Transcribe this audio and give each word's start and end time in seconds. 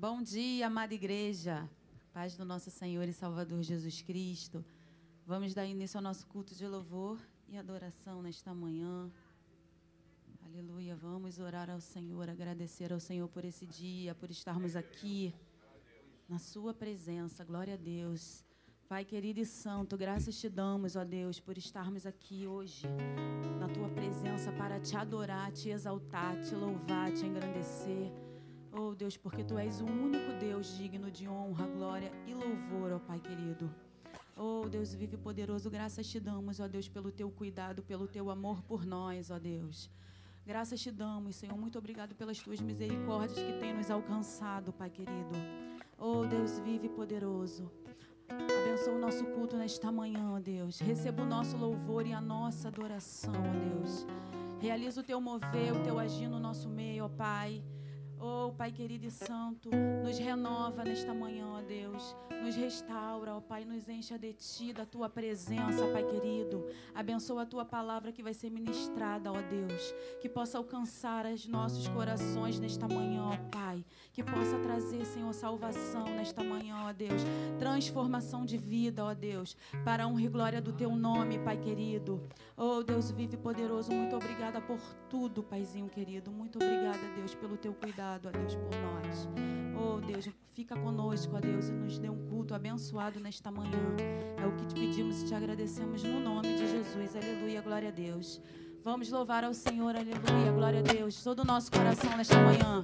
Bom 0.00 0.22
dia, 0.22 0.66
amada 0.66 0.94
igreja. 0.94 1.68
Paz 2.10 2.34
do 2.34 2.42
nosso 2.42 2.70
Senhor 2.70 3.06
e 3.06 3.12
Salvador 3.12 3.62
Jesus 3.62 4.00
Cristo. 4.00 4.64
Vamos 5.26 5.52
dar 5.52 5.66
início 5.66 5.98
ao 5.98 6.02
nosso 6.02 6.26
culto 6.26 6.54
de 6.54 6.66
louvor 6.66 7.20
e 7.46 7.58
adoração 7.58 8.22
nesta 8.22 8.54
manhã. 8.54 9.10
Aleluia. 10.42 10.96
Vamos 10.96 11.38
orar 11.38 11.68
ao 11.68 11.82
Senhor, 11.82 12.30
agradecer 12.30 12.94
ao 12.94 12.98
Senhor 12.98 13.28
por 13.28 13.44
esse 13.44 13.66
dia, 13.66 14.14
por 14.14 14.30
estarmos 14.30 14.74
aqui 14.74 15.34
na 16.26 16.38
Sua 16.38 16.72
presença. 16.72 17.44
Glória 17.44 17.74
a 17.74 17.76
Deus. 17.76 18.42
Pai 18.88 19.04
querido 19.04 19.40
e 19.40 19.44
santo, 19.44 19.98
graças 19.98 20.40
te 20.40 20.48
damos, 20.48 20.96
ó 20.96 21.04
Deus, 21.04 21.38
por 21.38 21.58
estarmos 21.58 22.06
aqui 22.06 22.46
hoje 22.46 22.86
na 23.58 23.68
tua 23.68 23.90
presença 23.90 24.50
para 24.50 24.80
te 24.80 24.96
adorar, 24.96 25.52
te 25.52 25.68
exaltar, 25.68 26.40
te 26.40 26.54
louvar, 26.54 27.12
te 27.12 27.26
engrandecer. 27.26 28.29
Deus, 29.00 29.16
porque 29.16 29.42
tu 29.42 29.58
és 29.58 29.80
o 29.80 29.86
único 29.86 30.30
Deus 30.38 30.76
digno 30.76 31.10
de 31.10 31.26
honra, 31.26 31.66
glória 31.66 32.12
e 32.26 32.34
louvor, 32.34 32.92
ó 32.92 32.98
Pai 32.98 33.18
querido. 33.18 33.74
Oh 34.36 34.68
Deus 34.68 34.92
vive 34.92 35.16
poderoso, 35.16 35.70
graças 35.70 36.06
te 36.06 36.20
damos, 36.20 36.60
ó 36.60 36.68
Deus, 36.68 36.86
pelo 36.86 37.10
teu 37.10 37.30
cuidado, 37.30 37.82
pelo 37.82 38.06
teu 38.06 38.28
amor 38.28 38.62
por 38.62 38.84
nós, 38.84 39.30
ó 39.30 39.38
Deus. 39.38 39.88
Graças 40.44 40.82
te 40.82 40.90
damos, 40.90 41.36
Senhor. 41.36 41.56
Muito 41.56 41.78
obrigado 41.78 42.14
pelas 42.14 42.38
tuas 42.40 42.60
misericórdias 42.60 43.38
que 43.38 43.58
têm 43.58 43.72
nos 43.72 43.90
alcançado, 43.90 44.70
Pai 44.70 44.90
querido. 44.90 45.34
Oh 45.96 46.26
Deus 46.26 46.58
vive 46.58 46.90
poderoso. 46.90 47.72
Abençoa 48.28 48.96
o 48.96 48.98
nosso 48.98 49.24
culto 49.28 49.56
nesta 49.56 49.90
manhã, 49.90 50.30
ó 50.30 50.38
Deus. 50.38 50.78
Receba 50.78 51.22
o 51.22 51.26
nosso 51.26 51.56
louvor 51.56 52.06
e 52.06 52.12
a 52.12 52.20
nossa 52.20 52.68
adoração, 52.68 53.32
ó 53.32 53.78
Deus. 53.78 54.06
Realiza 54.60 55.00
o 55.00 55.04
teu 55.04 55.18
mover, 55.22 55.72
o 55.72 55.82
teu 55.82 55.98
agir 55.98 56.28
no 56.28 56.38
nosso 56.38 56.68
meio, 56.68 57.06
ó 57.06 57.08
Pai. 57.08 57.64
Oh, 58.22 58.52
Pai 58.52 58.70
querido 58.70 59.06
e 59.06 59.10
santo, 59.10 59.70
nos 60.04 60.18
renova 60.18 60.84
nesta 60.84 61.14
manhã, 61.14 61.46
ó 61.46 61.62
Deus. 61.62 62.14
Nos 62.44 62.54
restaura, 62.54 63.34
ó 63.34 63.40
Pai, 63.40 63.64
nos 63.64 63.88
encha 63.88 64.18
de 64.18 64.34
Ti, 64.34 64.74
da 64.74 64.84
Tua 64.84 65.08
presença, 65.08 65.86
Pai 65.90 66.04
querido. 66.04 66.66
Abençoa 66.94 67.42
a 67.42 67.46
Tua 67.46 67.64
palavra 67.64 68.12
que 68.12 68.22
vai 68.22 68.34
ser 68.34 68.50
ministrada, 68.50 69.32
ó 69.32 69.40
Deus. 69.40 69.94
Que 70.20 70.28
possa 70.28 70.58
alcançar 70.58 71.24
os 71.24 71.46
nossos 71.46 71.88
corações 71.88 72.60
nesta 72.60 72.86
manhã, 72.86 73.24
ó 73.24 73.36
Pai. 73.50 73.82
Que 74.12 74.22
possa 74.22 74.58
trazer, 74.58 75.06
Senhor, 75.06 75.32
salvação 75.32 76.04
nesta 76.04 76.44
manhã, 76.44 76.76
ó 76.88 76.92
Deus. 76.92 77.22
Transformação 77.58 78.44
de 78.44 78.58
vida, 78.58 79.02
ó 79.02 79.14
Deus. 79.14 79.56
Para 79.82 80.04
a 80.04 80.06
honra 80.06 80.22
e 80.22 80.28
glória 80.28 80.60
do 80.60 80.74
Teu 80.74 80.94
nome, 80.94 81.38
Pai 81.38 81.56
querido. 81.56 82.20
Oh, 82.54 82.82
Deus 82.82 83.10
vive 83.10 83.38
poderoso. 83.38 83.90
Muito 83.90 84.14
obrigada 84.14 84.60
por 84.60 84.78
tudo, 85.10 85.42
Paizinho 85.42 85.88
querido. 85.88 86.30
Muito 86.30 86.56
obrigada, 86.56 87.00
Deus, 87.16 87.34
pelo 87.34 87.56
Teu 87.56 87.74
cuidado 87.74 88.28
ó 88.28 88.30
Deus, 88.30 88.54
por 88.54 88.70
nós. 88.80 89.28
Oh, 89.76 90.00
Deus, 90.00 90.28
fica 90.52 90.76
conosco, 90.76 91.36
ó 91.36 91.40
Deus, 91.40 91.68
e 91.68 91.72
nos 91.72 91.98
dê 91.98 92.08
um 92.08 92.28
culto 92.28 92.54
abençoado 92.54 93.18
nesta 93.18 93.50
manhã. 93.50 93.96
É 94.40 94.46
o 94.46 94.54
que 94.54 94.66
te 94.66 94.74
pedimos 94.74 95.22
e 95.22 95.26
te 95.26 95.34
agradecemos 95.34 96.04
no 96.04 96.20
nome 96.20 96.54
de 96.54 96.66
Jesus. 96.66 97.16
Aleluia, 97.16 97.60
glória 97.60 97.88
a 97.88 97.92
Deus. 97.92 98.40
Vamos 98.84 99.10
louvar 99.10 99.44
ao 99.44 99.52
Senhor, 99.52 99.94
aleluia, 99.94 100.52
glória 100.54 100.78
a 100.78 100.82
Deus. 100.82 101.22
Todo 101.22 101.40
o 101.40 101.44
nosso 101.44 101.70
coração 101.72 102.16
nesta 102.16 102.36
manhã. 102.36 102.82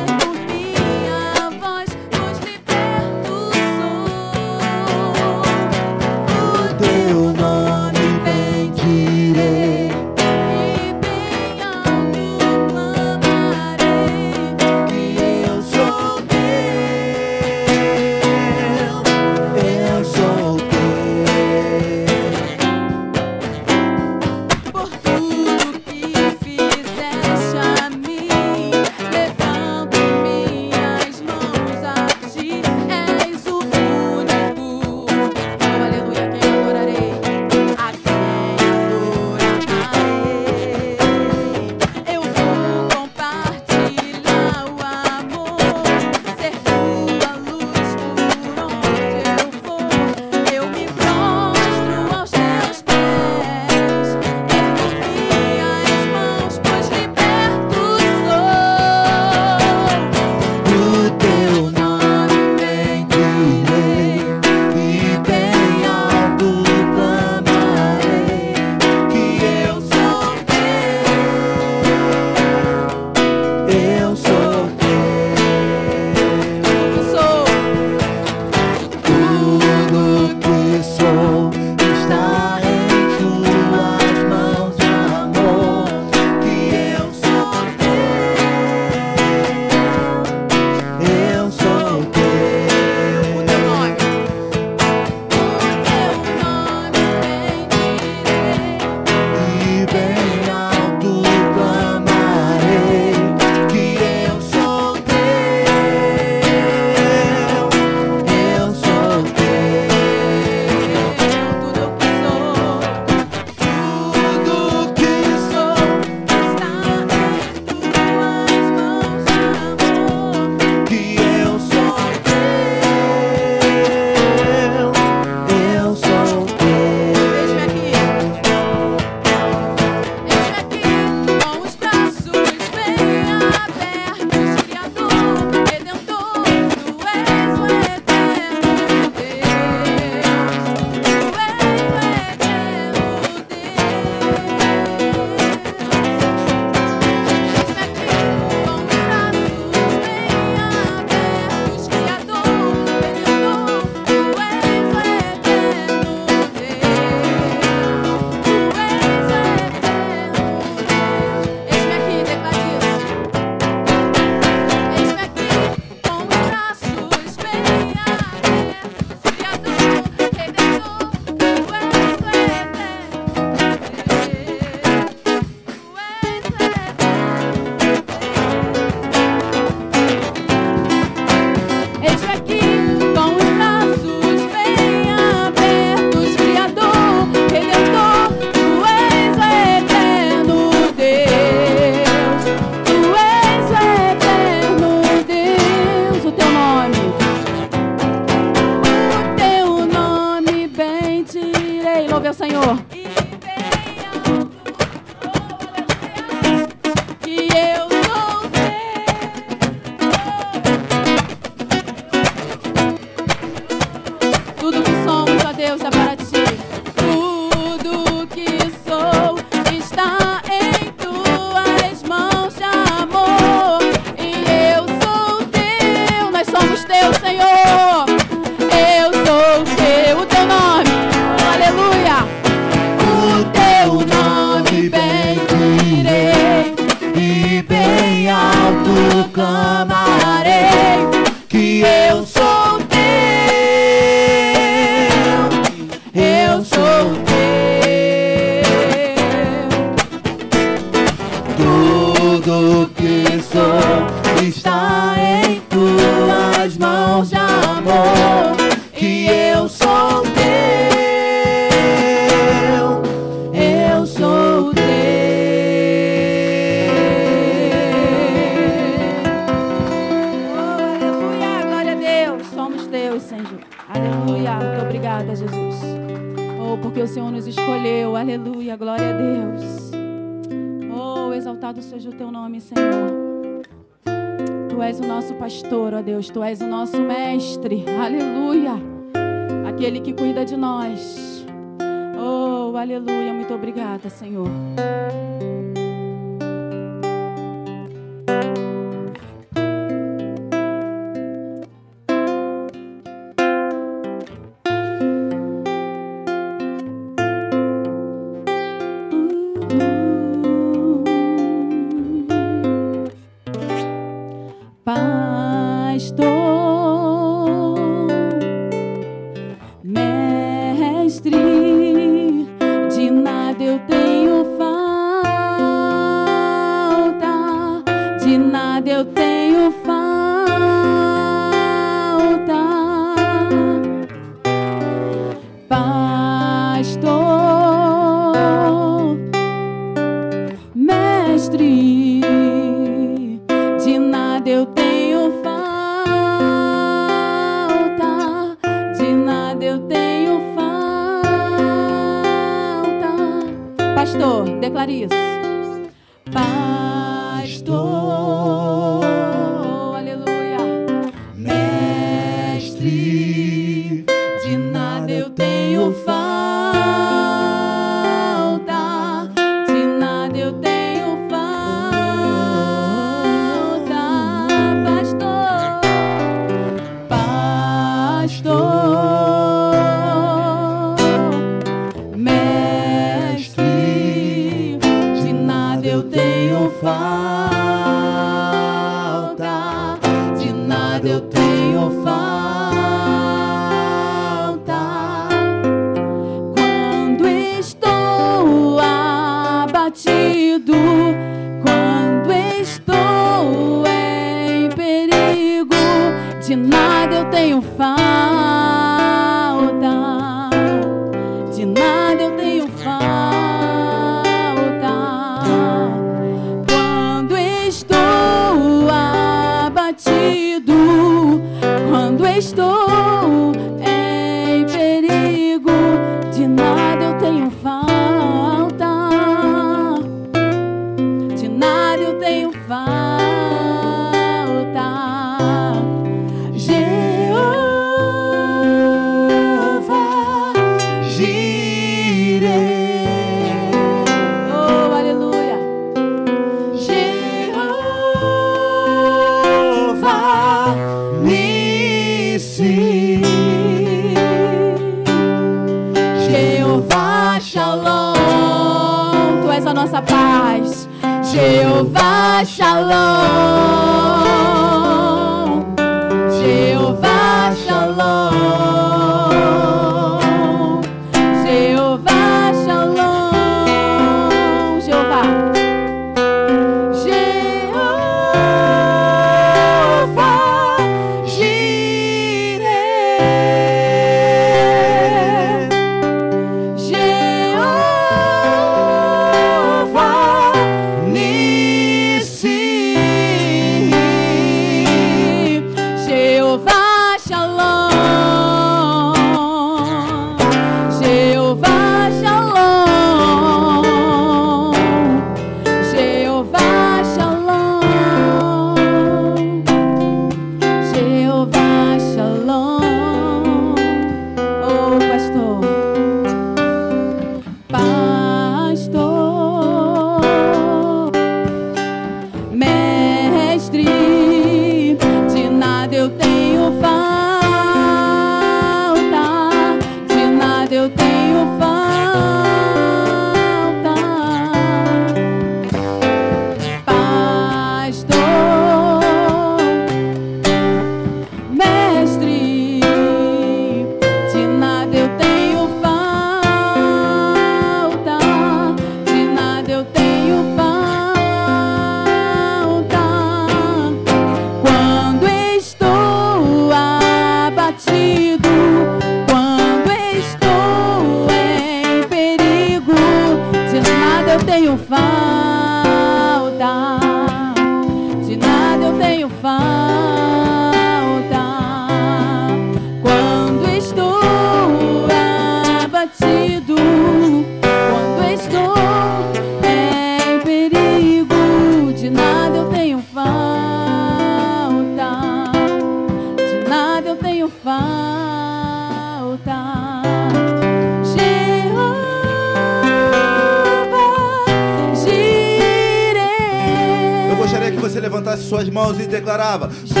as 598.34 598.40
suas 598.40 598.68
mãos 598.68 598.98
e 598.98 599.06
declarava: 599.06 599.70
Jeová. 599.84 600.00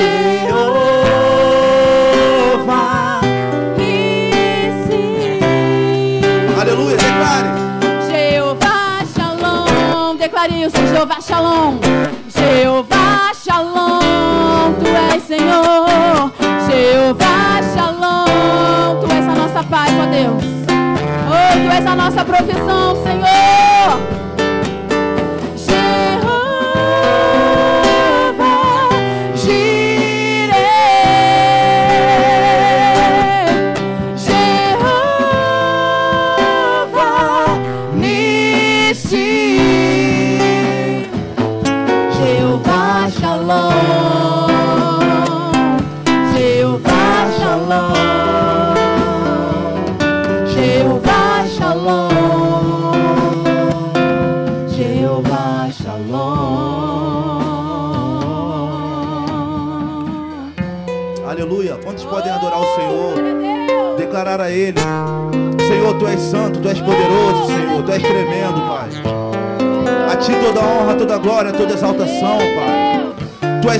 Nisi. 3.78 5.40
Aleluia, 6.60 6.96
declare. 6.96 7.48
Jeová 8.10 9.04
Shalom, 9.14 10.16
declare 10.16 10.64
isso, 10.64 10.76
Jeová 10.88 11.20
Shalom. 11.20 11.78
Jeová 12.28 13.32
Shalom, 13.34 14.74
tu 14.80 14.86
és 15.14 15.22
Senhor. 15.22 16.32
Jeová 16.68 17.62
Shalom, 17.72 19.00
tu 19.00 19.06
és 19.14 19.28
a 19.28 19.34
nossa 19.34 19.62
paz, 19.62 19.92
ó 19.92 20.06
Deus. 20.10 20.44
Oh, 21.26 21.52
tu 21.62 21.70
és 21.70 21.86
a 21.86 21.94
nossa 21.94 22.24
profissão, 22.24 22.96
Senhor. 23.04 24.13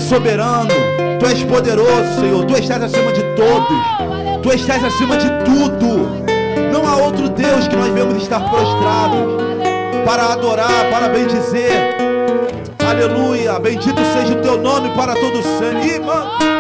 Soberano, 0.01 0.71
Tu 1.19 1.27
és 1.27 1.45
poderoso, 1.45 2.21
Senhor. 2.21 2.45
Tu 2.45 2.57
estás 2.57 2.83
acima 2.83 3.13
de 3.13 3.23
todos. 3.35 4.43
Tu 4.43 4.53
estás 4.53 4.85
acima 4.85 5.17
de 5.17 5.29
tudo. 5.45 6.25
Não 6.73 6.87
há 6.87 6.97
outro 6.97 7.29
Deus 7.29 7.69
que 7.69 7.77
nós 7.77 7.93
devemos 7.93 8.23
estar 8.23 8.41
prostrados 8.51 9.43
para 10.05 10.33
adorar, 10.33 10.91
para 10.91 11.09
bendizer. 11.09 11.97
Aleluia. 12.87 13.59
Bendito 13.59 14.01
seja 14.13 14.39
o 14.39 14.43
teu 14.43 14.59
nome 14.59 14.91
para 14.91 15.15
todo 15.15 15.43
sempre. 15.43 16.54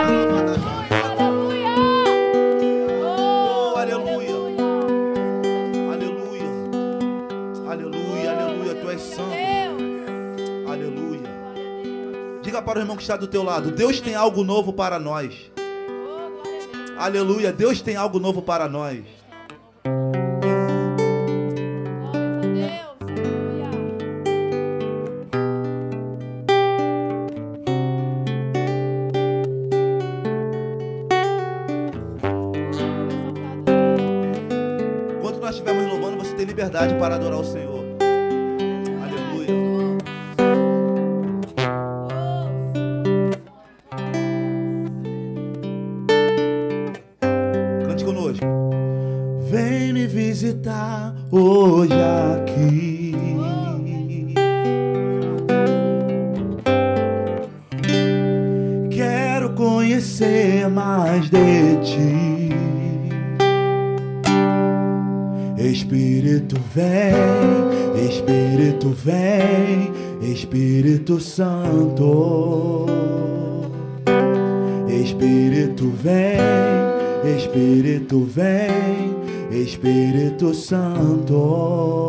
Irmão 12.85 12.97
que 12.97 13.03
está 13.03 13.16
do 13.16 13.27
teu 13.27 13.42
lado. 13.42 13.70
Deus 13.70 14.01
tem 14.01 14.14
algo 14.14 14.44
novo 14.44 14.73
para 14.73 14.99
nós. 14.99 15.51
Aleluia. 16.97 17.53
Deus 17.53 17.81
tem 17.81 17.97
algo 17.97 18.20
novo 18.20 18.42
para 18.42 18.68
nós. 18.68 19.05
Espírito 78.04 78.24
vem. 78.24 79.62
Espírito 79.62 80.52
Santo. 80.52 82.03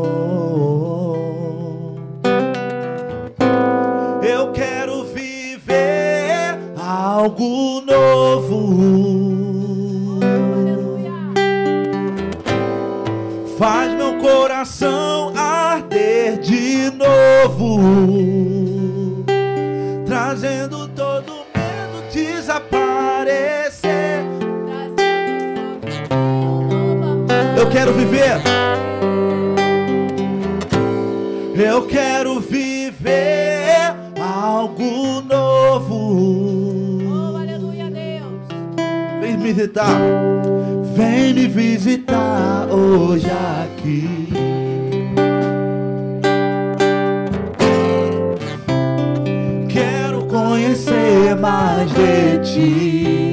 Algo 34.65 35.21
novo. 35.21 37.03
Oh, 37.07 37.37
aleluia, 37.37 37.89
Deus. 37.91 39.21
Vem 39.21 39.37
me 39.37 39.53
visitar. 39.53 39.99
Vem 40.95 41.33
me 41.33 41.47
visitar 41.47 42.67
hoje 42.71 43.27
aqui. 43.29 44.29
Quero 49.69 50.25
conhecer 50.25 51.35
mais 51.35 51.91
de 51.91 52.39
ti. 52.39 53.24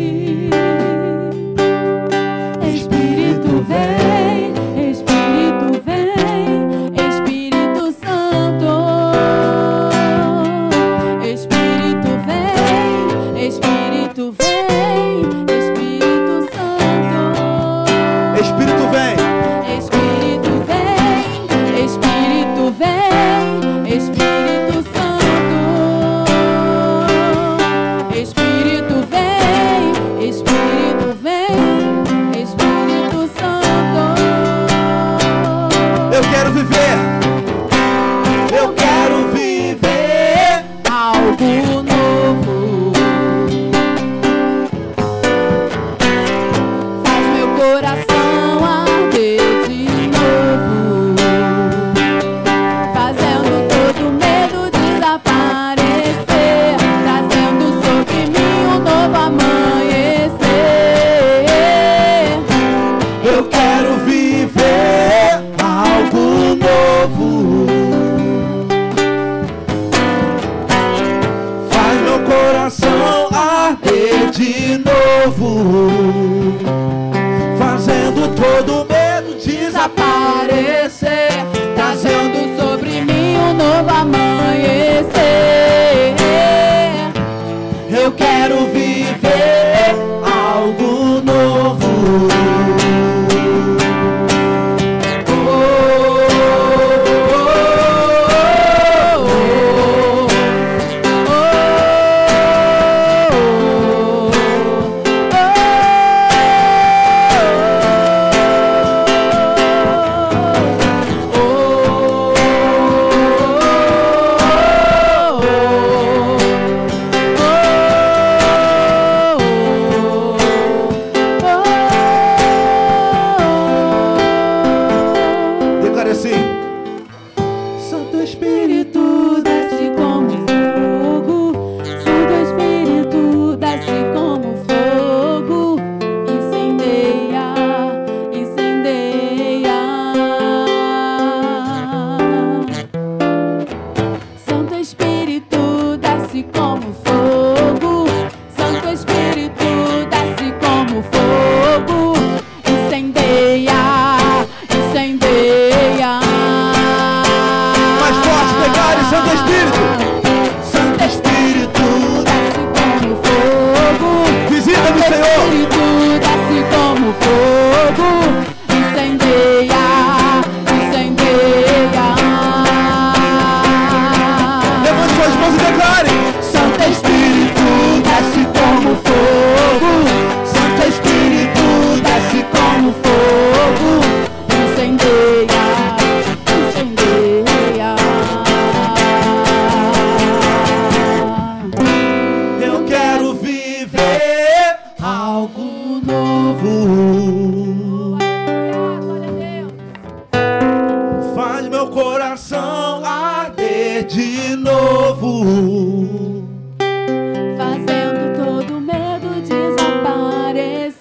Fazendo 207.58 208.36
todo 208.36 208.80
medo 208.80 209.28
desaparecer. 209.42 210.94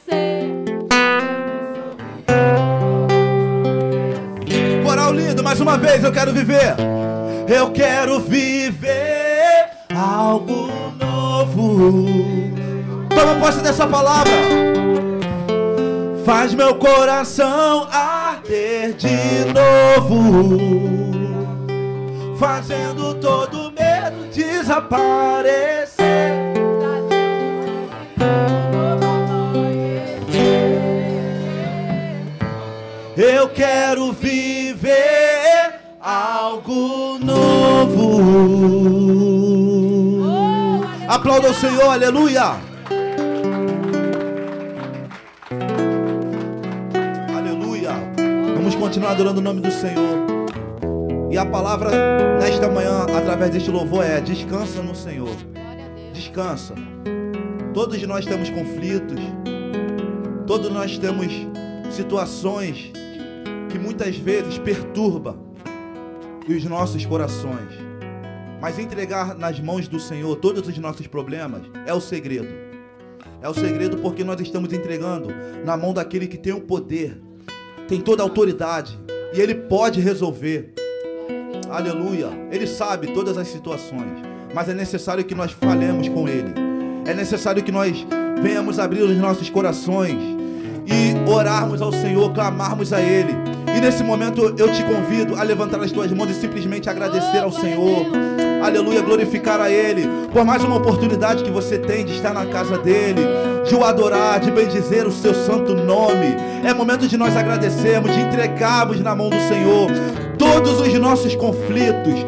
Coral 4.83 5.13
lindo, 5.13 5.43
mais 5.43 5.59
uma 5.59 5.77
vez 5.77 6.03
eu 6.03 6.11
quero 6.11 6.33
viver. 6.33 6.75
Eu 7.47 7.69
quero 7.69 8.19
viver 8.19 9.69
algo 9.95 10.71
novo. 10.99 11.91
Toma 13.09 13.35
posse 13.39 13.61
dessa 13.61 13.85
palavra. 13.85 14.31
Faz 16.25 16.55
meu 16.55 16.73
coração 16.75 17.87
arder 17.91 18.93
de 18.93 19.53
novo, 19.53 20.59
fazendo 22.37 23.13
todo 23.15 23.50
desaparecer. 24.71 26.31
Eu 33.17 33.49
quero 33.49 34.13
viver 34.13 35.81
algo 35.99 37.19
novo. 37.19 38.21
Oh, 40.23 41.11
Aplauda 41.11 41.49
o 41.49 41.53
Senhor, 41.53 41.91
aleluia. 41.91 42.55
Aleluia. 47.37 47.91
Vamos 48.55 48.75
continuar 48.75 49.11
adorando 49.11 49.41
o 49.41 49.43
nome 49.43 49.59
do 49.59 49.71
Senhor 49.71 50.40
descansa 54.19 54.83
no 54.83 54.93
Senhor. 54.93 55.33
Descansa. 56.11 56.75
Todos 57.73 58.01
nós 58.03 58.25
temos 58.25 58.49
conflitos. 58.49 59.17
Todos 60.45 60.69
nós 60.69 60.97
temos 60.97 61.31
situações 61.89 62.91
que 63.69 63.79
muitas 63.79 64.17
vezes 64.17 64.57
perturba 64.57 65.39
os 66.49 66.65
nossos 66.65 67.05
corações. 67.05 67.79
Mas 68.59 68.77
entregar 68.77 69.33
nas 69.33 69.57
mãos 69.57 69.87
do 69.87 70.01
Senhor 70.01 70.35
todos 70.35 70.67
os 70.67 70.77
nossos 70.79 71.07
problemas 71.07 71.61
é 71.85 71.93
o 71.93 72.01
segredo. 72.01 72.49
É 73.41 73.47
o 73.47 73.53
segredo 73.53 73.99
porque 73.99 74.25
nós 74.25 74.41
estamos 74.41 74.73
entregando 74.73 75.29
na 75.63 75.77
mão 75.77 75.93
daquele 75.93 76.27
que 76.27 76.37
tem 76.37 76.51
o 76.51 76.59
poder, 76.59 77.21
tem 77.87 78.01
toda 78.01 78.21
a 78.21 78.25
autoridade 78.25 78.99
e 79.33 79.39
ele 79.39 79.55
pode 79.55 80.01
resolver. 80.01 80.73
Aleluia. 81.71 82.29
Ele 82.51 82.67
sabe 82.67 83.13
todas 83.13 83.37
as 83.37 83.47
situações 83.47 84.31
mas 84.53 84.69
é 84.69 84.73
necessário 84.73 85.23
que 85.23 85.35
nós 85.35 85.51
falemos 85.51 86.07
com 86.09 86.27
Ele. 86.27 86.53
É 87.05 87.13
necessário 87.13 87.63
que 87.63 87.71
nós 87.71 88.05
venhamos 88.41 88.79
abrir 88.79 89.01
os 89.01 89.17
nossos 89.17 89.49
corações 89.49 90.17
e 90.85 91.29
orarmos 91.29 91.81
ao 91.81 91.91
Senhor, 91.91 92.31
clamarmos 92.33 92.91
a 92.93 93.01
Ele. 93.01 93.35
E 93.75 93.79
nesse 93.79 94.03
momento 94.03 94.53
eu 94.57 94.71
te 94.71 94.83
convido 94.83 95.35
a 95.35 95.43
levantar 95.43 95.81
as 95.81 95.91
tuas 95.91 96.11
mãos 96.11 96.29
e 96.29 96.33
simplesmente 96.33 96.89
agradecer 96.89 97.39
ao 97.39 97.51
Senhor. 97.51 98.05
Aleluia, 98.63 99.01
glorificar 99.01 99.59
a 99.59 99.69
Ele 99.69 100.07
por 100.31 100.45
mais 100.45 100.63
uma 100.63 100.77
oportunidade 100.77 101.43
que 101.43 101.49
você 101.49 101.77
tem 101.77 102.05
de 102.05 102.13
estar 102.13 102.33
na 102.33 102.45
casa 102.45 102.77
dEle, 102.77 103.21
de 103.67 103.75
o 103.75 103.83
adorar, 103.83 104.39
de 104.39 104.51
bendizer 104.51 105.07
o 105.07 105.11
seu 105.11 105.33
santo 105.33 105.73
nome. 105.73 106.35
É 106.63 106.73
momento 106.73 107.07
de 107.07 107.17
nós 107.17 107.35
agradecermos, 107.35 108.13
de 108.13 108.21
entregarmos 108.21 108.99
na 108.99 109.15
mão 109.15 109.29
do 109.29 109.39
Senhor 109.47 109.89
todos 110.37 110.79
os 110.79 110.93
nossos 110.93 111.35
conflitos, 111.35 112.25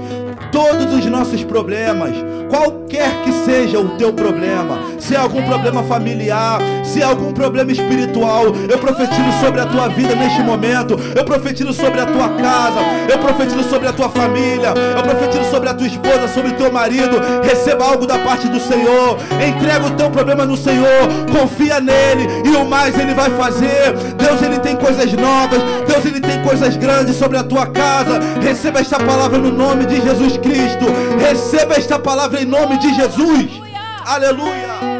todos 0.52 0.94
os 0.94 1.06
nossos 1.06 1.44
problemas, 1.44 2.16
qualquer 2.50 3.24
que 3.24 3.32
seja 3.46 3.80
o 3.80 3.98
teu 3.98 4.14
problema, 4.14 4.80
se 5.00 5.16
é 5.16 5.18
algum 5.18 5.44
problema 5.44 5.84
familiar, 5.84 6.60
se 6.84 7.02
é 7.02 7.04
algum 7.04 7.23
problema 7.34 7.72
espiritual, 7.72 8.46
eu 8.70 8.78
profetizo 8.78 9.32
sobre 9.42 9.62
a 9.62 9.66
tua 9.66 9.88
vida 9.90 10.16
neste 10.16 10.42
momento, 10.42 11.00
eu 11.16 11.26
profetizo 11.26 11.74
sobre 11.74 12.00
a 12.00 12.06
tua 12.06 12.30
casa, 12.30 12.80
eu 13.10 13.18
profetizo 13.20 13.64
sobre 13.70 13.88
a 13.88 13.94
tua 13.94 14.10
família, 14.10 14.74
eu 14.96 15.04
profetizo 15.04 15.50
sobre 15.50 15.70
a 15.70 15.74
tua 15.74 15.88
esposa, 15.88 16.28
sobre 16.34 16.52
o 16.52 16.54
teu 16.54 16.72
marido, 16.72 17.20
receba 17.44 17.86
algo 17.86 18.06
da 18.06 18.20
parte 18.20 18.48
do 18.48 18.60
Senhor, 18.60 19.18
entrega 19.46 19.86
o 19.86 19.92
teu 19.92 20.10
problema 20.10 20.46
no 20.46 20.56
Senhor, 20.56 21.08
confia 21.32 21.80
nele 21.80 22.28
e 22.46 22.56
o 22.56 22.66
mais 22.66 22.98
ele 22.98 23.14
vai 23.14 23.30
fazer. 23.32 23.94
Deus 24.18 24.42
ele 24.42 24.60
tem 24.60 24.76
coisas 24.76 25.12
novas, 25.14 25.62
Deus 25.88 26.06
ele 26.06 26.20
tem 26.20 26.42
coisas 26.44 26.76
grandes 26.78 27.16
sobre 27.16 27.38
a 27.38 27.44
tua 27.44 27.68
casa. 27.68 28.20
Receba 28.42 28.80
esta 28.80 28.98
palavra 28.98 29.38
no 29.38 29.52
nome 29.52 29.86
de 29.86 30.02
Jesus 30.02 30.38
Cristo. 30.38 30.86
Receba 31.20 31.76
esta 31.76 32.00
palavra 32.00 32.42
em 32.42 32.46
nome 32.46 32.78
de 32.78 32.94
Jesus. 32.94 33.62
Aleluia. 34.06 34.54
Aleluia. 34.72 34.93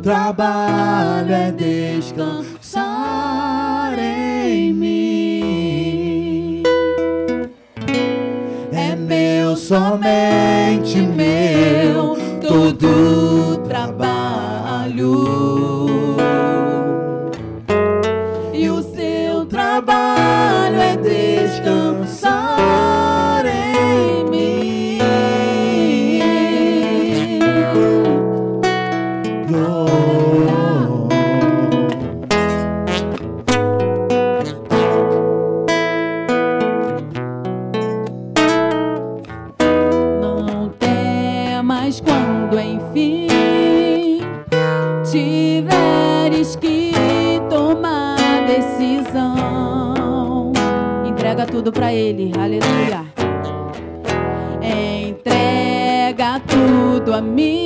Trabalho 0.00 1.32
é 1.32 1.50
descansar 1.52 2.84
em 3.98 4.72
mim. 4.72 6.62
É 8.72 8.94
meu, 8.96 9.56
somente 9.56 10.98
meu, 10.98 12.16
todo 12.40 13.33
tudo 51.64 51.72
pra 51.72 51.94
Ele, 51.94 52.30
aleluia. 52.38 53.06
Entrega 55.08 56.38
tudo 56.40 57.14
a 57.14 57.22
mim. 57.22 57.63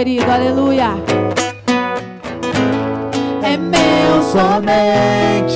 Querido, 0.00 0.32
aleluia. 0.32 0.92
É 3.42 3.54
meu, 3.58 4.22
somente 4.22 5.49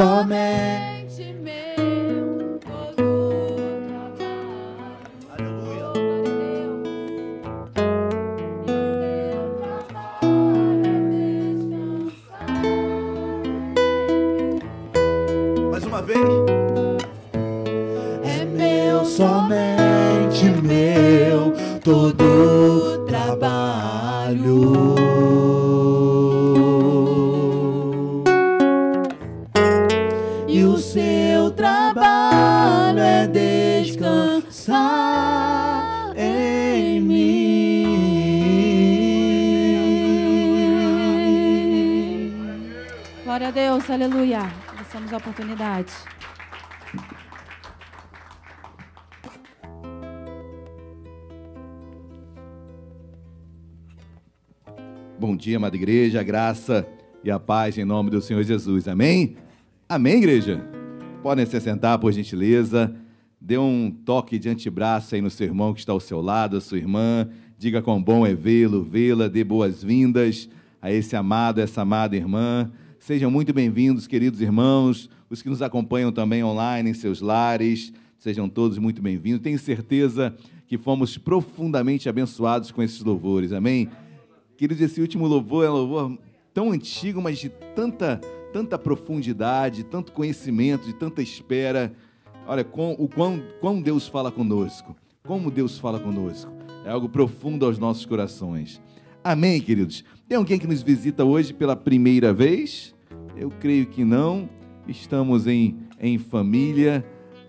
meu, 0.00 0.24
Aleluia. 43.92 44.42
Passamos 44.76 45.12
a 45.12 45.16
oportunidade. 45.16 45.92
Bom 55.18 55.36
dia, 55.36 55.56
amada 55.56 55.74
igreja, 55.74 56.20
a 56.20 56.22
graça 56.22 56.86
e 57.24 57.32
a 57.32 57.40
paz 57.40 57.76
em 57.76 57.84
nome 57.84 58.10
do 58.10 58.22
Senhor 58.22 58.44
Jesus. 58.44 58.86
Amém? 58.86 59.36
Amém, 59.88 60.18
igreja? 60.18 60.64
Podem 61.20 61.44
se 61.44 61.60
sentar, 61.60 61.98
por 61.98 62.12
gentileza. 62.12 62.94
Dê 63.40 63.58
um 63.58 63.90
toque 63.90 64.38
de 64.38 64.48
antebraço 64.48 65.16
aí 65.16 65.20
no 65.20 65.30
seu 65.30 65.48
irmão 65.48 65.74
que 65.74 65.80
está 65.80 65.92
ao 65.92 65.98
seu 65.98 66.20
lado, 66.20 66.56
a 66.56 66.60
sua 66.60 66.78
irmã. 66.78 67.28
Diga 67.58 67.82
quão 67.82 68.00
bom 68.00 68.24
é 68.24 68.36
vê-lo, 68.36 68.84
vê-la, 68.84 69.26
dê 69.26 69.42
boas-vindas 69.42 70.48
a 70.80 70.92
esse 70.92 71.16
amado, 71.16 71.60
essa 71.60 71.82
amada 71.82 72.16
irmã. 72.16 72.70
Sejam 73.00 73.30
muito 73.30 73.54
bem-vindos, 73.54 74.06
queridos 74.06 74.42
irmãos, 74.42 75.08
os 75.30 75.40
que 75.40 75.48
nos 75.48 75.62
acompanham 75.62 76.12
também 76.12 76.44
online 76.44 76.90
em 76.90 76.94
seus 76.94 77.22
lares. 77.22 77.94
Sejam 78.18 78.46
todos 78.46 78.76
muito 78.76 79.00
bem-vindos. 79.00 79.40
Tenho 79.40 79.58
certeza 79.58 80.36
que 80.66 80.76
fomos 80.76 81.16
profundamente 81.16 82.10
abençoados 82.10 82.70
com 82.70 82.82
esses 82.82 83.00
louvores. 83.00 83.54
Amém? 83.54 83.88
Queridos, 84.54 84.82
esse 84.82 85.00
último 85.00 85.26
louvor 85.26 85.64
é 85.64 85.70
um 85.70 85.72
louvor 85.72 86.18
tão 86.52 86.72
antigo, 86.72 87.22
mas 87.22 87.38
de 87.38 87.48
tanta, 87.74 88.20
tanta 88.52 88.78
profundidade, 88.78 89.82
tanto 89.82 90.12
conhecimento, 90.12 90.84
de 90.84 90.92
tanta 90.92 91.22
espera. 91.22 91.94
Olha, 92.46 92.64
com, 92.64 92.92
o 92.98 93.08
quão, 93.08 93.42
quão 93.62 93.80
Deus 93.80 94.06
fala 94.06 94.30
conosco. 94.30 94.94
Como 95.26 95.50
Deus 95.50 95.78
fala 95.78 95.98
conosco. 95.98 96.52
É 96.84 96.90
algo 96.90 97.08
profundo 97.08 97.64
aos 97.64 97.78
nossos 97.78 98.04
corações. 98.04 98.78
Amém, 99.24 99.58
queridos? 99.58 100.04
Tem 100.30 100.36
alguém 100.36 100.60
que 100.60 100.66
nos 100.68 100.80
visita 100.80 101.24
hoje 101.24 101.52
pela 101.52 101.74
primeira 101.74 102.32
vez? 102.32 102.94
Eu 103.36 103.50
creio 103.50 103.84
que 103.84 104.04
não. 104.04 104.48
Estamos 104.86 105.48
em, 105.48 105.76
em 105.98 106.18
família. 106.18 107.04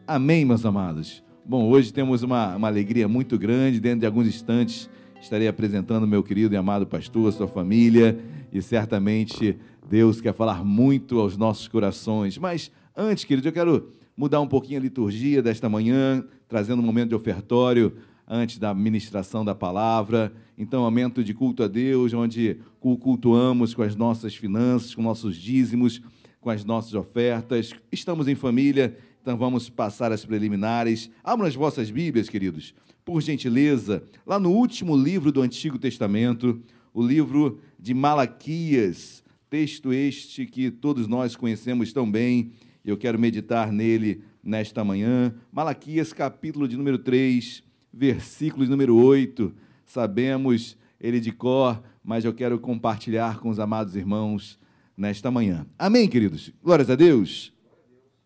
Amém, 0.08 0.44
meus 0.44 0.66
amados? 0.66 1.24
Bom, 1.46 1.70
hoje 1.70 1.94
temos 1.94 2.24
uma, 2.24 2.56
uma 2.56 2.68
alegria 2.68 3.08
muito 3.08 3.38
grande. 3.38 3.80
Dentro 3.80 4.00
de 4.00 4.08
alguns 4.08 4.26
instantes 4.26 4.90
estarei 5.22 5.48
apresentando 5.48 6.08
meu 6.08 6.24
querido 6.24 6.56
e 6.56 6.58
amado 6.58 6.88
pastor, 6.88 7.32
sua 7.32 7.48
família, 7.48 8.20
e 8.52 8.64
certamente 8.64 9.60
Deus 9.88 10.20
quer 10.20 10.34
falar 10.34 10.66
muito 10.66 11.20
aos 11.20 11.38
nossos 11.38 11.68
corações. 11.68 12.40
Mas 12.40 12.72
antes, 12.98 13.24
querido, 13.24 13.48
eu 13.48 13.54
quero 13.54 13.90
mudar 14.18 14.42
um 14.42 14.48
pouquinho 14.48 14.80
a 14.80 14.82
liturgia 14.82 15.44
desta 15.44 15.70
manhã, 15.70 16.26
trazendo 16.48 16.82
um 16.82 16.86
momento 16.86 17.10
de 17.10 17.16
ofertório 17.16 17.96
antes 18.28 18.58
da 18.58 18.74
ministração 18.74 19.46
da 19.46 19.54
palavra. 19.54 20.34
Então, 20.62 20.84
momento 20.84 21.24
de 21.24 21.34
culto 21.34 21.64
a 21.64 21.68
Deus, 21.68 22.14
onde 22.14 22.60
cultuamos 22.80 23.74
com 23.74 23.82
as 23.82 23.96
nossas 23.96 24.36
finanças, 24.36 24.94
com 24.94 25.02
nossos 25.02 25.36
dízimos, 25.36 26.00
com 26.40 26.52
as 26.52 26.64
nossas 26.64 26.94
ofertas. 26.94 27.74
Estamos 27.92 28.28
em 28.28 28.36
família, 28.36 28.96
então 29.24 29.36
vamos 29.36 29.72
passar 29.72 30.12
as 30.12 30.24
preliminares. 30.24 31.10
Abram 31.24 31.48
as 31.48 31.56
vossas 31.56 31.90
Bíblias, 31.90 32.30
queridos, 32.30 32.76
por 33.04 33.24
gentileza, 33.24 34.04
lá 34.24 34.40
no 34.40 34.52
último 34.52 34.96
livro 34.96 35.32
do 35.32 35.42
Antigo 35.42 35.80
Testamento, 35.80 36.62
o 36.94 37.02
livro 37.02 37.60
de 37.80 37.96
Malaquias, 37.96 39.24
texto 39.50 39.92
este 39.92 40.46
que 40.46 40.70
todos 40.70 41.08
nós 41.08 41.36
conhecemos 41.36 41.92
tão 41.92 42.10
bem. 42.10 42.52
Eu 42.86 42.98
quero 42.98 43.18
meditar 43.18 43.72
nele 43.72 44.22
nesta 44.44 44.84
manhã. 44.84 45.34
Malaquias, 45.52 46.14
capítulo 46.14 46.68
de 46.68 46.78
número 46.78 47.00
3 47.00 47.64
versículo 47.94 48.66
número 48.66 48.96
8. 48.96 49.54
Sabemos 49.92 50.78
ele 51.02 51.20
de 51.20 51.34
cor, 51.34 51.84
mas 52.02 52.24
eu 52.24 52.34
quero 52.34 52.58
compartilhar 52.58 53.40
com 53.40 53.50
os 53.50 53.60
amados 53.60 53.94
irmãos 53.94 54.58
nesta 54.96 55.30
manhã. 55.30 55.68
Amém, 55.78 56.08
queridos? 56.08 56.50
Glórias 56.64 56.90
a 56.90 56.96
Deus. 56.96 57.52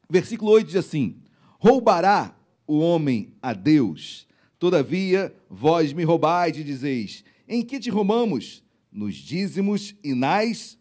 Versículo 0.07 0.51
8 0.51 0.68
diz 0.68 0.76
assim: 0.76 1.18
Roubará 1.57 2.36
o 2.68 2.78
homem 2.78 3.34
a 3.41 3.51
Deus. 3.51 4.28
Todavia, 4.59 5.36
vós 5.49 5.91
me 5.91 6.03
roubais 6.03 6.55
e 6.55 6.63
dizeis: 6.63 7.24
Em 7.47 7.63
que 7.63 7.80
te 7.80 7.89
roubamos? 7.89 8.63
Nos 8.91 9.16
dízimos 9.16 9.95
e 10.03 10.13
nas 10.13 10.78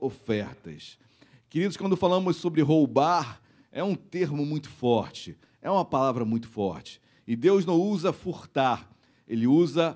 ofertas. 0.00 0.98
Queridos, 1.50 1.76
quando 1.76 1.94
falamos 1.94 2.38
sobre 2.38 2.62
roubar, 2.62 3.42
é 3.70 3.84
um 3.84 3.94
termo 3.94 4.46
muito 4.46 4.70
forte, 4.70 5.36
é 5.60 5.70
uma 5.70 5.84
palavra 5.84 6.24
muito 6.24 6.48
forte. 6.48 7.02
E 7.26 7.36
Deus 7.36 7.66
não 7.66 7.78
usa 7.78 8.14
furtar, 8.14 8.90
ele 9.28 9.46
usa. 9.46 9.94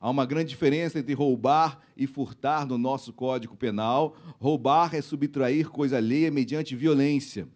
Há 0.00 0.10
uma 0.10 0.24
grande 0.24 0.50
diferença 0.50 0.98
entre 0.98 1.12
roubar 1.12 1.80
e 1.96 2.06
furtar 2.06 2.66
no 2.66 2.78
nosso 2.78 3.12
Código 3.12 3.56
Penal. 3.56 4.16
Roubar 4.38 4.94
é 4.94 5.02
subtrair 5.02 5.68
coisa 5.68 5.96
alheia 5.96 6.30
mediante 6.30 6.76
violência. 6.76 7.48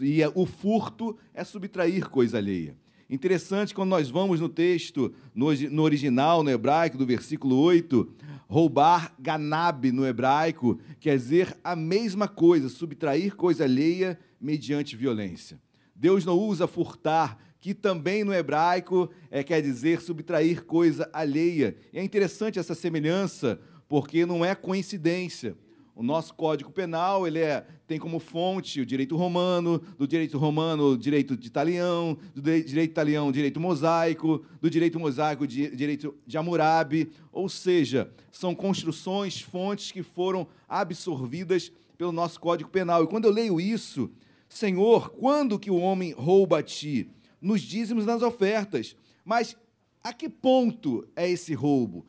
E 0.00 0.20
é, 0.20 0.30
o 0.34 0.44
furto 0.44 1.16
é 1.32 1.44
subtrair 1.44 2.08
coisa 2.08 2.38
alheia. 2.38 2.76
Interessante 3.08 3.72
quando 3.72 3.90
nós 3.90 4.10
vamos 4.10 4.40
no 4.40 4.48
texto, 4.48 5.14
no 5.32 5.82
original, 5.82 6.42
no 6.42 6.50
hebraico, 6.50 6.98
do 6.98 7.06
versículo 7.06 7.56
8, 7.56 8.08
roubar 8.48 9.14
ganab 9.16 9.92
no 9.92 10.04
hebraico 10.04 10.80
quer 10.98 11.16
dizer 11.16 11.56
a 11.62 11.76
mesma 11.76 12.26
coisa, 12.26 12.68
subtrair 12.68 13.36
coisa 13.36 13.62
alheia 13.62 14.18
mediante 14.40 14.96
violência. 14.96 15.60
Deus 15.94 16.24
não 16.24 16.36
usa 16.36 16.66
furtar 16.66 17.38
que 17.66 17.74
também 17.74 18.22
no 18.22 18.32
hebraico 18.32 19.10
é, 19.28 19.42
quer 19.42 19.60
dizer 19.60 20.00
subtrair 20.00 20.64
coisa 20.64 21.10
alheia. 21.12 21.76
E 21.92 21.98
é 21.98 22.04
interessante 22.04 22.60
essa 22.60 22.76
semelhança, 22.76 23.58
porque 23.88 24.24
não 24.24 24.44
é 24.44 24.54
coincidência. 24.54 25.56
O 25.92 26.00
nosso 26.00 26.32
Código 26.32 26.70
Penal 26.70 27.26
ele 27.26 27.40
é, 27.40 27.66
tem 27.84 27.98
como 27.98 28.20
fonte 28.20 28.80
o 28.80 28.86
direito 28.86 29.16
romano, 29.16 29.80
do 29.98 30.06
direito 30.06 30.38
romano 30.38 30.90
o 30.90 30.96
direito 30.96 31.36
de 31.36 31.48
italião, 31.48 32.16
do 32.32 32.40
direito 32.40 32.92
italiano 32.92 33.32
direito 33.32 33.58
mosaico, 33.58 34.46
do 34.60 34.70
direito 34.70 35.00
mosaico 35.00 35.44
direito 35.44 36.14
de 36.24 36.38
Hammurabi, 36.38 37.10
ou 37.32 37.48
seja, 37.48 38.12
são 38.30 38.54
construções, 38.54 39.40
fontes 39.40 39.90
que 39.90 40.04
foram 40.04 40.46
absorvidas 40.68 41.72
pelo 41.98 42.12
nosso 42.12 42.38
Código 42.38 42.70
Penal. 42.70 43.02
E 43.02 43.08
quando 43.08 43.24
eu 43.24 43.32
leio 43.32 43.60
isso, 43.60 44.08
Senhor, 44.48 45.10
quando 45.10 45.58
que 45.58 45.68
o 45.68 45.80
homem 45.80 46.12
rouba 46.12 46.60
a 46.60 46.62
ti? 46.62 47.10
Nos 47.46 47.62
dízimos 47.62 48.04
nas 48.04 48.22
ofertas. 48.22 48.96
Mas 49.24 49.56
a 50.02 50.12
que 50.12 50.28
ponto 50.28 51.06
é 51.14 51.30
esse 51.30 51.54
roubo? 51.54 52.04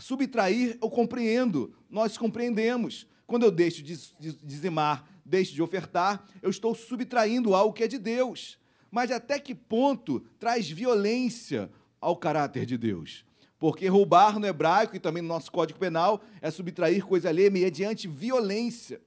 Subtrair, 0.00 0.76
eu 0.82 0.90
compreendo, 0.90 1.72
nós 1.88 2.18
compreendemos. 2.18 3.06
Quando 3.24 3.44
eu 3.44 3.52
deixo 3.52 3.84
de 3.84 3.96
dizimar, 4.42 5.08
deixo 5.24 5.54
de 5.54 5.62
ofertar, 5.62 6.26
eu 6.42 6.50
estou 6.50 6.74
subtraindo 6.74 7.54
algo 7.54 7.72
que 7.72 7.84
é 7.84 7.88
de 7.88 7.98
Deus. 7.98 8.58
Mas 8.90 9.12
até 9.12 9.38
que 9.38 9.54
ponto 9.54 10.18
traz 10.40 10.68
violência 10.68 11.70
ao 12.00 12.16
caráter 12.16 12.66
de 12.66 12.76
Deus? 12.76 13.24
Porque 13.60 13.86
roubar 13.86 14.40
no 14.40 14.46
hebraico 14.46 14.96
e 14.96 14.98
também 14.98 15.22
no 15.22 15.28
nosso 15.28 15.52
Código 15.52 15.78
Penal 15.78 16.20
é 16.42 16.50
subtrair 16.50 17.06
coisa 17.06 17.28
alheia 17.28 17.50
mediante 17.50 18.08
violência. 18.08 19.00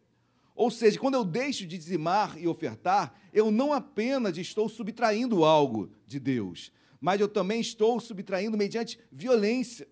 Ou 0.55 0.69
seja, 0.69 0.99
quando 0.99 1.15
eu 1.15 1.23
deixo 1.23 1.65
de 1.65 1.77
dizimar 1.77 2.37
e 2.37 2.47
ofertar, 2.47 3.13
eu 3.33 3.49
não 3.49 3.73
apenas 3.73 4.37
estou 4.37 4.69
subtraindo 4.69 5.43
algo 5.43 5.89
de 6.05 6.19
Deus, 6.19 6.71
mas 7.01 7.19
eu 7.19 7.27
também 7.27 7.59
estou 7.59 7.99
subtraindo 7.99 8.57
mediante 8.57 8.99
violência. 9.11 9.87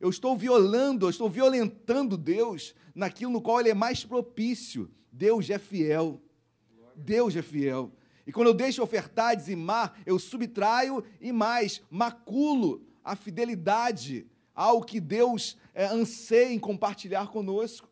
Eu 0.00 0.10
estou 0.10 0.36
violando, 0.36 1.06
eu 1.06 1.10
estou 1.10 1.28
violentando 1.28 2.16
Deus 2.16 2.74
naquilo 2.94 3.32
no 3.32 3.40
qual 3.40 3.60
Ele 3.60 3.70
é 3.70 3.74
mais 3.74 4.04
propício. 4.04 4.90
Deus 5.12 5.48
é 5.48 5.58
fiel. 5.58 6.20
Deus 6.94 7.36
é 7.36 7.42
fiel. 7.42 7.92
E 8.26 8.32
quando 8.32 8.48
eu 8.48 8.54
deixo 8.54 8.82
ofertar, 8.82 9.36
dizimar, 9.36 9.98
eu 10.04 10.18
subtraio 10.18 11.04
e 11.20 11.30
mais, 11.30 11.80
maculo 11.90 12.82
a 13.04 13.14
fidelidade 13.14 14.26
ao 14.54 14.82
que 14.82 14.98
Deus 14.98 15.56
é, 15.72 15.86
anseia 15.86 16.52
em 16.52 16.58
compartilhar 16.58 17.28
conosco. 17.28 17.88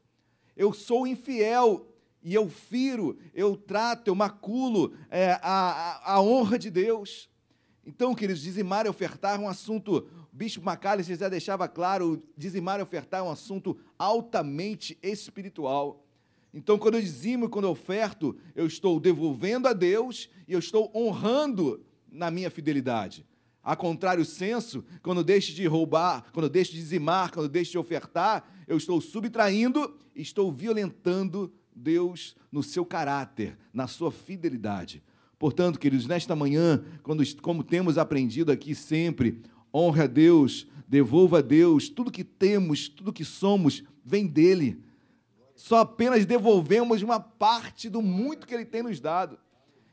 Eu 0.56 0.72
sou 0.72 1.06
infiel 1.06 1.86
e 2.24 2.32
eu 2.32 2.48
firo, 2.48 3.18
eu 3.34 3.54
trato, 3.54 4.08
eu 4.08 4.14
maculo 4.14 4.94
é, 5.10 5.32
a, 5.42 5.42
a, 5.42 6.14
a, 6.14 6.22
honra 6.22 6.58
de 6.58 6.70
Deus. 6.70 7.28
Então, 7.86 8.14
queridos, 8.14 8.40
dizimar 8.40 8.86
e 8.86 8.88
ofertar 8.88 9.38
é 9.38 9.38
um 9.38 9.46
assunto, 9.46 10.08
o 10.32 10.36
bispo 10.36 10.64
Macalester 10.64 11.18
já 11.18 11.28
deixava 11.28 11.68
claro, 11.68 12.22
dizimar 12.34 12.80
e 12.80 12.82
ofertar 12.82 13.20
é 13.20 13.22
um 13.22 13.30
assunto 13.30 13.78
altamente 13.98 14.98
espiritual. 15.02 16.02
Então, 16.54 16.78
quando 16.78 16.94
eu 16.94 17.02
dizimo 17.02 17.44
e 17.44 17.48
quando 17.48 17.66
eu 17.66 17.72
oferto, 17.72 18.34
eu 18.56 18.66
estou 18.66 18.98
devolvendo 18.98 19.68
a 19.68 19.74
Deus 19.74 20.30
e 20.48 20.54
eu 20.54 20.58
estou 20.58 20.90
honrando 20.94 21.84
na 22.10 22.30
minha 22.30 22.50
fidelidade. 22.50 23.26
A 23.62 23.76
contrário 23.76 24.24
senso, 24.24 24.82
quando 25.02 25.18
eu 25.18 25.24
deixo 25.24 25.52
de 25.52 25.66
roubar, 25.66 26.24
quando 26.32 26.44
eu 26.44 26.50
deixo 26.50 26.72
de 26.72 26.78
dizimar, 26.78 27.32
quando 27.32 27.46
eu 27.46 27.50
deixo 27.50 27.72
de 27.72 27.78
ofertar, 27.78 28.48
eu 28.66 28.78
estou 28.78 29.00
subtraindo, 29.00 29.94
estou 30.14 30.50
violentando 30.50 31.52
Deus 31.74 32.36
no 32.50 32.62
seu 32.62 32.84
caráter, 32.84 33.58
na 33.72 33.86
sua 33.86 34.10
fidelidade. 34.10 35.02
Portanto, 35.38 35.78
queridos, 35.78 36.06
nesta 36.06 36.34
manhã, 36.34 36.84
quando, 37.02 37.22
como 37.40 37.62
temos 37.62 37.98
aprendido 37.98 38.52
aqui 38.52 38.74
sempre, 38.74 39.42
honre 39.72 40.02
a 40.02 40.06
Deus, 40.06 40.66
devolva 40.88 41.38
a 41.38 41.42
Deus, 41.42 41.88
tudo 41.88 42.10
que 42.10 42.24
temos, 42.24 42.88
tudo 42.88 43.12
que 43.12 43.24
somos, 43.24 43.82
vem 44.04 44.26
dele. 44.26 44.82
Só 45.56 45.78
apenas 45.78 46.24
devolvemos 46.24 47.02
uma 47.02 47.18
parte 47.18 47.88
do 47.88 48.00
muito 48.00 48.46
que 48.46 48.54
ele 48.54 48.64
tem 48.64 48.82
nos 48.82 49.00
dado. 49.00 49.38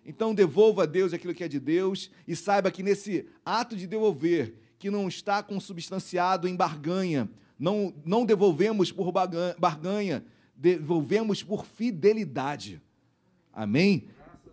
Então, 0.06 0.34
devolva 0.34 0.84
a 0.84 0.86
Deus 0.86 1.14
aquilo 1.14 1.34
que 1.34 1.44
é 1.44 1.48
de 1.48 1.60
Deus 1.60 2.10
e 2.28 2.36
saiba 2.36 2.72
que 2.72 2.82
nesse 2.82 3.28
ato 3.46 3.76
de 3.76 3.86
devolver, 3.86 4.56
que 4.80 4.90
não 4.90 5.08
está 5.08 5.44
consubstanciado 5.44 6.48
em 6.48 6.56
barganha, 6.56 7.30
não, 7.58 7.94
não 8.04 8.26
devolvemos 8.26 8.92
por 8.92 9.12
barganha, 9.12 10.26
devolvemos 10.62 11.42
por 11.42 11.66
fidelidade. 11.66 12.80
Amém? 13.52 14.08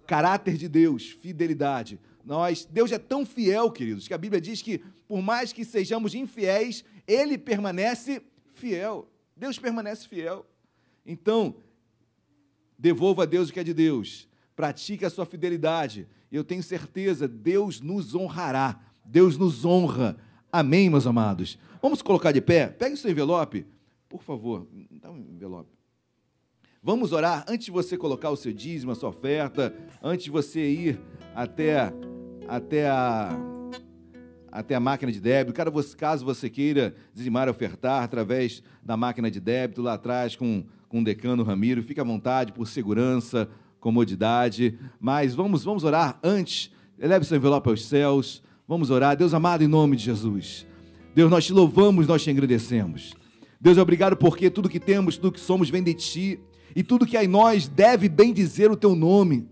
Caráter 0.07 0.57
de 0.57 0.67
Deus, 0.67 1.11
fidelidade. 1.11 2.01
Nós, 2.25 2.65
Deus 2.65 2.91
é 2.91 2.99
tão 2.99 3.27
fiel, 3.27 3.71
queridos, 3.71 4.09
que 4.09 4.15
a 4.15 4.19
Bíblia 4.19 4.41
diz 4.41 4.63
que 4.63 4.83
por 5.07 5.21
mais 5.21 5.53
que 5.53 5.65
sejamos 5.65 6.15
infiéis, 6.15 6.83
ele 7.07 7.37
permanece 7.37 8.23
fiel. 8.55 9.07
Deus 9.37 9.59
permanece 9.59 10.09
fiel. 10.09 10.47
Então, 11.05 11.57
devolva 12.79 13.25
a 13.25 13.27
Deus 13.27 13.51
o 13.51 13.53
que 13.53 13.61
é 13.61 13.65
de 13.65 13.75
Deus, 13.75 14.29
pratique 14.57 15.05
a 15.05 15.11
sua 15.11 15.27
fidelidade, 15.27 16.09
eu 16.31 16.45
tenho 16.45 16.63
certeza, 16.63 17.27
Deus 17.27 17.81
nos 17.81 18.15
honrará, 18.15 18.81
Deus 19.05 19.39
nos 19.39 19.65
honra. 19.65 20.19
Amém, 20.53 20.91
meus 20.91 21.07
amados? 21.07 21.59
Vamos 21.81 22.03
colocar 22.03 22.33
de 22.33 22.41
pé? 22.41 22.69
Pegue 22.69 22.95
o 22.95 22.99
seu 22.99 23.11
envelope, 23.11 23.67
por 24.09 24.23
favor, 24.23 24.67
dá 25.01 25.11
um 25.11 25.19
envelope. 25.19 25.78
Vamos 26.89 27.13
orar 27.13 27.45
antes 27.47 27.67
de 27.67 27.71
você 27.71 27.99
colocar 27.99 28.31
o 28.31 28.37
seu 28.37 28.51
dízimo, 28.51 28.93
a 28.93 28.95
sua 28.95 29.11
oferta, 29.11 29.75
antes 30.03 30.25
de 30.25 30.31
você 30.31 30.71
ir 30.71 30.99
até, 31.35 31.93
até, 32.49 32.89
a, 32.89 33.39
até 34.51 34.75
a 34.75 34.81
máquina 34.81 35.13
de 35.13 35.21
débito. 35.21 35.55
Caso 35.99 36.25
você 36.25 36.49
queira 36.49 36.95
dizimar 37.13 37.47
ofertar 37.47 38.03
através 38.03 38.63
da 38.83 38.97
máquina 38.97 39.31
de 39.31 39.39
débito, 39.39 39.83
lá 39.83 39.93
atrás 39.93 40.35
com, 40.35 40.65
com 40.89 41.01
o 41.03 41.05
decano 41.05 41.43
Ramiro, 41.43 41.83
fique 41.83 42.01
à 42.01 42.05
vontade, 42.05 42.55
por 42.55 42.67
segurança, 42.67 43.51
comodidade. 43.79 44.79
Mas 44.99 45.35
vamos, 45.35 45.65
vamos 45.65 45.85
orar 45.85 46.19
antes. 46.25 46.71
Eleve 46.99 47.27
seu 47.27 47.37
envelope 47.37 47.69
aos 47.69 47.85
céus. 47.85 48.43
Vamos 48.67 48.89
orar. 48.89 49.15
Deus 49.15 49.35
amado, 49.35 49.63
em 49.63 49.69
nome 49.69 49.95
de 49.95 50.05
Jesus. 50.05 50.67
Deus, 51.15 51.31
nós 51.31 51.45
te 51.45 51.53
louvamos, 51.53 52.07
nós 52.07 52.25
te 52.25 52.31
agradecemos. 52.31 53.13
Deus, 53.61 53.77
obrigado 53.77 54.17
porque 54.17 54.49
tudo 54.49 54.71
que 54.71 54.81
temos, 54.81 55.19
tudo 55.19 55.33
que 55.33 55.41
somos 55.41 55.69
vem 55.69 55.83
de 55.83 55.93
ti 55.93 56.41
e 56.75 56.83
tudo 56.83 57.07
que 57.07 57.17
há 57.17 57.25
em 57.25 57.29
nós 57.29 57.69
deve 57.69 58.09
bem 58.09 58.33
dizer 58.33 58.71
o 58.71 58.77
teu 58.77 58.95
nome. 58.95 59.47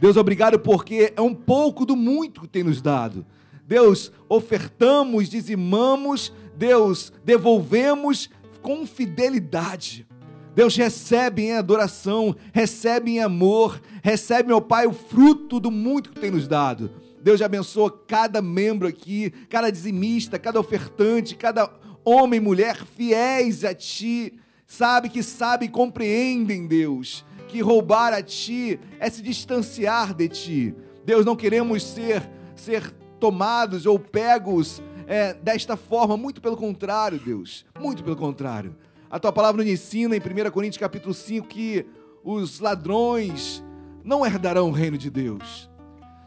Deus, 0.00 0.16
obrigado 0.16 0.58
porque 0.58 1.12
é 1.16 1.20
um 1.20 1.34
pouco 1.34 1.84
do 1.84 1.96
muito 1.96 2.42
que 2.42 2.48
tem 2.48 2.62
nos 2.62 2.80
dado. 2.80 3.26
Deus, 3.66 4.12
ofertamos, 4.28 5.28
dizimamos, 5.28 6.32
Deus, 6.56 7.12
devolvemos 7.24 8.30
com 8.62 8.86
fidelidade. 8.86 10.06
Deus, 10.54 10.74
recebe 10.76 11.42
em 11.42 11.52
adoração, 11.52 12.34
recebe 12.52 13.12
em 13.12 13.20
amor, 13.20 13.80
recebe, 14.02 14.48
meu 14.48 14.60
Pai, 14.60 14.86
o 14.86 14.92
fruto 14.92 15.60
do 15.60 15.70
muito 15.70 16.10
que 16.10 16.20
tem 16.20 16.30
nos 16.30 16.48
dado. 16.48 16.90
Deus 17.22 17.42
abençoa 17.42 17.90
cada 17.90 18.40
membro 18.40 18.88
aqui, 18.88 19.30
cada 19.48 19.70
dizimista, 19.70 20.38
cada 20.38 20.58
ofertante, 20.58 21.36
cada 21.36 21.70
homem 22.04 22.38
e 22.38 22.42
mulher 22.42 22.84
fiéis 22.84 23.64
a 23.64 23.74
Ti 23.74 24.38
sabe 24.68 25.08
que 25.08 25.22
sabe 25.22 25.64
e 25.64 25.68
compreendem, 25.68 26.66
Deus, 26.66 27.24
que 27.48 27.60
roubar 27.60 28.12
a 28.12 28.22
Ti 28.22 28.78
é 29.00 29.08
se 29.08 29.22
distanciar 29.22 30.14
de 30.14 30.28
Ti. 30.28 30.74
Deus, 31.04 31.24
não 31.24 31.34
queremos 31.34 31.82
ser, 31.82 32.22
ser 32.54 32.92
tomados 33.18 33.86
ou 33.86 33.98
pegos 33.98 34.82
é, 35.06 35.32
desta 35.32 35.74
forma, 35.74 36.18
muito 36.18 36.40
pelo 36.42 36.56
contrário, 36.56 37.18
Deus, 37.18 37.64
muito 37.80 38.04
pelo 38.04 38.14
contrário. 38.14 38.76
A 39.10 39.18
Tua 39.18 39.32
palavra 39.32 39.64
nos 39.64 39.72
ensina 39.72 40.14
em 40.14 40.20
1 40.20 40.50
Coríntios 40.50 40.78
capítulo 40.78 41.14
5 41.14 41.48
que 41.48 41.86
os 42.22 42.60
ladrões 42.60 43.64
não 44.04 44.24
herdarão 44.24 44.68
o 44.68 44.72
reino 44.72 44.98
de 44.98 45.08
Deus. 45.08 45.68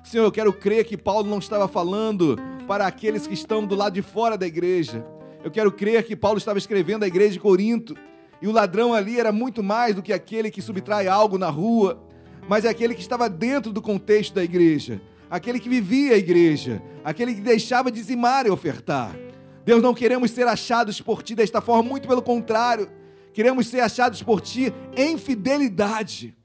Senhor, 0.04 0.24
eu 0.24 0.32
quero 0.32 0.52
crer 0.52 0.84
que 0.84 0.98
Paulo 0.98 1.30
não 1.30 1.38
estava 1.38 1.68
falando 1.68 2.36
para 2.68 2.88
aqueles 2.88 3.28
que 3.28 3.36
estão 3.36 3.68
do 3.68 3.76
lado 3.76 3.94
de 3.94 4.02
fora 4.02 4.36
da 4.36 4.48
igreja. 4.48 5.06
Eu 5.44 5.52
quero 5.52 5.72
crer 5.72 6.04
que 6.04 6.16
Paulo 6.16 6.40
estava 6.40 6.58
escrevendo 6.58 7.04
à 7.04 7.08
igreja 7.08 7.34
de 7.34 7.40
Corinto 7.40 7.96
e 8.42 8.48
o 8.48 8.52
ladrão 8.52 8.94
ali 8.94 9.20
era 9.20 9.32
muito 9.32 9.62
mais 9.62 9.96
do 9.96 10.02
que 10.02 10.12
aquele 10.12 10.50
que 10.50 10.62
subtrai 10.62 11.08
algo 11.08 11.38
na 11.38 11.50
rua, 11.50 12.02
mas 12.50 12.66
é 12.66 12.70
aquele 12.70 12.96
que 12.96 13.02
estava 13.02 13.30
dentro 13.30 13.72
do 13.72 13.82
contexto 13.82 14.34
da 14.34 14.44
igreja, 14.44 15.00
aquele 15.30 15.60
que 15.60 15.70
vivia 15.70 16.16
a 16.16 16.18
igreja, 16.18 16.82
aquele 17.04 17.36
que 17.36 17.42
deixava 17.42 17.92
dizimar 17.92 18.48
e 18.48 18.50
ofertar. 18.50 19.16
Deus, 19.64 19.82
não 19.82 19.94
queremos 19.94 20.32
ser 20.32 20.48
achados 20.48 21.00
por 21.00 21.22
ti 21.22 21.36
desta 21.36 21.62
forma, 21.62 21.88
muito 21.88 22.08
pelo 22.08 22.22
contrário, 22.22 22.90
queremos 23.32 23.68
ser 23.68 23.82
achados 23.82 24.24
por 24.24 24.42
ti 24.42 24.74
em 24.98 25.18
fidelidade. 25.18 26.36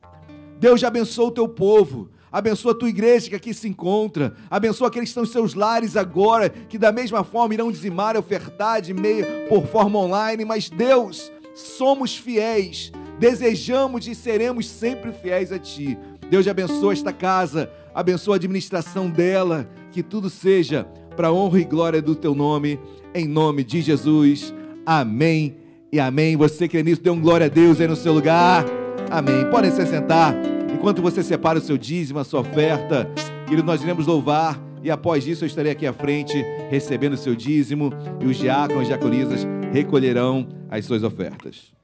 Deus 0.60 0.80
já 0.80 0.88
abençoa 0.88 1.28
o 1.28 1.30
teu 1.30 1.48
povo, 1.48 2.10
abençoa 2.30 2.72
a 2.72 2.74
tua 2.74 2.88
igreja 2.90 3.30
que 3.30 3.34
aqui 3.34 3.54
se 3.54 3.66
encontra, 3.68 4.34
abençoa 4.50 4.88
aqueles 4.88 5.08
que 5.08 5.10
estão 5.10 5.24
em 5.24 5.32
seus 5.32 5.54
lares 5.54 5.96
agora, 5.96 6.50
que 6.50 6.76
da 6.76 6.92
mesma 6.92 7.24
forma 7.24 7.54
irão 7.54 7.72
dizimar 7.72 8.14
e 8.14 8.18
ofertar 8.18 8.82
de 8.82 8.92
meio 8.92 9.48
por 9.48 9.66
forma 9.66 9.98
online, 9.98 10.44
mas 10.44 10.68
Deus, 10.68 11.32
somos 11.56 12.14
fiéis, 12.14 12.92
desejamos 13.18 14.06
e 14.06 14.14
seremos 14.14 14.68
sempre 14.68 15.10
fiéis 15.10 15.50
a 15.50 15.58
Ti. 15.58 15.96
Deus 16.28 16.46
abençoe 16.46 16.92
esta 16.92 17.14
casa, 17.14 17.70
abençoa 17.94 18.34
a 18.34 18.36
administração 18.36 19.08
dela, 19.08 19.66
que 19.90 20.02
tudo 20.02 20.28
seja 20.28 20.86
para 21.16 21.32
honra 21.32 21.60
e 21.60 21.64
glória 21.64 22.02
do 22.02 22.14
Teu 22.14 22.34
nome, 22.34 22.78
em 23.14 23.26
nome 23.26 23.64
de 23.64 23.80
Jesus. 23.80 24.52
Amém 24.84 25.56
e 25.90 25.98
amém. 25.98 26.36
Você 26.36 26.68
crê 26.68 26.82
nisso, 26.82 27.00
dê 27.00 27.08
um 27.08 27.20
glória 27.20 27.46
a 27.46 27.48
Deus 27.48 27.80
aí 27.80 27.88
no 27.88 27.96
seu 27.96 28.12
lugar. 28.12 28.66
Amém. 29.10 29.48
Podem 29.50 29.70
se 29.70 29.86
sentar. 29.86 30.34
Enquanto 30.74 31.00
você 31.00 31.22
separa 31.22 31.58
o 31.58 31.62
seu 31.62 31.78
dízimo, 31.78 32.18
a 32.18 32.24
sua 32.24 32.40
oferta, 32.40 33.10
querido, 33.46 33.66
nós 33.66 33.82
iremos 33.82 34.06
louvar. 34.06 34.60
E 34.82 34.90
após 34.90 35.26
isso 35.26 35.44
eu 35.44 35.46
estarei 35.46 35.72
aqui 35.72 35.86
à 35.86 35.92
frente 35.92 36.44
recebendo 36.68 37.14
o 37.14 37.16
seu 37.16 37.34
dízimo 37.34 37.90
e 38.20 38.26
os 38.26 38.36
diáconos 38.36 38.84
e 38.84 38.86
diaconisas 38.88 39.46
recolherão 39.76 40.48
as 40.70 40.86
suas 40.86 41.02
ofertas. 41.02 41.75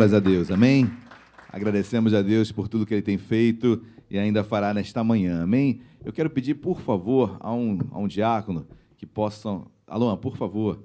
Glórias 0.00 0.14
a 0.14 0.18
Deus, 0.18 0.50
amém? 0.50 0.90
Agradecemos 1.50 2.14
a 2.14 2.22
Deus 2.22 2.50
por 2.50 2.68
tudo 2.68 2.86
que 2.86 2.94
Ele 2.94 3.02
tem 3.02 3.18
feito 3.18 3.84
e 4.08 4.18
ainda 4.18 4.42
fará 4.42 4.72
nesta 4.72 5.04
manhã, 5.04 5.42
amém? 5.42 5.82
Eu 6.02 6.10
quero 6.10 6.30
pedir, 6.30 6.54
por 6.54 6.80
favor, 6.80 7.36
a 7.38 7.52
um, 7.52 7.78
a 7.90 7.98
um 7.98 8.08
diácono 8.08 8.66
que 8.96 9.04
possam. 9.04 9.70
Alô, 9.86 10.16
por 10.16 10.38
favor, 10.38 10.82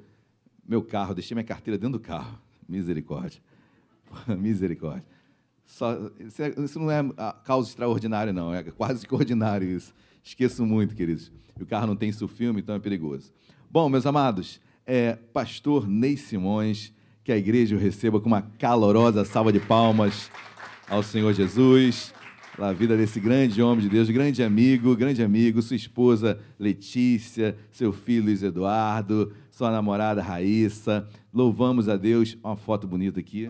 meu 0.68 0.82
carro, 0.82 1.16
deixei 1.16 1.34
minha 1.34 1.46
carteira 1.46 1.78
dentro 1.78 1.98
do 1.98 2.00
carro. 2.02 2.38
Misericórdia. 2.68 3.40
Misericórdia. 4.38 5.06
Só, 5.66 5.98
isso 6.62 6.78
não 6.78 6.92
é 6.92 7.02
causa 7.46 7.70
extraordinária, 7.70 8.34
não. 8.34 8.54
É 8.54 8.64
quase 8.64 9.08
que 9.08 9.16
ordinário 9.16 9.66
isso. 9.66 9.96
Esqueço 10.22 10.66
muito, 10.66 10.94
queridos. 10.94 11.32
O 11.58 11.66
carro 11.66 11.88
não 11.88 11.96
tem 11.96 12.10
isso 12.10 12.28
filme, 12.28 12.60
então 12.60 12.76
é 12.76 12.80
perigoso. 12.80 13.32
Bom, 13.72 13.88
meus 13.88 14.06
amados, 14.06 14.60
é, 14.86 15.14
pastor 15.32 15.88
Ney 15.88 16.18
Simões, 16.18 16.92
que 17.26 17.32
a 17.32 17.38
igreja 17.38 17.76
o 17.76 17.80
receba 17.80 18.20
com 18.20 18.28
uma 18.28 18.44
calorosa 18.44 19.26
salva 19.26 19.52
de 19.52 19.60
palmas 19.60 20.30
ao 20.88 21.02
Senhor 21.02 21.34
Jesus, 21.34 22.14
a 22.56 22.72
vida 22.72 22.96
desse 22.96 23.20
grande 23.20 23.64
homem 23.64 23.82
de 23.82 23.90
Deus, 23.90 24.08
grande 24.12 24.44
amigo, 24.44 24.96
grande 24.96 25.24
amigo, 25.24 25.60
sua 25.60 25.76
esposa 25.76 26.40
Letícia, 26.60 27.58
seu 27.72 27.92
filho 27.92 28.26
Luiz 28.26 28.44
Eduardo, 28.44 29.34
sua 29.50 29.72
namorada 29.72 30.22
Raíssa. 30.22 31.10
Louvamos 31.34 31.90
a 31.90 31.98
Deus. 31.98 32.38
Uma 32.44 32.56
foto 32.56 32.88
bonita 32.88 33.20
aqui. 33.20 33.50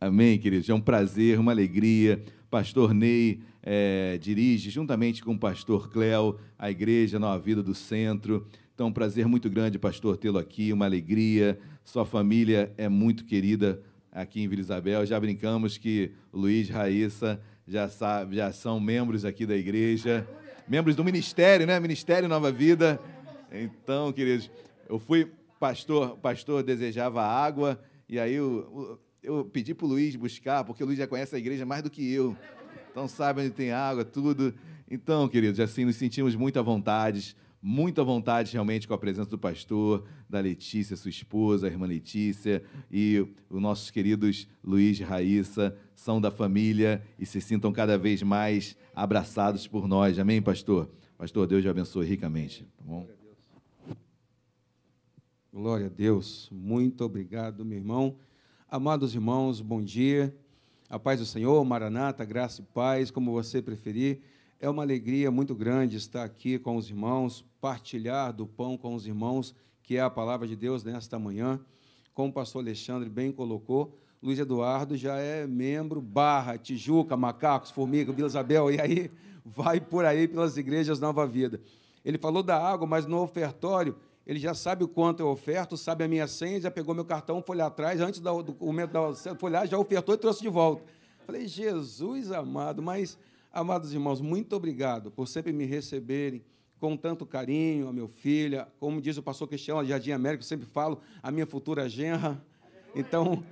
Amém, 0.00 0.36
queridos. 0.36 0.68
É 0.68 0.74
um 0.74 0.80
prazer, 0.80 1.38
uma 1.38 1.52
alegria. 1.52 2.24
Pastor 2.50 2.92
Ney 2.92 3.40
é, 3.62 4.18
dirige, 4.20 4.70
juntamente 4.70 5.22
com 5.22 5.34
o 5.34 5.38
pastor 5.38 5.88
Cléo, 5.88 6.38
a 6.58 6.70
Igreja 6.70 7.18
Nova 7.18 7.38
Vida 7.38 7.62
do 7.62 7.74
Centro. 7.74 8.46
Então, 8.74 8.88
um 8.88 8.92
prazer 8.92 9.26
muito 9.26 9.48
grande, 9.48 9.78
pastor, 9.78 10.16
tê-lo 10.16 10.38
aqui, 10.38 10.72
uma 10.72 10.84
alegria. 10.84 11.58
Sua 11.84 12.04
família 12.04 12.72
é 12.76 12.88
muito 12.88 13.24
querida 13.24 13.82
aqui 14.10 14.42
em 14.42 14.48
Vila 14.48 14.60
Isabel. 14.60 15.06
Já 15.06 15.20
brincamos 15.20 15.78
que 15.78 16.10
Luiz 16.32 16.68
Raíssa 16.68 17.40
já, 17.66 17.88
sabe, 17.88 18.36
já 18.36 18.52
são 18.52 18.80
membros 18.80 19.24
aqui 19.24 19.46
da 19.46 19.56
igreja, 19.56 20.26
membros 20.66 20.96
do 20.96 21.04
ministério, 21.04 21.66
né? 21.66 21.78
Ministério 21.78 22.28
Nova 22.28 22.50
Vida. 22.50 23.00
Então, 23.52 24.12
queridos, 24.12 24.50
eu 24.88 24.98
fui 24.98 25.30
pastor, 25.60 26.16
pastor 26.16 26.62
desejava 26.62 27.22
água, 27.22 27.80
e 28.08 28.18
aí 28.18 28.34
eu, 28.34 28.98
eu 29.22 29.44
pedi 29.44 29.74
para 29.74 29.86
o 29.86 29.88
Luiz 29.88 30.16
buscar, 30.16 30.64
porque 30.64 30.82
o 30.82 30.86
Luiz 30.86 30.98
já 30.98 31.06
conhece 31.06 31.36
a 31.36 31.38
igreja 31.38 31.64
mais 31.64 31.82
do 31.82 31.90
que 31.90 32.12
eu. 32.12 32.36
Então 32.92 33.08
sabe 33.08 33.40
onde 33.40 33.50
tem 33.50 33.72
água, 33.72 34.04
tudo. 34.04 34.54
Então, 34.88 35.26
queridos, 35.28 35.58
assim, 35.58 35.84
nos 35.84 35.96
sentimos 35.96 36.36
muito 36.36 36.58
à 36.60 36.62
vontade 36.62 37.34
muita 37.62 38.02
vontade 38.02 38.52
realmente 38.52 38.88
com 38.88 38.94
a 38.94 38.98
presença 38.98 39.30
do 39.30 39.38
pastor, 39.38 40.04
da 40.28 40.40
Letícia, 40.40 40.96
sua 40.96 41.10
esposa, 41.10 41.68
a 41.68 41.70
irmã 41.70 41.86
Letícia, 41.86 42.64
e 42.90 43.24
os 43.48 43.62
nossos 43.62 43.90
queridos 43.90 44.48
Luiz 44.64 44.98
e 44.98 45.04
Raíssa 45.04 45.76
são 45.94 46.20
da 46.20 46.32
família 46.32 47.00
e 47.16 47.24
se 47.24 47.40
sintam 47.40 47.72
cada 47.72 47.96
vez 47.96 48.22
mais 48.22 48.76
abraçados 48.92 49.68
por 49.68 49.86
nós. 49.86 50.18
Amém, 50.18 50.42
pastor? 50.42 50.90
Pastor, 51.16 51.46
Deus 51.46 51.62
te 51.62 51.68
abençoe 51.68 52.04
ricamente. 52.04 52.64
Tá 52.76 52.84
bom? 52.84 53.06
Glória 55.52 55.86
a 55.86 55.90
Deus. 55.90 56.48
Muito 56.50 57.04
obrigado, 57.04 57.64
meu 57.64 57.78
irmão. 57.78 58.16
Amados 58.68 59.14
irmãos, 59.14 59.60
bom 59.60 59.80
dia. 59.80 60.34
A 60.92 60.98
paz 60.98 61.18
do 61.18 61.24
Senhor, 61.24 61.64
Maranata, 61.64 62.22
graça 62.22 62.60
e 62.60 62.64
paz, 62.66 63.10
como 63.10 63.32
você 63.32 63.62
preferir. 63.62 64.20
É 64.60 64.68
uma 64.68 64.82
alegria 64.82 65.30
muito 65.30 65.54
grande 65.54 65.96
estar 65.96 66.22
aqui 66.22 66.58
com 66.58 66.76
os 66.76 66.90
irmãos, 66.90 67.42
partilhar 67.62 68.30
do 68.30 68.46
pão 68.46 68.76
com 68.76 68.94
os 68.94 69.06
irmãos, 69.06 69.54
que 69.82 69.96
é 69.96 70.02
a 70.02 70.10
palavra 70.10 70.46
de 70.46 70.54
Deus 70.54 70.84
nesta 70.84 71.18
manhã. 71.18 71.58
Como 72.12 72.28
o 72.28 72.32
pastor 72.34 72.60
Alexandre 72.60 73.08
bem 73.08 73.32
colocou, 73.32 73.98
Luiz 74.22 74.38
Eduardo 74.38 74.94
já 74.94 75.16
é 75.16 75.46
membro 75.46 75.98
Barra, 76.02 76.58
Tijuca, 76.58 77.16
Macacos, 77.16 77.70
Formiga, 77.70 78.12
Vila 78.12 78.28
Isabel, 78.28 78.70
e 78.70 78.78
aí 78.78 79.10
vai 79.46 79.80
por 79.80 80.04
aí 80.04 80.28
pelas 80.28 80.58
igrejas 80.58 81.00
Nova 81.00 81.26
Vida. 81.26 81.58
Ele 82.04 82.18
falou 82.18 82.42
da 82.42 82.62
água, 82.62 82.86
mas 82.86 83.06
no 83.06 83.22
ofertório 83.22 83.96
ele 84.26 84.38
já 84.38 84.54
sabe 84.54 84.84
o 84.84 84.88
quanto 84.88 85.20
eu 85.20 85.28
oferto, 85.28 85.76
sabe 85.76 86.04
a 86.04 86.08
minha 86.08 86.26
senha, 86.26 86.60
já 86.60 86.70
pegou 86.70 86.94
meu 86.94 87.04
cartão, 87.04 87.42
foi 87.42 87.56
lá 87.56 87.66
atrás, 87.66 88.00
antes 88.00 88.20
do 88.20 88.56
momento 88.60 88.92
da 88.92 89.34
foi 89.36 89.50
lá, 89.50 89.66
já 89.66 89.78
ofertou 89.78 90.14
e 90.14 90.18
trouxe 90.18 90.40
de 90.40 90.48
volta. 90.48 90.84
Falei, 91.26 91.46
Jesus 91.46 92.30
amado, 92.32 92.82
mas 92.82 93.18
Amados 93.54 93.92
irmãos, 93.92 94.22
muito 94.22 94.56
obrigado 94.56 95.10
por 95.10 95.28
sempre 95.28 95.52
me 95.52 95.66
receberem 95.66 96.42
com 96.80 96.96
tanto 96.96 97.26
carinho, 97.26 97.86
a 97.86 97.92
meu 97.92 98.08
filha, 98.08 98.66
como 98.80 98.98
diz 98.98 99.18
o 99.18 99.22
pastor 99.22 99.46
Cristiano, 99.46 99.84
Jardim 99.84 100.12
América, 100.12 100.42
eu 100.42 100.48
sempre 100.48 100.64
falo, 100.64 101.02
a 101.22 101.30
minha 101.30 101.44
futura 101.44 101.86
genra. 101.86 102.42
Então, 102.96 103.44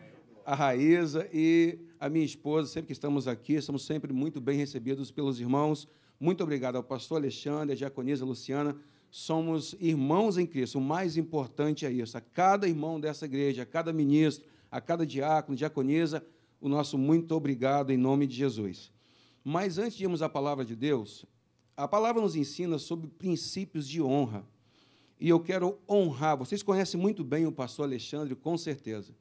a 0.45 0.55
Raíza 0.55 1.29
e 1.35 1.79
a 2.01 2.09
minha 2.09 2.25
esposa, 2.25 2.67
sempre 2.67 2.87
que 2.87 2.93
estamos 2.95 3.29
aqui, 3.29 3.61
somos 3.61 3.85
sempre 3.85 4.11
muito 4.11 4.41
bem 4.41 4.57
recebidos 4.57 5.11
pelos 5.11 5.39
irmãos. 5.39 5.87
Muito 6.19 6.43
obrigado 6.43 6.77
ao 6.77 6.83
pastor 6.83 7.19
Alexandre, 7.19 7.75
a 7.75 7.77
diaconisa 7.77 8.25
Luciana. 8.25 8.75
Somos 9.11 9.75
irmãos 9.81 10.39
em 10.39 10.47
Cristo. 10.47 10.79
O 10.79 10.81
mais 10.81 11.17
importante 11.17 11.85
é 11.85 11.91
isso. 11.91 12.17
A 12.17 12.21
cada 12.21 12.69
irmão 12.69 13.01
dessa 13.01 13.25
igreja, 13.25 13.63
a 13.63 13.67
cada 13.67 13.93
ministro, 13.93 14.49
a 14.71 14.81
cada 14.81 15.05
diácono, 15.05 15.57
diaconisa, 15.57 16.25
o 16.61 16.69
nosso 16.69 16.97
muito 16.97 17.35
obrigado 17.35 17.91
em 17.91 17.97
nome 17.97 18.27
de 18.27 18.37
Jesus. 18.37 18.93
Mas 19.43 19.79
antes 19.79 19.97
de 19.97 20.05
irmos 20.05 20.23
à 20.23 20.29
palavra 20.29 20.65
de 20.65 20.77
Deus, 20.77 21.25
a 21.77 21.89
palavra 21.89 22.23
nos 22.23 22.37
ensina 22.37 22.79
sobre 22.79 23.09
princípios 23.09 23.89
de 23.89 24.01
honra. 24.01 24.47
E 25.19 25.29
eu 25.29 25.41
quero 25.41 25.79
honrar. 25.89 26.37
Vocês 26.37 26.63
conhecem 26.63 26.99
muito 26.99 27.23
bem 27.23 27.47
o 27.47 27.53
pastor 27.53 27.85
Alexandre, 27.85 28.35
com 28.35 28.57
certeza. 28.57 29.15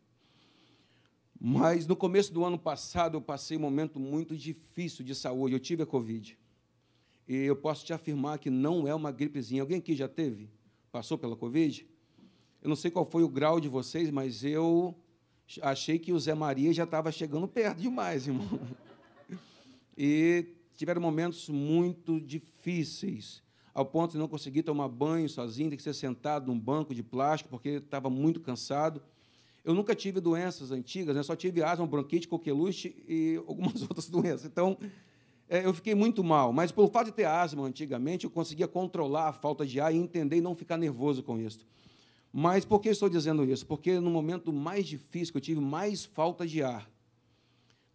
Mas 1.39 1.85
no 1.85 1.95
começo 1.95 2.33
do 2.33 2.45
ano 2.45 2.59
passado 2.59 3.17
eu 3.17 3.21
passei 3.21 3.57
um 3.57 3.61
momento 3.61 3.99
muito 3.99 4.35
difícil 4.35 5.03
de 5.03 5.13
saúde. 5.13 5.55
Eu 5.55 5.59
tive 5.59 5.83
a 5.83 5.85
Covid. 5.85 6.37
E 7.29 7.35
eu 7.35 7.55
posso 7.55 7.85
te 7.85 7.93
afirmar 7.93 8.39
que 8.39 8.49
não 8.49 8.85
é 8.85 8.93
uma 8.93 9.11
gripezinha. 9.11 9.61
Alguém 9.61 9.77
aqui 9.77 9.95
já 9.95 10.09
teve? 10.09 10.49
Passou 10.91 11.17
pela 11.17 11.35
Covid? 11.35 11.87
Eu 12.61 12.67
não 12.67 12.75
sei 12.75 12.91
qual 12.91 13.05
foi 13.05 13.23
o 13.23 13.29
grau 13.29 13.61
de 13.61 13.69
vocês, 13.69 14.11
mas 14.11 14.43
eu 14.43 14.93
achei 15.61 15.97
que 15.97 16.11
o 16.11 16.19
Zé 16.19 16.33
Maria 16.33 16.73
já 16.73 16.83
estava 16.83 17.11
chegando 17.11 17.47
perto 17.47 17.77
demais, 17.77 18.25
irmão 18.27 18.59
e 20.01 20.45
tiveram 20.77 21.01
momentos 21.01 21.49
muito 21.49 22.21
difíceis, 22.21 23.43
ao 23.73 23.85
ponto 23.85 24.13
de 24.13 24.17
não 24.17 24.29
conseguir 24.29 24.63
tomar 24.63 24.87
banho 24.87 25.27
sozinho, 25.27 25.69
ter 25.69 25.75
que 25.75 25.83
ser 25.83 25.93
sentado 25.93 26.47
num 26.47 26.57
banco 26.57 26.95
de 26.95 27.03
plástico, 27.03 27.49
porque 27.49 27.69
estava 27.71 28.09
muito 28.09 28.39
cansado. 28.39 29.01
Eu 29.61 29.73
nunca 29.73 29.93
tive 29.93 30.21
doenças 30.21 30.71
antigas, 30.71 31.13
né? 31.13 31.21
só 31.21 31.35
tive 31.35 31.61
asma, 31.61 31.85
bronquite, 31.85 32.29
coqueluche 32.29 32.95
e 33.09 33.35
algumas 33.45 33.81
outras 33.81 34.07
doenças. 34.07 34.45
Então, 34.45 34.77
eu 35.49 35.73
fiquei 35.73 35.95
muito 35.95 36.23
mal. 36.23 36.53
Mas, 36.53 36.71
pelo 36.71 36.87
fato 36.87 37.07
de 37.07 37.13
ter 37.13 37.25
asma 37.25 37.65
antigamente, 37.65 38.25
eu 38.25 38.29
conseguia 38.29 38.67
controlar 38.67 39.29
a 39.29 39.33
falta 39.33 39.65
de 39.65 39.79
ar 39.79 39.93
e 39.93 39.97
entender 39.97 40.37
e 40.37 40.41
não 40.41 40.53
ficar 40.53 40.77
nervoso 40.77 41.23
com 41.23 41.39
isso. 41.39 41.65
Mas 42.31 42.63
por 42.63 42.79
que 42.79 42.89
estou 42.89 43.09
dizendo 43.09 43.43
isso? 43.43 43.65
Porque 43.65 43.99
no 43.99 44.11
momento 44.11 44.53
mais 44.53 44.85
difícil, 44.85 45.33
eu 45.35 45.41
tive 45.41 45.59
mais 45.59 46.05
falta 46.05 46.45
de 46.45 46.61
ar, 46.61 46.89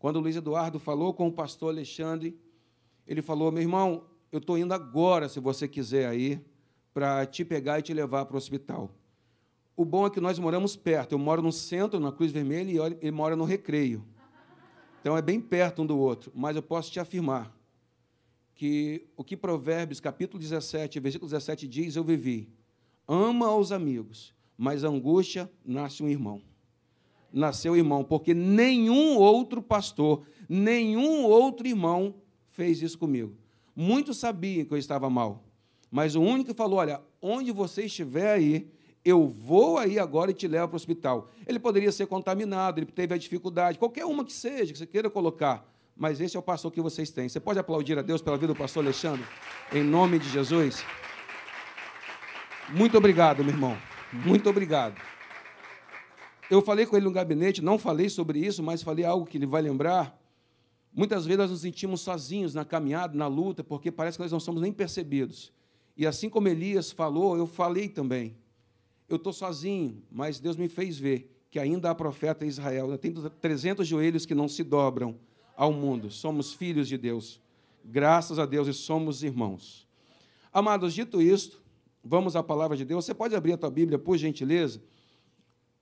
quando 0.05 0.17
o 0.17 0.21
Luiz 0.21 0.37
Eduardo 0.37 0.79
falou 0.79 1.15
com 1.15 1.29
o 1.29 1.33
pastor 1.33 1.71
Alexandre, 1.71 2.39
ele 3.07 3.23
falou: 3.23 3.51
meu 3.51 3.63
irmão, 3.63 4.05
eu 4.31 4.39
estou 4.39 4.59
indo 4.59 4.75
agora, 4.75 5.31
se 5.31 5.41
você 5.41 5.67
quiser 5.67 6.07
aí, 6.07 6.45
para 6.93 7.25
te 7.25 7.43
pegar 7.43 7.79
e 7.79 7.83
te 7.83 7.95
levar 7.95 8.27
para 8.27 8.35
o 8.35 8.37
hospital. 8.37 8.91
O 9.75 9.83
bom 9.83 10.07
é 10.07 10.11
que 10.11 10.21
nós 10.21 10.39
moramos 10.39 10.77
perto. 10.77 11.13
Eu 11.13 11.19
moro 11.19 11.41
no 11.41 11.51
centro, 11.51 11.99
na 11.99 12.13
Cruz 12.13 12.31
Vermelha, 12.31 12.71
e 12.71 12.97
ele 13.01 13.11
mora 13.11 13.35
no 13.35 13.45
Recreio. 13.45 14.05
Então 15.05 15.19
é 15.19 15.21
bem 15.21 15.39
perto 15.39 15.83
um 15.83 15.87
do 15.87 15.99
outro. 15.99 16.33
Mas 16.35 16.57
eu 16.57 16.63
posso 16.63 16.91
te 16.91 16.99
afirmar 16.99 17.55
que 18.55 19.07
o 19.15 19.23
que 19.23 19.37
Provérbios, 19.37 20.01
capítulo 20.01 20.41
17, 20.41 20.99
versículo 20.99 21.29
17 21.31 21.69
diz, 21.69 21.95
eu 21.95 22.03
vivi. 22.03 22.49
Ama 23.07 23.49
aos 23.49 23.71
amigos, 23.71 24.33
mas 24.57 24.83
a 24.83 24.89
angústia 24.89 25.51
nasce 25.63 26.03
um 26.03 26.09
irmão 26.09 26.41
nasceu 27.31 27.77
irmão, 27.77 28.05
porque 28.05 28.33
nenhum 28.33 29.17
outro 29.17 29.61
pastor, 29.61 30.23
nenhum 30.49 31.25
outro 31.25 31.67
irmão 31.67 32.15
fez 32.47 32.81
isso 32.81 32.97
comigo. 32.97 33.37
Muitos 33.75 34.19
sabiam 34.19 34.65
que 34.65 34.73
eu 34.73 34.79
estava 34.79 35.11
mal, 35.11 35.45
mas 35.91 36.15
o 36.15 36.23
único 36.23 36.51
que 36.51 36.57
falou: 36.57 36.79
olha, 36.79 37.03
onde 37.21 37.51
você 37.51 37.87
estiver 37.87 38.31
aí, 38.31 38.71
eu 39.05 39.27
vou 39.27 39.77
aí 39.77 39.99
agora 39.99 40.31
e 40.31 40.35
te 40.35 40.49
levo 40.49 40.69
para 40.69 40.75
o 40.75 40.77
hospital. 40.77 41.31
Ele 41.47 41.59
poderia 41.59 41.93
ser 41.93 42.07
contaminado, 42.07 42.81
ele 42.81 42.87
teve 42.87 43.15
a 43.15 43.19
dificuldade, 43.19 43.79
qualquer 43.79 44.07
uma 44.07 44.25
que 44.25 44.33
seja, 44.33 44.73
que 44.73 44.79
você 44.79 44.87
queira 44.87 45.11
colocar, 45.11 45.69
mas 45.95 46.21
esse 46.21 46.37
é 46.37 46.41
o 46.41 46.43
pastor 46.43 46.73
que 46.73 46.81
vocês 46.81 47.11
têm. 47.11 47.29
Você 47.29 47.39
pode 47.39 47.59
aplaudir 47.59 47.99
a 47.99 48.03
Deus 48.03 48.23
pela 48.23 48.37
vida 48.37 48.53
do 48.53 48.59
pastor 48.59 48.83
Alexandre, 48.83 49.25
em 49.73 49.83
nome 49.83 50.19
de 50.19 50.29
Jesus? 50.31 50.85
Muito 52.71 52.97
obrigado, 52.97 53.45
meu 53.45 53.53
irmão. 53.53 53.77
Muito 54.11 54.49
obrigado. 54.49 54.99
Eu 56.51 56.63
falei 56.63 56.87
com 56.87 56.97
ele 56.97 57.05
no 57.05 57.13
gabinete, 57.13 57.63
não 57.63 57.79
falei 57.79 58.09
sobre 58.09 58.39
isso, 58.39 58.63
mas 58.63 58.83
falei 58.83 59.05
algo 59.05 59.27
que 59.27 59.37
ele 59.37 59.47
vai 59.47 59.61
lembrar. 59.61 60.19
Muitas 60.93 61.27
vezes 61.27 61.39
nós 61.39 61.51
nos 61.51 61.61
sentimos 61.61 62.01
sozinhos 62.01 62.55
na 62.55 62.65
caminhada, 62.65 63.17
na 63.17 63.27
luta, 63.27 63.63
porque 63.63 63.91
parece 63.91 64.17
que 64.17 64.23
nós 64.23 64.33
não 64.33 64.41
somos 64.41 64.63
nem 64.63 64.73
percebidos. 64.73 65.53
E 65.97 66.07
assim 66.07 66.29
como 66.29 66.49
Elias 66.49 66.91
falou, 66.91 67.37
eu 67.37 67.47
falei 67.47 67.89
também. 67.89 68.37
Eu 69.09 69.17
estou 69.17 69.33
sozinho, 69.33 70.03
mas 70.11 70.41
Deus 70.41 70.57
me 70.57 70.69
fez 70.69 70.99
ver 70.99 71.31
que 71.51 71.59
ainda 71.59 71.91
há 71.91 71.95
profeta 71.95 72.45
em 72.45 72.49
Israel. 72.49 72.97
Tenho 72.99 73.29
300 73.31 73.87
joelhos 73.87 74.27
que 74.27 74.35
não 74.35 74.49
se 74.49 74.65
dobram 74.65 75.19
ao 75.57 75.73
mundo. 75.73 76.11
Somos 76.11 76.53
filhos 76.53 76.89
de 76.89 76.99
Deus. 76.99 77.41
Graças 77.85 78.39
a 78.39 78.47
Deus 78.47 78.67
e 78.67 78.73
somos 78.73 79.23
irmãos. 79.23 79.87
Amados, 80.53 80.95
dito 80.95 81.21
isto, 81.21 81.63
vamos 82.03 82.35
à 82.35 82.43
palavra 82.43 82.77
de 82.77 82.85
Deus. 82.85 83.05
Você 83.05 83.15
pode 83.15 83.37
abrir 83.37 83.53
a 83.53 83.59
tua 83.59 83.71
Bíblia, 83.71 83.99
por 83.99 84.17
gentileza, 84.17 84.83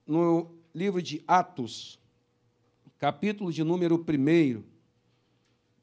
no 0.06 0.50
livro 0.74 1.00
de 1.00 1.22
Atos, 1.26 1.98
capítulo 2.98 3.52
de 3.52 3.62
número 3.62 3.96
1. 3.96 4.62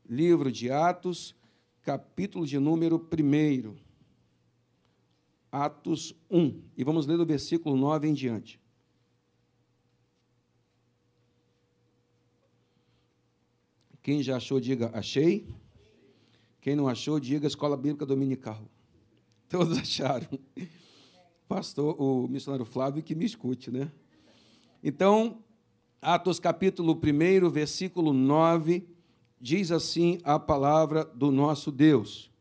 Livro 0.10 0.52
de 0.52 0.72
Atos, 0.72 1.36
capítulo 1.84 2.46
de 2.46 2.60
número 2.60 2.98
1. 2.98 3.89
Atos 5.52 6.16
1. 6.30 6.62
E 6.78 6.84
vamos 6.84 7.06
ler 7.06 7.18
do 7.18 7.26
versículo 7.26 7.76
9 7.76 8.08
em 8.08 8.14
diante. 8.14 8.60
Quem 14.02 14.24
já 14.24 14.38
achou, 14.38 14.60
diga 14.60 14.90
achei. 14.94 15.48
Quem 16.62 16.76
não 16.76 16.88
achou, 16.88 17.20
diga 17.20 17.48
Escola 17.48 17.78
Bíblica 17.78 18.06
Dominical. 18.06 18.62
Todos 19.50 19.78
acharam. 19.78 20.28
Pastor, 21.48 22.00
o 22.00 22.28
missionário 22.28 22.66
Flávio 22.66 23.04
que 23.04 23.16
me 23.16 23.26
escute, 23.26 23.72
né? 23.72 23.92
Então, 24.84 25.44
Atos 26.02 26.40
capítulo 26.40 26.94
1, 26.94 27.50
versículo 27.50 28.14
9, 28.14 28.88
diz 29.40 29.72
assim 29.72 30.20
a 30.24 30.40
palavra 30.40 31.04
do 31.04 31.32
nosso 31.32 31.72
Deus. 31.72 32.32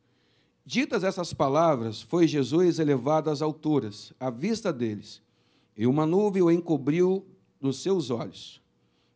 Ditas 0.69 1.03
essas 1.03 1.33
palavras, 1.33 2.03
foi 2.03 2.29
Jesus 2.29 2.79
elevado 2.79 3.31
às 3.31 3.41
alturas, 3.41 4.13
à 4.21 4.29
vista 4.29 4.71
deles, 4.71 5.23
e 5.75 5.87
uma 5.87 6.05
nuvem 6.05 6.43
o 6.43 6.51
encobriu 6.51 7.25
nos 7.59 7.81
seus 7.81 8.11
olhos. 8.11 8.61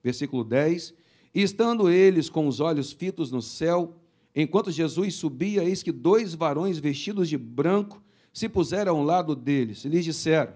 Versículo 0.03 0.45
10: 0.45 0.95
E 1.35 1.43
estando 1.43 1.91
eles 1.91 2.31
com 2.31 2.49
os 2.49 2.59
olhos 2.59 2.91
fitos 2.91 3.31
no 3.31 3.43
céu, 3.43 3.95
Enquanto 4.35 4.71
Jesus 4.71 5.15
subia, 5.15 5.63
eis 5.63 5.83
que 5.83 5.93
dois 5.93 6.35
varões 6.35 6.79
vestidos 6.79 7.29
de 7.29 7.37
branco 7.37 8.03
se 8.33 8.49
puseram 8.49 8.97
ao 8.97 9.05
lado 9.05 9.37
deles 9.37 9.85
e 9.85 9.89
lhes 9.89 10.05
disseram: 10.05 10.55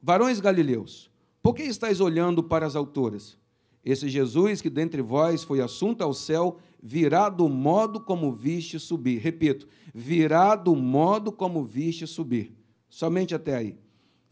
Varões 0.00 0.40
galileus, 0.40 1.10
por 1.42 1.54
que 1.54 1.62
estáis 1.62 2.00
olhando 2.00 2.42
para 2.42 2.66
as 2.66 2.76
alturas? 2.76 3.38
Esse 3.84 4.08
Jesus 4.08 4.60
que 4.60 4.70
dentre 4.70 5.00
vós 5.00 5.42
foi 5.42 5.60
assunto 5.60 6.02
ao 6.02 6.12
céu, 6.12 6.58
virá 6.82 7.28
do 7.28 7.48
modo 7.48 8.00
como 8.00 8.32
viste 8.32 8.78
subir. 8.78 9.18
Repito, 9.18 9.68
virá 9.94 10.56
do 10.56 10.74
modo 10.74 11.30
como 11.30 11.62
viste 11.62 12.06
subir. 12.06 12.56
Somente 12.88 13.34
até 13.34 13.56
aí. 13.56 13.78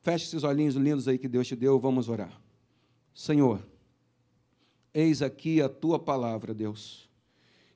Feche 0.03 0.27
esses 0.27 0.43
olhinhos 0.43 0.75
lindos 0.75 1.07
aí 1.07 1.19
que 1.19 1.29
Deus 1.29 1.47
te 1.47 1.55
deu, 1.55 1.79
vamos 1.79 2.09
orar. 2.09 2.41
Senhor, 3.15 3.63
eis 4.93 5.23
aqui 5.23 5.63
a 5.63 5.69
tua 5.69 5.99
palavra, 5.99 6.53
Deus 6.53 7.11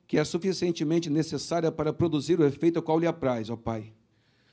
que 0.07 0.17
é 0.17 0.23
suficientemente 0.23 1.09
necessária 1.09 1.71
para 1.71 1.91
produzir 1.91 2.39
o 2.39 2.45
efeito 2.45 2.77
ao 2.77 2.83
qual 2.83 2.99
lhe 2.99 3.07
apraz, 3.07 3.49
ó 3.49 3.55
Pai. 3.55 3.93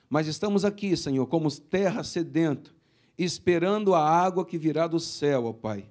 Mas 0.08 0.26
estamos 0.26 0.64
aqui, 0.64 0.96
Senhor, 0.96 1.26
como 1.26 1.50
terra 1.50 2.02
sedenta, 2.02 2.70
esperando 3.18 3.94
a 3.94 4.06
água 4.06 4.44
que 4.44 4.58
virá 4.58 4.86
do 4.86 4.98
céu, 4.98 5.46
ó 5.46 5.52
Pai. 5.52 5.88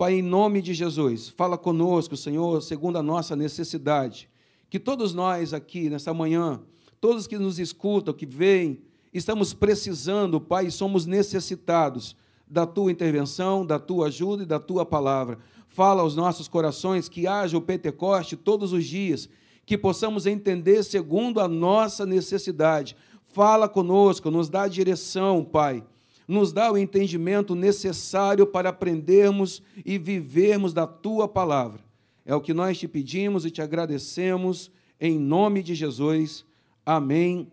Pai, 0.00 0.14
em 0.14 0.22
nome 0.22 0.62
de 0.62 0.72
Jesus, 0.72 1.28
fala 1.28 1.58
conosco, 1.58 2.16
Senhor, 2.16 2.62
segundo 2.62 2.96
a 2.96 3.02
nossa 3.02 3.36
necessidade. 3.36 4.30
Que 4.70 4.78
todos 4.78 5.12
nós 5.12 5.52
aqui, 5.52 5.90
nessa 5.90 6.14
manhã, 6.14 6.58
todos 6.98 7.26
que 7.26 7.36
nos 7.36 7.58
escutam, 7.58 8.14
que 8.14 8.24
veem, 8.24 8.80
estamos 9.12 9.52
precisando, 9.52 10.40
Pai, 10.40 10.70
somos 10.70 11.04
necessitados 11.04 12.16
da 12.48 12.64
tua 12.64 12.90
intervenção, 12.90 13.66
da 13.66 13.78
tua 13.78 14.06
ajuda 14.06 14.44
e 14.44 14.46
da 14.46 14.58
tua 14.58 14.86
palavra 14.86 15.36
fala 15.66 16.00
aos 16.00 16.16
nossos 16.16 16.48
corações, 16.48 17.06
que 17.06 17.26
haja 17.26 17.58
o 17.58 17.60
Pentecoste 17.60 18.36
todos 18.36 18.72
os 18.72 18.86
dias, 18.86 19.28
que 19.66 19.76
possamos 19.76 20.24
entender 20.24 20.82
segundo 20.82 21.40
a 21.40 21.46
nossa 21.46 22.06
necessidade. 22.06 22.96
Fala 23.34 23.68
conosco, 23.68 24.30
nos 24.30 24.48
dá 24.48 24.66
direção, 24.66 25.44
Pai. 25.44 25.84
Nos 26.30 26.52
dá 26.52 26.70
o 26.70 26.78
entendimento 26.78 27.54
necessário 27.54 28.46
para 28.46 28.68
aprendermos 28.68 29.62
e 29.84 29.98
vivermos 29.98 30.72
da 30.72 30.86
tua 30.86 31.26
palavra. 31.26 31.82
É 32.24 32.34
o 32.34 32.40
que 32.40 32.54
nós 32.54 32.78
te 32.78 32.86
pedimos 32.86 33.44
e 33.44 33.50
te 33.50 33.60
agradecemos 33.60 34.70
em 35.00 35.18
nome 35.18 35.62
de 35.62 35.74
Jesus. 35.74 36.44
Amém 36.86 37.50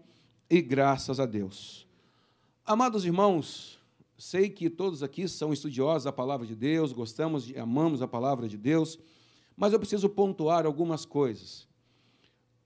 e 0.50 0.62
graças 0.62 1.20
a 1.20 1.26
Deus. 1.26 1.88
Amados 2.66 3.06
irmãos, 3.06 3.78
Sei 4.18 4.50
que 4.50 4.68
todos 4.68 5.04
aqui 5.04 5.28
são 5.28 5.54
estudiosos 5.54 6.06
da 6.06 6.12
palavra 6.12 6.46
de 6.48 6.56
Deus, 6.56 6.92
gostamos 6.92 7.48
e 7.48 7.56
amamos 7.56 8.02
a 8.02 8.08
palavra 8.08 8.48
de 8.48 8.58
Deus, 8.58 8.98
mas 9.56 9.74
eu 9.74 9.80
preciso 9.80 10.10
pontuar 10.10 10.66
algumas 10.66 11.06
coisas. 11.06 11.68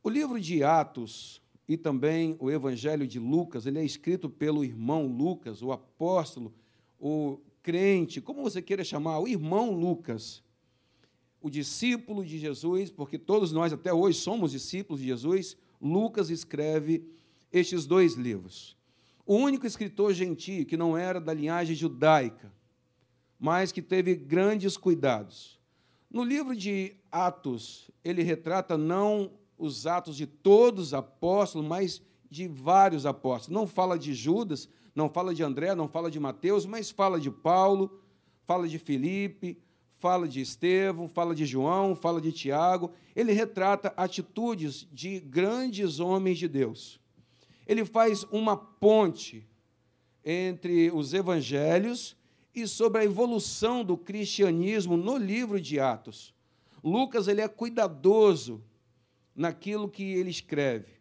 O 0.01 0.09
livro 0.09 0.39
de 0.39 0.64
Atos 0.64 1.41
e 1.74 1.78
também 1.78 2.36
o 2.39 2.49
Evangelho 2.49 3.07
de 3.07 3.19
Lucas, 3.19 3.65
ele 3.65 3.80
é 3.80 3.84
escrito 3.84 4.30
pelo 4.30 4.63
irmão 4.63 5.07
Lucas, 5.07 5.61
o 5.61 5.72
apóstolo, 5.72 6.53
o 6.99 7.39
crente, 7.61 8.22
como 8.22 8.41
você 8.41 8.61
queira 8.61 8.84
chamar, 8.84 9.19
o 9.19 9.28
irmão 9.28 9.72
Lucas, 9.72 10.43
o 11.41 11.49
discípulo 11.49 12.26
de 12.26 12.38
Jesus, 12.38 12.91
porque 12.91 13.17
todos 13.17 13.51
nós 13.51 13.74
até 13.74 13.93
hoje 13.93 14.19
somos 14.19 14.51
discípulos 14.51 15.01
de 15.01 15.07
Jesus, 15.07 15.57
Lucas 15.82 16.30
escreve 16.30 17.03
estes 17.51 17.86
dois 17.86 18.13
livros 18.13 18.76
o 19.32 19.36
único 19.36 19.65
escritor 19.65 20.13
gentio 20.13 20.65
que 20.65 20.76
não 20.76 20.97
era 20.97 21.19
da 21.22 21.34
linhagem 21.34 21.74
judaica, 21.74 22.51
mas 23.39 23.72
que 23.72 23.82
teve 23.82 24.13
grandes 24.13 24.76
cuidados. 24.76 25.57
No 26.09 26.24
livro 26.24 26.53
de 26.53 26.97
Atos, 27.09 27.89
ele 28.03 28.24
retrata 28.24 28.78
não 28.78 29.32
os 29.62 29.86
atos 29.86 30.18
de 30.18 30.26
todos 30.26 30.88
os 30.88 30.93
apóstolos, 30.93 31.68
mas 31.68 32.01
de 32.30 32.47
vários 32.47 33.05
apóstolos. 33.05 33.59
Não 33.59 33.68
fala 33.68 33.97
de 33.97 34.14
Judas, 34.14 34.68
não 34.95 35.09
fala 35.09 35.34
de 35.34 35.43
André, 35.43 35.76
não 35.76 35.88
fala 35.88 36.09
de 36.09 36.20
Mateus, 36.20 36.66
mas 36.66 36.89
fala 36.89 37.20
de 37.20 37.30
Paulo, 37.30 38.01
fala 38.43 38.68
de 38.68 38.80
Filipe, 38.80 39.57
fala 39.99 40.28
de 40.28 40.41
Estevão, 40.41 41.07
fala 41.07 41.36
de 41.36 41.45
João, 41.45 41.95
fala 41.95 42.20
de 42.20 42.32
Tiago. 42.32 42.91
Ele 43.16 43.32
retrata 43.32 43.93
atitudes 43.95 44.88
de 44.91 45.20
grandes 45.20 45.99
homens 45.99 46.38
de 46.38 46.47
Deus 46.47 47.01
ele 47.72 47.86
faz 47.86 48.24
uma 48.32 48.57
ponte 48.57 49.47
entre 50.26 50.91
os 50.91 51.14
evangelhos 51.14 52.18
e 52.53 52.68
sobre 52.68 53.01
a 53.01 53.05
evolução 53.05 53.82
do 53.82 53.95
cristianismo 53.95 54.97
no 54.97 55.18
livro 55.18 55.59
de 55.59 55.80
Atos. 55.80 56.34
Lucas 56.84 57.30
ele 57.30 57.39
é 57.39 57.47
cuidadoso 57.47 58.62
naquilo 59.36 59.89
que 59.89 60.03
ele 60.03 60.29
escreve. 60.29 60.93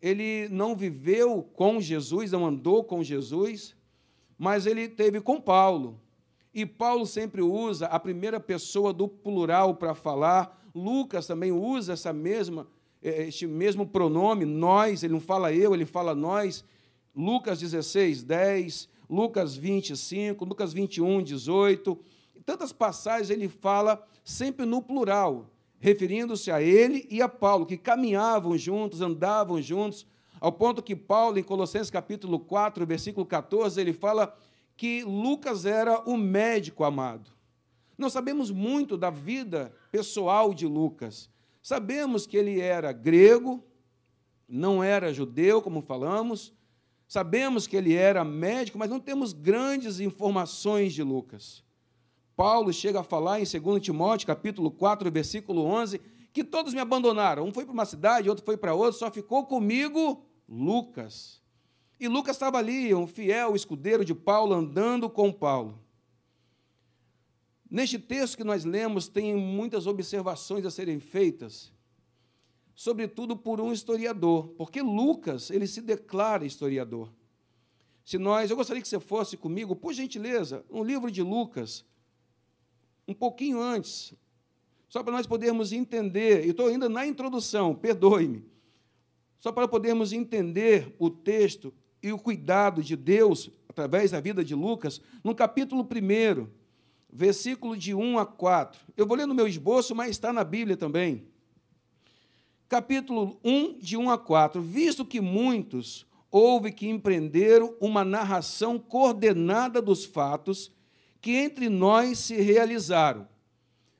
Ele 0.00 0.48
não 0.48 0.76
viveu 0.76 1.42
com 1.42 1.80
Jesus, 1.80 2.32
não 2.32 2.46
andou 2.46 2.84
com 2.84 3.02
Jesus, 3.02 3.74
mas 4.38 4.66
ele 4.66 4.88
teve 4.88 5.20
com 5.20 5.40
Paulo. 5.40 6.00
E 6.54 6.64
Paulo 6.64 7.06
sempre 7.06 7.42
usa 7.42 7.86
a 7.86 7.98
primeira 7.98 8.38
pessoa 8.38 8.92
do 8.92 9.08
plural 9.08 9.74
para 9.74 9.94
falar. 9.94 10.68
Lucas 10.74 11.26
também 11.26 11.52
usa 11.52 11.94
essa 11.94 12.12
mesma 12.12 12.66
é, 13.02 13.28
este 13.28 13.46
mesmo 13.46 13.86
pronome, 13.86 14.44
nós, 14.44 15.02
ele 15.02 15.12
não 15.12 15.20
fala 15.20 15.52
eu, 15.52 15.74
ele 15.74 15.86
fala 15.86 16.14
nós. 16.14 16.64
Lucas 17.14 17.60
16, 17.60 18.22
10, 18.22 18.88
Lucas 19.08 19.56
25, 19.56 20.44
Lucas 20.44 20.72
21, 20.72 21.22
18. 21.22 21.98
Tantas 22.44 22.72
passagens 22.72 23.30
ele 23.30 23.48
fala 23.48 24.04
sempre 24.24 24.64
no 24.66 24.82
plural, 24.82 25.50
referindo-se 25.80 26.50
a 26.50 26.60
ele 26.60 27.06
e 27.10 27.22
a 27.22 27.28
Paulo, 27.28 27.66
que 27.66 27.76
caminhavam 27.76 28.56
juntos, 28.58 29.00
andavam 29.00 29.60
juntos, 29.62 30.06
ao 30.40 30.52
ponto 30.52 30.82
que 30.82 30.94
Paulo, 30.94 31.38
em 31.38 31.42
Colossenses 31.42 31.90
capítulo 31.90 32.38
4, 32.38 32.86
versículo 32.86 33.26
14, 33.26 33.80
ele 33.80 33.92
fala 33.92 34.36
que 34.76 35.02
Lucas 35.02 35.66
era 35.66 36.00
o 36.08 36.16
médico 36.16 36.84
amado. 36.84 37.30
Nós 37.96 38.12
sabemos 38.12 38.50
muito 38.50 38.96
da 38.96 39.10
vida 39.10 39.74
pessoal 39.90 40.54
de 40.54 40.66
Lucas. 40.66 41.28
Sabemos 41.60 42.26
que 42.26 42.36
ele 42.36 42.60
era 42.60 42.92
grego, 42.92 43.64
não 44.48 44.82
era 44.82 45.12
judeu, 45.12 45.60
como 45.60 45.82
falamos. 45.82 46.54
Sabemos 47.08 47.66
que 47.66 47.76
ele 47.76 47.94
era 47.94 48.24
médico, 48.24 48.78
mas 48.78 48.90
não 48.90 49.00
temos 49.00 49.32
grandes 49.32 49.98
informações 49.98 50.92
de 50.92 51.02
Lucas. 51.02 51.64
Paulo 52.38 52.72
chega 52.72 53.00
a 53.00 53.02
falar 53.02 53.40
em 53.40 53.42
2 53.42 53.82
Timóteo, 53.82 54.24
capítulo 54.24 54.70
4, 54.70 55.10
versículo 55.10 55.64
11, 55.64 56.00
que 56.32 56.44
todos 56.44 56.72
me 56.72 56.78
abandonaram. 56.78 57.44
Um 57.44 57.52
foi 57.52 57.64
para 57.64 57.72
uma 57.72 57.84
cidade, 57.84 58.30
outro 58.30 58.44
foi 58.44 58.56
para 58.56 58.74
outra, 58.74 58.92
só 58.92 59.10
ficou 59.10 59.44
comigo 59.44 60.24
Lucas. 60.48 61.42
E 61.98 62.06
Lucas 62.06 62.36
estava 62.36 62.58
ali, 62.58 62.94
um 62.94 63.08
fiel 63.08 63.56
escudeiro 63.56 64.04
de 64.04 64.14
Paulo, 64.14 64.54
andando 64.54 65.10
com 65.10 65.32
Paulo. 65.32 65.80
Neste 67.68 67.98
texto 67.98 68.36
que 68.36 68.44
nós 68.44 68.64
lemos, 68.64 69.08
tem 69.08 69.34
muitas 69.34 69.88
observações 69.88 70.64
a 70.64 70.70
serem 70.70 71.00
feitas, 71.00 71.72
sobretudo 72.72 73.36
por 73.36 73.60
um 73.60 73.72
historiador, 73.72 74.46
porque 74.56 74.80
Lucas, 74.80 75.50
ele 75.50 75.66
se 75.66 75.80
declara 75.80 76.46
historiador. 76.46 77.12
Se 78.04 78.16
nós, 78.16 78.48
eu 78.48 78.56
gostaria 78.56 78.80
que 78.80 78.86
você 78.86 79.00
fosse 79.00 79.36
comigo, 79.36 79.74
por 79.74 79.92
gentileza, 79.92 80.64
no 80.70 80.84
livro 80.84 81.10
de 81.10 81.20
Lucas, 81.20 81.84
um 83.08 83.14
pouquinho 83.14 83.60
antes, 83.60 84.12
só 84.86 85.02
para 85.02 85.14
nós 85.14 85.26
podermos 85.26 85.72
entender, 85.72 86.44
e 86.44 86.50
estou 86.50 86.66
ainda 86.66 86.88
na 86.88 87.06
introdução, 87.06 87.74
perdoe-me. 87.74 88.44
só 89.40 89.50
para 89.50 89.66
podermos 89.66 90.12
entender 90.12 90.94
o 90.98 91.08
texto 91.08 91.72
e 92.02 92.12
o 92.12 92.18
cuidado 92.18 92.82
de 92.82 92.96
Deus 92.96 93.50
através 93.68 94.10
da 94.10 94.20
vida 94.20 94.44
de 94.44 94.54
Lucas, 94.54 95.00
no 95.22 95.34
capítulo 95.34 95.82
1, 95.82 96.48
versículo 97.10 97.76
de 97.76 97.94
1 97.94 98.18
a 98.18 98.26
4. 98.26 98.80
Eu 98.96 99.06
vou 99.06 99.16
ler 99.16 99.26
no 99.26 99.34
meu 99.34 99.46
esboço, 99.46 99.94
mas 99.94 100.10
está 100.10 100.32
na 100.32 100.44
Bíblia 100.44 100.76
também. 100.76 101.26
Capítulo 102.68 103.38
1, 103.42 103.78
de 103.78 103.96
1 103.96 104.10
a 104.10 104.18
4. 104.18 104.60
Visto 104.60 105.04
que 105.04 105.20
muitos 105.20 106.06
houve 106.30 106.72
que 106.72 106.88
empreenderam 106.88 107.74
uma 107.80 108.04
narração 108.04 108.78
coordenada 108.78 109.80
dos 109.80 110.04
fatos 110.04 110.72
que 111.28 111.36
entre 111.36 111.68
nós 111.68 112.20
se 112.20 112.36
realizaram. 112.40 113.28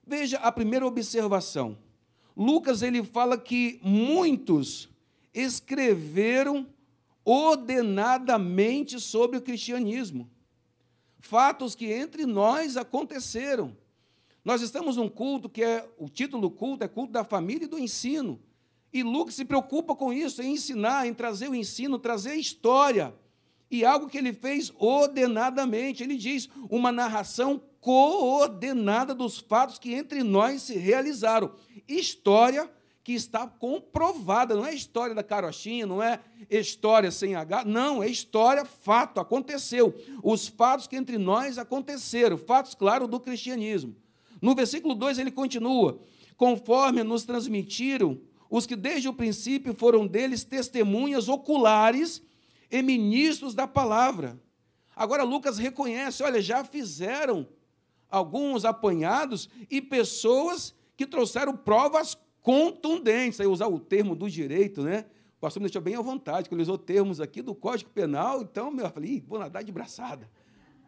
Veja 0.06 0.38
a 0.38 0.50
primeira 0.50 0.86
observação. 0.86 1.76
Lucas 2.34 2.80
ele 2.80 3.04
fala 3.04 3.36
que 3.36 3.78
muitos 3.82 4.88
escreveram 5.34 6.66
ordenadamente 7.22 8.98
sobre 8.98 9.36
o 9.36 9.42
cristianismo. 9.42 10.26
Fatos 11.18 11.74
que 11.74 11.92
entre 11.92 12.24
nós 12.24 12.78
aconteceram. 12.78 13.76
Nós 14.42 14.62
estamos 14.62 14.96
num 14.96 15.10
culto 15.10 15.50
que 15.50 15.62
é, 15.62 15.86
o 15.98 16.08
título 16.08 16.50
culto 16.50 16.82
é 16.82 16.88
culto 16.88 17.12
da 17.12 17.24
família 17.24 17.66
e 17.66 17.68
do 17.68 17.78
ensino. 17.78 18.40
E 18.90 19.02
Lucas 19.02 19.34
se 19.34 19.44
preocupa 19.44 19.94
com 19.94 20.14
isso, 20.14 20.40
em 20.40 20.52
ensinar, 20.52 21.06
em 21.06 21.12
trazer 21.12 21.50
o 21.50 21.54
ensino, 21.54 21.98
trazer 21.98 22.30
a 22.30 22.36
história. 22.36 23.14
E 23.70 23.84
algo 23.84 24.08
que 24.08 24.18
ele 24.18 24.32
fez 24.32 24.72
ordenadamente. 24.76 26.02
Ele 26.02 26.16
diz 26.16 26.48
uma 26.70 26.90
narração 26.90 27.62
coordenada 27.80 29.14
dos 29.14 29.38
fatos 29.38 29.78
que 29.78 29.94
entre 29.94 30.22
nós 30.22 30.62
se 30.62 30.76
realizaram. 30.76 31.52
História 31.86 32.70
que 33.08 33.14
está 33.14 33.46
comprovada, 33.46 34.54
não 34.54 34.66
é 34.66 34.74
história 34.74 35.14
da 35.14 35.22
carochinha, 35.22 35.86
não 35.86 36.02
é 36.02 36.20
história 36.50 37.10
sem 37.10 37.34
H, 37.34 37.64
não, 37.64 38.02
é 38.02 38.08
história, 38.08 38.66
fato, 38.66 39.18
aconteceu. 39.18 39.94
Os 40.22 40.46
fatos 40.46 40.86
que 40.86 40.94
entre 40.94 41.16
nós 41.16 41.56
aconteceram, 41.56 42.36
fatos, 42.36 42.74
claro, 42.74 43.08
do 43.08 43.18
cristianismo. 43.18 43.96
No 44.42 44.54
versículo 44.54 44.94
2 44.94 45.18
ele 45.18 45.30
continua: 45.30 45.98
conforme 46.36 47.02
nos 47.02 47.24
transmitiram 47.24 48.20
os 48.50 48.66
que 48.66 48.76
desde 48.76 49.08
o 49.08 49.14
princípio 49.14 49.74
foram 49.74 50.06
deles 50.06 50.44
testemunhas 50.44 51.28
oculares 51.28 52.22
e 52.70 52.82
ministros 52.82 53.54
da 53.54 53.66
palavra. 53.66 54.38
Agora 54.94 55.22
Lucas 55.22 55.58
reconhece, 55.58 56.22
olha, 56.22 56.42
já 56.42 56.64
fizeram 56.64 57.46
alguns 58.10 58.64
apanhados 58.64 59.48
e 59.70 59.80
pessoas 59.80 60.74
que 60.96 61.06
trouxeram 61.06 61.56
provas 61.56 62.16
contundentes, 62.42 63.40
aí 63.40 63.46
usar 63.46 63.68
o 63.68 63.78
termo 63.78 64.16
do 64.16 64.28
direito, 64.28 64.82
né? 64.82 65.06
O 65.36 65.40
pastor 65.40 65.60
me 65.60 65.68
deixou 65.68 65.80
bem 65.80 65.94
à 65.94 66.00
vontade, 66.00 66.48
quando 66.48 66.60
ele 66.60 66.62
usou 66.62 66.78
termos 66.78 67.20
aqui 67.20 67.40
do 67.40 67.54
Código 67.54 67.90
Penal, 67.90 68.42
então, 68.42 68.72
meu, 68.72 68.86
eu 68.86 68.90
falei, 68.90 69.22
vou 69.26 69.38
nadar 69.38 69.62
de 69.62 69.70
braçada. 69.70 70.28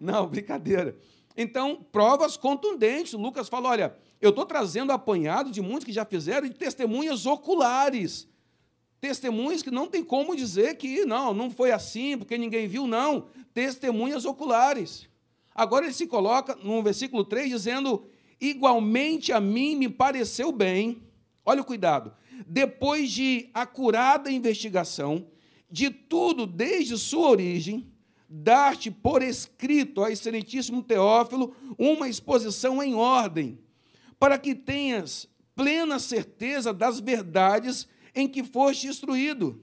Não, 0.01 0.27
brincadeira. 0.29 0.97
Então, 1.37 1.87
provas 1.93 2.37
contundentes. 2.37 3.13
Lucas 3.13 3.49
fala: 3.49 3.69
olha, 3.69 3.97
eu 4.21 4.31
estou 4.31 4.45
trazendo 4.45 4.93
apanhado 4.93 5.51
de 5.51 5.61
muitos 5.61 5.85
que 5.85 5.93
já 5.93 6.05
fizeram 6.05 6.49
de 6.49 6.55
testemunhas 6.55 7.27
oculares. 7.27 8.29
Testemunhas 9.01 9.63
que 9.63 9.71
não 9.71 9.87
tem 9.87 10.05
como 10.05 10.37
dizer 10.37 10.77
que 10.77 11.05
não, 11.05 11.33
não 11.33 11.51
foi 11.51 11.73
assim, 11.73 12.19
porque 12.19 12.37
ninguém 12.37 12.69
viu, 12.69 12.87
não. 12.87 13.29
Testemunhas 13.55 14.25
oculares. 14.25 15.09
Agora 15.55 15.87
ele 15.87 15.95
se 15.95 16.07
coloca 16.07 16.55
no 16.57 16.83
versículo 16.83 17.25
3 17.25 17.49
dizendo: 17.49 18.07
igualmente 18.41 19.33
a 19.33 19.41
mim 19.41 19.75
me 19.77 19.89
pareceu 19.89 20.53
bem 20.53 21.03
Olha 21.45 21.63
o 21.63 21.65
cuidado. 21.65 22.13
Depois 22.47 23.11
de 23.11 23.51
acurada 23.53 24.31
investigação 24.31 25.27
de 25.71 25.91
tudo 25.91 26.47
desde 26.47 26.97
sua 26.99 27.29
origem, 27.29 27.93
dar-te 28.29 28.91
por 28.91 29.23
escrito, 29.23 30.01
ao 30.01 30.11
excelentíssimo 30.11 30.83
Teófilo, 30.83 31.55
uma 31.79 32.09
exposição 32.09 32.83
em 32.83 32.95
ordem, 32.95 33.59
para 34.19 34.39
que 34.39 34.55
tenhas 34.55 35.29
plena 35.55 35.99
certeza 35.99 36.73
das 36.73 37.01
verdades 37.01 37.89
em 38.15 38.29
que 38.29 38.43
foste 38.43 38.87
instruído. 38.87 39.63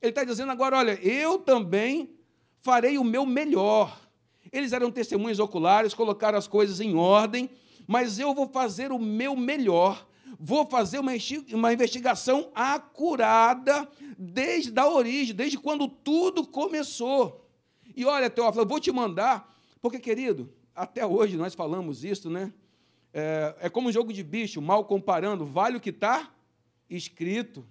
Ele 0.00 0.10
está 0.10 0.24
dizendo 0.24 0.52
agora: 0.52 0.78
olha, 0.78 0.98
eu 1.02 1.38
também 1.38 2.10
farei 2.56 2.98
o 2.98 3.04
meu 3.04 3.26
melhor. 3.26 4.00
Eles 4.52 4.72
eram 4.72 4.90
testemunhas 4.90 5.38
oculares, 5.38 5.94
colocaram 5.94 6.38
as 6.38 6.46
coisas 6.46 6.80
em 6.80 6.94
ordem, 6.94 7.50
mas 7.86 8.18
eu 8.18 8.34
vou 8.34 8.48
fazer 8.48 8.92
o 8.92 8.98
meu 8.98 9.36
melhor 9.36 10.06
vou 10.38 10.66
fazer 10.66 10.98
uma 10.98 11.72
investigação 11.72 12.50
acurada 12.54 13.88
desde 14.18 14.78
a 14.78 14.88
origem, 14.88 15.34
desde 15.34 15.58
quando 15.58 15.88
tudo 15.88 16.46
começou. 16.46 17.48
E 17.94 18.04
olha, 18.04 18.28
Teófilo, 18.28 18.64
eu 18.64 18.68
vou 18.68 18.80
te 18.80 18.92
mandar, 18.92 19.54
porque, 19.80 19.98
querido, 19.98 20.52
até 20.74 21.06
hoje 21.06 21.36
nós 21.36 21.54
falamos 21.54 22.04
isso, 22.04 22.28
né? 22.28 22.52
É, 23.12 23.54
é 23.62 23.70
como 23.70 23.88
um 23.88 23.92
jogo 23.92 24.12
de 24.12 24.22
bicho, 24.22 24.60
mal 24.60 24.84
comparando, 24.84 25.46
vale 25.46 25.76
o 25.76 25.80
que 25.80 25.90
está 25.90 26.30
escrito. 26.90 27.66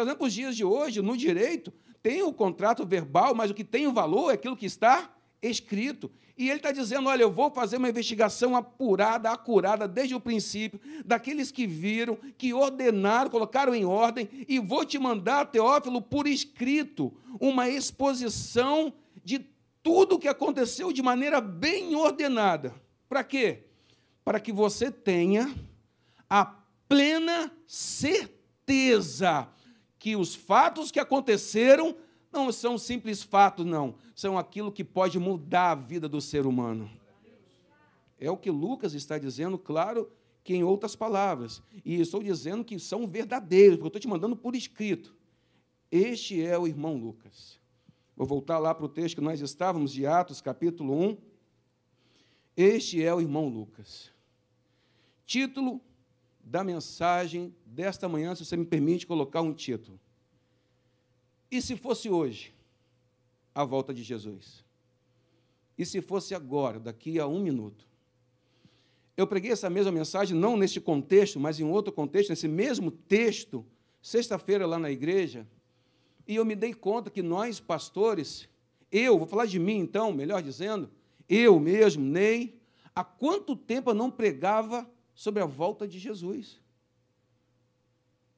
Trazendo 0.00 0.16
para 0.16 0.26
os 0.28 0.32
dias 0.32 0.56
de 0.56 0.64
hoje, 0.64 1.02
no 1.02 1.14
direito, 1.14 1.70
tem 2.02 2.22
o 2.22 2.32
contrato 2.32 2.86
verbal, 2.86 3.34
mas 3.34 3.50
o 3.50 3.54
que 3.54 3.62
tem 3.62 3.86
o 3.86 3.92
valor 3.92 4.30
é 4.30 4.34
aquilo 4.34 4.56
que 4.56 4.64
está 4.64 5.14
escrito. 5.42 6.10
E 6.38 6.48
ele 6.48 6.56
está 6.56 6.72
dizendo: 6.72 7.10
olha, 7.10 7.22
eu 7.22 7.30
vou 7.30 7.50
fazer 7.50 7.76
uma 7.76 7.90
investigação 7.90 8.56
apurada, 8.56 9.30
acurada, 9.30 9.86
desde 9.86 10.14
o 10.14 10.20
princípio, 10.20 10.80
daqueles 11.04 11.50
que 11.52 11.66
viram, 11.66 12.16
que 12.38 12.54
ordenaram, 12.54 13.28
colocaram 13.28 13.74
em 13.74 13.84
ordem, 13.84 14.26
e 14.48 14.58
vou 14.58 14.86
te 14.86 14.98
mandar, 14.98 15.44
Teófilo, 15.50 16.00
por 16.00 16.26
escrito, 16.26 17.12
uma 17.38 17.68
exposição 17.68 18.94
de 19.22 19.44
tudo 19.82 20.14
o 20.14 20.18
que 20.18 20.28
aconteceu 20.28 20.94
de 20.94 21.02
maneira 21.02 21.42
bem 21.42 21.94
ordenada. 21.94 22.74
Para 23.06 23.22
quê? 23.22 23.64
Para 24.24 24.40
que 24.40 24.50
você 24.50 24.90
tenha 24.90 25.54
a 26.26 26.46
plena 26.88 27.52
certeza 27.66 29.46
que 30.00 30.16
os 30.16 30.34
fatos 30.34 30.90
que 30.90 30.98
aconteceram 30.98 31.94
não 32.32 32.50
são 32.50 32.78
simples 32.78 33.22
fatos, 33.22 33.66
não. 33.66 33.94
São 34.14 34.38
aquilo 34.38 34.72
que 34.72 34.82
pode 34.82 35.18
mudar 35.18 35.72
a 35.72 35.74
vida 35.74 36.08
do 36.08 36.22
ser 36.22 36.46
humano. 36.46 36.90
É 38.18 38.30
o 38.30 38.36
que 38.36 38.50
Lucas 38.50 38.94
está 38.94 39.18
dizendo, 39.18 39.58
claro 39.58 40.10
que 40.42 40.54
em 40.54 40.64
outras 40.64 40.96
palavras. 40.96 41.62
E 41.84 42.00
estou 42.00 42.22
dizendo 42.22 42.64
que 42.64 42.78
são 42.78 43.06
verdadeiros, 43.06 43.76
porque 43.76 43.84
eu 43.84 43.88
estou 43.88 44.00
te 44.00 44.08
mandando 44.08 44.34
por 44.34 44.56
escrito. 44.56 45.14
Este 45.92 46.42
é 46.42 46.58
o 46.58 46.66
irmão 46.66 46.96
Lucas. 46.96 47.58
Vou 48.16 48.26
voltar 48.26 48.58
lá 48.58 48.74
para 48.74 48.86
o 48.86 48.88
texto 48.88 49.16
que 49.16 49.20
nós 49.20 49.40
estávamos, 49.40 49.92
de 49.92 50.06
Atos, 50.06 50.40
capítulo 50.40 50.98
1. 50.98 51.18
Este 52.56 53.04
é 53.04 53.12
o 53.14 53.20
irmão 53.20 53.48
Lucas. 53.48 54.10
Título 55.26 55.78
da 56.42 56.64
mensagem 56.64 57.54
desta 57.70 58.08
manhã, 58.08 58.34
se 58.34 58.44
você 58.44 58.56
me 58.56 58.64
permite 58.64 59.06
colocar 59.06 59.40
um 59.42 59.54
título. 59.54 59.98
E 61.50 61.62
se 61.62 61.76
fosse 61.76 62.10
hoje 62.10 62.52
a 63.54 63.64
volta 63.64 63.94
de 63.94 64.02
Jesus? 64.02 64.64
E 65.78 65.86
se 65.86 66.00
fosse 66.00 66.34
agora, 66.34 66.78
daqui 66.78 67.18
a 67.18 67.26
um 67.26 67.40
minuto? 67.40 67.88
Eu 69.16 69.26
preguei 69.26 69.52
essa 69.52 69.70
mesma 69.70 69.92
mensagem, 69.92 70.36
não 70.36 70.56
neste 70.56 70.80
contexto, 70.80 71.38
mas 71.38 71.60
em 71.60 71.64
outro 71.64 71.92
contexto, 71.92 72.30
nesse 72.30 72.48
mesmo 72.48 72.90
texto, 72.90 73.64
sexta-feira 74.02 74.66
lá 74.66 74.78
na 74.78 74.90
igreja, 74.90 75.46
e 76.26 76.36
eu 76.36 76.44
me 76.44 76.54
dei 76.54 76.74
conta 76.74 77.10
que 77.10 77.22
nós, 77.22 77.60
pastores, 77.60 78.48
eu, 78.90 79.18
vou 79.18 79.26
falar 79.26 79.46
de 79.46 79.58
mim 79.58 79.78
então, 79.78 80.12
melhor 80.12 80.42
dizendo, 80.42 80.90
eu 81.28 81.58
mesmo, 81.60 82.04
Ney, 82.04 82.58
há 82.94 83.04
quanto 83.04 83.54
tempo 83.54 83.90
eu 83.90 83.94
não 83.94 84.10
pregava 84.10 84.88
sobre 85.14 85.42
a 85.42 85.46
volta 85.46 85.86
de 85.86 85.98
Jesus? 85.98 86.60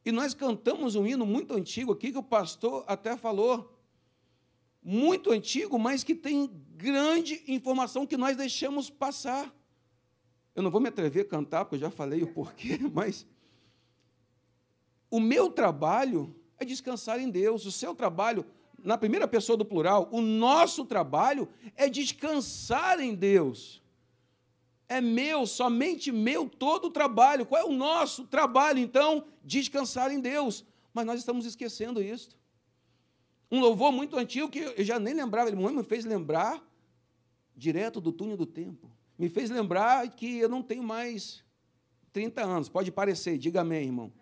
E 0.05 0.11
nós 0.11 0.35
cantamos 0.35 0.97
um 0.97 1.07
hino 1.07 1.25
muito 1.25 1.55
antigo 1.55 1.93
aqui, 1.93 2.11
que 2.11 2.19
o 2.19 2.23
pastor 2.23 2.85
até 2.87 3.17
falou. 3.17 3.79
Muito 4.83 5.31
antigo, 5.31 5.79
mas 5.79 6.03
que 6.03 6.15
tem 6.15 6.51
grande 6.77 7.43
informação 7.47 8.07
que 8.07 8.17
nós 8.17 8.37
deixamos 8.37 8.91
passar. 8.91 9.55
Eu 10.55 10.63
não 10.63 10.71
vou 10.71 10.81
me 10.81 10.89
atrever 10.89 11.25
a 11.25 11.29
cantar, 11.29 11.65
porque 11.65 11.77
eu 11.77 11.81
já 11.81 11.91
falei 11.91 12.23
o 12.23 12.33
porquê, 12.33 12.79
mas 12.93 13.25
o 15.09 15.21
meu 15.21 15.51
trabalho 15.51 16.35
é 16.59 16.65
descansar 16.65 17.21
em 17.21 17.31
Deus. 17.31 17.65
O 17.65 17.71
seu 17.71 17.95
trabalho, 17.95 18.45
na 18.83 18.99
primeira 18.99 19.29
pessoa 19.29 19.57
do 19.57 19.65
plural, 19.65 20.09
o 20.11 20.21
nosso 20.21 20.85
trabalho 20.85 21.49
é 21.77 21.89
descansar 21.89 22.99
em 22.99 23.15
Deus 23.15 23.82
é 24.93 25.01
meu, 25.01 25.47
somente 25.47 26.13
meu 26.13 26.49
todo 26.49 26.87
o 26.87 26.91
trabalho. 26.91 27.47
Qual 27.47 27.61
é 27.61 27.65
o 27.65 27.73
nosso 27.73 28.25
trabalho, 28.25 28.79
então? 28.79 29.25
Descansar 29.43 30.11
em 30.13 30.21
Deus. 30.21 30.65
Mas 30.93 31.07
nós 31.07 31.19
estamos 31.19 31.47
esquecendo 31.47 32.03
isso. 32.03 32.37
Um 33.51 33.61
louvor 33.61 33.93
muito 33.93 34.17
antigo 34.17 34.49
que 34.49 34.61
eu 34.61 34.85
já 34.85 34.99
nem 34.99 35.15
lembrava, 35.15 35.49
ele 35.49 35.57
me 35.57 35.83
fez 35.83 36.05
lembrar 36.05 36.63
direto 37.57 38.01
do 38.01 38.13
túnel 38.13 38.37
do 38.37 38.47
tempo. 38.47 38.91
Me 39.19 39.29
fez 39.29 39.51
lembrar 39.51 40.09
que 40.09 40.39
eu 40.39 40.49
não 40.49 40.63
tenho 40.63 40.83
mais 40.83 41.45
30 42.13 42.43
anos. 42.43 42.69
Pode 42.69 42.91
parecer, 42.91 43.39
diga 43.39 43.61
amém, 43.61 43.85
irmão. 43.85 44.13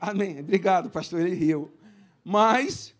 Amém. 0.00 0.40
Obrigado, 0.40 0.90
pastor, 0.90 1.20
ele 1.20 1.34
riu. 1.34 1.72
Mas 2.22 2.94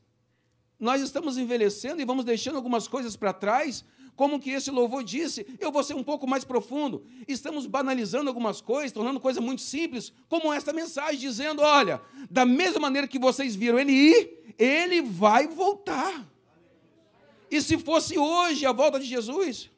nós 0.78 1.00
estamos 1.00 1.38
envelhecendo 1.38 2.00
e 2.00 2.04
vamos 2.04 2.24
deixando 2.24 2.56
algumas 2.56 2.88
coisas 2.88 3.16
para 3.16 3.32
trás, 3.32 3.84
como 4.16 4.38
que 4.38 4.50
esse 4.50 4.70
louvor 4.70 5.02
disse, 5.02 5.46
eu 5.58 5.72
vou 5.72 5.82
ser 5.82 5.94
um 5.94 6.04
pouco 6.04 6.26
mais 6.26 6.44
profundo. 6.44 7.04
Estamos 7.26 7.66
banalizando 7.66 8.28
algumas 8.28 8.60
coisas, 8.60 8.92
tornando 8.92 9.18
coisa 9.18 9.40
muito 9.40 9.62
simples, 9.62 10.12
como 10.28 10.52
esta 10.52 10.72
mensagem, 10.72 11.18
dizendo: 11.18 11.62
olha, 11.62 12.00
da 12.30 12.44
mesma 12.44 12.80
maneira 12.80 13.08
que 13.08 13.18
vocês 13.18 13.54
viram 13.56 13.78
ele 13.78 13.92
ir, 13.92 14.54
ele 14.58 15.02
vai 15.02 15.48
voltar. 15.48 16.26
E 17.50 17.60
se 17.60 17.78
fosse 17.78 18.18
hoje 18.18 18.64
a 18.66 18.72
volta 18.72 18.98
de 18.98 19.06
Jesus? 19.06 19.70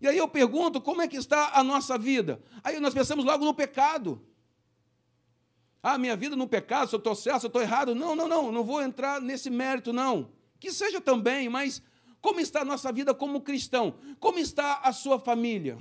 E 0.00 0.08
aí 0.08 0.18
eu 0.18 0.28
pergunto, 0.28 0.80
como 0.80 1.00
é 1.00 1.08
que 1.08 1.16
está 1.16 1.52
a 1.54 1.64
nossa 1.64 1.96
vida? 1.96 2.42
Aí 2.62 2.78
nós 2.78 2.92
pensamos 2.92 3.24
logo 3.24 3.44
no 3.44 3.54
pecado. 3.54 4.20
Ah, 5.82 5.98
minha 5.98 6.16
vida 6.16 6.34
no 6.34 6.48
pecado, 6.48 6.88
se 6.88 6.94
eu 6.94 6.98
estou 6.98 7.14
certo, 7.14 7.40
se 7.40 7.46
eu 7.46 7.48
estou 7.48 7.62
errado. 7.62 7.94
Não, 7.94 8.16
não, 8.16 8.26
não, 8.26 8.50
não 8.50 8.64
vou 8.64 8.82
entrar 8.82 9.20
nesse 9.20 9.48
mérito, 9.48 9.92
não. 9.92 10.30
Que 10.58 10.72
seja 10.72 11.00
também, 11.00 11.48
mas 11.48 11.82
como 12.24 12.40
está 12.40 12.62
a 12.62 12.64
nossa 12.64 12.90
vida 12.90 13.12
como 13.12 13.42
cristão? 13.42 13.96
Como 14.18 14.38
está 14.38 14.80
a 14.82 14.94
sua 14.94 15.18
família? 15.18 15.76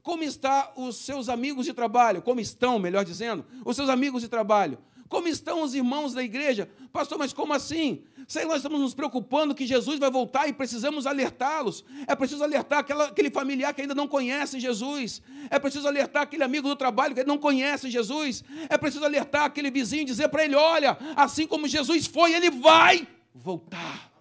Como 0.00 0.22
estão 0.22 0.68
os 0.76 0.94
seus 0.94 1.28
amigos 1.28 1.66
de 1.66 1.72
trabalho? 1.72 2.22
Como 2.22 2.38
estão, 2.38 2.78
melhor 2.78 3.04
dizendo, 3.04 3.44
os 3.64 3.74
seus 3.74 3.88
amigos 3.88 4.22
de 4.22 4.28
trabalho? 4.28 4.78
Como 5.08 5.26
estão 5.26 5.60
os 5.60 5.74
irmãos 5.74 6.14
da 6.14 6.22
igreja? 6.22 6.70
Pastor, 6.92 7.18
mas 7.18 7.32
como 7.32 7.52
assim? 7.52 8.04
Sei 8.28 8.44
nós 8.44 8.58
estamos 8.58 8.80
nos 8.80 8.94
preocupando 8.94 9.56
que 9.56 9.66
Jesus 9.66 9.98
vai 9.98 10.08
voltar 10.08 10.46
e 10.46 10.52
precisamos 10.52 11.04
alertá-los. 11.04 11.84
É 12.06 12.14
preciso 12.14 12.44
alertar 12.44 12.78
aquela, 12.78 13.06
aquele 13.06 13.28
familiar 13.28 13.74
que 13.74 13.82
ainda 13.82 13.94
não 13.94 14.06
conhece 14.06 14.60
Jesus. 14.60 15.20
É 15.50 15.58
preciso 15.58 15.88
alertar 15.88 16.22
aquele 16.22 16.44
amigo 16.44 16.68
do 16.68 16.76
trabalho 16.76 17.12
que 17.12 17.22
ainda 17.22 17.32
não 17.32 17.40
conhece 17.40 17.90
Jesus. 17.90 18.44
É 18.68 18.78
preciso 18.78 19.04
alertar 19.04 19.46
aquele 19.46 19.68
vizinho 19.68 20.02
e 20.02 20.04
dizer 20.04 20.28
para 20.28 20.44
ele: 20.44 20.54
olha, 20.54 20.96
assim 21.16 21.44
como 21.44 21.66
Jesus 21.66 22.06
foi, 22.06 22.34
ele 22.34 22.52
vai 22.52 23.08
voltar. 23.34 24.11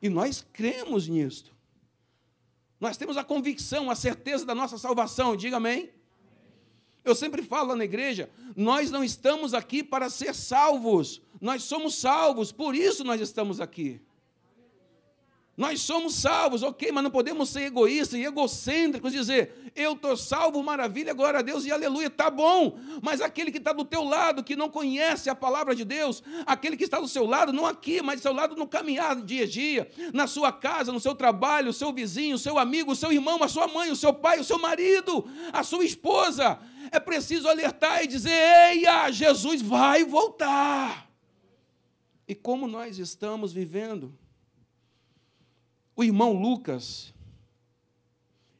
E 0.00 0.08
nós 0.08 0.46
cremos 0.52 1.06
nisto. 1.08 1.54
Nós 2.80 2.96
temos 2.96 3.16
a 3.16 3.24
convicção, 3.24 3.90
a 3.90 3.94
certeza 3.94 4.46
da 4.46 4.54
nossa 4.54 4.78
salvação. 4.78 5.36
Diga 5.36 5.58
amém. 5.58 5.90
Eu 7.04 7.14
sempre 7.14 7.42
falo 7.42 7.74
na 7.76 7.84
igreja: 7.84 8.30
nós 8.56 8.90
não 8.90 9.04
estamos 9.04 9.54
aqui 9.54 9.82
para 9.82 10.08
ser 10.08 10.34
salvos, 10.34 11.20
nós 11.40 11.62
somos 11.64 11.94
salvos, 11.94 12.52
por 12.52 12.74
isso 12.74 13.04
nós 13.04 13.20
estamos 13.20 13.60
aqui. 13.60 14.00
Nós 15.60 15.82
somos 15.82 16.14
salvos, 16.14 16.62
ok, 16.62 16.90
mas 16.90 17.04
não 17.04 17.10
podemos 17.10 17.50
ser 17.50 17.64
egoístas 17.64 18.18
e 18.18 18.24
egocêntricos, 18.24 19.12
dizer, 19.12 19.70
eu 19.76 19.92
estou 19.92 20.16
salvo, 20.16 20.62
maravilha, 20.62 21.12
glória 21.12 21.40
a 21.40 21.42
Deus 21.42 21.66
e 21.66 21.70
aleluia, 21.70 22.08
tá 22.08 22.30
bom. 22.30 22.78
Mas 23.02 23.20
aquele 23.20 23.52
que 23.52 23.58
está 23.58 23.70
do 23.70 23.84
teu 23.84 24.02
lado, 24.02 24.42
que 24.42 24.56
não 24.56 24.70
conhece 24.70 25.28
a 25.28 25.34
palavra 25.34 25.74
de 25.74 25.84
Deus, 25.84 26.22
aquele 26.46 26.78
que 26.78 26.84
está 26.84 26.98
do 26.98 27.06
seu 27.06 27.26
lado, 27.26 27.52
não 27.52 27.66
aqui, 27.66 28.00
mas 28.00 28.20
do 28.20 28.22
seu 28.22 28.32
lado 28.32 28.56
no 28.56 28.66
caminhar 28.66 29.14
dia 29.20 29.44
a 29.44 29.46
dia, 29.46 29.90
na 30.14 30.26
sua 30.26 30.50
casa, 30.50 30.92
no 30.92 30.98
seu 30.98 31.14
trabalho, 31.14 31.68
o 31.68 31.74
seu 31.74 31.92
vizinho, 31.92 32.36
o 32.36 32.38
seu 32.38 32.58
amigo, 32.58 32.92
o 32.92 32.96
seu 32.96 33.12
irmão, 33.12 33.42
a 33.42 33.48
sua 33.48 33.68
mãe, 33.68 33.90
o 33.90 33.96
seu 33.96 34.14
pai, 34.14 34.40
o 34.40 34.44
seu 34.44 34.58
marido, 34.58 35.28
a 35.52 35.62
sua 35.62 35.84
esposa, 35.84 36.58
é 36.90 36.98
preciso 36.98 37.46
alertar 37.46 38.02
e 38.02 38.06
dizer: 38.06 38.32
eia, 38.32 39.10
Jesus 39.10 39.60
vai 39.60 40.04
voltar. 40.04 41.06
E 42.26 42.34
como 42.34 42.66
nós 42.66 42.98
estamos 42.98 43.52
vivendo? 43.52 44.18
O 46.00 46.02
irmão 46.02 46.32
Lucas, 46.32 47.12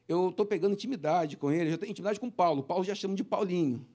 eu 0.06 0.28
estou 0.28 0.44
pegando 0.44 0.74
intimidade 0.74 1.38
com 1.38 1.50
ele, 1.50 1.70
já 1.70 1.78
tenho 1.78 1.90
intimidade 1.90 2.20
com 2.20 2.30
Paulo. 2.30 2.62
Paulo 2.62 2.84
já 2.84 2.94
chama 2.94 3.14
de 3.14 3.24
Paulinho. 3.24 3.86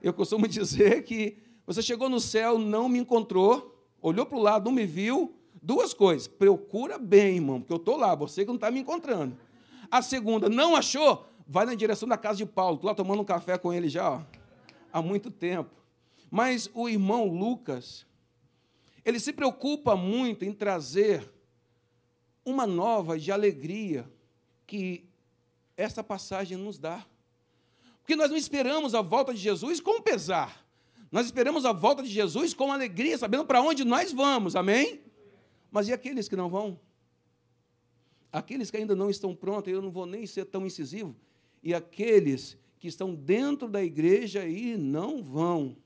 Eu 0.00 0.14
costumo 0.14 0.46
dizer 0.46 1.02
que 1.02 1.38
você 1.66 1.82
chegou 1.82 2.08
no 2.08 2.20
céu, 2.20 2.56
não 2.56 2.88
me 2.88 3.00
encontrou, 3.00 3.84
olhou 4.00 4.24
para 4.24 4.38
o 4.38 4.40
lado, 4.40 4.66
não 4.66 4.70
me 4.70 4.86
viu. 4.86 5.34
Duas 5.60 5.92
coisas. 5.92 6.28
Procura 6.28 6.98
bem, 7.00 7.34
irmão, 7.34 7.58
porque 7.58 7.72
eu 7.72 7.78
estou 7.78 7.96
lá, 7.96 8.14
você 8.14 8.42
que 8.42 8.46
não 8.46 8.54
está 8.54 8.70
me 8.70 8.78
encontrando. 8.78 9.36
A 9.90 10.00
segunda, 10.00 10.48
não 10.48 10.76
achou? 10.76 11.26
vai 11.48 11.66
na 11.66 11.74
direção 11.74 12.08
da 12.08 12.16
casa 12.16 12.38
de 12.38 12.46
Paulo, 12.46 12.76
estou 12.76 12.86
lá 12.86 12.94
tomando 12.94 13.22
um 13.22 13.24
café 13.24 13.58
com 13.58 13.72
ele 13.72 13.88
já 13.88 14.08
ó, 14.08 14.20
há 14.92 15.02
muito 15.02 15.32
tempo. 15.32 15.74
Mas 16.30 16.70
o 16.72 16.88
irmão 16.88 17.26
Lucas, 17.26 18.06
ele 19.04 19.18
se 19.18 19.32
preocupa 19.32 19.96
muito 19.96 20.44
em 20.44 20.52
trazer 20.52 21.28
uma 22.48 22.66
nova 22.66 23.18
de 23.18 23.30
alegria 23.30 24.10
que 24.66 25.04
essa 25.76 26.02
passagem 26.02 26.56
nos 26.56 26.78
dá. 26.78 27.06
Porque 28.00 28.16
nós 28.16 28.30
não 28.30 28.36
esperamos 28.36 28.94
a 28.94 29.02
volta 29.02 29.34
de 29.34 29.40
Jesus 29.40 29.80
com 29.80 30.00
pesar. 30.00 30.66
Nós 31.12 31.26
esperamos 31.26 31.64
a 31.64 31.72
volta 31.72 32.02
de 32.02 32.08
Jesus 32.08 32.54
com 32.54 32.72
alegria, 32.72 33.16
sabendo 33.18 33.44
para 33.44 33.60
onde 33.60 33.84
nós 33.84 34.12
vamos, 34.12 34.56
amém? 34.56 35.02
Mas 35.70 35.88
e 35.88 35.92
aqueles 35.92 36.28
que 36.28 36.36
não 36.36 36.48
vão? 36.48 36.80
Aqueles 38.32 38.70
que 38.70 38.76
ainda 38.76 38.94
não 38.94 39.08
estão 39.08 39.34
prontos, 39.34 39.72
eu 39.72 39.80
não 39.80 39.90
vou 39.90 40.06
nem 40.06 40.26
ser 40.26 40.44
tão 40.46 40.66
incisivo, 40.66 41.16
e 41.62 41.74
aqueles 41.74 42.58
que 42.78 42.88
estão 42.88 43.14
dentro 43.14 43.68
da 43.68 43.82
igreja 43.82 44.46
e 44.46 44.76
não 44.76 45.22
vão. 45.22 45.76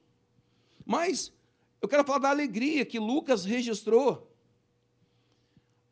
Mas 0.85 1.33
eu 1.81 1.89
quero 1.89 2.05
falar 2.05 2.19
da 2.19 2.31
alegria 2.31 2.85
que 2.85 2.99
Lucas 2.99 3.45
registrou. 3.45 4.32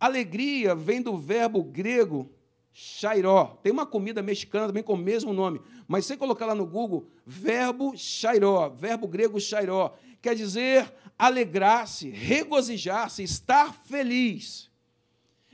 Alegria 0.01 0.75
vem 0.75 1.03
do 1.03 1.17
verbo 1.19 1.63
grego 1.63 2.33
chairó. 2.73 3.59
Tem 3.63 3.71
uma 3.71 3.85
comida 3.85 4.23
mexicana 4.23 4.67
também 4.67 4.83
com 4.83 4.95
o 4.95 4.99
mesmo 4.99 5.33
nome, 5.33 5.61
mas 5.87 6.07
sem 6.07 6.17
colocar 6.17 6.47
lá 6.47 6.55
no 6.55 6.67
Google, 6.67 7.07
verbo 7.27 7.93
chairó, 7.97 8.71
verbo 8.71 9.07
grego 9.07 9.39
chairó, 9.39 9.95
quer 10.23 10.35
dizer 10.35 10.91
alegrar-se, 11.19 12.09
regozijar-se, 12.09 13.23
estar 13.23 13.75
feliz. 13.75 14.71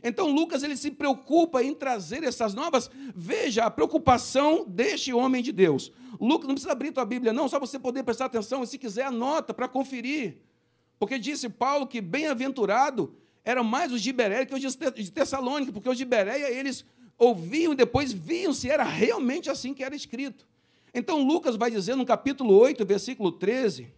Então 0.02 0.30
Lucas 0.30 0.62
ele 0.62 0.76
se 0.76 0.92
preocupa 0.92 1.64
em 1.64 1.74
trazer 1.74 2.22
essas 2.22 2.54
novas. 2.54 2.88
Veja 3.14 3.64
a 3.64 3.70
preocupação 3.70 4.64
deste 4.64 5.12
homem 5.12 5.42
de 5.42 5.50
Deus. 5.50 5.90
Lucas 6.20 6.46
não 6.46 6.54
precisa 6.54 6.72
abrir 6.72 6.92
tua 6.92 7.04
Bíblia 7.04 7.32
não, 7.32 7.48
só 7.48 7.58
você 7.58 7.78
poder 7.78 8.04
prestar 8.04 8.26
atenção 8.26 8.62
e 8.62 8.66
se 8.68 8.78
quiser 8.78 9.06
anota 9.06 9.52
para 9.52 9.66
conferir. 9.66 10.36
Porque 10.98 11.18
disse 11.18 11.48
Paulo 11.48 11.86
que 11.86 12.00
bem-aventurado 12.00 13.16
eram 13.46 13.62
mais 13.62 13.92
os 13.92 14.02
de 14.02 14.12
Bereia 14.12 14.44
que 14.44 14.52
os 14.52 14.60
de 14.60 15.10
Tessalônica, 15.12 15.72
porque 15.72 15.88
os 15.88 15.96
de 15.96 16.04
Bereia 16.04 16.50
eles 16.50 16.84
ouviam 17.16 17.72
e 17.72 17.76
depois 17.76 18.12
viam 18.12 18.52
se 18.52 18.68
era 18.68 18.82
realmente 18.82 19.48
assim 19.48 19.72
que 19.72 19.84
era 19.84 19.94
escrito. 19.94 20.44
Então 20.92 21.22
Lucas 21.22 21.54
vai 21.54 21.70
dizer 21.70 21.94
no 21.94 22.04
capítulo 22.04 22.58
8, 22.58 22.84
versículo 22.84 23.30
13, 23.30 23.94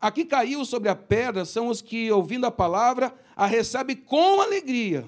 Aqui 0.00 0.24
caiu 0.24 0.64
sobre 0.64 0.88
a 0.88 0.96
pedra 0.96 1.44
são 1.44 1.68
os 1.68 1.80
que, 1.80 2.10
ouvindo 2.10 2.44
a 2.44 2.50
palavra, 2.50 3.14
a 3.36 3.46
recebem 3.46 3.94
com 3.94 4.40
alegria. 4.40 5.06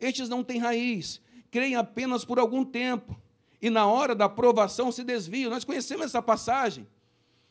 Estes 0.00 0.30
não 0.30 0.42
têm 0.42 0.58
raiz, 0.58 1.20
creem 1.50 1.76
apenas 1.76 2.24
por 2.24 2.38
algum 2.38 2.64
tempo, 2.64 3.20
e 3.60 3.68
na 3.68 3.86
hora 3.86 4.14
da 4.14 4.24
aprovação 4.24 4.90
se 4.90 5.04
desviam. 5.04 5.50
Nós 5.50 5.64
conhecemos 5.64 6.06
essa 6.06 6.22
passagem. 6.22 6.86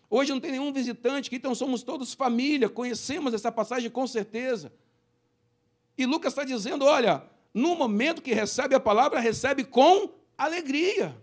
Hoje 0.10 0.32
não 0.32 0.40
tem 0.40 0.52
nenhum 0.52 0.74
visitante 0.74 1.30
então 1.36 1.54
somos 1.54 1.84
todos 1.84 2.16
família, 2.16 2.68
conhecemos 2.68 3.36
essa 3.36 3.52
passagem 3.52 3.92
com 3.92 4.08
certeza. 4.08 4.72
E 6.00 6.06
Lucas 6.06 6.32
está 6.32 6.46
dizendo: 6.46 6.86
olha, 6.86 7.22
no 7.54 7.76
momento 7.76 8.22
que 8.22 8.34
recebe 8.34 8.74
a 8.74 8.80
palavra, 8.80 9.20
recebe 9.20 9.66
com 9.66 10.10
alegria. 10.38 11.14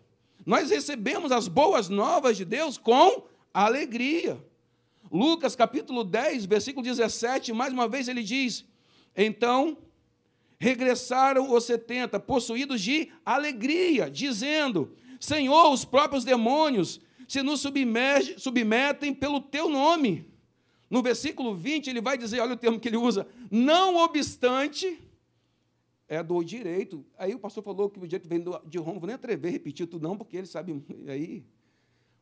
Nós 0.45 0.69
recebemos 0.69 1.33
as 1.33 1.49
boas 1.49 1.89
novas 1.89 2.37
de 2.37 2.45
Deus 2.45 2.77
com 2.77 3.27
alegria. 3.55 4.39
Lucas 5.11 5.57
capítulo 5.57 6.05
10, 6.05 6.45
versículo 6.45 6.85
17, 6.85 7.55
mais 7.55 7.73
uma 7.73 7.89
vez 7.89 8.07
ele 8.07 8.23
diz: 8.23 8.67
Então 9.17 9.79
regressaram 10.59 11.53
os 11.53 11.65
setenta, 11.65 12.21
possuídos 12.21 12.83
de 12.83 13.11
alegria, 13.25 14.11
dizendo: 14.11 14.95
Senhor, 15.19 15.73
os 15.73 15.87
próprios 15.87 16.23
demônios 16.23 17.01
se 17.27 17.43
nos 17.43 17.61
submetem 17.63 19.15
pelo 19.15 19.41
teu 19.41 19.71
nome. 19.71 20.31
No 20.89 21.03
versículo 21.03 21.55
20, 21.55 21.89
ele 21.89 22.01
vai 22.01 22.17
dizer: 22.17 22.41
olha 22.41 22.55
o 22.55 22.57
termo 22.57 22.79
que 22.79 22.89
ele 22.89 22.97
usa, 22.97 23.27
não 23.51 23.97
obstante, 23.97 24.99
é 26.09 26.23
do 26.23 26.43
direito. 26.43 27.05
Aí 27.19 27.35
o 27.35 27.39
pastor 27.39 27.63
falou 27.63 27.91
que 27.91 27.99
o 27.99 28.07
direito 28.07 28.29
vem 28.29 28.43
de 28.67 28.79
Roma, 28.79 29.01
vou 29.01 29.07
nem 29.07 29.15
atrever 29.15 29.49
a 29.49 29.53
repetir 29.53 29.87
tudo, 29.87 30.07
não, 30.07 30.17
porque 30.17 30.37
ele 30.37 30.47
sabe 30.47 30.83
aí. 31.09 31.45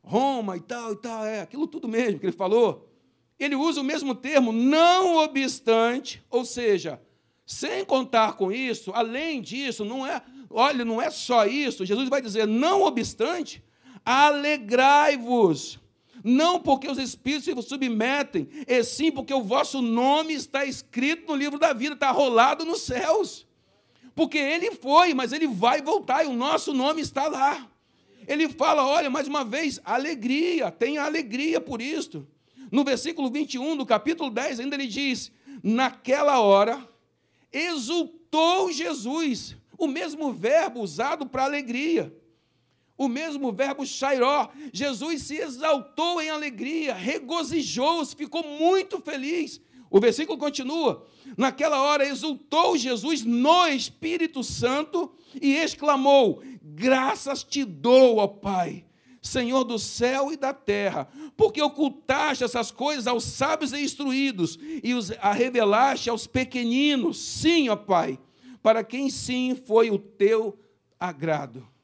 Roma 0.01 0.55
e 0.55 0.61
tal 0.61 0.93
e 0.93 0.95
tal, 0.97 1.25
é 1.25 1.41
aquilo 1.41 1.67
tudo 1.67 1.87
mesmo 1.87 2.19
que 2.19 2.25
ele 2.25 2.33
falou. 2.33 2.91
Ele 3.39 3.55
usa 3.55 3.81
o 3.81 3.83
mesmo 3.83 4.15
termo, 4.15 4.51
não 4.51 5.17
obstante, 5.17 6.23
ou 6.29 6.45
seja, 6.45 7.01
sem 7.45 7.83
contar 7.83 8.33
com 8.33 8.51
isso, 8.51 8.91
além 8.93 9.41
disso, 9.41 9.83
não 9.83 10.05
é, 10.05 10.21
olha, 10.49 10.85
não 10.85 11.01
é 11.01 11.09
só 11.09 11.45
isso. 11.45 11.85
Jesus 11.85 12.07
vai 12.07 12.21
dizer, 12.21 12.47
não 12.47 12.83
obstante, 12.83 13.63
alegrai-vos, 14.05 15.79
não 16.27 16.59
porque 16.59 16.89
os 16.89 16.97
espíritos 16.97 17.45
se 17.45 17.69
submetem, 17.69 18.49
e 18.67 18.83
sim 18.83 19.11
porque 19.11 19.31
o 19.31 19.43
vosso 19.43 19.79
nome 19.79 20.33
está 20.33 20.65
escrito 20.65 21.27
no 21.27 21.35
livro 21.35 21.59
da 21.59 21.71
vida, 21.71 21.93
está 21.93 22.09
rolado 22.09 22.65
nos 22.65 22.81
céus. 22.81 23.45
Porque 24.15 24.39
ele 24.39 24.71
foi, 24.71 25.13
mas 25.13 25.31
ele 25.31 25.45
vai 25.47 25.83
voltar 25.83 26.23
e 26.23 26.27
o 26.27 26.33
nosso 26.33 26.73
nome 26.73 26.99
está 26.99 27.27
lá. 27.27 27.69
Ele 28.27 28.49
fala: 28.49 28.83
olha, 28.87 29.07
mais 29.07 29.27
uma 29.27 29.45
vez, 29.45 29.79
alegria, 29.85 30.71
tenha 30.71 31.03
alegria 31.03 31.61
por 31.61 31.79
isto. 31.79 32.27
No 32.71 32.83
versículo 32.83 33.29
21 33.29 33.77
do 33.77 33.85
capítulo 33.85 34.31
10, 34.31 34.61
ainda 34.61 34.75
ele 34.75 34.87
diz: 34.87 35.31
Naquela 35.61 36.39
hora, 36.39 36.89
exultou 37.53 38.71
Jesus, 38.71 39.55
o 39.77 39.85
mesmo 39.85 40.33
verbo 40.33 40.81
usado 40.81 41.27
para 41.27 41.43
alegria. 41.43 42.11
O 42.97 43.07
mesmo 43.07 43.51
verbo 43.51 43.85
chairó. 43.85 44.49
Jesus 44.71 45.23
se 45.23 45.35
exaltou 45.35 46.21
em 46.21 46.29
alegria, 46.29 46.93
regozijou-se, 46.93 48.15
ficou 48.15 48.43
muito 48.43 48.99
feliz. 48.99 49.61
O 49.89 49.99
versículo 49.99 50.37
continua: 50.37 51.05
Naquela 51.37 51.81
hora 51.81 52.07
exultou 52.07 52.77
Jesus 52.77 53.23
no 53.23 53.67
Espírito 53.67 54.43
Santo 54.43 55.13
e 55.41 55.55
exclamou: 55.55 56.41
Graças 56.61 57.43
te 57.43 57.63
dou, 57.63 58.17
ó 58.17 58.27
Pai, 58.27 58.85
Senhor 59.21 59.63
do 59.63 59.77
céu 59.77 60.31
e 60.31 60.37
da 60.37 60.53
terra, 60.53 61.07
porque 61.35 61.61
ocultaste 61.61 62.43
essas 62.43 62.71
coisas 62.71 63.07
aos 63.07 63.23
sábios 63.23 63.73
e 63.73 63.83
instruídos 63.83 64.57
e 64.83 64.93
os 64.93 65.11
a 65.19 65.31
revelaste 65.31 66.09
aos 66.09 66.27
pequeninos. 66.27 67.17
Sim, 67.19 67.69
ó 67.69 67.75
Pai, 67.75 68.19
para 68.61 68.83
quem 68.83 69.09
sim 69.09 69.55
foi 69.55 69.89
o 69.91 69.99
teu 69.99 70.57
agrado. 70.99 71.74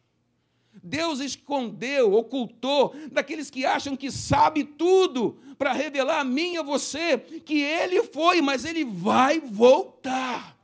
Deus 0.84 1.20
escondeu, 1.20 2.14
ocultou 2.14 2.94
daqueles 3.12 3.50
que 3.50 3.66
acham 3.66 3.96
que 3.96 4.12
sabe 4.12 4.64
tudo, 4.64 5.38
para 5.58 5.74
revelar 5.74 6.22
a 6.22 6.24
mim 6.24 6.54
e 6.54 6.58
a 6.58 6.64
você 6.64 7.20
que 7.20 7.62
ele 7.62 8.02
foi, 8.02 8.42
mas 8.42 8.66
ele 8.66 8.84
vai 8.84 9.40
voltar. 9.40 10.58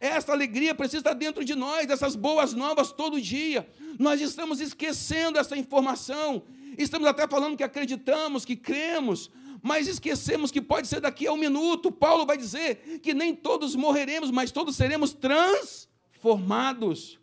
Essa 0.00 0.32
alegria 0.32 0.74
precisa 0.74 0.98
estar 0.98 1.14
dentro 1.14 1.44
de 1.44 1.54
nós, 1.54 1.88
essas 1.88 2.16
boas 2.16 2.52
novas 2.52 2.90
todo 2.90 3.20
dia. 3.20 3.64
Nós 3.98 4.20
estamos 4.20 4.60
esquecendo 4.60 5.38
essa 5.38 5.56
informação. 5.56 6.42
Estamos 6.76 7.06
até 7.06 7.28
falando 7.28 7.56
que 7.56 7.62
acreditamos, 7.62 8.44
que 8.44 8.56
cremos, 8.56 9.30
mas 9.62 9.86
esquecemos 9.86 10.50
que 10.50 10.60
pode 10.60 10.88
ser 10.88 11.00
daqui 11.00 11.28
a 11.28 11.32
um 11.32 11.36
minuto. 11.36 11.92
Paulo 11.92 12.26
vai 12.26 12.36
dizer 12.36 12.98
que 13.02 13.14
nem 13.14 13.32
todos 13.34 13.76
morreremos, 13.76 14.32
mas 14.32 14.50
todos 14.50 14.74
seremos 14.76 15.14
transformados. 15.14 17.20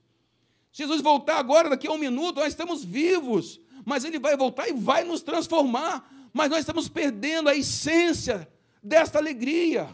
Jesus 0.73 1.01
voltar 1.01 1.37
agora, 1.37 1.69
daqui 1.69 1.87
a 1.87 1.91
um 1.91 1.97
minuto, 1.97 2.41
nós 2.41 2.49
estamos 2.49 2.83
vivos, 2.83 3.61
mas 3.85 4.03
Ele 4.03 4.19
vai 4.19 4.35
voltar 4.35 4.67
e 4.67 4.73
vai 4.73 5.05
nos 5.05 5.21
transformar. 5.21 6.11
Mas 6.33 6.49
nós 6.49 6.59
estamos 6.59 6.89
perdendo 6.89 7.47
a 7.47 7.55
essência 7.55 8.51
desta 8.81 9.19
alegria 9.19 9.87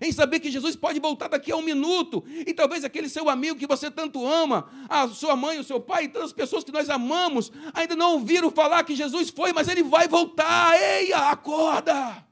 em 0.00 0.12
saber 0.12 0.40
que 0.40 0.50
Jesus 0.50 0.76
pode 0.76 1.00
voltar 1.00 1.28
daqui 1.28 1.50
a 1.50 1.56
um 1.56 1.62
minuto, 1.62 2.22
e 2.28 2.52
talvez 2.52 2.84
aquele 2.84 3.08
seu 3.08 3.30
amigo 3.30 3.58
que 3.58 3.66
você 3.66 3.90
tanto 3.90 4.26
ama, 4.26 4.68
a 4.88 5.08
sua 5.08 5.34
mãe, 5.34 5.58
o 5.58 5.64
seu 5.64 5.80
pai, 5.80 6.04
e 6.04 6.08
tantas 6.08 6.34
pessoas 6.34 6.62
que 6.62 6.70
nós 6.70 6.90
amamos, 6.90 7.50
ainda 7.72 7.96
não 7.96 8.12
ouviram 8.12 8.50
falar 8.50 8.84
que 8.84 8.94
Jesus 8.94 9.30
foi, 9.30 9.54
mas 9.54 9.68
ele 9.68 9.82
vai 9.82 10.06
voltar. 10.06 10.78
Eia, 10.78 11.30
acorda! 11.30 12.26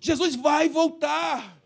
Jesus 0.00 0.36
vai 0.36 0.68
voltar. 0.68 1.60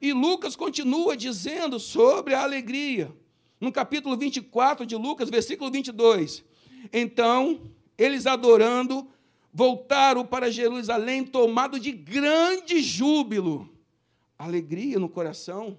E 0.00 0.12
Lucas 0.12 0.56
continua 0.56 1.16
dizendo 1.16 1.78
sobre 1.78 2.34
a 2.34 2.42
alegria, 2.42 3.14
no 3.62 3.70
capítulo 3.70 4.16
24 4.16 4.84
de 4.84 4.96
Lucas, 4.96 5.30
versículo 5.30 5.70
22. 5.70 6.44
Então, 6.92 7.70
eles 7.96 8.26
adorando, 8.26 9.08
voltaram 9.54 10.26
para 10.26 10.50
Jerusalém, 10.50 11.24
tomado 11.24 11.78
de 11.78 11.92
grande 11.92 12.82
júbilo 12.82 13.70
alegria 14.36 14.98
no 14.98 15.08
coração. 15.08 15.78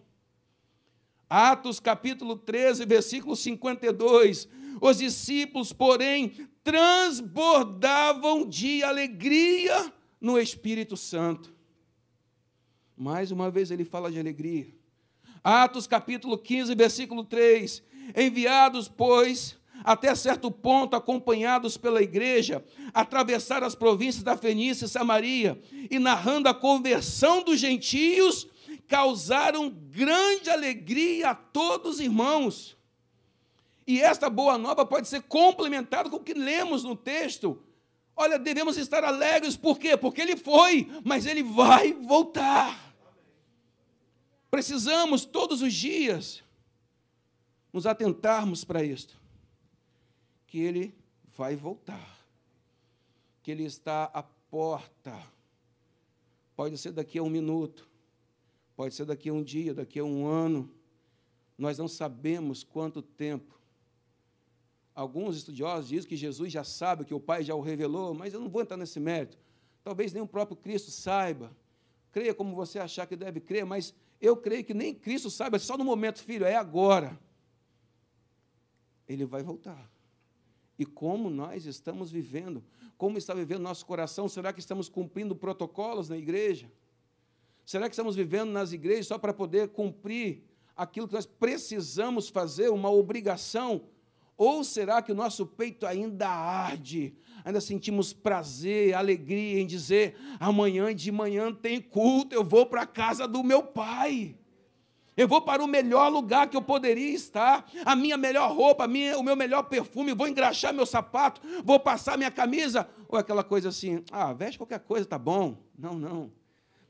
Atos 1.29 1.81
capítulo 1.81 2.37
13, 2.37 2.85
versículo 2.85 3.35
52. 3.35 4.47
Os 4.79 4.99
discípulos, 4.99 5.73
porém, 5.73 6.47
transbordavam 6.63 8.47
de 8.47 8.81
alegria 8.81 9.93
no 10.21 10.39
Espírito 10.39 10.95
Santo. 10.95 11.53
Mais 12.95 13.29
uma 13.29 13.51
vez 13.51 13.71
ele 13.71 13.83
fala 13.83 14.09
de 14.09 14.19
alegria. 14.19 14.82
Atos 15.43 15.85
capítulo 15.85 16.37
15, 16.37 16.73
versículo 16.73 17.23
3. 17.25 17.83
Enviados, 18.15 18.87
pois, 18.87 19.57
até 19.83 20.15
certo 20.15 20.49
ponto, 20.49 20.95
acompanhados 20.95 21.75
pela 21.75 22.01
igreja, 22.01 22.63
atravessaram 22.93 23.67
as 23.67 23.75
províncias 23.75 24.23
da 24.23 24.37
Fenícia 24.37 24.85
e 24.85 24.89
Samaria, 24.89 25.61
e 25.89 25.99
narrando 25.99 26.47
a 26.47 26.53
conversão 26.53 27.43
dos 27.43 27.59
gentios, 27.59 28.47
causaram 28.87 29.69
grande 29.69 30.49
alegria 30.49 31.31
a 31.31 31.35
todos 31.35 31.95
os 31.95 31.99
irmãos. 31.99 32.77
E 33.85 34.01
esta 34.01 34.29
boa 34.29 34.57
nova 34.57 34.85
pode 34.85 35.09
ser 35.09 35.23
complementada 35.23 36.09
com 36.09 36.15
o 36.15 36.23
que 36.23 36.33
lemos 36.33 36.85
no 36.85 36.95
texto. 36.95 37.61
Olha, 38.15 38.39
devemos 38.39 38.77
estar 38.77 39.03
alegres, 39.03 39.57
por 39.57 39.77
quê? 39.77 39.97
Porque 39.97 40.21
ele 40.21 40.37
foi, 40.37 40.89
mas 41.03 41.25
ele 41.25 41.43
vai 41.43 41.91
voltar. 41.91 42.92
Precisamos 44.53 45.25
todos 45.25 45.63
os 45.63 45.73
dias 45.73 46.43
nos 47.73 47.87
atentarmos 47.87 48.63
para 48.63 48.83
isto. 48.83 49.19
Que 50.45 50.59
ele 50.59 50.95
vai 51.35 51.55
voltar. 51.55 52.23
Que 53.41 53.49
ele 53.49 53.63
está 53.63 54.03
à 54.13 54.21
porta. 54.21 55.19
Pode 56.55 56.77
ser 56.77 56.91
daqui 56.91 57.17
a 57.17 57.23
um 57.23 57.31
minuto, 57.31 57.89
Pode 58.75 58.93
ser 58.93 59.05
daqui 59.05 59.29
a 59.29 59.33
um 59.33 59.41
dia, 59.41 59.73
daqui 59.73 59.97
a 59.97 60.03
um 60.03 60.27
ano. 60.27 60.69
Nós 61.57 61.79
não 61.79 61.87
sabemos 61.87 62.63
quanto 62.63 63.01
tempo. 63.01 63.59
Alguns 64.93 65.35
estudiosos 65.35 65.89
dizem 65.89 66.07
que 66.07 66.15
Jesus 66.15 66.53
já 66.53 66.63
sabe, 66.63 67.05
que 67.05 67.13
o 67.15 67.19
Pai 67.19 67.43
já 67.43 67.55
o 67.55 67.61
revelou, 67.61 68.13
mas 68.13 68.35
eu 68.35 68.39
não 68.39 68.49
vou 68.49 68.61
entrar 68.61 68.77
nesse 68.77 68.99
mérito. 68.99 69.35
Talvez 69.83 70.13
nem 70.13 70.21
o 70.21 70.27
próprio 70.27 70.55
Cristo 70.55 70.91
saiba. 70.91 71.51
Creia 72.11 72.35
como 72.35 72.55
você 72.55 72.77
achar 72.77 73.07
que 73.07 73.15
deve 73.15 73.39
crer, 73.39 73.65
mas 73.65 73.95
eu 74.19 74.37
creio 74.37 74.63
que 74.63 74.73
nem 74.73 74.93
Cristo 74.93 75.29
saiba, 75.29 75.59
só 75.59 75.77
no 75.77 75.83
momento, 75.83 76.23
filho, 76.23 76.45
é 76.45 76.55
agora. 76.55 77.19
Ele 79.07 79.25
vai 79.25 79.43
voltar. 79.43 79.91
E 80.77 80.85
como 80.85 81.29
nós 81.29 81.65
estamos 81.65 82.11
vivendo? 82.11 82.63
Como 82.97 83.17
está 83.17 83.33
vivendo 83.33 83.61
nosso 83.61 83.85
coração? 83.85 84.27
Será 84.27 84.51
que 84.51 84.59
estamos 84.59 84.89
cumprindo 84.89 85.35
protocolos 85.35 86.09
na 86.09 86.17
igreja? 86.17 86.71
Será 87.65 87.87
que 87.87 87.93
estamos 87.93 88.15
vivendo 88.15 88.51
nas 88.51 88.71
igrejas 88.71 89.07
só 89.07 89.17
para 89.17 89.33
poder 89.33 89.69
cumprir 89.69 90.43
aquilo 90.75 91.07
que 91.07 91.13
nós 91.13 91.25
precisamos 91.25 92.29
fazer, 92.29 92.69
uma 92.69 92.89
obrigação? 92.89 93.83
Ou 94.35 94.63
será 94.63 95.01
que 95.01 95.11
o 95.11 95.15
nosso 95.15 95.45
peito 95.45 95.85
ainda 95.85 96.27
arde? 96.27 97.15
Ainda 97.45 97.59
sentimos 97.59 98.13
prazer, 98.13 98.93
alegria 98.93 99.59
em 99.59 99.67
dizer: 99.67 100.15
amanhã 100.39 100.93
de 100.93 101.11
manhã 101.11 101.53
tem 101.53 101.81
culto, 101.81 102.33
eu 102.35 102.43
vou 102.43 102.65
para 102.65 102.83
a 102.83 102.87
casa 102.87 103.27
do 103.27 103.43
meu 103.43 103.63
pai. 103.63 104.35
Eu 105.15 105.27
vou 105.27 105.41
para 105.41 105.63
o 105.63 105.67
melhor 105.67 106.09
lugar 106.09 106.49
que 106.49 106.57
eu 106.57 106.61
poderia 106.61 107.13
estar, 107.13 107.69
a 107.85 107.95
minha 107.95 108.17
melhor 108.17 108.51
roupa, 108.51 108.87
minha, 108.87 109.15
o 109.17 109.21
meu 109.21 109.35
melhor 109.35 109.63
perfume, 109.63 110.13
vou 110.13 110.27
engraxar 110.27 110.73
meu 110.73 110.87
sapato, 110.87 111.39
vou 111.63 111.79
passar 111.79 112.17
minha 112.17 112.31
camisa, 112.31 112.89
ou 113.07 113.19
aquela 113.19 113.43
coisa 113.43 113.69
assim, 113.69 114.03
ah, 114.11 114.33
veste 114.33 114.57
qualquer 114.57 114.79
coisa, 114.79 115.05
tá 115.05 115.19
bom. 115.19 115.55
Não, 115.77 115.93
não 115.93 116.31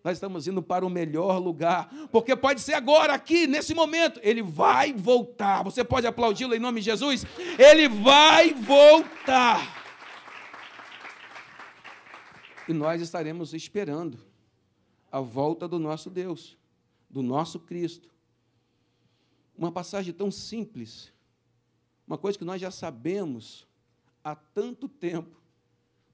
nós 0.04 0.18
estamos 0.18 0.48
indo 0.48 0.62
para 0.62 0.86
o 0.86 0.90
melhor 0.90 1.38
lugar, 1.38 1.90
porque 2.12 2.36
pode 2.36 2.60
ser 2.60 2.74
agora, 2.74 3.14
aqui, 3.14 3.48
nesse 3.48 3.74
momento, 3.74 4.20
ele 4.22 4.44
vai 4.44 4.92
voltar. 4.92 5.64
Você 5.64 5.82
pode 5.82 6.06
aplaudi-lo 6.06 6.54
em 6.54 6.60
nome 6.60 6.82
de 6.82 6.86
Jesus? 6.88 7.26
Ele 7.58 7.88
vai 7.88 8.54
voltar. 8.54 9.83
E 12.68 12.74
nós 12.74 13.02
estaremos 13.02 13.54
esperando 13.54 14.20
a 15.12 15.20
volta 15.20 15.68
do 15.68 15.78
nosso 15.78 16.10
Deus, 16.10 16.58
do 17.10 17.22
nosso 17.22 17.60
Cristo. 17.60 18.10
Uma 19.56 19.72
passagem 19.72 20.14
tão 20.14 20.32
simples, 20.32 21.12
uma 22.08 22.18
coisa 22.18 22.38
que 22.38 22.46
nós 22.46 22.60
já 22.60 22.72
sabemos 22.72 23.68
há 24.24 24.36
tanto 24.36 24.88
tempo, 24.88 25.42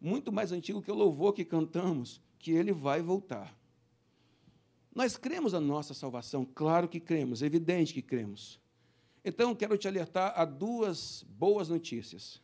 muito 0.02 0.32
mais 0.32 0.52
antigo 0.52 0.82
que 0.82 0.92
o 0.92 0.96
louvor 0.96 1.34
que 1.34 1.46
cantamos, 1.46 2.22
que 2.38 2.52
ele 2.52 2.72
vai 2.72 3.02
voltar. 3.02 3.56
Nós 4.94 5.16
cremos 5.16 5.54
na 5.54 5.62
nossa 5.62 5.94
salvação, 5.94 6.44
claro 6.44 6.88
que 6.88 7.00
cremos, 7.00 7.42
é 7.42 7.46
evidente 7.46 7.94
que 7.94 8.02
cremos. 8.02 8.60
Então, 9.24 9.56
quero 9.56 9.78
te 9.78 9.88
alertar 9.88 10.34
a 10.36 10.46
duas 10.46 11.24
boas 11.30 11.70
notícias. 11.70 12.42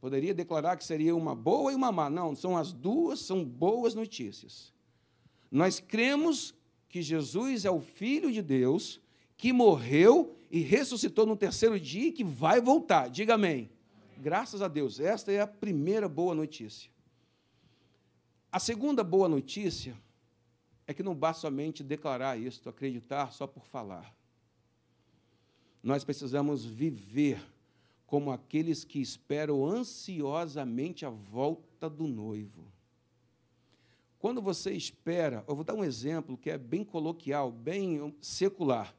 Poderia 0.00 0.32
declarar 0.32 0.76
que 0.76 0.84
seria 0.84 1.14
uma 1.14 1.34
boa 1.34 1.72
e 1.72 1.74
uma 1.74 1.90
má. 1.90 2.08
Não, 2.08 2.34
são 2.34 2.56
as 2.56 2.72
duas, 2.72 3.20
são 3.20 3.44
boas 3.44 3.94
notícias. 3.94 4.72
Nós 5.50 5.80
cremos 5.80 6.54
que 6.88 7.02
Jesus 7.02 7.64
é 7.64 7.70
o 7.70 7.80
Filho 7.80 8.32
de 8.32 8.40
Deus, 8.40 9.00
que 9.36 9.52
morreu 9.52 10.36
e 10.50 10.60
ressuscitou 10.60 11.26
no 11.26 11.36
terceiro 11.36 11.78
dia 11.78 12.08
e 12.08 12.12
que 12.12 12.24
vai 12.24 12.60
voltar. 12.60 13.08
Diga 13.08 13.34
amém. 13.34 13.50
amém. 13.50 13.70
Graças 14.18 14.62
a 14.62 14.68
Deus. 14.68 15.00
Esta 15.00 15.32
é 15.32 15.40
a 15.40 15.46
primeira 15.46 16.08
boa 16.08 16.34
notícia. 16.34 16.90
A 18.50 18.58
segunda 18.58 19.04
boa 19.04 19.28
notícia 19.28 19.96
é 20.86 20.94
que 20.94 21.02
não 21.02 21.14
basta 21.14 21.42
somente 21.42 21.84
declarar 21.84 22.38
isso, 22.38 22.66
acreditar 22.68 23.32
só 23.32 23.46
por 23.46 23.64
falar. 23.66 24.14
Nós 25.82 26.02
precisamos 26.02 26.64
viver 26.64 27.40
como 28.08 28.32
aqueles 28.32 28.84
que 28.84 29.00
esperam 29.00 29.66
ansiosamente 29.66 31.04
a 31.04 31.10
volta 31.10 31.90
do 31.90 32.08
noivo. 32.08 32.64
Quando 34.18 34.40
você 34.40 34.72
espera, 34.72 35.44
eu 35.46 35.54
vou 35.54 35.62
dar 35.62 35.74
um 35.74 35.84
exemplo 35.84 36.38
que 36.38 36.48
é 36.48 36.56
bem 36.56 36.82
coloquial, 36.82 37.52
bem 37.52 38.16
secular. 38.18 38.96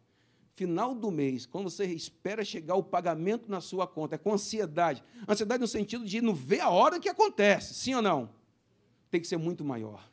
Final 0.54 0.94
do 0.94 1.10
mês, 1.10 1.48
quando 1.48 1.72
você 1.72 1.86
espera 1.86 2.46
chegar 2.46 2.76
o 2.76 2.84
pagamento 2.84 3.50
na 3.50 3.60
sua 3.60 3.88
conta, 3.88 4.14
é 4.14 4.18
com 4.20 4.32
ansiedade. 4.32 5.04
Ansiedade 5.28 5.60
no 5.60 5.68
sentido 5.68 6.06
de 6.06 6.22
não 6.22 6.36
ver 6.36 6.60
a 6.60 6.70
hora 6.70 7.00
que 7.00 7.10
acontece, 7.10 7.74
sim 7.74 7.96
ou 7.96 8.04
não? 8.04 8.30
Tem 9.10 9.20
que 9.20 9.28
ser 9.28 9.38
muito 9.38 9.66
maior. 9.66 10.08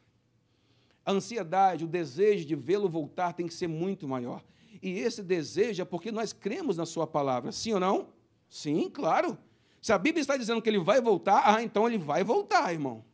A 1.04 1.12
ansiedade, 1.12 1.84
o 1.84 1.88
desejo 1.88 2.46
de 2.46 2.56
vê-lo 2.56 2.88
voltar 2.88 3.34
tem 3.34 3.46
que 3.46 3.54
ser 3.54 3.68
muito 3.68 4.08
maior. 4.08 4.42
E 4.80 4.92
esse 4.98 5.22
desejo 5.22 5.82
é 5.82 5.84
porque 5.84 6.10
nós 6.10 6.32
cremos 6.32 6.78
na 6.78 6.86
Sua 6.86 7.06
palavra, 7.06 7.52
sim 7.52 7.74
ou 7.74 7.80
não? 7.80 8.15
Sim, 8.48 8.88
claro. 8.90 9.38
Se 9.80 9.92
a 9.92 9.98
Bíblia 9.98 10.20
está 10.20 10.36
dizendo 10.36 10.60
que 10.60 10.68
ele 10.68 10.78
vai 10.78 11.00
voltar, 11.00 11.42
ah, 11.44 11.62
então 11.62 11.86
ele 11.86 11.98
vai 11.98 12.24
voltar, 12.24 12.72
irmão. 12.72 13.04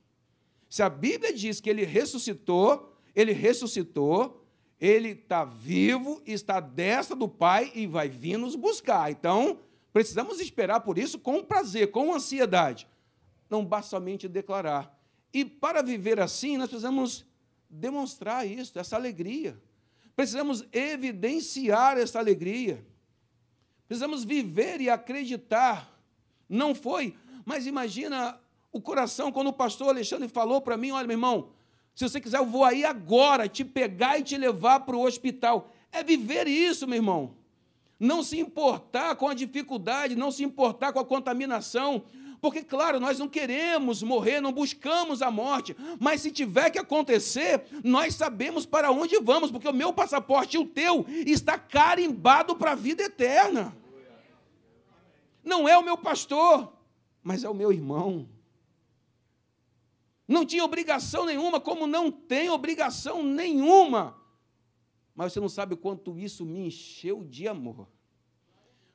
Se 0.69 0.83
a 0.83 0.89
Bíblia 0.89 1.33
diz 1.33 1.61
que 1.61 1.69
ele 1.69 1.85
ressuscitou, 1.85 2.97
ele 3.15 3.33
ressuscitou, 3.33 4.43
ele 4.81 5.11
está 5.11 5.45
vivo, 5.45 6.23
está 6.27 6.57
à 6.57 6.61
destra 6.61 7.15
do 7.15 7.29
Pai 7.29 7.71
e 7.75 7.87
vai 7.87 8.09
vir 8.09 8.39
nos 8.39 8.57
buscar. 8.57 9.11
Então, 9.11 9.61
precisamos 9.93 10.41
esperar 10.41 10.81
por 10.81 10.99
isso 10.99 11.19
com 11.19 11.45
prazer, 11.45 11.91
com 11.91 12.15
ansiedade. 12.15 12.89
Não 13.51 13.65
basta 13.65 13.91
somente 13.91 14.27
declarar. 14.27 14.99
E 15.33 15.45
para 15.45 15.83
viver 15.83 16.19
assim, 16.19 16.57
nós 16.57 16.69
precisamos 16.69 17.27
demonstrar 17.69 18.47
isso, 18.49 18.79
essa 18.79 18.97
alegria. 18.97 19.61
Precisamos 20.17 20.65
evidenciar 20.73 21.97
essa 21.97 22.19
alegria. 22.19 22.85
Precisamos 23.93 24.25
viver 24.25 24.81
e 24.81 24.89
acreditar. 24.89 25.87
Não 26.49 26.75
foi, 26.75 27.15
mas 27.45 27.67
imagina 27.67 28.41
o 28.73 28.81
coração 28.81 29.31
quando 29.31 29.49
o 29.49 29.53
pastor 29.53 29.91
Alexandre 29.91 30.29
falou 30.29 30.63
para 30.63 30.79
mim: 30.79 30.93
olha, 30.93 31.07
meu 31.07 31.13
irmão, 31.15 31.51
se 31.95 32.09
você 32.09 32.19
quiser, 32.19 32.39
eu 32.39 32.47
vou 32.47 32.65
aí 32.65 32.87
agora 32.87 33.47
te 33.47 33.67
pegar 33.67 34.19
e 34.19 34.23
te 34.23 34.35
levar 34.39 34.81
para 34.81 34.97
o 34.97 35.05
hospital. 35.05 35.71
É 35.93 36.03
viver 36.03 36.49
isso, 36.49 36.87
meu 36.87 36.97
irmão. 36.97 37.35
Não 38.01 38.23
se 38.23 38.41
importar 38.41 39.15
com 39.17 39.29
a 39.29 39.35
dificuldade, 39.35 40.17
não 40.17 40.31
se 40.31 40.43
importar 40.43 40.95
com 40.95 40.99
a 40.99 41.05
contaminação, 41.05 42.03
porque, 42.41 42.63
claro, 42.63 42.99
nós 42.99 43.19
não 43.19 43.29
queremos 43.29 44.03
morrer, 44.03 44.41
não 44.41 44.53
buscamos 44.53 45.21
a 45.21 45.31
morte, 45.31 45.77
mas 46.01 46.23
se 46.23 46.31
tiver 46.31 46.71
que 46.71 46.79
acontecer, 46.79 47.63
nós 47.85 48.15
sabemos 48.15 48.65
para 48.65 48.91
onde 48.91 49.19
vamos, 49.19 49.51
porque 49.51 49.69
o 49.69 49.75
meu 49.75 49.93
passaporte 49.93 50.57
e 50.57 50.61
o 50.61 50.65
teu 50.65 51.05
está 51.27 51.59
carimbado 51.59 52.57
para 52.57 52.73
a 52.73 52.75
vida 52.75 53.03
eterna. 53.03 53.82
Não 55.43 55.69
é 55.69 55.77
o 55.77 55.83
meu 55.83 55.97
pastor, 55.97 56.73
mas 57.23 57.45
é 57.45 57.49
o 57.49 57.55
meu 57.55 57.73
irmão. 57.73 58.29
Não 60.27 60.47
tinha 60.47 60.65
obrigação 60.65 61.27
nenhuma, 61.27 61.61
como 61.61 61.87
não 61.87 62.11
tem 62.11 62.49
obrigação 62.51 63.23
nenhuma. 63.23 64.17
Mas 65.15 65.33
você 65.33 65.41
não 65.41 65.49
sabe 65.49 65.75
o 65.75 65.77
quanto 65.77 66.19
isso 66.19 66.45
me 66.45 66.67
encheu 66.67 67.25
de 67.25 67.47
amor 67.47 67.89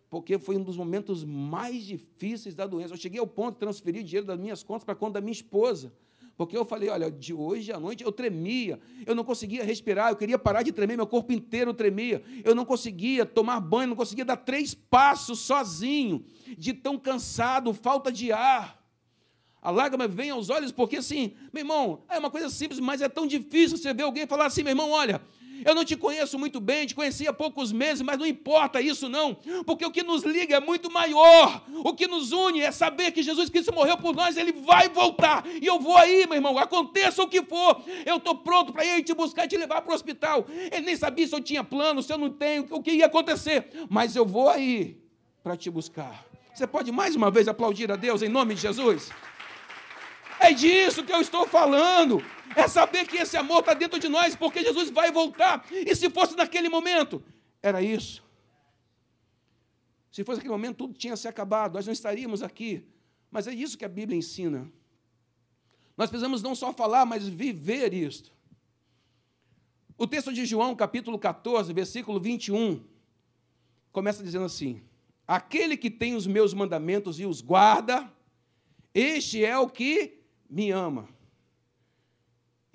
porque 0.10 0.40
foi 0.40 0.56
um 0.58 0.64
dos 0.64 0.78
momentos 0.78 1.24
mais 1.24 1.84
difíceis 1.84 2.56
da 2.56 2.66
doença. 2.66 2.94
Eu 2.94 2.98
cheguei 2.98 3.20
ao 3.20 3.28
ponto 3.28 3.54
de 3.56 3.60
transferir 3.60 4.04
dinheiro 4.04 4.26
das 4.26 4.40
minhas 4.40 4.64
contas 4.64 4.84
para 4.84 4.94
a 4.94 4.98
conta 4.98 5.14
da 5.14 5.22
minha 5.22 5.34
esposa. 5.34 5.94
Porque 6.38 6.56
eu 6.56 6.64
falei, 6.64 6.88
olha, 6.88 7.10
de 7.10 7.34
hoje 7.34 7.72
à 7.72 7.80
noite 7.80 8.04
eu 8.04 8.12
tremia, 8.12 8.80
eu 9.08 9.16
não 9.16 9.24
conseguia 9.24 9.64
respirar, 9.64 10.12
eu 10.12 10.16
queria 10.16 10.38
parar 10.38 10.62
de 10.62 10.72
tremer, 10.72 10.96
meu 10.96 11.08
corpo 11.08 11.34
inteiro 11.34 11.74
tremia, 11.74 12.22
eu 12.46 12.54
não 12.54 12.64
conseguia 12.64 13.26
tomar 13.26 13.60
banho, 13.60 13.90
não 13.90 13.96
conseguia 13.96 14.24
dar 14.24 14.38
três 14.38 14.76
passos 14.76 15.40
sozinho, 15.40 16.24
de 16.56 16.74
tão 16.74 17.00
cansado, 17.00 17.74
falta 17.74 18.12
de 18.12 18.32
ar. 18.32 18.78
A 19.60 19.72
lágrima 19.72 20.08
vem 20.08 20.30
aos 20.30 20.52
olhos, 20.52 20.72
porque 20.72 20.98
assim, 20.98 21.34
meu 21.52 21.62
irmão, 21.62 22.04
é 22.08 22.20
uma 22.20 22.30
coisa 22.30 22.52
simples, 22.52 22.80
mas 22.80 23.02
é 23.02 23.10
tão 23.10 23.26
difícil 23.26 23.76
você 23.76 23.92
ver 23.92 24.04
alguém 24.04 24.28
falar 24.28 24.46
assim, 24.46 24.62
meu 24.62 24.72
irmão, 24.72 24.92
olha, 24.92 25.20
eu 25.66 25.76
não 25.76 25.84
te 25.84 25.96
conheço 25.96 26.38
muito 26.38 26.60
bem, 26.60 26.86
te 26.86 26.96
conheci 26.96 27.28
há 27.28 27.34
poucos 27.34 27.72
meses, 27.72 28.02
mas 28.02 28.18
não 28.18 28.26
importa 28.26 28.82
isso 28.82 29.08
não, 29.10 29.36
porque 29.66 29.86
o 29.86 29.92
que 29.92 30.04
nos 30.04 30.24
liga 30.24 30.56
é 30.56 30.60
muito 30.60 30.92
maior. 30.92 31.64
O 31.84 31.94
que 31.94 32.08
nos 32.08 32.32
une 32.32 32.62
é 32.62 32.72
saber 32.72 33.12
que 33.12 33.24
Jesus 33.24 33.50
Cristo 33.50 33.74
morreu 33.74 33.98
por 33.98 34.16
nós, 34.16 34.38
ele 34.38 34.52
vai 34.52 34.90
voltar. 34.90 35.46
E 35.62 35.66
eu 35.66 35.80
vou 35.80 35.98
aí, 35.98 36.26
meu 36.26 36.36
irmão, 36.36 36.58
aconteça 36.58 37.22
o 37.24 37.28
que 37.28 37.44
for. 37.44 37.82
Eu 38.06 38.18
estou 38.18 38.36
pronto 38.36 38.74
para 38.74 38.86
ir 38.86 39.04
te 39.04 39.14
buscar 39.14 39.46
e 39.46 39.48
te 39.48 39.58
levar 39.58 39.82
para 39.82 39.92
o 39.92 39.96
hospital. 39.96 40.46
Ele 40.72 40.86
nem 40.86 40.96
sabia 40.96 41.28
se 41.28 41.36
eu 41.36 41.42
tinha 41.42 41.64
plano, 41.64 42.02
se 42.02 42.12
eu 42.12 42.18
não 42.18 42.30
tenho, 42.30 42.68
o 42.72 42.82
que 42.82 42.92
ia 42.92 43.06
acontecer, 43.06 43.70
mas 43.90 44.16
eu 44.16 44.26
vou 44.26 44.50
aí 44.50 44.98
para 45.44 45.56
te 45.56 45.70
buscar. 45.70 46.26
Você 46.54 46.66
pode 46.66 46.92
mais 46.92 47.16
uma 47.16 47.30
vez 47.30 47.48
aplaudir 47.48 47.92
a 47.92 47.96
Deus 47.96 48.22
em 48.22 48.30
nome 48.30 48.56
de 48.56 48.62
Jesus? 48.62 49.12
É 50.40 50.52
disso 50.52 51.04
que 51.04 51.12
eu 51.12 51.22
estou 51.22 51.48
falando 51.48 52.24
é 52.56 52.68
saber 52.68 53.08
que 53.08 53.18
esse 53.18 53.36
amor 53.38 53.60
está 53.60 53.74
dentro 53.74 54.00
de 54.00 54.08
nós, 54.08 54.36
porque 54.36 54.62
Jesus 54.62 54.90
vai 54.90 55.12
voltar. 55.12 55.66
E 55.72 55.96
se 55.96 56.10
fosse 56.10 56.36
naquele 56.36 56.70
momento, 56.70 57.24
era 57.62 57.82
isso. 57.82 58.24
Se 60.12 60.24
fosse 60.24 60.38
naquele 60.38 60.54
momento, 60.54 60.78
tudo 60.78 60.94
tinha 60.94 61.16
se 61.16 61.28
acabado, 61.28 61.74
nós 61.74 61.86
não 61.86 61.94
estaríamos 61.94 62.42
aqui. 62.42 62.84
Mas 63.30 63.48
é 63.48 63.54
isso 63.54 63.78
que 63.78 63.86
a 63.86 63.90
Bíblia 63.90 64.18
ensina. 64.18 64.72
Nós 65.96 66.10
precisamos 66.10 66.42
não 66.42 66.56
só 66.56 66.72
falar, 66.74 67.06
mas 67.06 67.28
viver 67.28 67.94
isto. 67.94 68.32
O 69.98 70.06
texto 70.06 70.32
de 70.32 70.46
João, 70.46 70.76
capítulo 70.76 71.18
14, 71.18 71.74
versículo 71.74 72.20
21, 72.20 72.84
começa 73.92 74.24
dizendo 74.24 74.46
assim: 74.46 74.82
Aquele 75.28 75.76
que 75.76 75.90
tem 75.90 76.16
os 76.16 76.28
meus 76.28 76.54
mandamentos 76.54 77.20
e 77.20 77.26
os 77.26 77.42
guarda, 77.42 78.12
este 78.94 79.44
é 79.44 79.58
o 79.58 79.68
que 79.68 80.20
me 80.50 80.72
ama. 80.72 81.10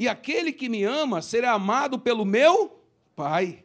E 0.02 0.08
aquele 0.08 0.52
que 0.52 0.68
me 0.68 0.82
ama 0.82 1.22
será 1.22 1.52
amado 1.52 1.96
pelo 1.96 2.24
meu 2.24 2.82
Pai. 3.14 3.62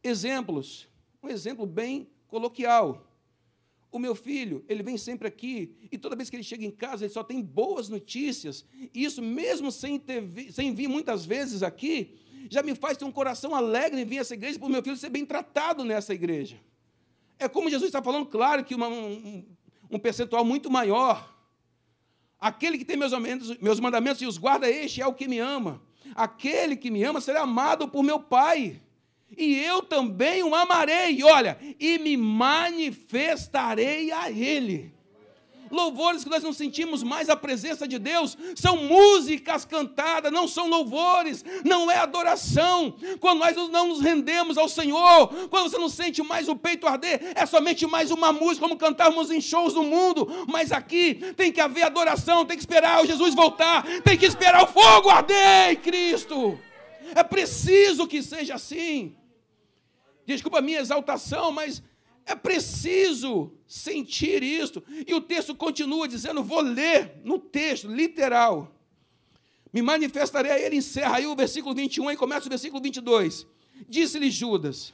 Exemplos. 0.00 0.86
Um 1.20 1.28
exemplo 1.28 1.66
bem 1.66 2.08
coloquial. 2.28 3.04
O 3.90 3.98
meu 3.98 4.14
filho, 4.14 4.64
ele 4.68 4.84
vem 4.84 4.96
sempre 4.96 5.26
aqui 5.26 5.74
e 5.90 5.98
toda 5.98 6.14
vez 6.14 6.30
que 6.30 6.36
ele 6.36 6.44
chega 6.44 6.64
em 6.64 6.70
casa, 6.70 7.04
ele 7.04 7.12
só 7.12 7.24
tem 7.24 7.42
boas 7.42 7.88
notícias. 7.88 8.64
E 8.94 9.02
isso, 9.02 9.20
mesmo 9.20 9.72
sem, 9.72 9.98
ter, 9.98 10.22
sem 10.52 10.72
vir 10.72 10.86
muitas 10.86 11.24
vezes 11.24 11.64
aqui, 11.64 12.14
já 12.48 12.62
me 12.62 12.76
faz 12.76 12.96
ter 12.96 13.04
um 13.04 13.10
coração 13.10 13.52
alegre 13.52 14.00
em 14.00 14.04
vir 14.04 14.18
a 14.18 14.20
essa 14.20 14.34
igreja, 14.34 14.60
para 14.60 14.68
o 14.68 14.70
meu 14.70 14.80
filho 14.80 14.96
ser 14.96 15.10
bem 15.10 15.26
tratado 15.26 15.84
nessa 15.84 16.14
igreja. 16.14 16.60
É 17.36 17.48
como 17.48 17.68
Jesus 17.68 17.88
está 17.88 18.00
falando, 18.00 18.26
claro 18.26 18.62
que 18.62 18.76
uma, 18.76 18.86
um, 18.86 19.44
um 19.90 19.98
percentual 19.98 20.44
muito 20.44 20.70
maior 20.70 21.31
Aquele 22.42 22.76
que 22.76 22.84
tem 22.84 22.96
meus 22.96 23.12
mandamentos, 23.12 23.56
meus 23.58 23.78
mandamentos 23.78 24.20
e 24.20 24.26
os 24.26 24.36
guarda, 24.36 24.68
este 24.68 25.00
é 25.00 25.06
o 25.06 25.14
que 25.14 25.28
me 25.28 25.38
ama. 25.38 25.80
Aquele 26.12 26.74
que 26.74 26.90
me 26.90 27.04
ama 27.04 27.20
será 27.20 27.42
amado 27.42 27.86
por 27.86 28.02
meu 28.02 28.18
Pai. 28.18 28.82
E 29.38 29.60
eu 29.60 29.80
também 29.80 30.42
o 30.42 30.52
amarei, 30.52 31.22
olha, 31.22 31.56
e 31.78 32.00
me 32.00 32.16
manifestarei 32.16 34.10
a 34.10 34.28
Ele 34.28 34.92
louvores 35.72 36.22
que 36.22 36.30
nós 36.30 36.42
não 36.42 36.52
sentimos 36.52 37.02
mais 37.02 37.28
a 37.28 37.36
presença 37.36 37.88
de 37.88 37.98
Deus, 37.98 38.36
são 38.54 38.76
músicas 38.76 39.64
cantadas, 39.64 40.30
não 40.30 40.46
são 40.46 40.68
louvores, 40.68 41.44
não 41.64 41.90
é 41.90 41.96
adoração. 41.96 42.94
Quando 43.18 43.40
nós 43.40 43.56
não 43.70 43.88
nos 43.88 44.00
rendemos 44.00 44.58
ao 44.58 44.68
Senhor, 44.68 45.28
quando 45.48 45.70
você 45.70 45.78
não 45.78 45.88
sente 45.88 46.22
mais 46.22 46.48
o 46.48 46.54
peito 46.54 46.86
arder, 46.86 47.32
é 47.34 47.46
somente 47.46 47.86
mais 47.86 48.10
uma 48.10 48.32
música, 48.32 48.60
como 48.60 48.76
cantarmos 48.76 49.30
em 49.30 49.40
shows 49.40 49.74
do 49.74 49.82
mundo. 49.82 50.28
Mas 50.46 50.70
aqui 50.70 51.14
tem 51.36 51.50
que 51.50 51.60
haver 51.60 51.84
adoração, 51.84 52.44
tem 52.44 52.56
que 52.56 52.62
esperar 52.62 53.02
o 53.02 53.06
Jesus 53.06 53.34
voltar, 53.34 53.82
tem 54.02 54.16
que 54.16 54.26
esperar 54.26 54.62
o 54.62 54.66
fogo 54.66 55.08
arder 55.08 55.70
em 55.70 55.76
Cristo. 55.76 56.58
É 57.14 57.22
preciso 57.22 58.06
que 58.06 58.22
seja 58.22 58.54
assim. 58.54 59.16
Desculpa 60.26 60.58
a 60.58 60.62
minha 60.62 60.80
exaltação, 60.80 61.50
mas 61.50 61.82
é 62.26 62.34
preciso 62.34 63.52
sentir 63.66 64.42
isto. 64.42 64.82
E 65.06 65.14
o 65.14 65.20
texto 65.20 65.54
continua 65.54 66.06
dizendo, 66.06 66.42
vou 66.42 66.60
ler 66.60 67.20
no 67.24 67.38
texto, 67.38 67.88
literal. 67.88 68.74
Me 69.72 69.82
manifestarei 69.82 70.52
a 70.52 70.58
ele, 70.58 70.76
encerra 70.76 71.16
aí 71.16 71.26
o 71.26 71.34
versículo 71.34 71.74
21 71.74 72.10
e 72.10 72.16
começa 72.16 72.46
o 72.46 72.50
versículo 72.50 72.82
22. 72.82 73.46
Disse-lhe 73.88 74.30
Judas, 74.30 74.92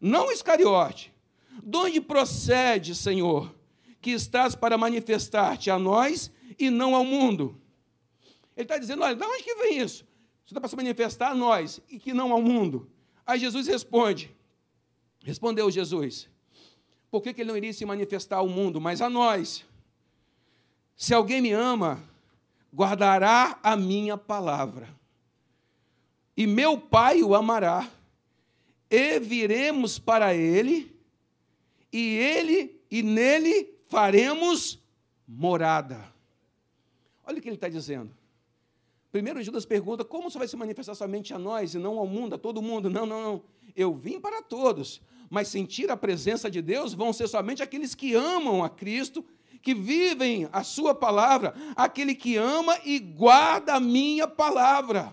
não 0.00 0.30
Iscariote, 0.30 1.12
de 1.62 1.76
onde 1.76 2.00
procede, 2.00 2.94
Senhor, 2.94 3.54
que 4.00 4.10
estás 4.10 4.54
para 4.54 4.76
manifestar-te 4.76 5.70
a 5.70 5.78
nós 5.78 6.30
e 6.58 6.68
não 6.70 6.94
ao 6.94 7.04
mundo? 7.04 7.60
Ele 8.56 8.64
está 8.64 8.76
dizendo, 8.76 9.02
olha, 9.02 9.14
de 9.14 9.24
onde 9.24 9.42
que 9.42 9.54
vem 9.54 9.78
isso? 9.78 10.04
Você 10.44 10.50
está 10.50 10.60
para 10.60 10.68
se 10.68 10.76
manifestar 10.76 11.30
a 11.30 11.34
nós 11.34 11.80
e 11.88 11.98
que 11.98 12.12
não 12.12 12.32
ao 12.32 12.42
mundo. 12.42 12.90
Aí 13.24 13.38
Jesus 13.38 13.68
responde, 13.68 14.34
respondeu 15.24 15.70
Jesus, 15.70 16.28
por 17.12 17.22
que, 17.22 17.34
que 17.34 17.42
ele 17.42 17.50
não 17.50 17.56
iria 17.58 17.74
se 17.74 17.84
manifestar 17.84 18.38
ao 18.38 18.48
mundo, 18.48 18.80
mas 18.80 19.02
a 19.02 19.10
nós? 19.10 19.66
Se 20.96 21.12
alguém 21.12 21.42
me 21.42 21.52
ama, 21.52 22.02
guardará 22.74 23.58
a 23.62 23.76
minha 23.76 24.16
palavra, 24.16 24.88
e 26.34 26.46
meu 26.46 26.78
Pai 26.78 27.22
o 27.22 27.34
amará, 27.34 27.86
e 28.88 29.20
viremos 29.20 29.98
para 29.98 30.34
ele, 30.34 30.90
e 31.92 32.16
ele 32.16 32.80
e 32.90 33.02
nele 33.02 33.74
faremos 33.90 34.78
morada. 35.28 36.10
Olha 37.26 37.38
o 37.38 37.42
que 37.42 37.48
ele 37.48 37.56
está 37.56 37.68
dizendo. 37.68 38.10
Primeiro, 39.10 39.42
Judas 39.42 39.66
pergunta: 39.66 40.02
como 40.02 40.28
isso 40.28 40.38
vai 40.38 40.48
se 40.48 40.56
manifestar 40.56 40.94
somente 40.94 41.34
a 41.34 41.38
nós 41.38 41.74
e 41.74 41.78
não 41.78 41.98
ao 41.98 42.06
mundo, 42.06 42.36
a 42.36 42.38
todo 42.38 42.62
mundo? 42.62 42.88
Não, 42.88 43.04
não, 43.04 43.22
não. 43.22 43.42
Eu 43.76 43.92
vim 43.92 44.18
para 44.18 44.40
todos, 44.40 45.02
mas 45.32 45.48
sentir 45.48 45.90
a 45.90 45.96
presença 45.96 46.50
de 46.50 46.60
Deus 46.60 46.92
vão 46.92 47.10
ser 47.10 47.26
somente 47.26 47.62
aqueles 47.62 47.94
que 47.94 48.12
amam 48.14 48.62
a 48.62 48.68
Cristo, 48.68 49.24
que 49.62 49.74
vivem 49.74 50.46
a 50.52 50.62
Sua 50.62 50.94
palavra, 50.94 51.54
aquele 51.74 52.14
que 52.14 52.36
ama 52.36 52.78
e 52.84 52.98
guarda 52.98 53.72
a 53.72 53.80
minha 53.80 54.28
palavra. 54.28 55.10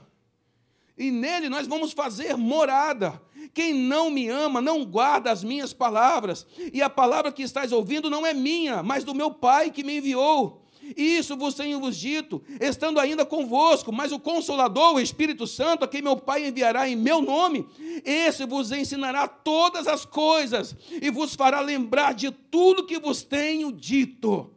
E 0.97 1.09
nele 1.09 1.47
nós 1.47 1.67
vamos 1.67 1.93
fazer 1.93 2.35
morada. 2.35 3.21
Quem 3.53 3.73
não 3.73 4.09
me 4.11 4.27
ama 4.27 4.59
não 4.59 4.83
guarda 4.83 5.31
as 5.31 5.41
minhas 5.41 5.71
palavras, 5.71 6.45
e 6.73 6.81
a 6.81 6.89
palavra 6.89 7.31
que 7.31 7.41
estás 7.41 7.71
ouvindo 7.71 8.09
não 8.09 8.25
é 8.25 8.33
minha, 8.33 8.83
mas 8.83 9.05
do 9.05 9.15
meu 9.15 9.31
Pai 9.31 9.71
que 9.71 9.85
me 9.85 9.99
enviou. 9.99 10.65
Isso 10.95 11.35
vos 11.35 11.53
tenho 11.53 11.79
vos 11.79 11.97
dito, 11.97 12.41
estando 12.59 12.99
ainda 12.99 13.25
convosco, 13.25 13.91
mas 13.91 14.11
o 14.11 14.19
Consolador, 14.19 14.95
o 14.95 14.99
Espírito 14.99 15.45
Santo, 15.47 15.85
a 15.85 15.87
quem 15.87 16.01
meu 16.01 16.17
Pai 16.17 16.47
enviará 16.47 16.87
em 16.87 16.95
meu 16.95 17.21
nome, 17.21 17.67
esse 18.03 18.45
vos 18.45 18.71
ensinará 18.71 19.27
todas 19.27 19.87
as 19.87 20.05
coisas 20.05 20.75
e 21.01 21.09
vos 21.09 21.35
fará 21.35 21.59
lembrar 21.59 22.13
de 22.13 22.31
tudo 22.31 22.85
que 22.85 22.99
vos 22.99 23.23
tenho 23.23 23.71
dito. 23.71 24.51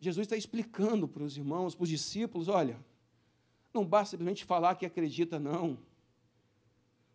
Jesus 0.00 0.26
está 0.26 0.36
explicando 0.36 1.08
para 1.08 1.24
os 1.24 1.36
irmãos, 1.36 1.74
para 1.74 1.84
os 1.84 1.88
discípulos: 1.88 2.48
olha, 2.48 2.78
não 3.74 3.84
basta 3.84 4.12
simplesmente 4.12 4.44
falar 4.44 4.74
que 4.76 4.86
acredita, 4.86 5.38
não. 5.38 5.78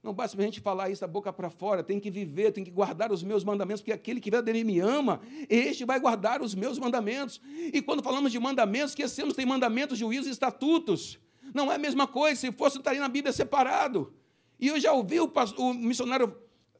Não 0.03 0.13
basta 0.13 0.37
a 0.37 0.43
gente 0.43 0.59
falar 0.59 0.89
isso 0.89 0.99
da 0.99 1.07
boca 1.07 1.31
para 1.31 1.49
fora, 1.49 1.81
tem 1.81 1.97
que 1.97 2.11
viver, 2.11 2.51
tem 2.51 2.61
que 2.61 2.69
guardar 2.69 3.09
os 3.09 3.23
meus 3.23 3.41
mandamentos, 3.41 3.81
porque 3.81 3.93
aquele 3.93 4.19
que 4.19 4.29
verdadeiramente 4.29 4.65
me 4.65 4.79
ama, 4.81 5.21
este 5.49 5.85
vai 5.85 5.97
guardar 5.97 6.41
os 6.41 6.53
meus 6.53 6.77
mandamentos. 6.77 7.39
E 7.71 7.81
quando 7.81 8.03
falamos 8.03 8.29
de 8.29 8.37
mandamentos, 8.37 8.91
esquecemos 8.91 9.31
que 9.31 9.37
tem 9.37 9.45
mandamentos, 9.45 9.97
juízos 9.97 10.27
e 10.27 10.31
estatutos. 10.31 11.17
Não 11.53 11.71
é 11.71 11.75
a 11.75 11.77
mesma 11.77 12.05
coisa, 12.05 12.39
se 12.39 12.51
fosse 12.51 12.77
estaria 12.77 12.99
na 12.99 13.07
Bíblia 13.07 13.31
separado. 13.31 14.13
E 14.59 14.67
eu 14.67 14.77
já 14.77 14.91
ouvi 14.91 15.21
o, 15.21 15.31
o 15.57 15.73
missionário 15.73 16.37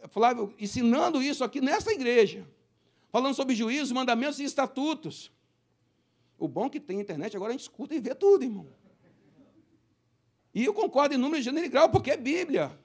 Flávio 0.10 0.54
ensinando 0.60 1.22
isso 1.22 1.46
aqui 1.46 1.62
nessa 1.62 1.94
igreja, 1.94 2.46
falando 3.10 3.36
sobre 3.36 3.56
juízos, 3.56 3.94
mandamentos 3.94 4.40
e 4.40 4.44
estatutos. 4.44 5.32
O 6.38 6.46
bom 6.46 6.70
que 6.70 6.78
tem 6.78 7.00
internet, 7.00 7.38
agora 7.38 7.52
a 7.52 7.54
gente 7.54 7.62
escuta 7.62 7.96
e 7.96 8.02
vê 8.02 8.14
tudo, 8.14 8.44
irmão. 8.44 8.68
E 10.54 10.66
eu 10.66 10.74
concordo 10.74 11.16
em 11.16 11.18
número, 11.18 11.42
gênero 11.42 11.66
e 11.66 11.70
grau, 11.70 11.90
porque 11.90 12.12
é 12.12 12.18
Bíblia. 12.18 12.83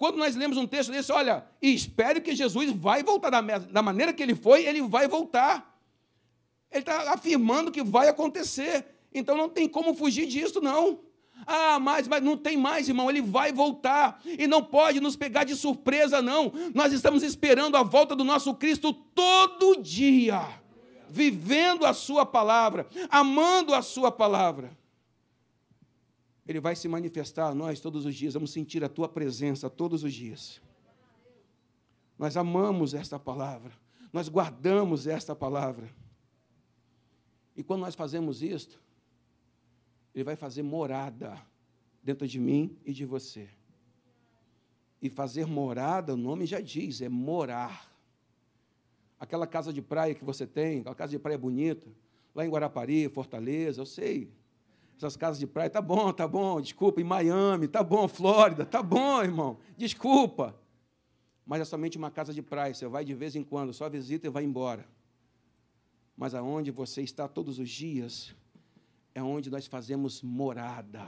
Quando 0.00 0.16
nós 0.16 0.34
lemos 0.34 0.56
um 0.56 0.66
texto 0.66 0.90
desse, 0.90 1.12
olha, 1.12 1.44
espere 1.60 2.22
que 2.22 2.34
Jesus 2.34 2.72
vai 2.72 3.02
voltar 3.02 3.28
da, 3.28 3.58
da 3.58 3.82
maneira 3.82 4.14
que 4.14 4.22
ele 4.22 4.34
foi, 4.34 4.64
ele 4.64 4.80
vai 4.80 5.06
voltar. 5.06 5.78
Ele 6.72 6.80
está 6.80 7.12
afirmando 7.12 7.70
que 7.70 7.82
vai 7.82 8.08
acontecer. 8.08 8.86
Então 9.12 9.36
não 9.36 9.46
tem 9.46 9.68
como 9.68 9.94
fugir 9.94 10.26
disso, 10.26 10.58
não. 10.58 11.00
Ah, 11.46 11.78
mas, 11.78 12.08
mas 12.08 12.22
não 12.22 12.34
tem 12.34 12.56
mais, 12.56 12.88
irmão, 12.88 13.10
ele 13.10 13.20
vai 13.20 13.52
voltar. 13.52 14.22
E 14.24 14.46
não 14.46 14.64
pode 14.64 15.00
nos 15.00 15.16
pegar 15.16 15.44
de 15.44 15.54
surpresa, 15.54 16.22
não. 16.22 16.50
Nós 16.74 16.94
estamos 16.94 17.22
esperando 17.22 17.76
a 17.76 17.82
volta 17.82 18.16
do 18.16 18.24
nosso 18.24 18.54
Cristo 18.54 18.94
todo 18.94 19.82
dia, 19.82 20.40
vivendo 21.10 21.84
a 21.84 21.92
Sua 21.92 22.24
palavra, 22.24 22.86
amando 23.10 23.74
a 23.74 23.82
Sua 23.82 24.10
palavra. 24.10 24.79
Ele 26.50 26.58
vai 26.58 26.74
se 26.74 26.88
manifestar 26.88 27.46
a 27.46 27.54
nós 27.54 27.78
todos 27.78 28.04
os 28.04 28.12
dias, 28.12 28.34
vamos 28.34 28.50
sentir 28.50 28.82
a 28.82 28.88
tua 28.88 29.08
presença 29.08 29.70
todos 29.70 30.02
os 30.02 30.12
dias. 30.12 30.60
Nós 32.18 32.36
amamos 32.36 32.92
esta 32.92 33.20
palavra, 33.20 33.72
nós 34.12 34.28
guardamos 34.28 35.06
esta 35.06 35.32
palavra. 35.32 35.88
E 37.54 37.62
quando 37.62 37.82
nós 37.82 37.94
fazemos 37.94 38.42
isto, 38.42 38.82
Ele 40.12 40.24
vai 40.24 40.34
fazer 40.34 40.64
morada 40.64 41.40
dentro 42.02 42.26
de 42.26 42.40
mim 42.40 42.76
e 42.84 42.92
de 42.92 43.04
você. 43.04 43.48
E 45.00 45.08
fazer 45.08 45.46
morada, 45.46 46.14
o 46.14 46.16
nome 46.16 46.46
já 46.46 46.58
diz, 46.60 47.00
é 47.00 47.08
morar. 47.08 47.94
Aquela 49.20 49.46
casa 49.46 49.72
de 49.72 49.80
praia 49.80 50.16
que 50.16 50.24
você 50.24 50.48
tem, 50.48 50.80
aquela 50.80 50.96
casa 50.96 51.12
de 51.12 51.18
praia 51.20 51.38
bonita, 51.38 51.88
lá 52.34 52.44
em 52.44 52.50
Guarapari, 52.50 53.08
Fortaleza, 53.08 53.80
eu 53.80 53.86
sei, 53.86 54.32
essas 55.00 55.16
casas 55.16 55.38
de 55.38 55.46
praia, 55.46 55.70
tá 55.70 55.80
bom, 55.80 56.12
tá 56.12 56.28
bom, 56.28 56.60
desculpa, 56.60 57.00
em 57.00 57.04
Miami, 57.04 57.66
tá 57.66 57.82
bom, 57.82 58.06
Flórida, 58.06 58.66
tá 58.66 58.82
bom, 58.82 59.22
irmão, 59.22 59.58
desculpa. 59.74 60.54
Mas 61.46 61.62
é 61.62 61.64
somente 61.64 61.96
uma 61.96 62.10
casa 62.10 62.34
de 62.34 62.42
praia, 62.42 62.74
você 62.74 62.86
vai 62.86 63.02
de 63.02 63.14
vez 63.14 63.34
em 63.34 63.42
quando, 63.42 63.72
só 63.72 63.88
visita 63.88 64.26
e 64.26 64.30
vai 64.30 64.44
embora. 64.44 64.86
Mas 66.14 66.34
aonde 66.34 66.70
você 66.70 67.00
está 67.00 67.26
todos 67.26 67.58
os 67.58 67.70
dias, 67.70 68.34
é 69.14 69.22
onde 69.22 69.50
nós 69.50 69.66
fazemos 69.66 70.20
morada. 70.20 71.06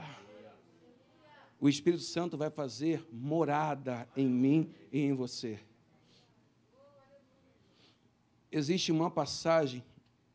O 1.59 1.69
Espírito 1.69 2.01
Santo 2.01 2.35
vai 2.35 2.49
fazer 2.49 3.07
morada 3.11 4.09
em 4.17 4.27
mim 4.27 4.73
e 4.91 5.01
em 5.01 5.13
você. 5.13 5.59
Existe 8.51 8.91
uma 8.91 9.11
passagem 9.11 9.83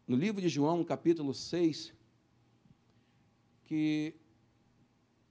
no 0.07 0.17
livro 0.17 0.41
de 0.41 0.49
João, 0.49 0.83
capítulo 0.85 1.35
6, 1.35 1.98
que 3.69 4.15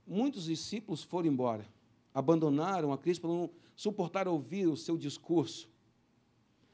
muitos 0.05 0.43
discípulos 0.43 1.01
foram 1.01 1.27
embora, 1.27 1.65
abandonaram 2.13 2.93
a 2.93 2.97
Cristo 2.97 3.21
para 3.21 3.31
não 3.31 3.49
suportar 3.75 4.27
ouvir 4.27 4.67
o 4.67 4.77
seu 4.77 4.95
discurso. 4.95 5.67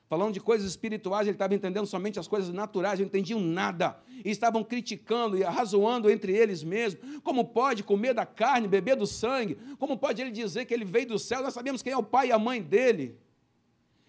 Falando 0.10 0.34
de 0.34 0.41
coisas 0.41 0.69
espirituais, 0.69 1.26
ele 1.26 1.35
estava 1.35 1.56
entendendo 1.56 1.85
somente 1.88 2.19
as 2.19 2.27
coisas 2.27 2.53
naturais, 2.53 2.99
não 2.99 3.06
entendiam 3.06 3.40
nada. 3.40 3.98
E 4.26 4.30
estavam 4.30 4.61
criticando 4.61 5.38
e 5.38 5.44
arrazoando 5.44 6.10
entre 6.10 6.35
eles 6.35 6.64
mesmos. 6.64 7.22
Como 7.23 7.45
pode 7.45 7.81
comer 7.81 8.14
da 8.14 8.26
carne, 8.26 8.68
beber 8.68 8.98
do 8.98 9.07
sangue? 9.07 9.57
Como 9.80 9.98
pode 9.98 10.22
ele 10.22 10.30
dizer 10.30 10.65
que 10.65 10.73
ele 10.73 10.85
veio 10.85 11.07
do 11.07 11.18
céu? 11.18 11.41
Nós 11.41 11.53
sabemos 11.53 11.81
quem 11.81 11.94
é 11.94 11.98
o 11.98 12.03
pai 12.03 12.27
e 12.27 12.31
a 12.34 12.38
mãe 12.38 12.61
dele. 12.61 13.18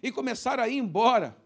E 0.03 0.11
começaram 0.11 0.61
a 0.61 0.67
ir 0.67 0.77
embora. 0.77 1.37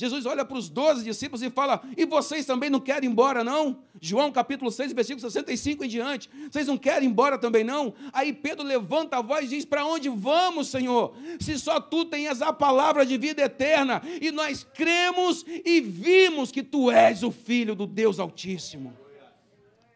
Jesus 0.00 0.26
olha 0.26 0.44
para 0.44 0.56
os 0.56 0.68
doze 0.68 1.02
discípulos 1.02 1.42
e 1.42 1.50
fala: 1.50 1.82
E 1.96 2.06
vocês 2.06 2.46
também 2.46 2.70
não 2.70 2.78
querem 2.78 3.08
ir 3.08 3.12
embora, 3.12 3.42
não? 3.42 3.82
João 4.00 4.30
capítulo 4.30 4.70
6, 4.70 4.92
versículo 4.92 5.20
65 5.28 5.84
em 5.84 5.88
diante. 5.88 6.30
Vocês 6.48 6.68
não 6.68 6.78
querem 6.78 7.08
ir 7.08 7.10
embora 7.10 7.36
também, 7.36 7.64
não? 7.64 7.92
Aí 8.12 8.32
Pedro 8.32 8.64
levanta 8.64 9.16
a 9.16 9.20
voz 9.20 9.46
e 9.46 9.56
diz: 9.56 9.64
Para 9.64 9.84
onde 9.84 10.08
vamos, 10.08 10.68
Senhor? 10.68 11.16
Se 11.40 11.58
só 11.58 11.80
tu 11.80 12.04
tens 12.04 12.40
a 12.40 12.52
palavra 12.52 13.04
de 13.04 13.18
vida 13.18 13.42
eterna, 13.42 14.00
e 14.22 14.30
nós 14.30 14.62
cremos 14.62 15.44
e 15.64 15.80
vimos 15.80 16.52
que 16.52 16.62
tu 16.62 16.92
és 16.92 17.24
o 17.24 17.32
Filho 17.32 17.74
do 17.74 17.84
Deus 17.84 18.20
Altíssimo. 18.20 18.96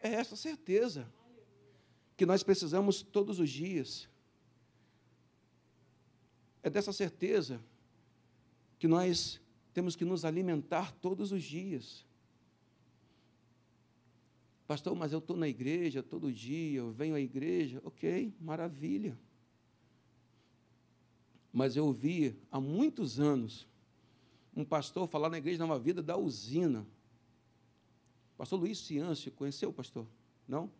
É 0.01 0.15
essa 0.15 0.35
certeza 0.35 1.07
que 2.17 2.25
nós 2.25 2.43
precisamos 2.43 3.01
todos 3.01 3.39
os 3.39 3.49
dias. 3.49 4.09
É 6.61 6.69
dessa 6.69 6.91
certeza 6.91 7.61
que 8.77 8.85
nós 8.85 9.41
temos 9.73 9.95
que 9.95 10.05
nos 10.05 10.23
alimentar 10.23 10.91
todos 10.93 11.31
os 11.31 11.43
dias. 11.43 12.05
Pastor, 14.67 14.95
mas 14.95 15.11
eu 15.11 15.19
estou 15.19 15.35
na 15.35 15.47
igreja 15.47 16.01
todo 16.01 16.31
dia, 16.31 16.79
eu 16.79 16.91
venho 16.91 17.15
à 17.15 17.19
igreja. 17.19 17.81
Ok, 17.83 18.33
maravilha. 18.39 19.17
Mas 21.51 21.75
eu 21.75 21.85
ouvi 21.85 22.35
há 22.51 22.59
muitos 22.59 23.19
anos 23.19 23.67
um 24.55 24.63
pastor 24.63 25.07
falar 25.07 25.29
na 25.29 25.37
igreja 25.37 25.65
Nova 25.65 25.79
Vida 25.79 26.01
da 26.01 26.17
usina. 26.17 26.85
Pastor 28.37 28.59
Luiz 28.59 28.79
Ciâncio, 28.79 29.31
conheceu 29.31 29.69
o 29.69 29.73
pastor? 29.73 30.07
Não? 30.47 30.71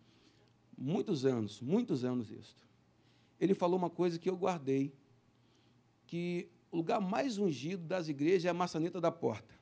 Muitos 0.77 1.25
anos, 1.25 1.61
muitos 1.61 2.03
anos 2.03 2.31
isso. 2.31 2.55
Ele 3.39 3.53
falou 3.53 3.77
uma 3.77 3.89
coisa 3.89 4.17
que 4.17 4.29
eu 4.29 4.35
guardei, 4.35 4.93
que 6.07 6.47
o 6.73 6.77
lugar 6.77 6.99
mais 6.99 7.37
ungido 7.37 7.85
das 7.85 8.07
igrejas 8.07 8.45
é 8.45 8.49
a 8.49 8.53
maçaneta 8.53 8.99
da 8.99 9.11
porta. 9.11 9.53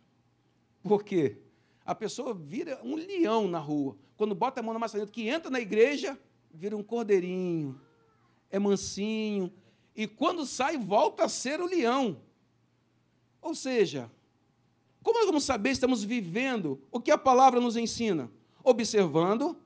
Por 0.82 1.04
quê? 1.04 1.42
A 1.86 1.94
pessoa 1.94 2.34
vira 2.34 2.80
um 2.84 2.96
leão 2.96 3.50
na 3.50 3.60
rua. 3.60 3.98
Quando 4.16 4.34
bota 4.34 4.62
a 4.62 4.64
mão 4.64 4.72
na 4.74 4.80
maçaneta, 4.80 5.12
que 5.12 5.28
entra 5.28 5.52
na 5.52 5.60
igreja, 5.60 6.18
vira 6.54 6.76
um 6.76 6.82
cordeirinho, 6.82 7.80
é 8.50 8.58
mansinho, 8.58 9.52
e 9.94 10.08
quando 10.08 10.46
sai, 10.46 10.78
volta 10.78 11.26
a 11.26 11.30
ser 11.30 11.60
o 11.60 11.66
leão. 11.66 12.22
Ou 13.42 13.54
seja, 13.54 14.10
como 15.04 15.20
nós 15.20 15.28
vamos 15.28 15.44
saber 15.44 15.70
se 15.70 15.74
estamos 15.74 16.06
vivendo 16.06 16.82
o 16.90 17.00
que 17.02 17.12
a 17.12 17.18
palavra 17.18 17.60
nos 17.60 17.76
ensina? 17.76 18.32
Observando 18.64 19.58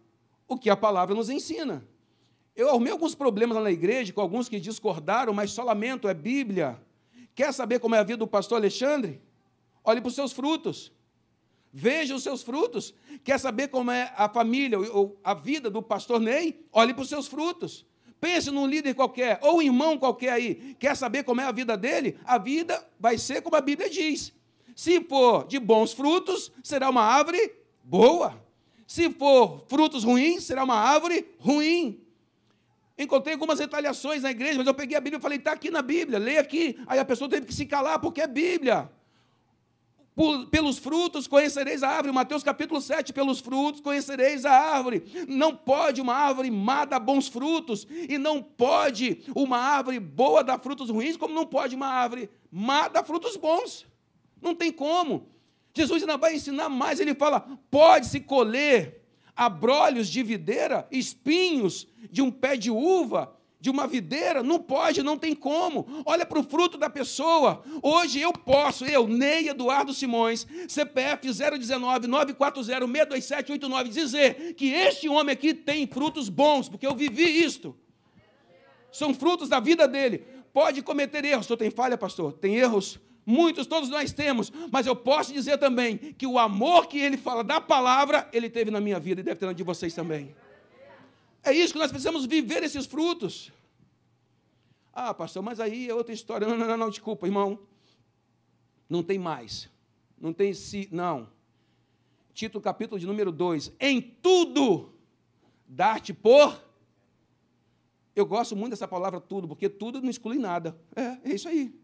o 0.48 0.58
que 0.58 0.70
a 0.70 0.76
palavra 0.76 1.14
nos 1.14 1.30
ensina. 1.30 1.88
Eu 2.56 2.70
arrumei 2.70 2.92
alguns 2.92 3.14
problemas 3.14 3.56
lá 3.56 3.62
na 3.62 3.72
igreja 3.72 4.12
com 4.12 4.22
alguns 4.22 4.50
que 4.50 4.60
discordaram, 4.60 5.32
mas 5.32 5.52
só 5.52 5.64
lamento, 5.64 6.08
é 6.08 6.14
Bíblia. 6.16 6.84
Quer 7.36 7.54
saber 7.54 7.80
como 7.80 7.94
é 7.94 8.00
a 8.00 8.04
vida 8.04 8.18
do 8.18 8.28
pastor 8.28 8.58
Alexandre? 8.58 9.22
Olhe 9.84 10.00
para 10.00 10.08
os 10.08 10.16
seus 10.16 10.32
frutos. 10.32 10.92
Veja 11.72 12.16
os 12.16 12.24
seus 12.24 12.42
frutos. 12.42 12.96
Quer 13.22 13.38
saber 13.38 13.68
como 13.68 13.92
é 13.92 14.14
a 14.16 14.30
família 14.30 14.80
ou 14.80 15.20
a 15.22 15.34
vida 15.34 15.70
do 15.70 15.84
pastor 15.84 16.22
Ney? 16.22 16.66
Olhe 16.72 16.94
para 16.94 17.04
os 17.04 17.10
seus 17.10 17.28
frutos. 17.28 17.86
Pense 18.22 18.50
num 18.50 18.66
líder 18.66 18.94
qualquer, 18.94 19.38
ou 19.42 19.58
um 19.58 19.62
irmão 19.62 19.98
qualquer 19.98 20.32
aí. 20.32 20.76
Quer 20.80 20.96
saber 20.96 21.24
como 21.24 21.42
é 21.42 21.44
a 21.44 21.52
vida 21.52 21.76
dele? 21.78 22.18
A 22.24 22.38
vida 22.38 22.84
vai 22.98 23.18
ser 23.18 23.42
como 23.42 23.58
a 23.58 23.62
Bíblia 23.62 23.90
diz. 23.90 24.34
Se 24.74 25.02
for 25.02 25.46
de 25.46 25.60
bons 25.60 25.92
frutos, 25.92 26.52
será 26.64 26.90
uma 26.90 27.04
árvore 27.04 27.54
boa. 27.84 28.42
Se 28.88 29.10
for 29.12 29.66
frutos 29.68 30.06
ruins, 30.06 30.44
será 30.44 30.64
uma 30.64 30.76
árvore 30.76 31.28
ruim. 31.40 32.05
Encontrei 32.98 33.34
algumas 33.34 33.60
retaliações 33.60 34.24
na 34.24 34.32
igreja, 34.32 34.58
mas 34.58 34.68
eu 34.68 34.74
peguei 34.74 34.96
a 34.98 35.02
Bíblia 35.02 35.20
e 35.20 35.22
falei, 35.22 35.38
está 35.38 35.52
aqui 35.52 35.70
na 35.70 35.82
Bíblia, 35.82 36.18
leia 36.18 36.40
aqui. 36.40 36.80
Aí 36.88 36.98
a 36.98 37.04
pessoa 37.04 37.30
teve 37.30 37.46
que 37.46 37.54
se 37.54 37.66
calar, 37.66 38.00
porque 38.00 38.22
é 38.22 38.28
Bíblia. 38.28 38.90
Pelos 40.50 40.78
frutos 40.78 41.28
conhecereis 41.28 41.84
a 41.84 41.90
árvore. 41.90 42.14
Mateus 42.14 42.42
capítulo 42.42 42.80
7, 42.80 43.12
pelos 43.12 43.42
frutos 43.42 43.82
conhecereis 43.82 44.46
a 44.46 44.52
árvore. 44.52 45.04
Não 45.28 45.54
pode 45.54 46.00
uma 46.00 46.16
árvore 46.16 46.50
má 46.50 46.86
dar 46.86 47.02
bons 47.02 47.28
frutos, 47.28 47.86
e 47.90 48.18
não 48.18 48.42
pode 48.42 49.26
uma 49.36 49.58
árvore 49.58 50.00
boa 50.00 50.42
dar 50.42 50.58
frutos 50.58 50.90
ruins, 50.90 51.18
como 51.18 51.34
não 51.34 51.46
pode 51.46 51.76
uma 51.76 51.88
árvore 51.88 52.30
má 52.50 52.88
dar 52.88 53.04
frutos 53.04 53.36
bons. 53.36 53.86
Não 54.42 54.56
tem 54.56 54.72
como. 54.72 55.28
Jesus 55.74 56.02
ainda 56.02 56.16
vai 56.16 56.36
ensinar 56.36 56.70
mais, 56.70 57.02
ele 57.02 57.14
fala: 57.14 57.42
pode-se 57.70 58.22
colher 58.22 59.05
abrolhos 59.36 60.08
de 60.08 60.24
videira, 60.24 60.88
espinhos 60.92 61.88
de 62.10 62.22
um 62.22 62.32
pé 62.32 62.56
de 62.56 62.72
uva, 62.72 63.36
de 63.60 63.70
uma 63.72 63.88
videira, 63.88 64.44
não 64.44 64.60
pode, 64.60 65.02
não 65.02 65.18
tem 65.18 65.34
como. 65.34 65.88
Olha 66.06 66.24
para 66.24 66.40
o 66.40 66.44
fruto 66.44 66.78
da 66.78 66.90
pessoa. 66.90 67.64
Hoje 67.82 68.22
eu 68.22 68.32
posso, 68.32 68.86
eu, 68.86 69.08
Ney 69.08 69.50
Eduardo 69.50 69.92
Simões, 69.94 70.46
CPF 70.68 71.28
019 71.28 72.06
940 72.06 72.64
627 72.64 73.52
89, 73.54 73.90
dizer 73.90 74.54
que 74.54 74.72
este 74.72 75.10
homem 75.10 75.34
aqui 75.34 75.54
tem 75.54 75.88
frutos 75.88 76.30
bons, 76.30 76.70
porque 76.70 76.86
eu 76.86 76.96
vivi 76.96 77.24
isto. 77.44 77.76
São 78.92 79.14
frutos 79.14 79.50
da 79.50 79.60
vida 79.60 79.88
dele. 79.88 80.20
Pode 80.54 80.82
cometer 80.82 81.26
erros. 81.26 81.46
O 81.46 81.48
senhor 81.48 81.58
tem 81.58 81.72
falha, 81.72 81.98
pastor? 81.98 82.34
Tem 82.34 82.56
erros? 82.56 83.00
Muitos, 83.26 83.66
todos 83.66 83.90
nós 83.90 84.14
temos, 84.14 84.52
mas 84.72 84.86
eu 84.86 84.96
posso 84.96 85.34
dizer 85.34 85.58
também 85.58 85.98
que 85.98 86.28
o 86.28 86.38
amor 86.38 86.88
que 86.88 87.00
ele 87.00 87.18
fala 87.18 87.44
da 87.44 87.60
palavra, 87.60 88.30
ele 88.32 88.50
teve 88.50 88.70
na 88.70 88.80
minha 88.80 89.00
vida 89.00 89.22
e 89.22 89.24
deve 89.24 89.40
ter 89.40 89.48
na 89.48 89.54
de 89.54 89.64
vocês 89.64 89.94
também. 89.96 90.36
É 91.44 91.52
isso 91.52 91.74
que 91.74 91.80
nós 91.80 91.92
precisamos 91.92 92.26
viver 92.26 92.62
esses 92.64 92.86
frutos. 92.86 93.52
Ah, 94.94 95.14
pastor, 95.14 95.44
mas 95.44 95.60
aí 95.60 95.90
é 95.90 95.94
outra 95.94 96.14
história. 96.14 96.48
Não, 96.48 96.56
não, 96.58 96.68
não, 96.68 96.78
não 96.78 96.90
desculpa, 96.90 97.26
irmão. 97.26 97.60
Não 98.90 99.04
tem 99.04 99.18
mais. 99.18 99.70
Não 100.20 100.32
tem 100.32 100.54
se. 100.54 100.88
Não. 100.92 101.28
Tito 102.34 102.62
capítulo 102.62 103.00
de 103.00 103.06
número 103.06 103.32
2. 103.32 103.74
Em 103.80 104.02
tudo 104.02 104.94
dar-te 105.68 106.14
por. 106.14 106.64
Eu 108.16 108.26
gosto 108.26 108.56
muito 108.56 108.72
dessa 108.72 108.88
palavra 108.88 109.20
tudo, 109.20 109.48
porque 109.48 109.68
tudo 109.68 110.02
não 110.02 110.10
exclui 110.10 110.38
nada. 110.38 110.78
É, 110.96 111.30
é 111.30 111.36
isso 111.36 111.50
aí. 111.50 111.78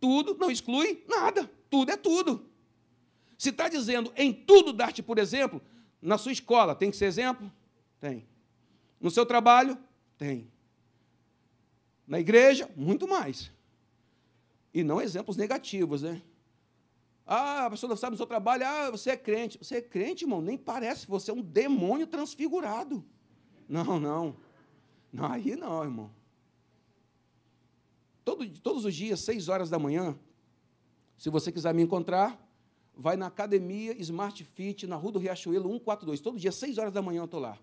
Tudo 0.00 0.34
não 0.34 0.50
exclui 0.50 1.04
nada. 1.08 1.50
Tudo 1.70 1.90
é 1.90 1.96
tudo. 1.96 2.46
Se 3.36 3.50
está 3.50 3.68
dizendo 3.68 4.12
em 4.16 4.32
tudo 4.32 4.72
dar-te, 4.72 5.02
por 5.02 5.18
exemplo, 5.18 5.60
na 6.00 6.18
sua 6.18 6.32
escola, 6.32 6.74
tem 6.74 6.90
que 6.90 6.96
ser 6.96 7.06
exemplo? 7.06 7.50
Tem. 8.00 8.26
No 9.00 9.10
seu 9.10 9.24
trabalho? 9.24 9.78
Tem. 10.16 10.50
Na 12.06 12.18
igreja? 12.18 12.68
Muito 12.76 13.06
mais. 13.06 13.52
E 14.72 14.82
não 14.82 15.00
exemplos 15.00 15.36
negativos, 15.36 16.02
né? 16.02 16.22
Ah, 17.26 17.66
a 17.66 17.70
pessoa 17.70 17.90
não 17.90 17.96
sabe 17.96 18.12
no 18.12 18.16
seu 18.16 18.26
trabalho, 18.26 18.66
ah, 18.66 18.90
você 18.90 19.10
é 19.10 19.16
crente. 19.16 19.58
Você 19.58 19.76
é 19.76 19.82
crente, 19.82 20.24
irmão? 20.24 20.40
Nem 20.40 20.56
parece, 20.56 21.06
você 21.06 21.30
é 21.30 21.34
um 21.34 21.42
demônio 21.42 22.06
transfigurado. 22.06 23.04
Não, 23.68 24.00
não. 24.00 24.36
Não, 25.12 25.30
aí 25.30 25.54
não, 25.54 25.84
irmão. 25.84 26.10
Todo, 28.28 28.46
todos 28.60 28.84
os 28.84 28.94
dias, 28.94 29.20
seis 29.20 29.48
horas 29.48 29.70
da 29.70 29.78
manhã, 29.78 30.14
se 31.16 31.30
você 31.30 31.50
quiser 31.50 31.72
me 31.72 31.80
encontrar, 31.80 32.38
vai 32.94 33.16
na 33.16 33.28
academia 33.28 33.98
Smart 34.02 34.44
Fit, 34.44 34.86
na 34.86 34.96
Rua 34.96 35.12
do 35.12 35.18
Riachuelo 35.18 35.66
142. 35.66 36.20
Todo 36.20 36.38
dia, 36.38 36.52
seis 36.52 36.76
horas 36.76 36.92
da 36.92 37.00
manhã, 37.00 37.22
eu 37.22 37.24
estou 37.24 37.40
lá. 37.40 37.58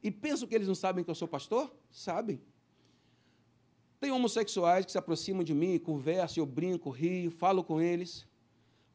E 0.00 0.08
penso 0.08 0.46
que 0.46 0.54
eles 0.54 0.68
não 0.68 0.76
sabem 0.76 1.02
que 1.02 1.10
eu 1.10 1.14
sou 1.16 1.26
pastor? 1.26 1.74
Sabem. 1.90 2.40
Tem 3.98 4.12
homossexuais 4.12 4.86
que 4.86 4.92
se 4.92 4.98
aproximam 4.98 5.42
de 5.42 5.52
mim, 5.52 5.76
conversam, 5.76 6.40
eu 6.40 6.46
brinco, 6.46 6.88
rio, 6.88 7.28
falo 7.28 7.64
com 7.64 7.80
eles. 7.80 8.24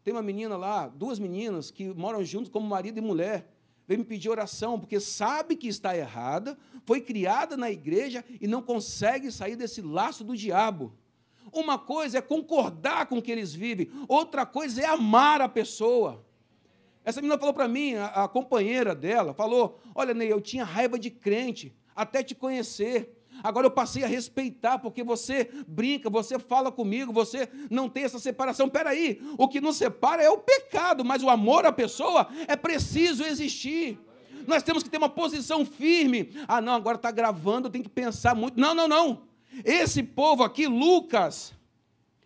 Tem 0.06 0.14
uma 0.14 0.24
menina 0.24 0.56
lá, 0.56 0.88
duas 0.88 1.20
meninas 1.20 1.70
que 1.70 1.94
moram 1.94 2.24
juntos 2.24 2.50
como 2.50 2.66
marido 2.66 3.00
e 3.00 3.02
mulher 3.02 3.52
vem 3.86 3.98
me 3.98 4.06
pedir 4.06 4.30
oração, 4.30 4.80
porque 4.80 4.98
sabe 4.98 5.58
que 5.58 5.68
está 5.68 5.94
errada, 5.94 6.58
foi 6.86 7.02
criada 7.02 7.58
na 7.58 7.70
igreja 7.70 8.24
e 8.40 8.48
não 8.48 8.62
consegue 8.62 9.30
sair 9.30 9.58
desse 9.58 9.82
laço 9.82 10.24
do 10.24 10.38
diabo. 10.38 10.94
Uma 11.52 11.78
coisa 11.78 12.18
é 12.18 12.22
concordar 12.22 13.06
com 13.08 13.18
o 13.18 13.22
que 13.22 13.32
eles 13.32 13.54
vivem, 13.54 13.90
outra 14.08 14.46
coisa 14.46 14.82
é 14.82 14.86
amar 14.86 15.42
a 15.42 15.50
pessoa. 15.50 16.24
Essa 17.04 17.22
menina 17.22 17.38
falou 17.38 17.54
para 17.54 17.68
mim, 17.68 17.96
a, 17.96 18.06
a, 18.24 18.28
companheira 18.28 18.94
dela, 18.94 19.34
falou: 19.34 19.80
Olha, 19.96 20.14
Ney, 20.14 20.32
eu 20.32 20.40
tinha 20.40 20.64
raiva 20.64 21.00
de 21.00 21.10
crente, 21.10 21.76
até 21.96 22.24
te 22.24 22.36
conhecer. 22.36 23.18
Agora 23.44 23.66
eu 23.66 23.72
passei 23.72 24.04
a 24.04 24.08
respeitar, 24.08 24.78
porque 24.78 25.04
você 25.04 25.50
brinca, 25.68 26.10
você 26.10 26.38
fala 26.38 26.72
comigo, 26.72 27.12
você 27.12 27.50
não 27.70 27.90
tem 27.90 28.04
essa 28.04 28.20
separação. 28.20 28.70
Peraí, 28.70 29.20
o 29.38 29.48
que 29.48 29.60
nos 29.60 29.78
separa 29.78 30.22
é 30.22 30.30
o 30.30 30.38
pecado, 30.38 31.04
mas 31.04 31.24
o 31.24 31.30
amor 31.30 31.66
à 31.66 31.72
pessoa 31.72 32.28
é 32.48 32.56
preciso 32.56 33.24
existir. 33.24 33.98
Nós 34.48 34.64
temos 34.64 34.84
que 34.84 34.90
ter 34.90 34.98
uma 34.98 35.10
posição 35.10 35.66
firme. 35.66 36.32
Ah, 36.48 36.62
não, 36.62 36.74
agora 36.74 36.98
está 36.98 37.10
gravando, 37.10 37.70
tem 37.70 37.82
que 37.82 37.90
pensar 37.90 38.36
muito. 38.36 38.60
Não, 38.60 38.76
não, 38.76 38.88
não. 38.88 39.31
Esse 39.66 40.04
povo 40.04 40.44
aqui, 40.44 40.68
Lucas 40.68 41.54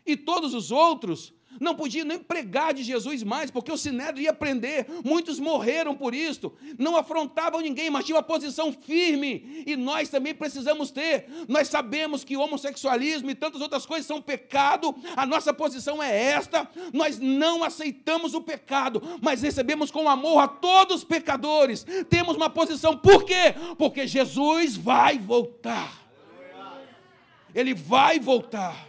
e 0.05 0.15
todos 0.15 0.53
os 0.53 0.71
outros, 0.71 1.33
não 1.59 1.73
podia 1.73 2.03
nem 2.03 2.19
pregar 2.19 2.73
de 2.73 2.83
Jesus 2.83 3.23
mais, 3.23 3.49
porque 3.49 3.71
o 3.71 3.77
Sinédrio 3.77 4.23
ia 4.23 4.33
prender. 4.33 4.85
Muitos 5.03 5.39
morreram 5.39 5.95
por 5.95 6.13
isto. 6.13 6.53
Não 6.77 6.97
afrontavam 6.97 7.61
ninguém, 7.61 7.89
mas 7.89 8.05
tinham 8.05 8.17
uma 8.17 8.23
posição 8.23 8.71
firme. 8.71 9.63
E 9.65 9.75
nós 9.75 10.09
também 10.09 10.33
precisamos 10.33 10.91
ter. 10.91 11.27
Nós 11.47 11.67
sabemos 11.67 12.23
que 12.23 12.35
o 12.35 12.41
homossexualismo 12.41 13.29
e 13.29 13.35
tantas 13.35 13.61
outras 13.61 13.85
coisas 13.85 14.05
são 14.05 14.21
pecado. 14.21 14.93
A 15.15 15.25
nossa 15.25 15.53
posição 15.53 16.01
é 16.03 16.13
esta. 16.23 16.69
Nós 16.93 17.19
não 17.19 17.63
aceitamos 17.63 18.33
o 18.33 18.41
pecado, 18.41 19.01
mas 19.21 19.41
recebemos 19.41 19.91
com 19.91 20.09
amor 20.09 20.39
a 20.39 20.47
todos 20.47 20.97
os 20.97 21.03
pecadores. 21.03 21.85
Temos 22.09 22.35
uma 22.35 22.49
posição. 22.49 22.97
Por 22.97 23.23
quê? 23.23 23.55
Porque 23.77 24.05
Jesus 24.05 24.75
vai 24.75 25.17
voltar. 25.17 26.04
Ele 27.55 27.73
vai 27.73 28.19
voltar. 28.19 28.85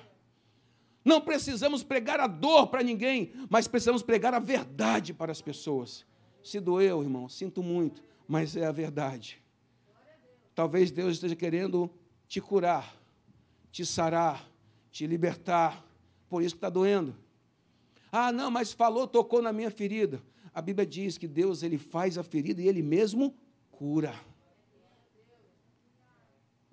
Não 1.05 1.21
precisamos 1.21 1.85
pregar 1.85 2.19
a 2.19 2.27
dor 2.27 2.67
para 2.67 2.83
ninguém, 2.83 3.33
mas 3.49 3.69
precisamos 3.69 4.03
pregar 4.03 4.35
a 4.35 4.41
verdade 4.41 5.15
para 5.15 5.31
as 5.31 5.41
pessoas. 5.41 6.05
Se 6.43 6.59
doeu, 6.59 7.01
irmão, 7.01 7.29
sinto 7.29 7.63
muito, 7.63 8.03
mas 8.27 8.57
é 8.57 8.67
a 8.67 8.73
verdade. 8.73 9.41
Talvez 10.53 10.91
Deus 10.91 11.15
esteja 11.15 11.37
querendo 11.37 11.89
te 12.27 12.41
curar, 12.41 12.97
te 13.71 13.87
sarar, 13.87 14.51
te 14.91 15.07
libertar. 15.07 15.87
Por 16.29 16.43
isso 16.43 16.57
que 16.57 16.59
está 16.59 16.69
doendo. 16.69 17.15
Ah, 18.11 18.33
não, 18.33 18.51
mas 18.51 18.73
falou, 18.73 19.07
tocou 19.07 19.41
na 19.41 19.53
minha 19.53 19.71
ferida. 19.71 20.21
A 20.53 20.61
Bíblia 20.61 20.87
diz 20.87 21.19
que 21.19 21.29
Deus 21.29 21.63
ele 21.63 21.79
faz 21.79 22.19
a 22.19 22.23
ferida 22.25 22.63
e 22.63 22.67
Ele 22.67 22.83
mesmo 22.83 23.35
cura. 23.71 24.15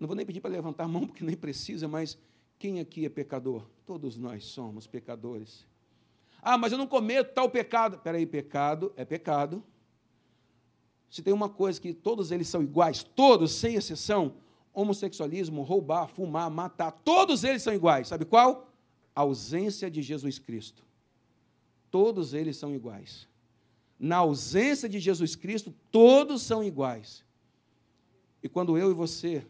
Não 0.03 0.07
vou 0.07 0.17
nem 0.17 0.25
pedir 0.25 0.41
para 0.41 0.51
levantar 0.51 0.83
a 0.83 0.87
mão, 0.89 1.07
porque 1.07 1.23
nem 1.23 1.33
precisa, 1.33 1.87
mas 1.87 2.17
quem 2.59 2.81
aqui 2.81 3.05
é 3.05 3.09
pecador? 3.09 3.65
Todos 3.85 4.17
nós 4.17 4.43
somos 4.43 4.85
pecadores. 4.85 5.65
Ah, 6.41 6.57
mas 6.57 6.73
eu 6.73 6.77
não 6.77 6.85
cometo 6.85 7.33
tal 7.33 7.49
pecado. 7.49 7.95
Espera 7.95 8.17
aí, 8.17 8.25
pecado 8.25 8.91
é 8.97 9.05
pecado. 9.05 9.63
Se 11.09 11.21
tem 11.21 11.33
uma 11.33 11.47
coisa 11.47 11.79
que 11.79 11.93
todos 11.93 12.33
eles 12.33 12.49
são 12.49 12.61
iguais, 12.61 13.01
todos, 13.01 13.53
sem 13.53 13.75
exceção, 13.75 14.35
homossexualismo, 14.73 15.61
roubar, 15.61 16.07
fumar, 16.07 16.51
matar, 16.51 16.91
todos 16.91 17.45
eles 17.45 17.63
são 17.63 17.73
iguais. 17.73 18.09
Sabe 18.09 18.25
qual? 18.25 18.73
A 19.15 19.21
ausência 19.21 19.89
de 19.89 20.01
Jesus 20.01 20.37
Cristo. 20.37 20.83
Todos 21.89 22.33
eles 22.33 22.57
são 22.57 22.75
iguais. 22.75 23.25
Na 23.97 24.17
ausência 24.17 24.89
de 24.89 24.99
Jesus 24.99 25.33
Cristo, 25.33 25.73
todos 25.89 26.41
são 26.41 26.61
iguais. 26.61 27.23
E 28.43 28.49
quando 28.49 28.77
eu 28.77 28.91
e 28.91 28.93
você 28.93 29.47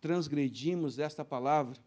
transgredimos 0.00 0.98
esta 0.98 1.24
palavra, 1.24 1.78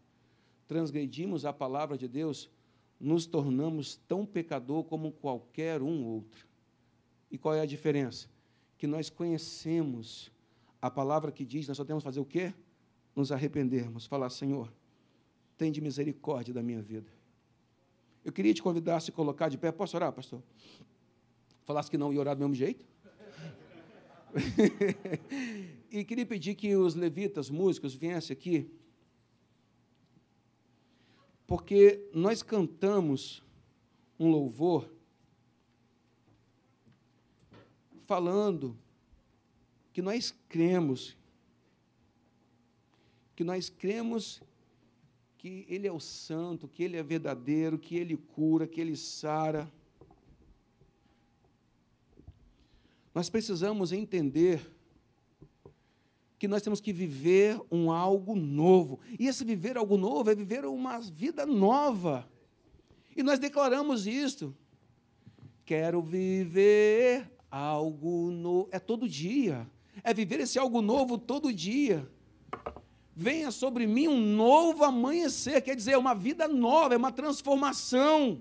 transgredimos 0.66 1.44
a 1.44 1.52
palavra 1.52 1.96
de 1.96 2.06
Deus, 2.06 2.50
nos 2.98 3.26
tornamos 3.26 3.96
tão 3.96 4.26
pecador 4.26 4.84
como 4.84 5.10
qualquer 5.12 5.82
um 5.82 6.04
outro. 6.04 6.46
E 7.30 7.38
qual 7.38 7.54
é 7.54 7.60
a 7.60 7.66
diferença? 7.66 8.28
Que 8.76 8.86
nós 8.86 9.08
conhecemos 9.08 10.30
a 10.80 10.90
palavra 10.90 11.32
que 11.32 11.44
diz, 11.44 11.68
nós 11.68 11.76
só 11.76 11.84
temos 11.84 12.02
que 12.02 12.08
fazer 12.08 12.20
o 12.20 12.24
quê? 12.24 12.52
Nos 13.14 13.32
arrependermos, 13.32 14.06
falar, 14.06 14.30
Senhor, 14.30 14.72
tem 15.56 15.70
de 15.70 15.80
misericórdia 15.80 16.54
da 16.54 16.62
minha 16.62 16.80
vida. 16.80 17.10
Eu 18.24 18.32
queria 18.32 18.52
te 18.52 18.62
convidar 18.62 18.96
a 18.96 19.00
se 19.00 19.12
colocar 19.12 19.48
de 19.48 19.56
pé. 19.56 19.72
Posso 19.72 19.96
orar, 19.96 20.12
pastor? 20.12 20.42
Falasse 21.64 21.90
que 21.90 21.96
não 21.98 22.12
ia 22.12 22.20
orar 22.20 22.36
do 22.36 22.40
mesmo 22.40 22.54
jeito? 22.54 22.86
E 25.90 26.04
queria 26.04 26.24
pedir 26.24 26.54
que 26.54 26.76
os 26.76 26.94
levitas, 26.94 27.50
músicos, 27.50 27.94
viessem 27.94 28.32
aqui, 28.32 28.70
porque 31.48 32.08
nós 32.14 32.44
cantamos 32.44 33.42
um 34.16 34.30
louvor 34.30 34.88
falando 38.06 38.78
que 39.92 40.00
nós 40.00 40.32
cremos, 40.48 41.16
que 43.34 43.42
nós 43.42 43.68
cremos 43.68 44.40
que 45.38 45.66
Ele 45.68 45.88
é 45.88 45.92
o 45.92 45.98
santo, 45.98 46.68
que 46.68 46.84
Ele 46.84 46.96
é 46.96 47.02
verdadeiro, 47.02 47.80
que 47.80 47.96
Ele 47.96 48.16
cura, 48.16 48.68
que 48.68 48.80
Ele 48.80 48.96
sara. 48.96 49.68
Nós 53.12 53.28
precisamos 53.28 53.90
entender 53.90 54.78
que 56.40 56.48
nós 56.48 56.62
temos 56.62 56.80
que 56.80 56.90
viver 56.90 57.60
um 57.70 57.92
algo 57.92 58.34
novo. 58.34 58.98
E 59.18 59.26
esse 59.26 59.44
viver 59.44 59.76
algo 59.76 59.98
novo 59.98 60.30
é 60.30 60.34
viver 60.34 60.64
uma 60.64 60.98
vida 60.98 61.44
nova. 61.44 62.26
E 63.14 63.22
nós 63.22 63.38
declaramos 63.38 64.06
isto. 64.06 64.56
Quero 65.66 66.00
viver 66.00 67.30
algo 67.50 68.30
novo. 68.30 68.70
É 68.72 68.78
todo 68.78 69.06
dia. 69.06 69.70
É 70.02 70.14
viver 70.14 70.40
esse 70.40 70.58
algo 70.58 70.80
novo 70.80 71.18
todo 71.18 71.52
dia. 71.52 72.10
Venha 73.14 73.50
sobre 73.50 73.86
mim 73.86 74.08
um 74.08 74.18
novo 74.18 74.82
amanhecer, 74.82 75.60
quer 75.60 75.76
dizer, 75.76 75.98
uma 75.98 76.14
vida 76.14 76.48
nova, 76.48 76.94
é 76.94 76.96
uma 76.96 77.12
transformação. 77.12 78.40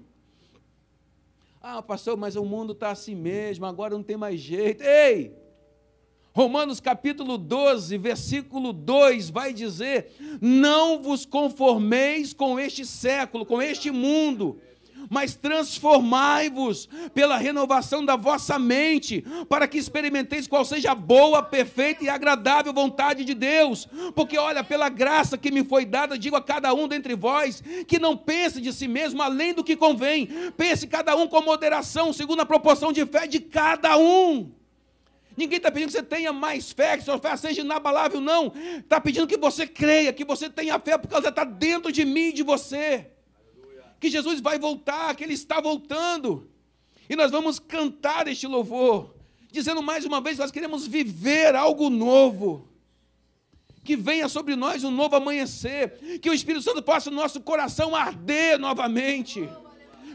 Ah, 1.62 1.82
pastor, 1.82 2.16
mas 2.16 2.38
o 2.38 2.46
mundo 2.46 2.72
está 2.72 2.92
assim 2.92 3.14
mesmo, 3.14 3.66
agora 3.66 3.94
não 3.94 4.04
tem 4.04 4.16
mais 4.16 4.40
jeito. 4.40 4.82
Ei! 4.82 5.49
Romanos 6.40 6.80
capítulo 6.80 7.38
12, 7.38 7.98
versículo 7.98 8.72
2 8.72 9.30
vai 9.30 9.52
dizer: 9.52 10.10
Não 10.40 11.02
vos 11.02 11.26
conformeis 11.26 12.32
com 12.32 12.58
este 12.58 12.86
século, 12.86 13.46
com 13.46 13.62
este 13.62 13.92
mundo, 13.92 14.58
mas 15.10 15.36
transformai-vos 15.36 16.88
pela 17.14 17.36
renovação 17.36 18.06
da 18.06 18.16
vossa 18.16 18.58
mente, 18.58 19.22
para 19.50 19.68
que 19.68 19.78
experimenteis 19.78 20.48
qual 20.48 20.64
seja 20.64 20.94
a 20.94 20.96
boa, 20.96 21.44
perfeita 21.44 22.06
e 22.06 22.10
agradável 22.10 22.72
vontade 22.72 23.26
de 23.26 23.34
Deus. 23.34 23.86
Porque, 24.16 24.38
olha, 24.38 24.64
pela 24.64 24.88
graça 24.88 25.38
que 25.38 25.52
me 25.52 25.66
foi 25.66 25.84
dada, 25.84 26.18
digo 26.18 26.38
a 26.38 26.42
cada 26.42 26.74
um 26.74 26.88
dentre 26.88 27.16
vós, 27.16 27.62
que 27.86 28.00
não 28.00 28.16
pense 28.16 28.62
de 28.62 28.72
si 28.72 28.88
mesmo 28.88 29.22
além 29.22 29.54
do 29.54 29.62
que 29.62 29.76
convém, 29.76 30.30
pense 30.56 30.88
cada 30.88 31.18
um 31.18 31.28
com 31.28 31.42
moderação, 31.42 32.14
segundo 32.14 32.40
a 32.40 32.46
proporção 32.46 32.94
de 32.94 33.06
fé 33.06 33.28
de 33.28 33.42
cada 33.42 33.98
um. 33.98 34.58
Ninguém 35.40 35.56
está 35.56 35.72
pedindo 35.72 35.88
que 35.88 35.94
você 35.94 36.04
tenha 36.04 36.34
mais 36.34 36.70
fé, 36.74 36.98
que 36.98 37.04
sua 37.06 37.18
fé 37.18 37.34
seja 37.38 37.62
inabalável, 37.62 38.20
não. 38.20 38.52
Está 38.78 39.00
pedindo 39.00 39.26
que 39.26 39.38
você 39.38 39.66
creia, 39.66 40.12
que 40.12 40.26
você 40.26 40.50
tenha 40.50 40.78
fé, 40.80 40.98
porque 40.98 41.16
ela 41.16 41.30
está 41.30 41.46
dentro 41.46 41.94
de 41.94 42.04
mim 42.04 42.28
e 42.28 42.34
de 42.34 42.44
você 42.44 43.08
que 44.02 44.10
Jesus 44.10 44.42
vai 44.42 44.60
voltar, 44.60 45.16
que 45.16 45.24
Ele 45.24 45.34
está 45.34 45.62
voltando. 45.62 46.52
E 47.10 47.16
nós 47.16 47.32
vamos 47.32 47.58
cantar 47.58 48.28
este 48.28 48.48
louvor, 48.48 49.16
dizendo 49.50 49.82
mais 49.82 50.04
uma 50.04 50.20
vez: 50.20 50.38
nós 50.38 50.52
queremos 50.52 50.86
viver 50.86 51.56
algo 51.56 51.90
novo. 51.90 52.68
Que 53.82 53.96
venha 53.96 54.28
sobre 54.28 54.58
nós 54.58 54.84
um 54.84 54.92
novo 54.92 55.16
amanhecer, 55.16 56.20
que 56.22 56.30
o 56.30 56.34
Espírito 56.34 56.64
Santo 56.64 56.84
possa 56.84 57.10
o 57.10 57.14
nosso 57.14 57.40
coração 57.40 57.96
arder 57.96 58.60
novamente. 58.60 59.50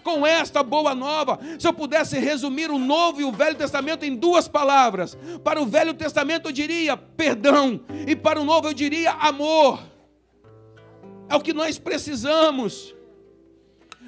Com 0.04 0.26
esta 0.26 0.62
boa 0.62 0.94
nova, 0.94 1.38
se 1.58 1.66
eu 1.66 1.72
pudesse 1.72 2.18
resumir 2.18 2.70
o 2.70 2.78
Novo 2.78 3.22
e 3.22 3.24
o 3.24 3.32
Velho 3.32 3.56
Testamento 3.56 4.04
em 4.04 4.14
duas 4.14 4.46
palavras, 4.46 5.16
para 5.42 5.60
o 5.60 5.64
Velho 5.64 5.94
Testamento 5.94 6.48
eu 6.48 6.52
diria 6.52 6.94
perdão, 6.94 7.80
e 8.06 8.14
para 8.14 8.38
o 8.38 8.44
Novo 8.44 8.68
eu 8.68 8.74
diria 8.74 9.12
amor. 9.12 9.82
É 11.28 11.34
o 11.34 11.40
que 11.40 11.54
nós 11.54 11.78
precisamos. 11.78 12.94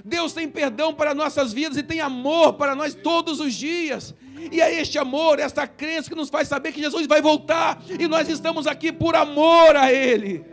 Deus 0.04 0.34
tem 0.34 0.46
perdão 0.48 0.92
para 0.92 1.14
nossas 1.14 1.52
vidas 1.52 1.78
e 1.78 1.82
tem 1.82 2.00
amor 2.00 2.52
para 2.52 2.74
nós 2.74 2.94
todos 2.94 3.40
os 3.40 3.54
dias. 3.54 4.14
E 4.52 4.60
é 4.60 4.78
este 4.78 4.98
amor, 4.98 5.38
esta 5.38 5.66
crença 5.66 6.10
que 6.10 6.14
nos 6.14 6.28
faz 6.28 6.46
saber 6.46 6.72
que 6.72 6.80
Jesus 6.80 7.06
vai 7.06 7.22
voltar 7.22 7.82
e 7.98 8.06
nós 8.06 8.28
estamos 8.28 8.66
aqui 8.66 8.92
por 8.92 9.16
amor 9.16 9.74
a 9.74 9.90
Ele. 9.90 10.44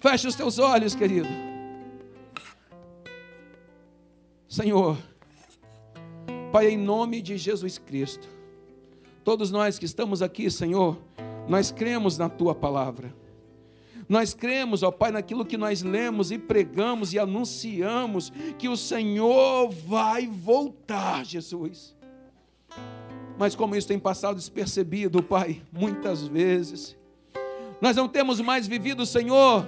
Feche 0.00 0.26
os 0.26 0.34
teus 0.34 0.58
olhos, 0.58 0.94
querido. 0.94 1.51
Senhor, 4.52 4.98
Pai, 6.52 6.68
em 6.68 6.76
nome 6.76 7.22
de 7.22 7.38
Jesus 7.38 7.78
Cristo, 7.78 8.28
todos 9.24 9.50
nós 9.50 9.78
que 9.78 9.86
estamos 9.86 10.20
aqui, 10.20 10.50
Senhor, 10.50 10.98
nós 11.48 11.70
cremos 11.70 12.18
na 12.18 12.28
Tua 12.28 12.54
palavra. 12.54 13.14
Nós 14.06 14.34
cremos, 14.34 14.82
ó 14.82 14.90
Pai, 14.90 15.10
naquilo 15.10 15.46
que 15.46 15.56
nós 15.56 15.80
lemos 15.80 16.30
e 16.30 16.36
pregamos 16.36 17.14
e 17.14 17.18
anunciamos 17.18 18.30
que 18.58 18.68
o 18.68 18.76
Senhor 18.76 19.70
vai 19.70 20.26
voltar, 20.26 21.24
Jesus. 21.24 21.96
Mas 23.38 23.54
como 23.54 23.74
isso 23.74 23.88
tem 23.88 23.98
passado 23.98 24.36
despercebido, 24.36 25.22
Pai, 25.22 25.62
muitas 25.72 26.26
vezes, 26.26 26.94
nós 27.80 27.96
não 27.96 28.06
temos 28.06 28.38
mais 28.38 28.66
vivido, 28.66 29.06
Senhor, 29.06 29.66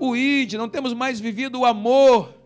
o 0.00 0.16
id, 0.16 0.54
não 0.54 0.70
temos 0.70 0.94
mais 0.94 1.20
vivido 1.20 1.60
o 1.60 1.66
amor. 1.66 2.37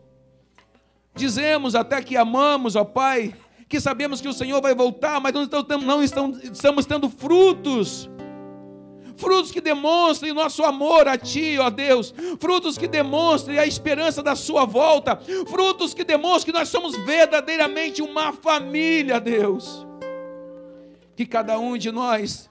Dizemos 1.14 1.74
até 1.74 2.00
que 2.02 2.16
amamos, 2.16 2.74
ó 2.74 2.84
Pai, 2.84 3.34
que 3.68 3.80
sabemos 3.80 4.20
que 4.20 4.28
o 4.28 4.32
Senhor 4.32 4.60
vai 4.60 4.74
voltar, 4.74 5.20
mas 5.20 5.32
não 5.32 5.42
estamos, 5.42 5.84
não 5.84 6.02
estamos, 6.02 6.86
tendo 6.86 7.08
frutos 7.08 8.08
frutos 9.14 9.52
que 9.52 9.60
demonstrem 9.60 10.32
nosso 10.32 10.64
amor 10.64 11.06
a 11.06 11.16
Ti, 11.16 11.56
ó 11.58 11.70
Deus, 11.70 12.12
frutos 12.40 12.76
que 12.76 12.88
demonstrem 12.88 13.56
a 13.56 13.64
esperança 13.64 14.20
da 14.20 14.34
Sua 14.34 14.64
volta, 14.64 15.16
frutos 15.46 15.94
que 15.94 16.02
demonstrem 16.02 16.52
que 16.52 16.58
nós 16.58 16.68
somos 16.68 16.96
verdadeiramente 16.96 18.02
uma 18.02 18.32
família, 18.32 19.20
Deus. 19.20 19.86
Que 21.14 21.24
cada 21.24 21.56
um 21.58 21.76
de 21.76 21.92
nós 21.92 22.50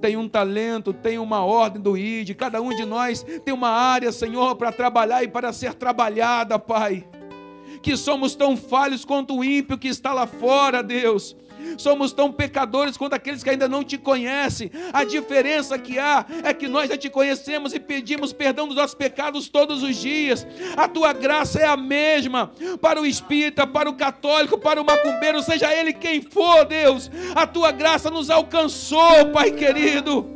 tem 0.00 0.16
um 0.16 0.28
talento, 0.28 0.92
tem 0.92 1.18
uma 1.18 1.44
ordem 1.44 1.82
do 1.82 1.96
ID, 1.96 2.36
cada 2.36 2.60
um 2.60 2.68
de 2.68 2.84
nós 2.84 3.24
tem 3.44 3.52
uma 3.52 3.70
área, 3.70 4.12
Senhor, 4.12 4.54
para 4.54 4.70
trabalhar 4.70 5.24
e 5.24 5.28
para 5.28 5.52
ser 5.52 5.74
trabalhada, 5.74 6.58
Pai. 6.58 7.04
Que 7.86 7.96
somos 7.96 8.34
tão 8.34 8.56
falhos 8.56 9.04
quanto 9.04 9.36
o 9.36 9.44
ímpio 9.44 9.78
que 9.78 9.86
está 9.86 10.12
lá 10.12 10.26
fora, 10.26 10.82
Deus 10.82 11.36
somos 11.78 12.12
tão 12.12 12.32
pecadores 12.32 12.96
quanto 12.96 13.14
aqueles 13.14 13.44
que 13.44 13.50
ainda 13.50 13.68
não 13.68 13.84
te 13.84 13.96
conhecem. 13.96 14.72
A 14.92 15.04
diferença 15.04 15.78
que 15.78 15.96
há 15.96 16.26
é 16.42 16.52
que 16.52 16.66
nós 16.66 16.88
já 16.88 16.96
te 16.96 17.08
conhecemos 17.08 17.72
e 17.72 17.78
pedimos 17.78 18.32
perdão 18.32 18.66
dos 18.66 18.76
nossos 18.76 18.96
pecados 18.96 19.48
todos 19.48 19.84
os 19.84 19.94
dias. 19.96 20.44
A 20.76 20.88
tua 20.88 21.12
graça 21.12 21.60
é 21.60 21.64
a 21.64 21.76
mesma 21.76 22.50
para 22.80 23.00
o 23.00 23.06
espírita, 23.06 23.64
para 23.66 23.88
o 23.88 23.94
católico, 23.94 24.58
para 24.58 24.82
o 24.82 24.84
macumbeiro, 24.84 25.40
seja 25.40 25.72
ele 25.72 25.92
quem 25.92 26.20
for, 26.20 26.64
Deus. 26.64 27.08
A 27.36 27.46
tua 27.46 27.70
graça 27.70 28.10
nos 28.10 28.30
alcançou, 28.30 29.26
Pai 29.32 29.52
querido. 29.52 30.28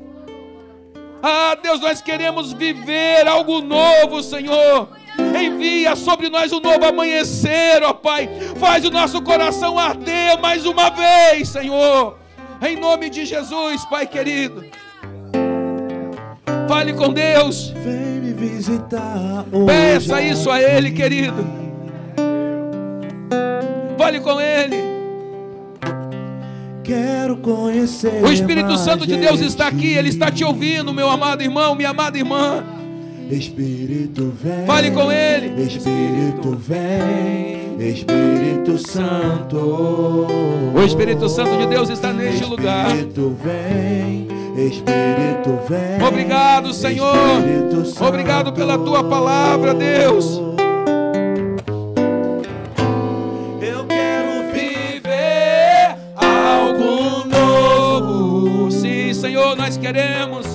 Ah, 1.21 1.57
Deus, 1.61 1.81
nós 1.81 2.01
queremos 2.01 2.53
viver 2.53 3.27
algo 3.27 3.61
novo, 3.61 4.23
Senhor. 4.23 5.00
Envia 5.19 5.97
sobre 5.97 6.29
nós 6.29 6.53
um 6.53 6.61
novo 6.61 6.85
amanhecer, 6.85 7.83
ó 7.83 7.93
Pai. 7.93 8.29
Faz 8.57 8.85
o 8.85 8.91
nosso 8.91 9.21
coração 9.23 9.79
arder 9.79 10.39
mais 10.41 10.65
uma 10.65 10.91
vez, 10.91 11.49
Senhor. 11.49 12.19
Em 12.63 12.77
nome 12.77 13.09
de 13.09 13.25
Jesus, 13.25 13.85
Pai 13.87 14.07
querido. 14.07 14.65
Fale 16.69 16.93
com 16.93 17.13
Deus. 17.13 17.71
Vem 17.71 18.21
me 18.21 18.33
visitar. 18.33 19.45
Peça 19.67 20.21
isso 20.23 20.51
a 20.51 20.61
Ele, 20.61 20.93
querido. 20.93 21.45
Fale 23.99 24.21
com 24.21 24.41
Ele. 24.41 24.77
Quero 26.85 27.37
conhecer. 27.39 28.23
O 28.25 28.33
Espírito 28.33 28.77
Santo 28.77 29.07
de 29.07 29.17
Deus 29.17 29.41
está 29.41 29.69
aqui, 29.69 29.95
Ele 29.95 30.09
está 30.09 30.31
te 30.31 30.45
ouvindo, 30.45 30.93
meu 30.93 31.09
amado 31.09 31.43
irmão, 31.43 31.75
minha 31.75 31.91
amada 31.91 32.19
irmã. 32.19 32.65
Espírito 33.31 34.33
vem. 34.43 34.67
Fale 34.67 34.91
com 34.91 35.11
Ele. 35.11 35.63
Espírito 35.63 36.57
vem. 36.57 37.79
Espírito 37.79 38.77
Santo. 38.79 39.57
O 40.75 40.83
Espírito 40.85 41.29
Santo 41.29 41.57
de 41.59 41.67
Deus 41.67 41.89
está 41.89 42.13
neste 42.13 42.45
lugar. 42.45 42.89
Espírito 42.89 43.37
vem. 43.43 44.27
Espírito 44.57 45.59
vem. 45.69 46.07
Obrigado, 46.07 46.75
Senhor. 46.75 47.15
Obrigado 48.01 48.53
pela 48.53 48.77
tua 48.77 49.05
palavra, 49.05 49.75
Deus. 49.75 50.41
Eu 53.63 53.85
quero 53.87 54.53
viver 54.53 55.97
algo 56.17 57.29
novo. 57.29 58.71
Sim, 58.73 59.15
Senhor, 59.15 59.57
nós 59.57 59.77
queremos. 59.77 60.50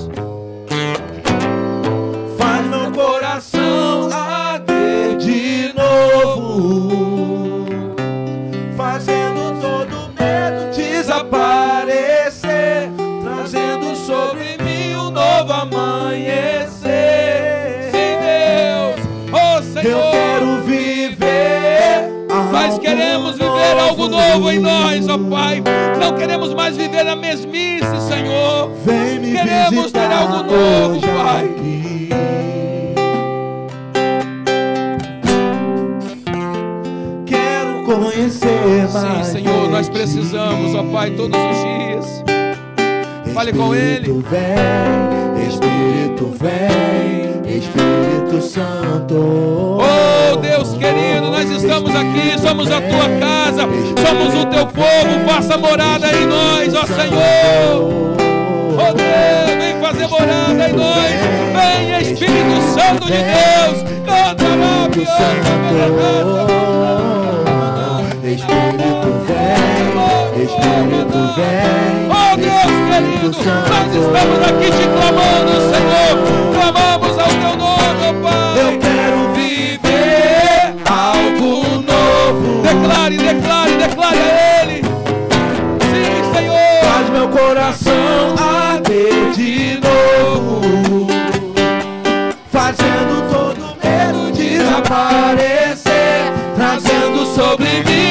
Algo 24.35 24.45
novo. 24.45 24.51
novo 24.51 24.51
em 24.51 24.59
nós, 24.59 25.07
ó 25.07 25.17
Pai. 25.17 25.63
Não 25.99 26.15
queremos 26.15 26.53
mais 26.53 26.75
viver 26.77 27.03
na 27.03 27.15
mesmice, 27.15 27.85
Senhor. 28.07 28.71
Vem 28.85 29.19
me 29.19 29.31
Queremos 29.31 29.91
ter 29.91 30.11
algo 30.11 30.43
novo, 30.43 31.01
Pai. 31.01 31.45
aqui. 31.45 32.09
Quero 37.25 37.83
conhecer 37.83 38.87
mais. 38.93 39.27
Sim, 39.27 39.33
Senhor, 39.33 39.69
nós 39.69 39.89
precisamos, 39.89 40.75
ó 40.75 40.83
Pai, 40.83 41.11
todos 41.11 41.39
os 41.39 41.57
dias. 41.57 42.23
Fale 43.33 43.51
com 43.51 43.75
Ele. 43.75 44.11
Espírito 44.11 44.23
vem, 44.29 45.47
Espírito 45.47 46.33
vem, 46.39 47.34
Espírito 47.47 48.41
Santo. 48.41 49.79
Oh 49.79 50.35
Deus 50.37 50.73
querido, 50.73 51.29
nós 51.31 51.49
estamos 51.49 51.91
aqui, 51.95 52.39
somos 52.41 52.71
a 52.71 52.81
tua 52.81 53.07
casa, 53.19 53.61
somos 54.05 54.33
o 54.33 54.45
teu 54.47 54.65
povo, 54.65 55.25
faça 55.27 55.57
morada 55.57 56.07
em 56.07 56.25
nós, 56.25 56.73
ó 56.73 56.85
Senhor. 56.85 58.15
Oh 58.73 58.93
Deus, 58.93 59.57
vem 59.57 59.79
fazer 59.79 60.07
morada 60.07 60.69
em 60.69 60.73
nós, 60.73 61.11
vem 61.53 62.01
Espírito 62.01 62.61
Santo 62.73 63.05
de 63.05 63.13
Deus, 63.13 63.83
canta 64.05 64.43
lá, 64.43 64.87
Espírito 68.23 69.11
vem, 69.27 70.43
Espírito 70.43 71.19
vem. 71.35 72.09
Oh 72.09 72.35
Deus 72.35 72.73
querido, 72.89 73.29
nós 73.69 73.89
estamos 73.95 74.39
aqui 74.47 74.67
te 74.71 74.85
clamando, 74.87 75.53
Senhor, 75.71 76.13
clamamos 76.53 76.84
Declare, 83.05 83.35
declare, 83.35 83.77
declare 83.77 84.19
a 84.19 84.63
Ele. 84.63 84.81
Sim, 84.81 86.33
Senhor. 86.33 86.57
Faz 86.83 87.05
meu 87.11 87.29
coração 87.29 88.33
arder 88.39 89.31
de 89.35 89.79
novo, 89.79 90.61
fazendo 92.51 93.29
todo 93.31 93.77
medo 93.83 94.31
desaparecer, 94.31 96.33
trazendo 96.55 97.27
sobre 97.27 97.83
mim 97.83 98.04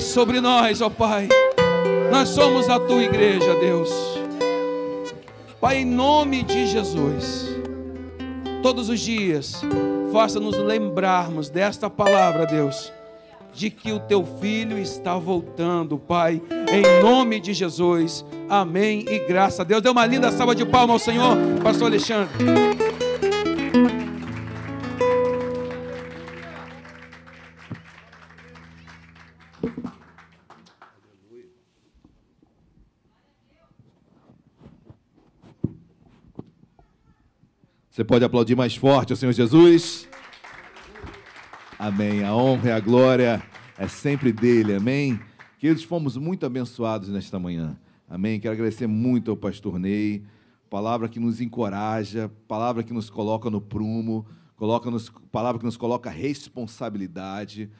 Sobre 0.00 0.40
nós, 0.40 0.80
ó 0.80 0.90
Pai. 0.90 1.28
Nós 2.10 2.28
somos 2.28 2.68
a 2.68 2.78
tua 2.78 3.02
igreja, 3.02 3.54
Deus. 3.60 3.90
Pai, 5.60 5.78
em 5.78 5.84
nome 5.84 6.42
de 6.42 6.66
Jesus. 6.66 7.48
Todos 8.62 8.88
os 8.88 9.00
dias, 9.00 9.62
faça-nos 10.12 10.56
lembrarmos 10.58 11.48
desta 11.48 11.88
palavra, 11.88 12.46
Deus, 12.46 12.92
de 13.54 13.70
que 13.70 13.92
o 13.92 14.00
teu 14.00 14.26
filho 14.40 14.78
está 14.78 15.16
voltando, 15.16 15.98
Pai, 15.98 16.42
em 16.70 17.02
nome 17.02 17.40
de 17.40 17.54
Jesus. 17.54 18.24
Amém 18.48 19.04
e 19.08 19.18
graças 19.20 19.60
a 19.60 19.64
Deus. 19.64 19.82
Dê 19.82 19.88
uma 19.88 20.06
linda 20.06 20.30
salva 20.30 20.54
de 20.54 20.64
palmas 20.64 20.94
ao 20.94 20.98
Senhor, 20.98 21.36
Pastor 21.62 21.86
Alexandre. 21.86 22.30
Você 37.96 38.04
pode 38.04 38.26
aplaudir 38.26 38.54
mais 38.54 38.76
forte 38.76 39.14
ao 39.14 39.16
Senhor 39.16 39.32
Jesus? 39.32 40.06
Amém. 41.78 42.22
A 42.22 42.36
honra 42.36 42.68
e 42.68 42.72
a 42.72 42.78
glória 42.78 43.42
é 43.78 43.88
sempre 43.88 44.34
dele. 44.34 44.74
Amém. 44.74 45.18
Queridos, 45.58 45.82
fomos 45.82 46.14
muito 46.18 46.44
abençoados 46.44 47.08
nesta 47.08 47.38
manhã. 47.38 47.74
Amém. 48.06 48.38
Quero 48.38 48.52
agradecer 48.52 48.86
muito 48.86 49.30
ao 49.30 49.36
pastor 49.38 49.78
Ney. 49.78 50.22
Palavra 50.68 51.08
que 51.08 51.18
nos 51.18 51.40
encoraja, 51.40 52.30
palavra 52.46 52.82
que 52.82 52.92
nos 52.92 53.08
coloca 53.08 53.48
no 53.48 53.62
prumo, 53.62 54.26
coloca 54.56 54.90
nos, 54.90 55.10
palavra 55.32 55.58
que 55.58 55.64
nos 55.64 55.78
coloca 55.78 56.10
responsabilidade. 56.10 57.70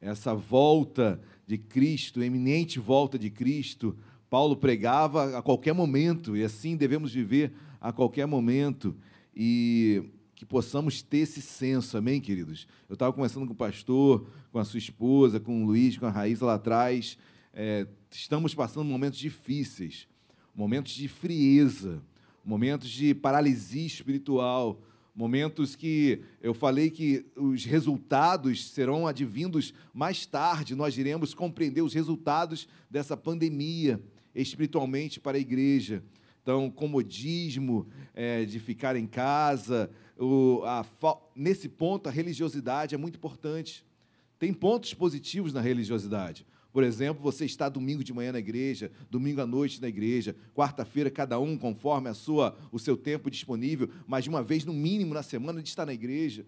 Essa 0.00 0.36
volta 0.36 1.20
de 1.48 1.58
Cristo, 1.58 2.22
eminente 2.22 2.78
volta 2.78 3.18
de 3.18 3.28
Cristo, 3.28 3.98
Paulo 4.30 4.56
pregava 4.56 5.36
a 5.36 5.42
qualquer 5.42 5.74
momento 5.74 6.36
e 6.36 6.44
assim 6.44 6.76
devemos 6.76 7.12
viver 7.12 7.52
a 7.80 7.92
qualquer 7.92 8.26
momento 8.26 8.94
e 9.36 10.02
que 10.34 10.44
possamos 10.44 11.02
ter 11.02 11.18
esse 11.18 11.40
senso, 11.40 11.96
amém, 11.96 12.20
queridos? 12.20 12.66
Eu 12.88 12.94
estava 12.94 13.12
conversando 13.12 13.46
com 13.46 13.52
o 13.52 13.56
pastor, 13.56 14.28
com 14.50 14.58
a 14.58 14.64
sua 14.64 14.78
esposa, 14.78 15.38
com 15.40 15.62
o 15.62 15.66
Luiz, 15.66 15.96
com 15.96 16.06
a 16.06 16.10
Raíssa 16.10 16.44
lá 16.44 16.54
atrás. 16.54 17.16
É, 17.52 17.86
estamos 18.10 18.54
passando 18.54 18.86
momentos 18.86 19.18
difíceis, 19.18 20.08
momentos 20.54 20.92
de 20.92 21.08
frieza, 21.08 22.02
momentos 22.44 22.90
de 22.90 23.14
paralisia 23.14 23.86
espiritual, 23.86 24.82
momentos 25.14 25.76
que 25.76 26.20
eu 26.42 26.52
falei 26.52 26.90
que 26.90 27.24
os 27.36 27.64
resultados 27.64 28.70
serão 28.70 29.06
advindos 29.06 29.72
mais 29.92 30.26
tarde, 30.26 30.74
nós 30.74 30.98
iremos 30.98 31.32
compreender 31.32 31.82
os 31.82 31.94
resultados 31.94 32.68
dessa 32.90 33.16
pandemia 33.16 34.02
espiritualmente 34.34 35.20
para 35.20 35.36
a 35.36 35.40
igreja. 35.40 36.02
Então, 36.44 36.70
comodismo 36.70 37.88
é, 38.12 38.44
de 38.44 38.60
ficar 38.60 38.96
em 38.96 39.06
casa, 39.06 39.90
o, 40.18 40.60
a, 40.66 40.84
nesse 41.34 41.70
ponto 41.70 42.06
a 42.06 42.12
religiosidade 42.12 42.94
é 42.94 42.98
muito 42.98 43.16
importante. 43.16 43.82
Tem 44.38 44.52
pontos 44.52 44.92
positivos 44.92 45.54
na 45.54 45.62
religiosidade. 45.62 46.46
Por 46.70 46.84
exemplo, 46.84 47.22
você 47.22 47.46
está 47.46 47.70
domingo 47.70 48.04
de 48.04 48.12
manhã 48.12 48.30
na 48.30 48.40
igreja, 48.40 48.92
domingo 49.10 49.40
à 49.40 49.46
noite 49.46 49.80
na 49.80 49.88
igreja, 49.88 50.36
quarta-feira 50.54 51.10
cada 51.10 51.40
um 51.40 51.56
conforme 51.56 52.10
a 52.10 52.14
sua 52.14 52.54
o 52.70 52.78
seu 52.78 52.94
tempo 52.94 53.30
disponível, 53.30 53.88
mas 54.06 54.26
uma 54.26 54.42
vez 54.42 54.66
no 54.66 54.74
mínimo 54.74 55.14
na 55.14 55.22
semana 55.22 55.62
de 55.62 55.70
estar 55.70 55.86
na 55.86 55.94
igreja. 55.94 56.44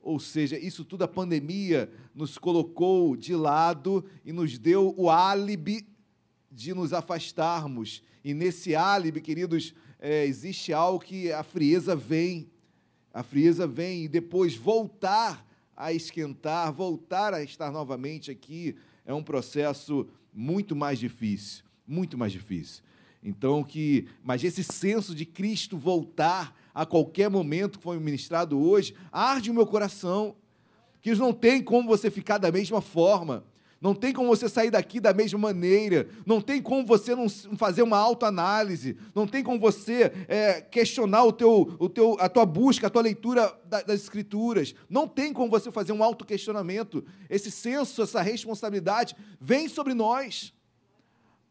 Ou 0.00 0.20
seja, 0.20 0.56
isso 0.56 0.84
tudo 0.84 1.02
a 1.02 1.08
pandemia 1.08 1.90
nos 2.14 2.38
colocou 2.38 3.16
de 3.16 3.34
lado 3.34 4.04
e 4.24 4.32
nos 4.32 4.56
deu 4.60 4.94
o 4.96 5.10
álibi 5.10 5.88
de 6.52 6.72
nos 6.72 6.92
afastarmos. 6.92 8.00
E 8.28 8.34
nesse 8.34 8.76
álibi, 8.76 9.22
queridos, 9.22 9.72
é, 9.98 10.26
existe 10.26 10.70
algo 10.70 11.02
que 11.02 11.32
a 11.32 11.42
frieza 11.42 11.96
vem. 11.96 12.50
A 13.10 13.22
frieza 13.22 13.66
vem 13.66 14.04
e 14.04 14.08
depois 14.08 14.54
voltar 14.54 15.48
a 15.74 15.94
esquentar, 15.94 16.70
voltar 16.70 17.32
a 17.32 17.42
estar 17.42 17.72
novamente 17.72 18.30
aqui, 18.30 18.76
é 19.06 19.14
um 19.14 19.22
processo 19.22 20.06
muito 20.30 20.76
mais 20.76 20.98
difícil, 20.98 21.64
muito 21.86 22.18
mais 22.18 22.30
difícil. 22.30 22.82
Então 23.22 23.64
que, 23.64 24.06
mas 24.22 24.44
esse 24.44 24.62
senso 24.62 25.14
de 25.14 25.24
Cristo 25.24 25.78
voltar 25.78 26.54
a 26.74 26.84
qualquer 26.84 27.30
momento 27.30 27.78
que 27.78 27.84
foi 27.84 27.98
ministrado 27.98 28.60
hoje, 28.60 28.94
arde 29.10 29.50
o 29.50 29.54
meu 29.54 29.66
coração. 29.66 30.36
Que 31.00 31.14
não 31.14 31.32
tem 31.32 31.62
como 31.62 31.88
você 31.88 32.10
ficar 32.10 32.36
da 32.36 32.52
mesma 32.52 32.82
forma. 32.82 33.42
Não 33.80 33.94
tem 33.94 34.12
como 34.12 34.28
você 34.28 34.48
sair 34.48 34.70
daqui 34.70 34.98
da 34.98 35.14
mesma 35.14 35.38
maneira. 35.38 36.08
Não 36.26 36.40
tem 36.40 36.60
como 36.60 36.84
você 36.84 37.14
não 37.14 37.28
fazer 37.28 37.82
uma 37.82 37.96
autoanálise. 37.96 38.96
Não 39.14 39.26
tem 39.26 39.42
como 39.42 39.60
você 39.60 40.12
é, 40.26 40.60
questionar 40.60 41.24
o 41.24 41.32
teu, 41.32 41.76
o 41.78 41.88
teu, 41.88 42.16
a 42.18 42.28
tua 42.28 42.44
busca, 42.44 42.88
a 42.88 42.90
tua 42.90 43.02
leitura 43.02 43.56
das 43.64 44.02
escrituras. 44.02 44.74
Não 44.90 45.06
tem 45.06 45.32
como 45.32 45.48
você 45.48 45.70
fazer 45.70 45.92
um 45.92 46.02
autoquestionamento. 46.02 47.04
Esse 47.30 47.52
senso, 47.52 48.02
essa 48.02 48.20
responsabilidade 48.20 49.14
vem 49.40 49.68
sobre 49.68 49.94
nós. 49.94 50.52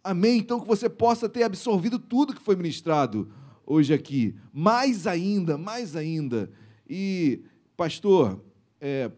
Amém? 0.04 0.40
Então 0.40 0.60
que 0.60 0.68
você 0.68 0.90
possa 0.90 1.30
ter 1.30 1.44
absorvido 1.44 1.98
tudo 1.98 2.36
que 2.36 2.42
foi 2.42 2.58
ministrado 2.58 3.32
hoje 3.66 3.94
aqui. 3.94 4.36
Mais 4.52 5.08
ainda, 5.08 5.58
mais 5.58 5.96
ainda. 5.96 6.52
E, 6.90 7.42
pastor, 7.78 8.42
é, 8.82 9.12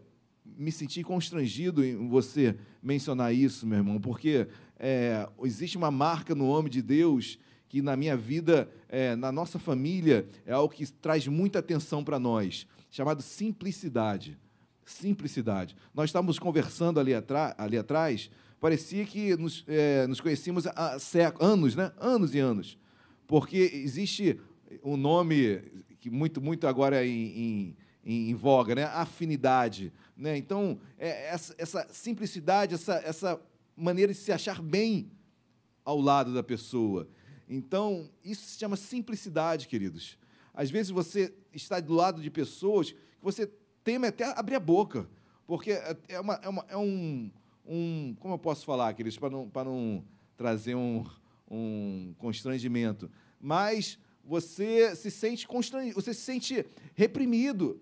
me 0.60 0.74
senti 0.74 1.04
constrangido 1.04 1.86
em 1.86 2.10
você 2.10 2.54
mencionar 2.84 3.34
isso, 3.34 3.66
meu 3.66 3.78
irmão, 3.78 4.00
porque 4.00 4.46
é, 4.78 5.26
existe 5.44 5.78
uma 5.78 5.90
marca 5.90 6.36
no 6.36 6.48
homem 6.50 6.70
de 6.70 6.82
Deus 6.82 7.40
que 7.70 7.82
na 7.82 7.96
minha 7.96 8.18
vida, 8.18 8.70
é, 8.90 9.16
na 9.16 9.32
nossa 9.32 9.58
família, 9.58 10.28
é 10.46 10.52
algo 10.52 10.74
que 10.74 10.86
traz 10.92 11.26
muita 11.28 11.60
atenção 11.60 12.04
para 12.04 12.20
nós, 12.20 12.68
chamado 12.92 13.22
simplicidade. 13.22 14.38
Simplicidade. 14.84 15.78
Nós 15.94 16.10
estávamos 16.10 16.38
conversando 16.38 17.00
ali, 17.00 17.12
ali 17.58 17.78
atrás, 17.78 18.30
parecia 18.60 19.06
que 19.06 19.38
nos, 19.38 19.64
é, 19.66 20.08
nos 20.08 20.20
conhecíamos 20.20 20.68
há 20.68 20.98
anos, 21.40 21.76
né? 21.76 21.94
Anos 21.98 22.36
e 22.36 22.40
anos. 22.40 22.78
Porque 23.28 23.58
existe 23.58 24.38
um 24.84 24.98
nome 24.98 25.62
que 26.02 26.10
muito, 26.10 26.42
muito 26.42 26.68
agora 26.68 27.06
em, 27.06 27.76
em, 28.04 28.30
em 28.32 28.34
voga, 28.34 28.74
né? 28.74 28.86
Afinidade. 28.86 29.94
Né? 30.20 30.38
Então, 30.38 30.78
é, 30.98 31.30
essa, 31.30 31.56
essa 31.58 31.88
simplicidade, 31.94 32.76
essa, 32.76 32.96
essa 32.96 33.42
maneira 33.74 34.12
de 34.12 34.20
se 34.20 34.34
achar 34.34 34.62
bem 34.62 35.10
ao 35.86 35.98
lado 35.98 36.34
da 36.34 36.44
pessoa. 36.44 37.08
Então, 37.48 38.10
isso 38.22 38.46
se 38.46 38.60
chama 38.60 38.76
simplicidade, 38.76 39.66
queridos. 39.66 40.18
Às 40.54 40.70
vezes 40.70 40.92
você 40.92 41.34
está 41.54 41.80
do 41.80 41.94
lado 41.94 42.22
de 42.22 42.30
pessoas 42.30 42.92
que 42.92 42.98
você 43.22 43.50
teme 43.82 44.08
até 44.08 44.26
abrir 44.38 44.56
a 44.56 44.60
boca, 44.60 45.10
porque 45.48 45.72
é, 45.72 45.98
é, 46.10 46.20
uma, 46.20 46.34
é, 46.44 46.50
uma, 46.50 46.66
é 46.68 46.78
um, 46.78 47.32
um. 47.66 48.14
Como 48.20 48.34
eu 48.34 48.40
posso 48.40 48.66
falar, 48.66 48.94
queridos, 48.94 49.18
para 49.18 49.30
não, 49.30 49.50
para 49.50 49.70
não 49.70 50.04
trazer 50.36 50.76
um, 50.76 51.06
um 51.50 52.14
constrangimento. 52.18 53.10
Mas 53.40 53.98
você 54.22 54.94
se 54.98 55.10
sente 55.10 55.48
constrangido, 55.48 55.96
você 55.96 56.14
se 56.14 56.22
sente 56.22 56.66
reprimido. 56.94 57.82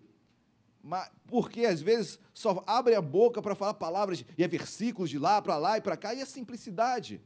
Porque 1.27 1.65
às 1.65 1.81
vezes 1.81 2.19
só 2.33 2.63
abre 2.65 2.95
a 2.95 3.01
boca 3.01 3.41
para 3.41 3.55
falar 3.55 3.73
palavras 3.73 4.23
e 4.37 4.43
é 4.43 4.47
versículos 4.47 5.09
de 5.09 5.19
lá 5.19 5.41
para 5.41 5.57
lá 5.57 5.77
e 5.77 5.81
para 5.81 5.97
cá, 5.97 6.13
e 6.13 6.21
a 6.21 6.25
simplicidade. 6.25 7.21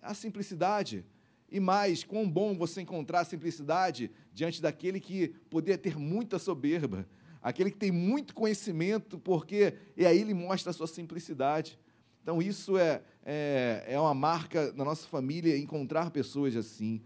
A 0.00 0.14
simplicidade. 0.14 1.04
E 1.50 1.58
mais, 1.58 2.04
quão 2.04 2.28
bom 2.28 2.56
você 2.56 2.82
encontrar 2.82 3.20
a 3.20 3.24
simplicidade 3.24 4.10
diante 4.32 4.60
daquele 4.60 5.00
que 5.00 5.28
poderia 5.48 5.78
ter 5.78 5.98
muita 5.98 6.38
soberba, 6.38 7.08
aquele 7.40 7.70
que 7.70 7.78
tem 7.78 7.90
muito 7.90 8.34
conhecimento, 8.34 9.18
porque 9.18 9.74
e 9.96 10.04
aí 10.04 10.20
ele 10.20 10.34
mostra 10.34 10.70
a 10.70 10.74
sua 10.74 10.86
simplicidade. 10.86 11.78
Então, 12.22 12.42
isso 12.42 12.76
é, 12.76 13.00
é, 13.24 13.84
é 13.86 13.98
uma 13.98 14.12
marca 14.12 14.70
da 14.72 14.84
nossa 14.84 15.08
família, 15.08 15.56
encontrar 15.56 16.10
pessoas 16.10 16.54
assim. 16.54 17.00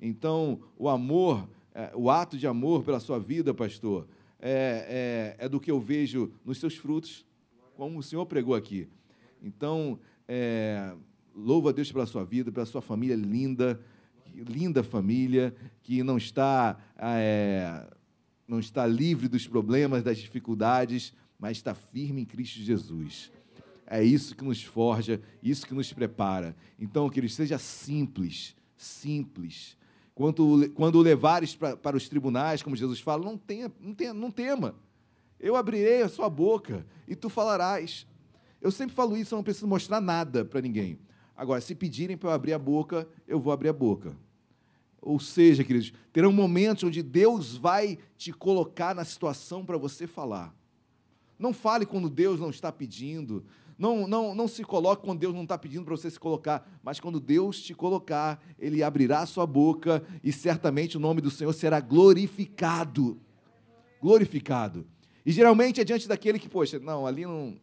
Então, 0.00 0.60
o 0.76 0.88
amor, 0.88 1.48
é, 1.74 1.90
o 1.96 2.08
ato 2.08 2.38
de 2.38 2.46
amor 2.46 2.84
pela 2.84 3.00
sua 3.00 3.18
vida, 3.18 3.52
pastor, 3.52 4.06
é, 4.40 5.36
é, 5.38 5.44
é, 5.44 5.48
do 5.48 5.60
que 5.60 5.70
eu 5.70 5.80
vejo 5.80 6.32
nos 6.44 6.58
seus 6.58 6.76
frutos, 6.76 7.26
como 7.74 7.98
o 7.98 8.02
senhor 8.02 8.26
pregou 8.26 8.54
aqui. 8.54 8.88
Então, 9.42 9.98
é, 10.26 10.94
a 11.68 11.72
Deus 11.72 11.90
pela 11.92 12.06
sua 12.06 12.24
vida, 12.24 12.50
pela 12.50 12.66
sua 12.66 12.82
família 12.82 13.16
linda, 13.16 13.80
linda 14.34 14.82
família, 14.82 15.54
que 15.82 16.02
não 16.02 16.16
está, 16.16 16.78
é, 16.96 17.86
não 18.46 18.58
está 18.58 18.86
livre 18.86 19.28
dos 19.28 19.46
problemas, 19.46 20.02
das 20.02 20.18
dificuldades, 20.18 21.12
mas 21.38 21.56
está 21.56 21.74
firme 21.74 22.22
em 22.22 22.24
Cristo 22.24 22.60
Jesus. 22.60 23.30
É 23.86 24.02
isso 24.02 24.36
que 24.36 24.44
nos 24.44 24.62
forja, 24.62 25.20
isso 25.42 25.66
que 25.66 25.72
nos 25.72 25.92
prepara. 25.92 26.54
Então, 26.78 27.08
que 27.08 27.18
ele 27.18 27.28
seja 27.28 27.58
simples, 27.58 28.54
simples. 28.76 29.76
Quando, 30.18 30.68
quando 30.70 31.00
levares 31.00 31.54
para, 31.54 31.76
para 31.76 31.96
os 31.96 32.08
tribunais, 32.08 32.60
como 32.60 32.74
Jesus 32.74 32.98
fala, 32.98 33.24
não, 33.24 33.38
tenha, 33.38 33.70
não, 33.80 33.94
tenha, 33.94 34.12
não 34.12 34.32
tema. 34.32 34.74
Eu 35.38 35.54
abrirei 35.54 36.02
a 36.02 36.08
sua 36.08 36.28
boca 36.28 36.84
e 37.06 37.14
tu 37.14 37.28
falarás. 37.28 38.04
Eu 38.60 38.72
sempre 38.72 38.96
falo 38.96 39.16
isso, 39.16 39.32
eu 39.32 39.36
não 39.36 39.44
preciso 39.44 39.68
mostrar 39.68 40.00
nada 40.00 40.44
para 40.44 40.60
ninguém. 40.60 40.98
Agora, 41.36 41.60
se 41.60 41.72
pedirem 41.72 42.16
para 42.16 42.30
eu 42.30 42.32
abrir 42.34 42.52
a 42.52 42.58
boca, 42.58 43.08
eu 43.28 43.38
vou 43.38 43.52
abrir 43.52 43.68
a 43.68 43.72
boca. 43.72 44.16
Ou 45.00 45.20
seja, 45.20 45.62
queridos, 45.62 45.92
terão 46.12 46.32
momentos 46.32 46.82
onde 46.82 47.00
Deus 47.00 47.56
vai 47.56 47.96
te 48.16 48.32
colocar 48.32 48.96
na 48.96 49.04
situação 49.04 49.64
para 49.64 49.78
você 49.78 50.04
falar. 50.08 50.52
Não 51.38 51.52
fale 51.52 51.86
quando 51.86 52.10
Deus 52.10 52.40
não 52.40 52.50
está 52.50 52.72
pedindo. 52.72 53.44
Não, 53.78 54.08
não, 54.08 54.34
não 54.34 54.48
se 54.48 54.64
coloque 54.64 55.04
quando 55.04 55.20
Deus 55.20 55.32
não 55.32 55.44
está 55.44 55.56
pedindo 55.56 55.84
para 55.84 55.96
você 55.96 56.10
se 56.10 56.18
colocar. 56.18 56.68
Mas 56.82 56.98
quando 56.98 57.20
Deus 57.20 57.62
te 57.62 57.72
colocar, 57.74 58.42
Ele 58.58 58.82
abrirá 58.82 59.20
a 59.20 59.26
sua 59.26 59.46
boca 59.46 60.02
e 60.22 60.32
certamente 60.32 60.96
o 60.96 61.00
nome 61.00 61.20
do 61.20 61.30
Senhor 61.30 61.52
será 61.52 61.80
glorificado. 61.80 63.20
Glorificado. 64.02 64.86
E 65.24 65.30
geralmente 65.30 65.80
é 65.80 65.84
diante 65.84 66.08
daquele 66.08 66.38
que, 66.38 66.48
poxa, 66.48 66.78
não, 66.78 67.06
ali 67.06 67.24
não, 67.24 67.56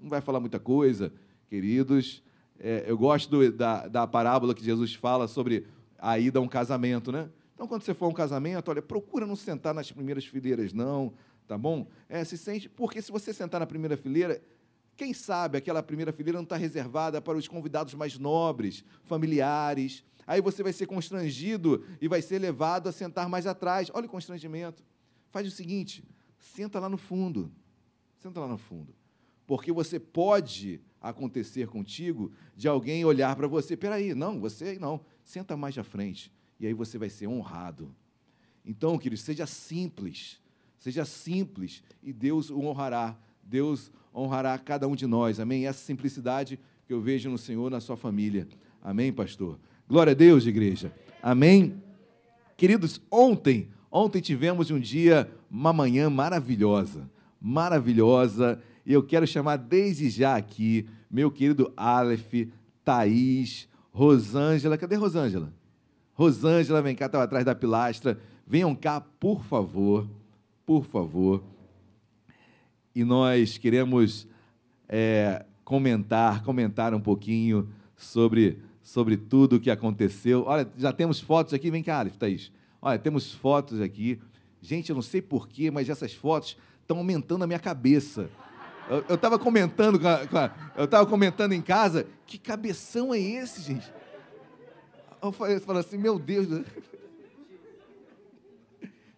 não 0.00 0.08
vai 0.08 0.20
falar 0.20 0.40
muita 0.40 0.58
coisa, 0.58 1.12
queridos 1.48 2.22
é, 2.60 2.84
eu 2.86 2.96
gosto 2.96 3.30
do, 3.30 3.50
da, 3.50 3.88
da 3.88 4.06
parábola 4.06 4.54
que 4.54 4.62
Jesus 4.62 4.94
fala 4.94 5.26
sobre 5.26 5.66
a 5.98 6.18
ida 6.18 6.38
a 6.38 6.42
um 6.42 6.48
casamento, 6.48 7.10
né? 7.10 7.30
Então, 7.54 7.66
quando 7.66 7.82
você 7.82 7.94
for 7.94 8.06
a 8.06 8.08
um 8.08 8.14
casamento, 8.14 8.70
olha, 8.70 8.82
procura 8.82 9.26
não 9.26 9.34
sentar 9.34 9.74
nas 9.74 9.90
primeiras 9.90 10.24
fileiras, 10.26 10.72
não, 10.72 11.12
tá 11.48 11.56
bom? 11.56 11.86
É, 12.08 12.22
se 12.22 12.36
sente, 12.36 12.68
porque 12.68 13.00
se 13.00 13.10
você 13.10 13.32
sentar 13.32 13.60
na 13.60 13.66
primeira 13.66 13.96
fileira, 13.96 14.42
quem 15.00 15.14
sabe 15.14 15.56
aquela 15.56 15.82
primeira 15.82 16.12
fileira 16.12 16.36
não 16.36 16.42
está 16.42 16.58
reservada 16.58 17.22
para 17.22 17.38
os 17.38 17.48
convidados 17.48 17.94
mais 17.94 18.18
nobres, 18.18 18.84
familiares. 19.04 20.04
Aí 20.26 20.42
você 20.42 20.62
vai 20.62 20.74
ser 20.74 20.84
constrangido 20.84 21.82
e 22.02 22.06
vai 22.06 22.20
ser 22.20 22.38
levado 22.38 22.86
a 22.86 22.92
sentar 22.92 23.26
mais 23.26 23.46
atrás. 23.46 23.90
Olha 23.94 24.04
o 24.04 24.10
constrangimento. 24.10 24.84
Faz 25.30 25.46
o 25.46 25.50
seguinte: 25.50 26.04
senta 26.38 26.78
lá 26.78 26.86
no 26.86 26.98
fundo. 26.98 27.50
Senta 28.18 28.40
lá 28.40 28.46
no 28.46 28.58
fundo. 28.58 28.94
Porque 29.46 29.72
você 29.72 29.98
pode 29.98 30.82
acontecer 31.00 31.66
contigo 31.66 32.30
de 32.54 32.68
alguém 32.68 33.02
olhar 33.02 33.34
para 33.34 33.48
você, 33.48 33.78
peraí, 33.78 34.14
não, 34.14 34.38
você 34.38 34.78
não, 34.78 35.00
senta 35.24 35.56
mais 35.56 35.78
à 35.78 35.82
frente, 35.82 36.30
e 36.60 36.66
aí 36.66 36.74
você 36.74 36.98
vai 36.98 37.08
ser 37.08 37.26
honrado. 37.26 37.96
Então, 38.66 38.98
querido, 38.98 39.22
seja 39.22 39.46
simples, 39.46 40.38
seja 40.78 41.06
simples, 41.06 41.82
e 42.02 42.12
Deus 42.12 42.50
o 42.50 42.60
honrará, 42.60 43.18
Deus 43.42 43.90
honrará 44.14 44.58
cada 44.58 44.86
um 44.86 44.94
de 44.94 45.06
nós, 45.06 45.40
amém? 45.40 45.66
Essa 45.66 45.84
simplicidade 45.84 46.58
que 46.86 46.92
eu 46.92 47.00
vejo 47.00 47.30
no 47.30 47.38
Senhor, 47.38 47.70
na 47.70 47.80
sua 47.80 47.96
família, 47.96 48.48
amém, 48.82 49.12
pastor? 49.12 49.58
Glória 49.88 50.12
a 50.12 50.14
Deus, 50.14 50.46
igreja, 50.46 50.92
amém? 51.22 51.82
Queridos, 52.56 53.00
ontem, 53.10 53.68
ontem 53.90 54.20
tivemos 54.20 54.70
um 54.70 54.78
dia, 54.78 55.30
uma 55.50 55.72
manhã 55.72 56.10
maravilhosa, 56.10 57.10
maravilhosa, 57.40 58.60
e 58.84 58.92
eu 58.92 59.02
quero 59.02 59.26
chamar 59.26 59.56
desde 59.56 60.10
já 60.10 60.36
aqui 60.36 60.86
meu 61.10 61.30
querido 61.30 61.72
Aleph, 61.76 62.48
Thaís, 62.84 63.68
Rosângela. 63.92 64.78
Cadê 64.78 64.94
Rosângela? 64.94 65.52
Rosângela, 66.14 66.80
vem 66.80 66.94
cá, 66.94 67.06
estava 67.06 67.24
atrás 67.24 67.44
da 67.44 67.54
pilastra. 67.54 68.20
Venham 68.46 68.74
cá, 68.74 69.00
por 69.00 69.42
favor, 69.44 70.08
por 70.64 70.84
favor. 70.84 71.42
E 72.94 73.04
nós 73.04 73.56
queremos 73.56 74.26
é, 74.88 75.44
comentar, 75.64 76.42
comentar 76.42 76.92
um 76.94 77.00
pouquinho 77.00 77.68
sobre, 77.96 78.58
sobre 78.82 79.16
tudo 79.16 79.56
o 79.56 79.60
que 79.60 79.70
aconteceu. 79.70 80.44
Olha, 80.46 80.68
já 80.76 80.92
temos 80.92 81.20
fotos 81.20 81.54
aqui. 81.54 81.70
Vem 81.70 81.82
cá, 81.82 82.00
Aleph, 82.00 82.16
Thaís. 82.16 82.50
Olha, 82.82 82.98
temos 82.98 83.32
fotos 83.32 83.80
aqui. 83.80 84.20
Gente, 84.60 84.90
eu 84.90 84.94
não 84.94 85.02
sei 85.02 85.22
porquê, 85.22 85.70
mas 85.70 85.88
essas 85.88 86.12
fotos 86.12 86.56
estão 86.82 86.98
aumentando 86.98 87.44
a 87.44 87.46
minha 87.46 87.58
cabeça. 87.58 88.28
Eu 89.08 89.14
estava 89.14 89.38
comentando, 89.38 90.00
com 90.00 90.08
a, 90.08 90.26
com 90.26 90.36
a, 90.36 90.52
eu 90.76 90.84
estava 90.84 91.06
comentando 91.06 91.52
em 91.52 91.62
casa, 91.62 92.08
que 92.26 92.36
cabeção 92.36 93.14
é 93.14 93.20
esse, 93.20 93.62
gente? 93.62 93.88
Eu 95.22 95.30
falei, 95.30 95.62
eu 95.64 95.76
assim, 95.78 95.96
meu 95.96 96.18
Deus. 96.18 96.48
Eu 96.50 96.64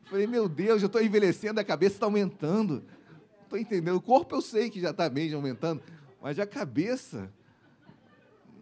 falei, 0.02 0.26
meu 0.26 0.46
Deus, 0.46 0.82
eu 0.82 0.86
estou 0.86 1.02
envelhecendo, 1.02 1.58
a 1.58 1.64
cabeça 1.64 1.94
está 1.94 2.04
aumentando. 2.04 2.82
Estou 3.52 3.60
entendendo. 3.60 3.96
O 3.96 4.00
corpo 4.00 4.34
eu 4.34 4.40
sei 4.40 4.70
que 4.70 4.80
já 4.80 4.92
está 4.92 5.10
bem 5.10 5.30
aumentando, 5.34 5.82
mas 6.22 6.38
a 6.38 6.46
cabeça. 6.46 7.30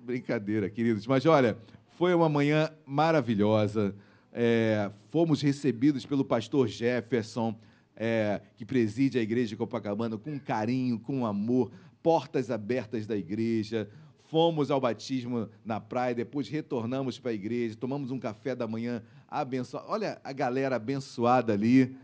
Brincadeira, 0.03 0.69
queridos. 0.69 1.07
Mas 1.07 1.25
olha, 1.27 1.57
foi 1.91 2.13
uma 2.13 2.29
manhã 2.29 2.69
maravilhosa. 2.85 3.95
É, 4.33 4.91
fomos 5.09 5.41
recebidos 5.43 6.05
pelo 6.05 6.25
pastor 6.25 6.67
Jefferson 6.67 7.57
é, 7.95 8.41
que 8.57 8.67
preside 8.67 9.17
a 9.17 9.23
igreja 9.23 9.51
de 9.51 9.57
Copacabana 9.57 10.19
com 10.19 10.37
carinho, 10.41 10.99
com 10.99 11.25
amor, 11.25 11.71
portas 12.03 12.51
abertas 12.51 13.07
da 13.07 13.17
igreja. 13.17 13.89
Fomos 14.29 14.73
ao 14.73 14.81
batismo 14.81 15.49
na 15.65 15.79
praia, 15.79 16.17
depois 16.17 16.49
retornamos 16.49 17.17
para 17.17 17.31
a 17.31 17.35
igreja, 17.35 17.77
tomamos 17.77 18.11
um 18.11 18.19
café 18.19 18.57
da 18.57 18.67
manhã 18.67 19.05
abençoado. 19.29 19.87
Olha 19.89 20.21
a 20.25 20.33
galera 20.33 20.75
abençoada 20.75 21.53
ali. 21.53 21.97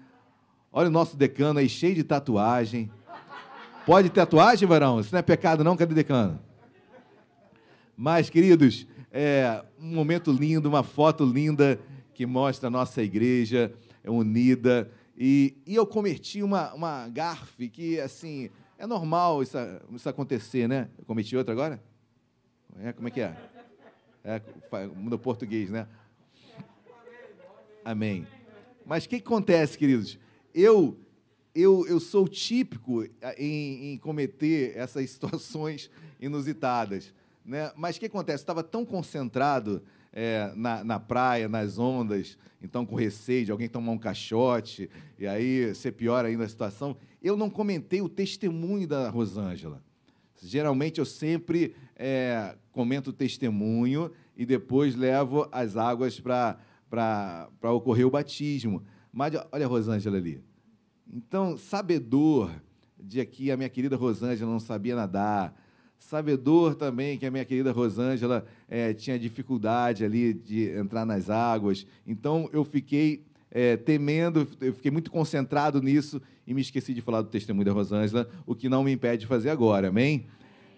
Olha 0.72 0.88
o 0.88 0.92
nosso 0.92 1.16
decano 1.16 1.58
aí 1.58 1.68
cheio 1.68 1.94
de 1.94 2.04
tatuagem. 2.04 2.90
Pode 3.86 4.10
tatuagem, 4.10 4.68
varão? 4.68 5.00
Isso 5.00 5.12
não 5.12 5.20
é 5.20 5.22
pecado, 5.22 5.62
não? 5.62 5.76
Cadê 5.76 5.94
decano? 5.94 6.40
Mas, 7.96 8.28
queridos, 8.28 8.86
é 9.10 9.64
um 9.80 9.94
momento 9.94 10.30
lindo, 10.30 10.68
uma 10.68 10.82
foto 10.82 11.24
linda 11.24 11.80
que 12.12 12.26
mostra 12.26 12.66
a 12.66 12.70
nossa 12.70 13.02
igreja 13.02 13.72
unida. 14.04 14.90
E, 15.16 15.56
e 15.66 15.74
eu 15.74 15.86
cometi 15.86 16.42
uma, 16.42 16.74
uma 16.74 17.08
gafe 17.08 17.68
que, 17.68 17.98
assim, 18.00 18.50
é 18.78 18.86
normal 18.86 19.42
isso, 19.42 19.56
isso 19.92 20.08
acontecer, 20.08 20.68
né? 20.68 20.88
Eu 20.98 21.04
cometi 21.04 21.36
outra 21.36 21.52
agora? 21.52 21.82
É, 22.78 22.92
como 22.92 23.08
é 23.08 23.10
que 23.10 23.20
é? 23.20 23.34
é 24.22 24.42
no 24.96 25.18
português, 25.18 25.70
né? 25.70 25.86
Amém. 27.84 28.26
Mas 28.84 29.04
o 29.04 29.08
que 29.08 29.16
acontece, 29.16 29.78
queridos? 29.78 30.18
Eu, 30.58 30.98
eu, 31.54 31.86
eu 31.86 32.00
sou 32.00 32.26
típico 32.26 33.04
em, 33.36 33.92
em 33.92 33.98
cometer 33.98 34.72
essas 34.74 35.10
situações 35.10 35.90
inusitadas. 36.18 37.12
Né? 37.44 37.70
Mas 37.76 37.96
o 37.96 38.00
que 38.00 38.06
acontece? 38.06 38.42
Estava 38.42 38.62
tão 38.62 38.82
concentrado 38.82 39.82
é, 40.14 40.50
na, 40.56 40.82
na 40.82 40.98
praia, 40.98 41.46
nas 41.46 41.78
ondas, 41.78 42.38
então 42.62 42.86
com 42.86 42.96
receio 42.96 43.44
de 43.44 43.52
alguém 43.52 43.68
tomar 43.68 43.92
um 43.92 43.98
caixote, 43.98 44.88
e 45.18 45.26
aí 45.26 45.74
ser 45.74 45.92
pior 45.92 46.24
ainda 46.24 46.44
a 46.44 46.48
situação. 46.48 46.96
Eu 47.22 47.36
não 47.36 47.50
comentei 47.50 48.00
o 48.00 48.08
testemunho 48.08 48.88
da 48.88 49.10
Rosângela. 49.10 49.82
Geralmente 50.42 51.00
eu 51.00 51.04
sempre 51.04 51.76
é, 51.94 52.56
comento 52.72 53.10
o 53.10 53.12
testemunho 53.12 54.10
e 54.34 54.46
depois 54.46 54.96
levo 54.96 55.46
as 55.52 55.76
águas 55.76 56.18
para 56.18 57.50
ocorrer 57.62 58.06
o 58.06 58.10
batismo. 58.10 58.82
Mas 59.16 59.32
olha 59.50 59.64
a 59.64 59.68
Rosângela 59.68 60.18
ali. 60.18 60.42
Então, 61.12 61.56
sabedor 61.56 62.50
de 62.98 63.24
que 63.24 63.50
a 63.50 63.56
minha 63.56 63.68
querida 63.68 63.96
Rosângela 63.96 64.50
não 64.50 64.60
sabia 64.60 64.96
nadar, 64.96 65.54
sabedor 65.98 66.74
também 66.74 67.18
que 67.18 67.26
a 67.26 67.30
minha 67.30 67.44
querida 67.44 67.72
Rosângela 67.72 68.46
é, 68.68 68.92
tinha 68.92 69.18
dificuldade 69.18 70.04
ali 70.04 70.34
de 70.34 70.70
entrar 70.70 71.04
nas 71.06 71.30
águas. 71.30 71.86
Então, 72.06 72.48
eu 72.52 72.64
fiquei 72.64 73.24
é, 73.50 73.76
temendo, 73.76 74.46
eu 74.60 74.74
fiquei 74.74 74.90
muito 74.90 75.10
concentrado 75.10 75.80
nisso 75.80 76.20
e 76.46 76.52
me 76.52 76.60
esqueci 76.60 76.92
de 76.92 77.00
falar 77.00 77.22
do 77.22 77.28
testemunho 77.28 77.64
da 77.64 77.72
Rosângela, 77.72 78.28
o 78.44 78.54
que 78.54 78.68
não 78.68 78.84
me 78.84 78.92
impede 78.92 79.20
de 79.20 79.26
fazer 79.26 79.50
agora, 79.50 79.88
amém? 79.88 80.26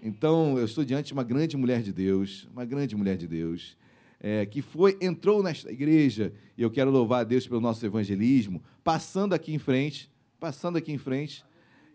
Então, 0.03 0.57
eu 0.57 0.65
estou 0.65 0.85
diante 0.85 1.09
de 1.09 1.13
uma 1.13 1.25
grande 1.25 1.57
mulher 1.57 1.83
de 1.83 1.93
Deus, 1.93 2.49
uma 2.53 2.65
grande 2.65 2.95
mulher 2.95 3.17
de 3.17 3.27
Deus, 3.27 3.77
é, 4.21 4.47
que 4.47 4.63
foi, 4.63 4.97
entrou 5.01 5.43
nesta 5.43 5.71
igreja, 5.73 6.33
e 6.57 6.63
eu 6.63 6.71
quero 6.71 6.91
louvar 6.91 7.23
a 7.23 7.25
Deus 7.25 7.47
pelo 7.47 7.61
nosso 7.61 7.85
evangelismo, 7.85 8.63
passando 8.85 9.33
aqui 9.33 9.53
em 9.53 9.59
frente, 9.59 10.11
passando 10.39 10.77
aqui 10.77 10.93
em 10.93 10.99
frente, 10.99 11.45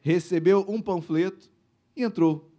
recebeu 0.02 0.65
um 0.68 0.82
panfleto 0.82 1.49
e 1.95 2.03
entrou. 2.03 2.52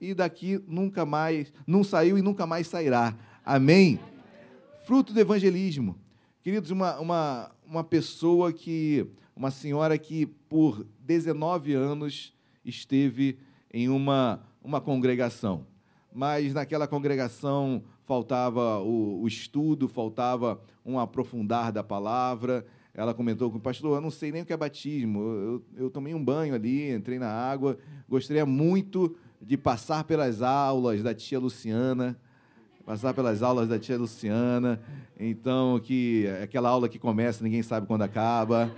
E 0.00 0.14
daqui 0.14 0.62
nunca 0.66 1.06
mais, 1.06 1.52
não 1.66 1.84
saiu 1.84 2.18
e 2.18 2.22
nunca 2.22 2.46
mais 2.46 2.66
sairá. 2.66 3.16
Amém? 3.44 4.00
Fruto 4.84 5.12
do 5.12 5.20
evangelismo. 5.20 5.98
Queridos, 6.42 6.70
uma, 6.70 6.98
uma, 6.98 7.50
uma 7.64 7.84
pessoa 7.84 8.52
que, 8.52 9.06
uma 9.34 9.50
senhora 9.50 9.96
que 9.96 10.26
por 10.26 10.84
19 11.00 11.72
anos 11.72 12.34
esteve 12.64 13.38
em 13.72 13.88
uma 13.88 14.44
uma 14.62 14.80
congregação, 14.80 15.66
mas 16.12 16.54
naquela 16.54 16.86
congregação 16.86 17.82
faltava 18.04 18.78
o, 18.80 19.22
o 19.22 19.26
estudo, 19.26 19.88
faltava 19.88 20.60
um 20.84 20.98
aprofundar 20.98 21.72
da 21.72 21.82
palavra. 21.82 22.64
Ela 22.94 23.14
comentou 23.14 23.50
com 23.50 23.58
o 23.58 23.60
pastor: 23.60 23.96
Eu 23.96 24.00
não 24.00 24.10
sei 24.10 24.32
nem 24.32 24.42
o 24.42 24.46
que 24.46 24.52
é 24.52 24.56
batismo. 24.56 25.20
Eu, 25.20 25.62
eu 25.76 25.90
tomei 25.90 26.14
um 26.14 26.24
banho 26.24 26.54
ali, 26.54 26.92
entrei 26.92 27.18
na 27.18 27.30
água. 27.30 27.78
Gostaria 28.08 28.44
muito 28.44 29.16
de 29.40 29.56
passar 29.56 30.04
pelas 30.04 30.42
aulas 30.42 31.02
da 31.02 31.14
tia 31.14 31.38
Luciana 31.38 32.18
passar 32.84 33.14
pelas 33.14 33.42
aulas 33.42 33.68
da 33.68 33.78
tia 33.78 33.96
Luciana. 33.96 34.80
Então, 35.18 35.80
que 35.80 36.26
aquela 36.42 36.68
aula 36.68 36.88
que 36.88 36.98
começa, 36.98 37.42
ninguém 37.42 37.62
sabe 37.62 37.86
quando 37.86 38.02
acaba. 38.02 38.74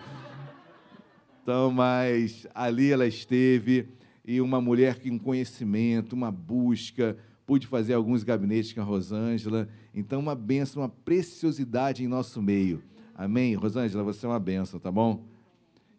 Então, 1.42 1.70
mas 1.70 2.46
ali 2.54 2.92
ela 2.92 3.06
esteve 3.06 3.88
e 4.26 4.40
uma 4.40 4.60
mulher 4.60 5.00
com 5.00 5.18
conhecimento, 5.18 6.14
uma 6.14 6.30
busca, 6.30 7.16
pude 7.46 7.66
fazer 7.66 7.94
alguns 7.94 8.22
gabinetes 8.22 8.72
com 8.72 8.80
a 8.80 8.84
Rosângela. 8.84 9.68
Então, 9.94 10.20
uma 10.20 10.34
benção, 10.34 10.82
uma 10.82 10.88
preciosidade 10.88 12.02
em 12.02 12.08
nosso 12.08 12.40
meio. 12.40 12.82
Amém? 13.14 13.54
Rosângela, 13.54 14.02
você 14.02 14.26
é 14.26 14.28
uma 14.28 14.40
benção, 14.40 14.80
tá 14.80 14.90
bom? 14.90 15.24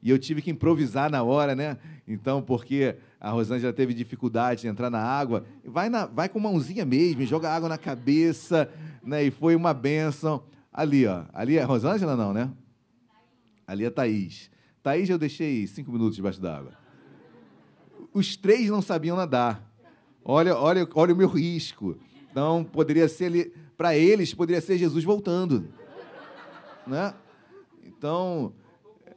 E 0.01 0.09
eu 0.09 0.19
tive 0.19 0.41
que 0.41 0.51
improvisar 0.51 1.09
na 1.09 1.23
hora, 1.23 1.55
né? 1.55 1.77
Então, 2.07 2.41
porque 2.41 2.95
a 3.19 3.31
Rosângela 3.31 3.73
teve 3.73 3.93
dificuldade 3.93 4.61
de 4.61 4.67
entrar 4.67 4.89
na 4.89 4.99
água, 4.99 5.45
vai, 5.63 5.89
na, 5.89 6.05
vai 6.05 6.29
com 6.29 6.39
mãozinha 6.39 6.85
mesmo, 6.85 7.25
joga 7.25 7.49
água 7.49 7.67
na 7.67 7.77
cabeça, 7.77 8.69
né? 9.03 9.23
E 9.23 9.31
foi 9.31 9.55
uma 9.55 9.73
benção. 9.73 10.43
Ali, 10.71 11.07
ó. 11.07 11.23
Ali 11.33 11.57
é 11.57 11.63
a 11.63 11.65
Rosângela, 11.65 12.15
não, 12.15 12.33
né? 12.33 12.51
Ali 13.65 13.85
é 13.85 13.87
a 13.87 13.91
Thaís. 13.91 14.51
Thaís, 14.83 15.09
eu 15.09 15.17
deixei 15.17 15.65
cinco 15.65 15.91
minutos 15.91 16.15
debaixo 16.15 16.39
d'água 16.39 16.85
os 18.15 18.37
três 18.37 18.69
não 18.69 18.81
sabiam 18.81 19.17
nadar. 19.17 19.69
Olha, 20.23 20.55
olha, 20.55 20.87
olha 20.95 21.13
o 21.13 21.17
meu 21.17 21.27
risco. 21.27 21.97
Então, 22.31 22.63
poderia 22.63 23.09
ser 23.09 23.51
para 23.75 23.95
eles, 23.97 24.33
poderia 24.33 24.61
ser 24.61 24.77
Jesus 24.77 25.03
voltando. 25.03 25.67
Né? 26.87 27.13
Então, 27.83 28.53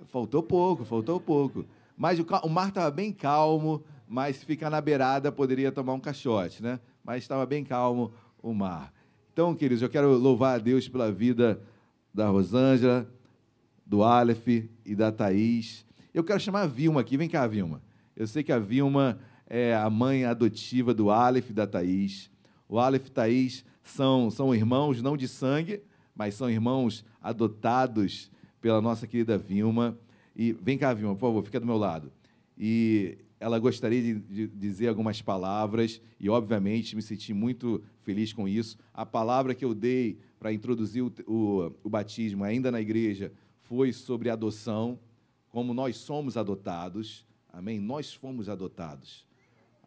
faltou 0.06 0.42
pouco, 0.42 0.84
faltou 0.84 1.20
pouco. 1.20 1.64
Mas 1.96 2.18
o, 2.18 2.26
o 2.44 2.48
mar 2.48 2.68
estava 2.68 2.90
bem 2.90 3.12
calmo, 3.12 3.82
mas 4.06 4.36
se 4.36 4.44
ficar 4.44 4.70
na 4.70 4.80
beirada 4.80 5.30
poderia 5.32 5.72
tomar 5.72 5.94
um 5.94 6.00
caixote, 6.00 6.62
né? 6.62 6.80
Mas 7.04 7.22
estava 7.22 7.44
bem 7.44 7.64
calmo 7.64 8.12
o 8.42 8.54
mar. 8.54 8.92
Então, 9.32 9.54
queridos, 9.54 9.82
eu 9.82 9.88
quero 9.88 10.12
louvar 10.16 10.56
a 10.56 10.58
Deus 10.58 10.88
pela 10.88 11.12
vida 11.12 11.60
da 12.12 12.28
Rosângela, 12.28 13.08
do 13.84 14.02
Aleph 14.02 14.48
e 14.84 14.94
da 14.94 15.12
Thaís. 15.12 15.86
Eu 16.12 16.24
quero 16.24 16.40
chamar 16.40 16.62
a 16.62 16.66
Vilma 16.66 17.00
aqui. 17.00 17.16
Vem 17.16 17.28
cá, 17.28 17.46
Vilma. 17.46 17.82
Eu 18.16 18.26
sei 18.26 18.42
que 18.42 18.52
a 18.52 18.58
Vilma 18.58 19.18
é 19.46 19.74
a 19.74 19.88
mãe 19.88 20.24
adotiva 20.24 20.92
do 20.92 21.10
Aleph 21.10 21.50
e 21.50 21.52
da 21.52 21.66
Thaís. 21.66 22.30
O 22.68 22.78
Aleph 22.78 23.06
e 23.06 23.10
Thaís 23.10 23.64
são, 23.82 24.30
são 24.30 24.54
irmãos 24.54 25.00
não 25.00 25.16
de 25.16 25.26
sangue, 25.26 25.82
mas 26.18 26.34
são 26.34 26.50
irmãos 26.50 27.04
adotados 27.22 28.28
pela 28.60 28.82
nossa 28.82 29.06
querida 29.06 29.38
Vilma. 29.38 29.96
E 30.34 30.52
vem 30.52 30.76
cá, 30.76 30.92
Vilma, 30.92 31.14
por 31.14 31.28
favor, 31.28 31.44
fica 31.44 31.60
do 31.60 31.66
meu 31.66 31.76
lado. 31.76 32.12
E 32.58 33.16
ela 33.38 33.56
gostaria 33.60 34.02
de, 34.02 34.14
de 34.18 34.46
dizer 34.48 34.88
algumas 34.88 35.22
palavras 35.22 36.02
e, 36.18 36.28
obviamente, 36.28 36.96
me 36.96 37.02
senti 37.02 37.32
muito 37.32 37.80
feliz 38.00 38.32
com 38.32 38.48
isso. 38.48 38.76
A 38.92 39.06
palavra 39.06 39.54
que 39.54 39.64
eu 39.64 39.72
dei 39.72 40.18
para 40.40 40.52
introduzir 40.52 41.04
o, 41.04 41.12
o, 41.24 41.72
o 41.84 41.88
batismo 41.88 42.42
ainda 42.42 42.72
na 42.72 42.80
igreja 42.80 43.32
foi 43.60 43.92
sobre 43.92 44.28
adoção, 44.28 44.98
como 45.50 45.72
nós 45.72 45.98
somos 45.98 46.36
adotados. 46.36 47.24
Amém? 47.52 47.78
Nós 47.78 48.12
fomos 48.12 48.48
adotados. 48.48 49.24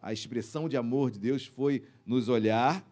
A 0.02 0.14
expressão 0.14 0.70
de 0.70 0.78
amor 0.78 1.12
de 1.12 1.20
Deus 1.20 1.46
foi 1.46 1.84
nos 2.06 2.30
olhar 2.30 2.88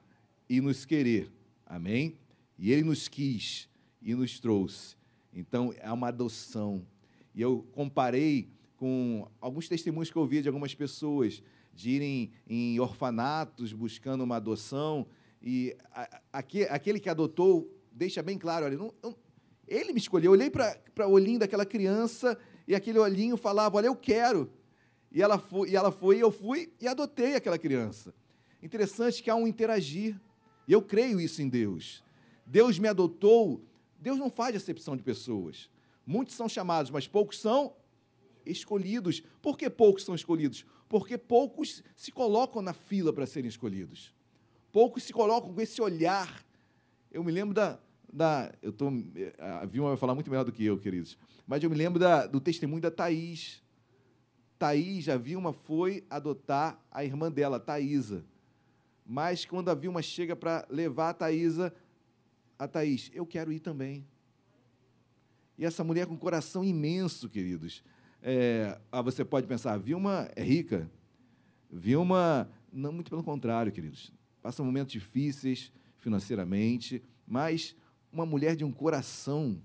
e 0.49 0.59
nos 0.59 0.83
querer. 0.83 1.31
Amém? 1.65 2.18
E 2.59 2.71
Ele 2.73 2.83
nos 2.83 3.07
quis 3.07 3.69
e 4.01 4.13
nos 4.13 4.39
trouxe. 4.39 4.97
Então, 5.33 5.73
é 5.79 5.91
uma 5.91 6.09
adoção. 6.09 6.85
E 7.33 7.41
eu 7.41 7.65
comparei 7.71 8.49
com 8.75 9.25
alguns 9.39 9.69
testemunhos 9.69 10.11
que 10.11 10.17
eu 10.17 10.21
ouvi 10.21 10.41
de 10.41 10.49
algumas 10.49 10.75
pessoas 10.75 11.41
de 11.73 11.91
irem 11.91 12.31
em 12.45 12.77
orfanatos 12.77 13.71
buscando 13.71 14.25
uma 14.25 14.35
adoção. 14.35 15.07
E 15.41 15.75
aquele 16.33 16.99
que 16.99 17.09
adotou 17.09 17.73
deixa 17.91 18.21
bem 18.21 18.37
claro: 18.37 18.65
olha, 18.65 18.77
não, 18.77 18.93
ele 19.65 19.93
me 19.93 19.99
escolheu. 19.99 20.25
Eu 20.25 20.31
olhei 20.31 20.49
para 20.49 21.07
o 21.07 21.11
olhinho 21.11 21.39
daquela 21.39 21.65
criança 21.65 22.37
e 22.67 22.75
aquele 22.75 22.99
olhinho 22.99 23.37
falava: 23.37 23.77
Olha, 23.77 23.87
eu 23.87 23.95
quero. 23.95 24.51
E 25.11 25.21
ela 25.21 25.39
foi, 25.39 25.69
e 25.69 25.75
ela 25.75 25.91
foi, 25.91 26.17
eu 26.17 26.29
fui 26.29 26.71
e 26.79 26.87
adotei 26.87 27.35
aquela 27.35 27.57
criança. 27.57 28.13
Interessante 28.61 29.23
que 29.23 29.29
há 29.29 29.35
um 29.35 29.47
interagir. 29.47 30.19
E 30.67 30.73
eu 30.73 30.81
creio 30.81 31.19
isso 31.19 31.41
em 31.41 31.49
Deus. 31.49 32.03
Deus 32.49 32.79
me 32.79 32.87
adotou. 32.87 33.63
Deus 33.99 34.17
não 34.17 34.29
faz 34.29 34.55
acepção 34.55 34.97
de 34.97 35.03
pessoas. 35.03 35.69
Muitos 36.05 36.35
são 36.35 36.49
chamados, 36.49 36.89
mas 36.89 37.07
poucos 37.07 37.39
são 37.39 37.75
escolhidos. 38.43 39.21
Por 39.39 39.55
que 39.55 39.69
poucos 39.69 40.03
são 40.03 40.15
escolhidos? 40.15 40.65
Porque 40.87 41.15
poucos 41.17 41.83
se 41.95 42.11
colocam 42.11 42.61
na 42.61 42.73
fila 42.73 43.13
para 43.13 43.27
serem 43.27 43.47
escolhidos. 43.47 44.15
Poucos 44.71 45.03
se 45.03 45.13
colocam 45.13 45.53
com 45.53 45.61
esse 45.61 45.79
olhar. 45.79 46.43
Eu 47.11 47.23
me 47.23 47.31
lembro 47.31 47.53
da. 47.53 47.79
da 48.11 48.51
eu 48.63 48.73
tô, 48.73 48.87
a 49.37 49.65
Vilma 49.65 49.89
vai 49.89 49.97
falar 49.97 50.15
muito 50.15 50.31
melhor 50.31 50.43
do 50.43 50.51
que 50.51 50.65
eu, 50.65 50.79
queridos. 50.79 51.17
Mas 51.45 51.63
eu 51.63 51.69
me 51.69 51.75
lembro 51.75 51.99
da, 51.99 52.25
do 52.25 52.41
testemunho 52.41 52.81
da 52.81 52.89
Thaís. 52.89 53.61
Thaís, 54.57 55.07
a 55.07 55.17
Vilma 55.17 55.53
foi 55.53 56.03
adotar 56.09 56.83
a 56.91 57.05
irmã 57.05 57.31
dela, 57.31 57.59
Thaísa. 57.59 58.25
Mas 59.05 59.45
quando 59.45 59.69
a 59.69 59.75
Vilma 59.75 60.01
chega 60.01 60.35
para 60.35 60.65
levar 60.69 61.09
a 61.09 61.13
Thaísa, 61.13 61.73
a 62.59 62.67
Thaís, 62.67 63.09
eu 63.13 63.25
quero 63.25 63.51
ir 63.51 63.59
também. 63.59 64.05
E 65.57 65.65
essa 65.65 65.83
mulher 65.83 66.05
com 66.05 66.17
coração 66.17 66.63
imenso, 66.63 67.27
queridos. 67.27 67.83
É, 68.21 68.79
ah, 68.91 69.01
você 69.01 69.25
pode 69.25 69.47
pensar, 69.47 69.77
Vilma 69.77 70.29
é 70.35 70.43
rica. 70.43 70.91
Vilma, 71.71 72.49
não, 72.71 72.91
muito 72.91 73.09
pelo 73.09 73.23
contrário, 73.23 73.71
queridos. 73.71 74.11
Passa 74.41 74.61
momentos 74.61 74.91
difíceis 74.91 75.71
financeiramente, 75.97 77.01
mas 77.25 77.75
uma 78.11 78.25
mulher 78.25 78.55
de 78.55 78.65
um 78.65 78.71
coração 78.71 79.61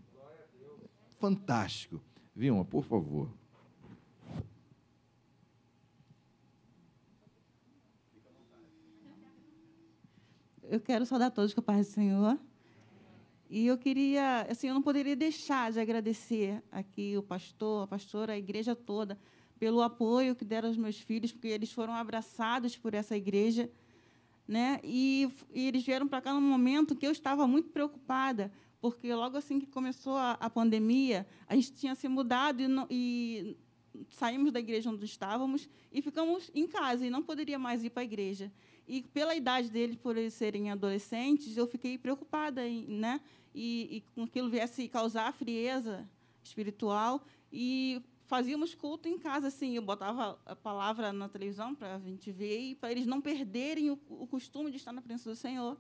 fantástico. 1.19 2.01
Vilma, 2.35 2.65
por 2.65 2.85
favor. 2.85 3.29
eu 10.75 10.81
quero 10.81 11.07
saudar 11.07 11.31
todos 11.31 11.55
com 11.55 11.61
a 11.61 11.63
paz 11.63 11.87
do 11.87 11.93
Senhor. 11.93 12.39
E 13.57 13.69
eu 13.69 13.79
queria, 13.79 14.49
assim, 14.51 14.67
eu 14.67 14.75
não 14.75 14.83
poderia 14.83 15.15
deixar 15.15 15.71
de 15.71 15.79
agradecer 15.79 16.61
aqui 16.73 17.17
o 17.17 17.23
pastor, 17.23 17.85
a 17.85 17.87
pastora, 17.87 18.33
a 18.33 18.37
igreja 18.37 18.75
toda, 18.75 19.17
pelo 19.61 19.81
apoio 19.81 20.35
que 20.35 20.45
deram 20.45 20.67
aos 20.67 20.77
meus 20.77 20.99
filhos, 20.99 21.31
porque 21.31 21.47
eles 21.47 21.71
foram 21.71 21.95
abraçados 21.95 22.77
por 22.77 22.95
essa 22.95 23.17
igreja, 23.17 23.71
né? 24.49 24.81
E, 24.83 25.31
e 25.55 25.69
eles 25.69 25.85
vieram 25.85 26.09
para 26.09 26.21
cá 26.21 26.35
num 26.35 26.41
momento 26.41 26.97
que 26.97 27.07
eu 27.07 27.13
estava 27.13 27.47
muito 27.47 27.69
preocupada, 27.69 28.51
porque 28.81 29.15
logo 29.15 29.37
assim 29.37 29.61
que 29.61 29.67
começou 29.67 30.17
a, 30.17 30.33
a 30.33 30.51
pandemia, 30.51 31.25
a 31.47 31.55
gente 31.55 31.75
tinha 31.75 31.95
se 31.95 32.09
mudado 32.09 32.61
e, 32.61 32.67
e 32.91 33.57
saímos 34.11 34.51
da 34.51 34.59
igreja 34.59 34.91
onde 34.91 35.05
estávamos 35.05 35.69
e 35.93 36.03
ficamos 36.03 36.51
em 36.53 36.67
casa 36.67 37.07
e 37.07 37.11
não 37.11 37.23
poderia 37.23 37.57
mais 37.57 37.85
ir 37.85 37.91
para 37.91 38.03
a 38.03 38.05
igreja. 38.05 38.51
E 38.87 39.01
pela 39.01 39.35
idade 39.37 39.71
deles, 39.71 39.95
por 39.97 40.17
eles 40.17 40.35
serem 40.35 40.73
adolescentes, 40.73 41.57
eu 41.57 41.69
fiquei 41.69 41.97
preocupada, 41.97 42.63
né? 42.89 43.21
E, 43.55 43.97
e 43.97 44.01
com 44.15 44.25
aquilo 44.25 44.51
viesse 44.51 44.89
causar 44.89 45.33
frieza 45.33 46.09
espiritual 46.43 47.25
e 47.53 48.03
fazíamos 48.27 48.75
culto 48.75 49.09
em 49.09 49.19
casa, 49.19 49.49
assim, 49.49 49.77
eu 49.77 49.83
botava 49.83 50.39
a 50.45 50.57
palavra 50.57 51.13
na 51.13 51.29
televisão 51.29 51.75
para 51.75 51.97
a 51.97 51.99
gente 52.01 52.33
ver 52.33 52.59
e 52.59 52.75
para 52.75 52.91
eles 52.91 53.07
não 53.07 53.21
perderem 53.21 53.91
o, 53.91 53.99
o, 54.09 54.27
costume 54.27 54.71
de 54.71 54.77
estar 54.77 54.93
na 54.93 55.01
presença 55.01 55.31
do 55.31 55.37
Senhor. 55.37 55.79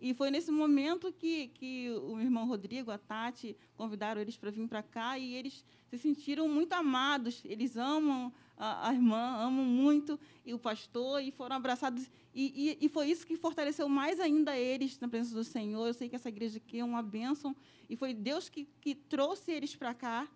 E 0.00 0.12
foi 0.12 0.30
nesse 0.30 0.50
momento 0.50 1.10
que, 1.12 1.48
que 1.48 1.90
o 2.02 2.16
meu 2.16 2.24
irmão 2.24 2.46
Rodrigo, 2.46 2.90
a 2.90 2.98
Tati, 2.98 3.56
convidaram 3.76 4.20
eles 4.20 4.36
para 4.36 4.50
vir 4.50 4.68
para 4.68 4.82
cá 4.82 5.18
e 5.18 5.34
eles 5.34 5.64
se 5.88 5.96
sentiram 5.96 6.48
muito 6.48 6.72
amados. 6.74 7.40
Eles 7.46 7.76
amam 7.76 8.30
a, 8.56 8.88
a, 8.88 8.94
irmã, 8.94 9.36
amam 9.38 9.64
muito 9.64 10.18
e 10.44 10.54
o 10.54 10.58
pastor 10.58 11.22
e 11.22 11.30
foram 11.30 11.56
abraçados. 11.56 12.10
E, 12.34 12.76
e, 12.80 12.86
e, 12.86 12.88
foi 12.88 13.08
isso 13.08 13.26
que 13.26 13.36
fortaleceu 13.36 13.88
mais 13.88 14.20
ainda 14.20 14.56
eles 14.56 14.98
na 14.98 15.08
presença 15.08 15.34
do 15.34 15.44
Senhor. 15.44 15.86
Eu 15.86 15.94
sei 15.94 16.08
que 16.08 16.16
essa 16.16 16.28
igreja 16.28 16.58
aqui 16.58 16.78
é 16.78 16.84
uma 16.84 17.02
bênção 17.02 17.54
e 17.88 17.96
foi 17.96 18.14
Deus 18.14 18.48
que, 18.48 18.68
que 18.80 18.94
trouxe 18.94 19.52
eles 19.52 19.74
para 19.74 19.94
cá 19.94 20.28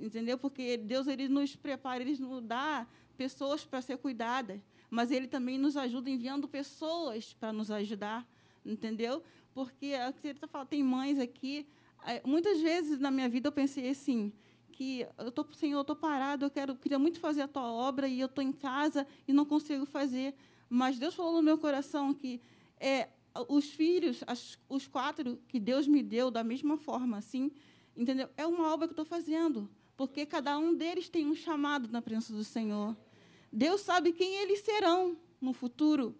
entendeu? 0.00 0.38
Porque 0.38 0.76
Deus 0.76 1.06
ele 1.06 1.28
nos 1.28 1.54
prepara, 1.54 2.02
ele 2.02 2.16
nos 2.18 2.42
dá 2.42 2.86
pessoas 3.16 3.64
para 3.64 3.82
ser 3.82 3.98
cuidadas, 3.98 4.60
mas 4.88 5.10
ele 5.10 5.26
também 5.26 5.58
nos 5.58 5.76
ajuda 5.76 6.10
enviando 6.10 6.48
pessoas 6.48 7.34
para 7.34 7.52
nos 7.52 7.70
ajudar, 7.70 8.26
entendeu? 8.64 9.22
Porque 9.52 9.86
ele 9.86 10.32
está 10.32 10.48
falando, 10.48 10.68
tem 10.68 10.82
mães 10.82 11.18
aqui. 11.18 11.66
É, 12.06 12.22
muitas 12.24 12.60
vezes 12.60 12.98
na 12.98 13.10
minha 13.10 13.28
vida 13.28 13.48
eu 13.48 13.52
pensei 13.52 13.90
assim, 13.90 14.32
que 14.80 15.06
eu 15.18 15.30
tô, 15.30 15.44
Senhor, 15.52 15.76
eu 15.76 15.82
estou 15.82 15.94
parado, 15.94 16.46
eu 16.46 16.50
quero, 16.50 16.74
queria 16.74 16.98
muito 16.98 17.20
fazer 17.20 17.42
a 17.42 17.48
tua 17.48 17.70
obra 17.70 18.08
e 18.08 18.18
eu 18.18 18.24
estou 18.24 18.42
em 18.42 18.50
casa 18.50 19.06
e 19.28 19.32
não 19.32 19.44
consigo 19.44 19.84
fazer. 19.84 20.34
Mas 20.70 20.98
Deus 20.98 21.14
falou 21.14 21.34
no 21.34 21.42
meu 21.42 21.58
coração 21.58 22.14
que 22.14 22.40
é, 22.78 23.10
os 23.46 23.66
filhos, 23.66 24.24
as, 24.26 24.58
os 24.70 24.86
quatro 24.86 25.38
que 25.48 25.60
Deus 25.60 25.86
me 25.86 26.02
deu 26.02 26.30
da 26.30 26.42
mesma 26.42 26.78
forma, 26.78 27.18
assim, 27.18 27.52
entendeu? 27.94 28.30
É 28.38 28.46
uma 28.46 28.72
obra 28.72 28.88
que 28.88 28.92
eu 28.92 29.02
estou 29.02 29.04
fazendo 29.04 29.68
porque 29.98 30.24
cada 30.24 30.58
um 30.58 30.74
deles 30.74 31.10
tem 31.10 31.26
um 31.26 31.34
chamado 31.34 31.86
na 31.92 32.00
presença 32.00 32.32
do 32.32 32.42
Senhor. 32.42 32.96
Deus 33.52 33.82
sabe 33.82 34.14
quem 34.14 34.36
eles 34.36 34.60
serão 34.60 35.14
no 35.38 35.52
futuro. 35.52 36.16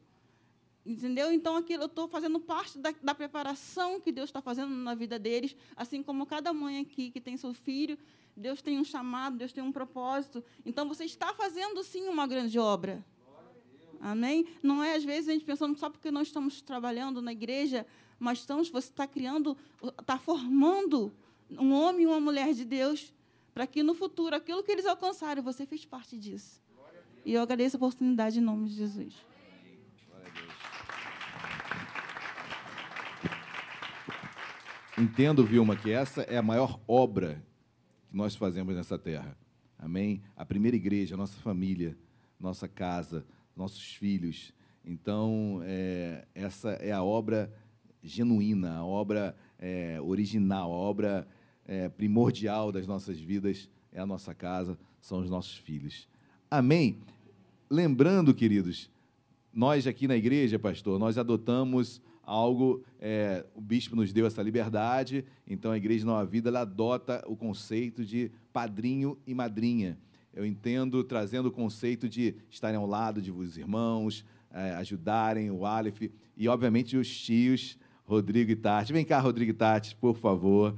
Entendeu? 0.85 1.31
Então, 1.31 1.57
aquilo 1.57 1.83
eu 1.83 1.87
estou 1.87 2.09
fazendo 2.09 2.41
parte 2.41 2.79
da, 2.79 2.93
da, 3.03 3.15
preparação 3.15 4.01
que 4.01 4.11
Deus 4.11 4.31
está 4.31 4.41
fazendo 4.41 4.75
na 4.75 4.95
vida 4.95 5.19
deles, 5.19 5.55
assim 5.77 6.03
como 6.03 6.25
cada 6.25 6.53
mãe 6.53 6.81
aqui 6.81 7.11
que 7.11 7.21
tem 7.21 7.37
seu 7.37 7.53
filho, 7.53 7.99
Deus 8.35 8.63
tem 8.63 8.79
um 8.79 8.85
chamado, 8.85 9.37
Deus 9.37 9.53
tem 9.53 9.63
um 9.63 9.71
propósito. 9.71 10.43
Então, 10.65 10.89
você 10.89 11.05
está 11.05 11.35
fazendo 11.35 11.83
sim 11.85 12.09
uma 12.09 12.27
grande 12.27 12.59
obra. 12.59 13.05
Amém? 14.01 14.47
Não 14.63 14.83
é 14.83 14.95
às 14.95 15.05
vezes 15.05 15.29
a 15.29 15.33
gente 15.33 15.45
pensando 15.45 15.79
só 15.79 15.91
porque 15.91 16.11
nós 16.11 16.29
estamos 16.29 16.63
trabalhando 16.63 17.21
na 17.21 17.33
igreja, 17.33 17.87
mas 18.19 18.39
estamos, 18.39 18.71
você 18.71 18.89
está 18.89 19.07
criando, 19.07 19.57
está 19.99 20.19
formando 20.19 21.13
um 21.51 21.73
homem 21.73 22.05
e 22.05 22.07
uma 22.07 22.21
mulher 22.21 22.55
de 22.55 22.65
Deus 22.65 23.13
para 23.53 23.67
que 23.67 23.83
no 23.83 23.95
futuro, 23.95 24.35
aquilo 24.35 24.63
que 24.63 24.73
eles 24.73 24.87
alcançarem, 24.87 25.43
você 25.43 25.67
fez 25.67 25.85
parte 25.85 26.17
disso. 26.17 26.63
E 27.25 27.35
eu 27.35 27.43
agradeço 27.43 27.77
a 27.77 27.79
oportunidade 27.79 28.39
em 28.39 28.43
nome 28.43 28.69
de 28.69 28.77
Jesus. 28.77 29.15
Entendo, 35.01 35.43
Vilma, 35.47 35.77
que 35.77 35.91
essa 35.91 36.21
é 36.25 36.37
a 36.37 36.43
maior 36.43 36.79
obra 36.87 37.43
que 38.11 38.15
nós 38.15 38.37
fazemos 38.37 38.77
nessa 38.77 38.99
terra. 38.99 39.35
Amém? 39.79 40.21
A 40.37 40.45
primeira 40.45 40.77
igreja, 40.77 41.15
a 41.15 41.17
nossa 41.17 41.41
família, 41.41 41.97
nossa 42.39 42.69
casa, 42.69 43.25
nossos 43.57 43.95
filhos. 43.95 44.53
Então, 44.85 45.63
é, 45.65 46.27
essa 46.35 46.73
é 46.73 46.93
a 46.93 47.03
obra 47.03 47.51
genuína, 48.03 48.77
a 48.77 48.85
obra 48.85 49.35
é, 49.59 49.99
original, 50.03 50.71
a 50.71 50.77
obra 50.77 51.27
é, 51.65 51.89
primordial 51.89 52.71
das 52.71 52.87
nossas 52.87 53.19
vidas 53.19 53.71
é 53.93 54.01
a 54.01 54.07
nossa 54.07 54.35
casa, 54.35 54.79
são 55.01 55.21
os 55.21 55.31
nossos 55.31 55.57
filhos. 55.57 56.07
Amém? 56.51 56.99
Lembrando, 57.71 58.35
queridos, 58.35 58.91
nós 59.51 59.87
aqui 59.87 60.07
na 60.07 60.17
igreja, 60.17 60.59
pastor, 60.59 60.99
nós 60.99 61.17
adotamos 61.17 62.03
algo, 62.31 62.85
é, 63.01 63.45
o 63.57 63.61
bispo 63.61 63.97
nos 63.97 64.13
deu 64.13 64.25
essa 64.25 64.41
liberdade, 64.41 65.25
então 65.45 65.73
a 65.73 65.77
Igreja 65.77 66.07
Nova 66.07 66.25
Vida 66.25 66.49
ela 66.49 66.61
adota 66.61 67.25
o 67.27 67.35
conceito 67.35 68.05
de 68.05 68.31
padrinho 68.53 69.19
e 69.27 69.35
madrinha. 69.35 69.99
Eu 70.33 70.47
entendo 70.47 71.03
trazendo 71.03 71.47
o 71.47 71.51
conceito 71.51 72.09
de 72.09 72.37
estarem 72.49 72.77
ao 72.77 72.87
lado 72.87 73.21
de 73.21 73.33
vos 73.33 73.59
irmãos, 73.59 74.25
é, 74.53 74.75
ajudarem 74.77 75.51
o 75.51 75.67
Aleph 75.67 76.03
e, 76.37 76.49
obviamente, 76.49 76.97
os 76.97 77.09
tios, 77.21 77.77
Rodrigo 78.05 78.53
e 78.53 78.57
Tati. 78.57 78.93
Vem 78.93 79.05
cá, 79.05 79.19
Rodrigo 79.19 79.51
e 79.51 79.55
Tati, 79.55 79.97
por 79.97 80.17
favor. 80.17 80.77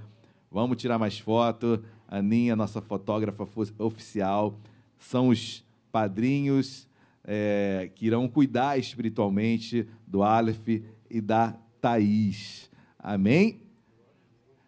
Vamos 0.50 0.78
tirar 0.78 0.98
mais 0.98 1.18
foto. 1.18 1.84
Aninha, 2.08 2.56
nossa 2.56 2.80
fotógrafa 2.80 3.46
oficial, 3.78 4.58
são 4.98 5.28
os 5.28 5.62
padrinhos 5.90 6.88
é, 7.24 7.90
que 7.94 8.06
irão 8.06 8.26
cuidar 8.26 8.78
espiritualmente 8.78 9.86
do 10.06 10.22
Aleph 10.22 10.66
e 11.12 11.20
da 11.20 11.55
Thaís. 11.80 12.70
Amém? 12.98 13.60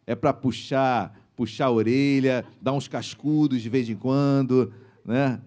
É 0.06 0.14
para 0.14 0.32
puxar, 0.34 1.18
puxar 1.34 1.66
a 1.66 1.70
orelha, 1.70 2.44
dar 2.60 2.74
uns 2.74 2.86
cascudos 2.86 3.62
de 3.62 3.70
vez 3.70 3.88
em 3.88 3.96
quando, 3.96 4.72
né? 5.04 5.40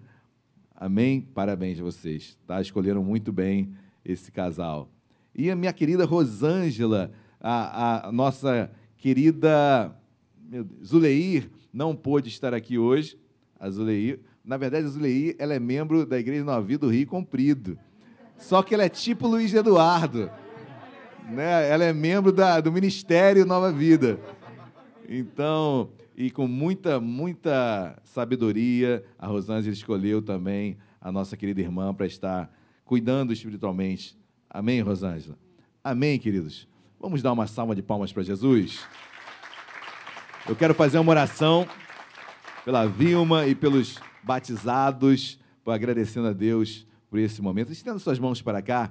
Amém? 0.74 1.20
Parabéns 1.20 1.78
a 1.78 1.82
vocês, 1.82 2.36
tá? 2.46 2.60
Escolheram 2.60 3.04
muito 3.04 3.32
bem 3.32 3.74
esse 4.04 4.32
casal. 4.32 4.90
E 5.34 5.50
a 5.50 5.56
minha 5.56 5.72
querida 5.72 6.04
Rosângela, 6.04 7.12
a, 7.40 8.08
a 8.08 8.12
nossa 8.12 8.70
querida 8.96 9.96
Zuleir 10.84 11.48
não 11.72 11.94
pôde 11.94 12.28
estar 12.28 12.52
aqui 12.52 12.76
hoje. 12.76 13.16
A 13.60 13.70
Zuleir, 13.70 14.20
na 14.44 14.56
verdade, 14.56 14.86
a 14.86 14.88
Zuleir 14.88 15.36
ela 15.38 15.54
é 15.54 15.60
membro 15.60 16.04
da 16.04 16.18
Igreja 16.18 16.44
Nova 16.44 16.62
Vida 16.62 16.86
do 16.86 16.92
Rio 16.92 17.06
Comprido. 17.06 17.78
Só 18.36 18.62
que 18.62 18.74
ela 18.74 18.84
é 18.84 18.88
tipo 18.88 19.28
Luiz 19.28 19.52
Eduardo. 19.54 20.30
Né? 21.28 21.68
Ela 21.68 21.84
é 21.84 21.92
membro 21.92 22.32
da, 22.32 22.60
do 22.60 22.72
Ministério 22.72 23.44
Nova 23.44 23.70
Vida. 23.70 24.18
Então, 25.08 25.90
e 26.16 26.30
com 26.30 26.46
muita, 26.46 26.98
muita 26.98 28.00
sabedoria, 28.04 29.04
a 29.18 29.26
Rosângela 29.26 29.72
escolheu 29.72 30.22
também 30.22 30.78
a 31.00 31.12
nossa 31.12 31.36
querida 31.36 31.60
irmã 31.60 31.92
para 31.94 32.06
estar 32.06 32.50
cuidando 32.84 33.32
espiritualmente. 33.32 34.18
Amém, 34.48 34.80
Rosângela? 34.80 35.38
Amém, 35.84 36.18
queridos? 36.18 36.66
Vamos 36.98 37.22
dar 37.22 37.32
uma 37.32 37.46
salva 37.46 37.74
de 37.74 37.82
palmas 37.82 38.12
para 38.12 38.22
Jesus? 38.22 38.80
Eu 40.48 40.56
quero 40.56 40.74
fazer 40.74 40.98
uma 40.98 41.10
oração 41.10 41.68
pela 42.64 42.86
Vilma 42.86 43.46
e 43.46 43.54
pelos 43.54 44.00
batizados, 44.22 45.38
agradecendo 45.66 46.28
a 46.28 46.32
Deus 46.32 46.86
por 47.10 47.18
esse 47.18 47.42
momento. 47.42 47.70
Estenda 47.70 47.98
suas 47.98 48.18
mãos 48.18 48.40
para 48.40 48.62
cá. 48.62 48.90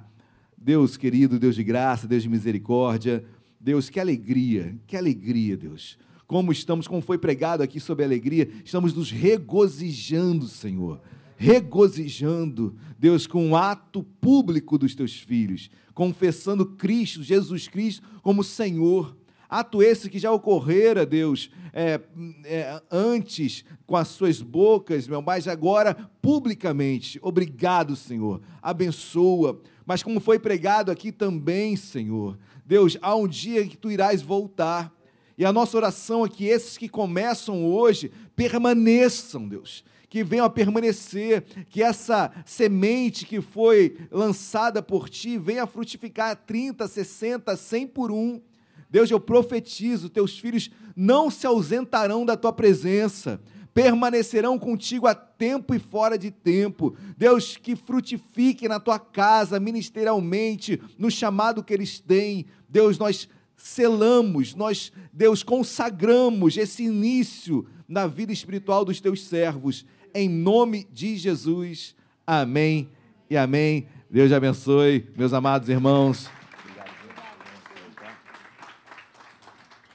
Deus 0.57 0.97
querido, 0.97 1.37
Deus 1.37 1.55
de 1.55 1.63
graça, 1.63 2.07
Deus 2.07 2.23
de 2.23 2.29
misericórdia. 2.29 3.23
Deus, 3.59 3.89
que 3.89 3.99
alegria, 3.99 4.77
que 4.87 4.95
alegria, 4.95 5.57
Deus. 5.57 5.97
Como 6.25 6.51
estamos, 6.51 6.87
como 6.87 7.01
foi 7.01 7.17
pregado 7.17 7.63
aqui 7.63 7.79
sobre 7.79 8.05
alegria, 8.05 8.49
estamos 8.63 8.93
nos 8.93 9.11
regozijando, 9.11 10.47
Senhor. 10.47 11.01
Regozijando, 11.35 12.75
Deus, 12.97 13.27
com 13.27 13.51
o 13.51 13.55
ato 13.55 14.03
público 14.03 14.77
dos 14.77 14.95
teus 14.95 15.19
filhos, 15.19 15.69
confessando 15.93 16.65
Cristo, 16.65 17.23
Jesus 17.23 17.67
Cristo, 17.67 18.07
como 18.21 18.43
Senhor 18.43 19.16
Ato 19.49 19.81
esse 19.81 20.09
que 20.09 20.19
já 20.19 20.31
ocorrera, 20.31 21.05
Deus, 21.05 21.49
é, 21.73 22.01
é, 22.43 22.81
antes 22.91 23.63
com 23.85 23.95
as 23.95 24.09
suas 24.09 24.41
bocas, 24.41 25.07
meu, 25.07 25.21
mas 25.21 25.47
agora 25.47 25.95
publicamente. 26.21 27.17
Obrigado, 27.21 27.95
Senhor. 27.95 28.41
Abençoa. 28.61 29.61
Mas 29.85 30.03
como 30.03 30.19
foi 30.19 30.37
pregado 30.37 30.91
aqui 30.91 31.11
também, 31.13 31.77
Senhor, 31.77 32.37
Deus, 32.65 32.97
há 33.01 33.15
um 33.15 33.27
dia 33.27 33.65
que 33.65 33.77
tu 33.77 33.89
irás 33.89 34.21
voltar. 34.21 34.93
E 35.37 35.45
a 35.45 35.53
nossa 35.53 35.77
oração 35.77 36.25
é 36.25 36.29
que 36.29 36.45
esses 36.45 36.77
que 36.77 36.89
começam 36.89 37.65
hoje 37.65 38.11
permaneçam, 38.35 39.47
Deus, 39.47 39.85
que 40.09 40.23
venham 40.23 40.45
a 40.45 40.49
permanecer, 40.49 41.43
que 41.69 41.81
essa 41.81 42.31
semente 42.45 43.25
que 43.25 43.39
foi 43.39 43.97
lançada 44.11 44.81
por 44.81 45.07
ti 45.07 45.37
venha 45.37 45.63
a 45.63 45.67
frutificar 45.67 46.35
30, 46.35 46.85
60, 46.87 47.55
100 47.55 47.87
por 47.87 48.11
um 48.11 48.41
Deus, 48.89 49.11
eu 49.11 49.19
profetizo: 49.19 50.09
teus 50.09 50.37
filhos 50.37 50.69
não 50.95 51.29
se 51.29 51.45
ausentarão 51.45 52.25
da 52.25 52.35
tua 52.37 52.53
presença 52.53 53.39
permanecerão 53.77 54.57
contigo 54.57 55.05
a 55.05 55.13
tempo 55.13 55.75
e 55.75 55.77
fora 55.77 56.17
de 56.17 56.31
tempo. 56.31 56.95
Deus, 57.15 57.57
que 57.57 57.75
frutifique 57.75 58.67
na 58.67 58.79
tua 58.79 58.97
casa, 58.97 59.59
ministerialmente, 59.59 60.81
no 60.97 61.11
chamado 61.11 61.63
que 61.63 61.75
eles 61.75 61.99
têm. 61.99 62.47
Deus, 62.67 62.97
nós 62.97 63.29
selamos, 63.55 64.55
nós, 64.55 64.91
Deus, 65.13 65.43
consagramos 65.43 66.57
esse 66.57 66.85
início 66.85 67.67
na 67.87 68.07
vida 68.07 68.33
espiritual 68.33 68.83
dos 68.83 68.99
teus 68.99 69.23
servos. 69.23 69.85
Em 70.11 70.27
nome 70.27 70.87
de 70.91 71.15
Jesus. 71.15 71.95
Amém 72.25 72.89
e 73.29 73.37
amém. 73.37 73.85
Deus 74.09 74.31
abençoe, 74.31 75.07
meus 75.15 75.33
amados 75.33 75.69
irmãos. 75.69 76.36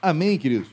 Amém, 0.05 0.37
queridos. 0.37 0.67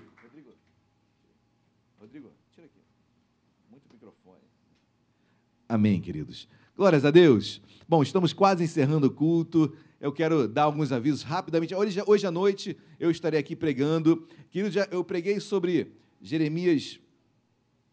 Amém, 5.69 6.01
queridos. 6.01 6.49
Glórias 6.77 7.05
a 7.05 7.13
Deus. 7.13 7.63
Bom, 7.89 8.03
estamos 8.03 8.33
quase 8.33 8.65
encerrando 8.65 9.07
o 9.07 9.11
culto. 9.11 9.73
Eu 10.01 10.13
quero 10.13 10.49
dar 10.49 10.65
alguns 10.65 10.91
avisos 10.91 11.23
rapidamente. 11.23 11.73
Hoje, 11.73 12.03
hoje 12.05 12.27
à 12.27 12.31
noite 12.33 12.77
eu 12.99 13.09
estarei 13.09 13.39
aqui 13.39 13.55
pregando. 13.55 14.27
Queridos, 14.51 14.75
eu 14.91 15.05
preguei 15.05 15.39
sobre 15.39 15.93
Jeremias 16.21 16.99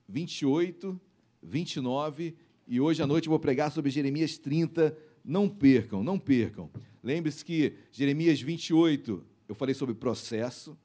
28, 0.09 0.99
29 1.43 2.35
e 2.67 2.81
hoje 2.81 3.03
à 3.03 3.05
noite 3.05 3.27
eu 3.27 3.29
vou 3.29 3.39
pregar 3.39 3.71
sobre 3.71 3.91
Jeremias 3.91 4.39
30. 4.39 4.97
Não 5.23 5.47
percam, 5.47 6.03
não 6.03 6.17
percam. 6.17 6.67
Lembre-se 7.03 7.45
que 7.45 7.75
Jeremias 7.91 8.41
28 8.41 9.23
eu 9.47 9.53
falei 9.53 9.75
sobre 9.75 9.93
processo, 9.93 10.75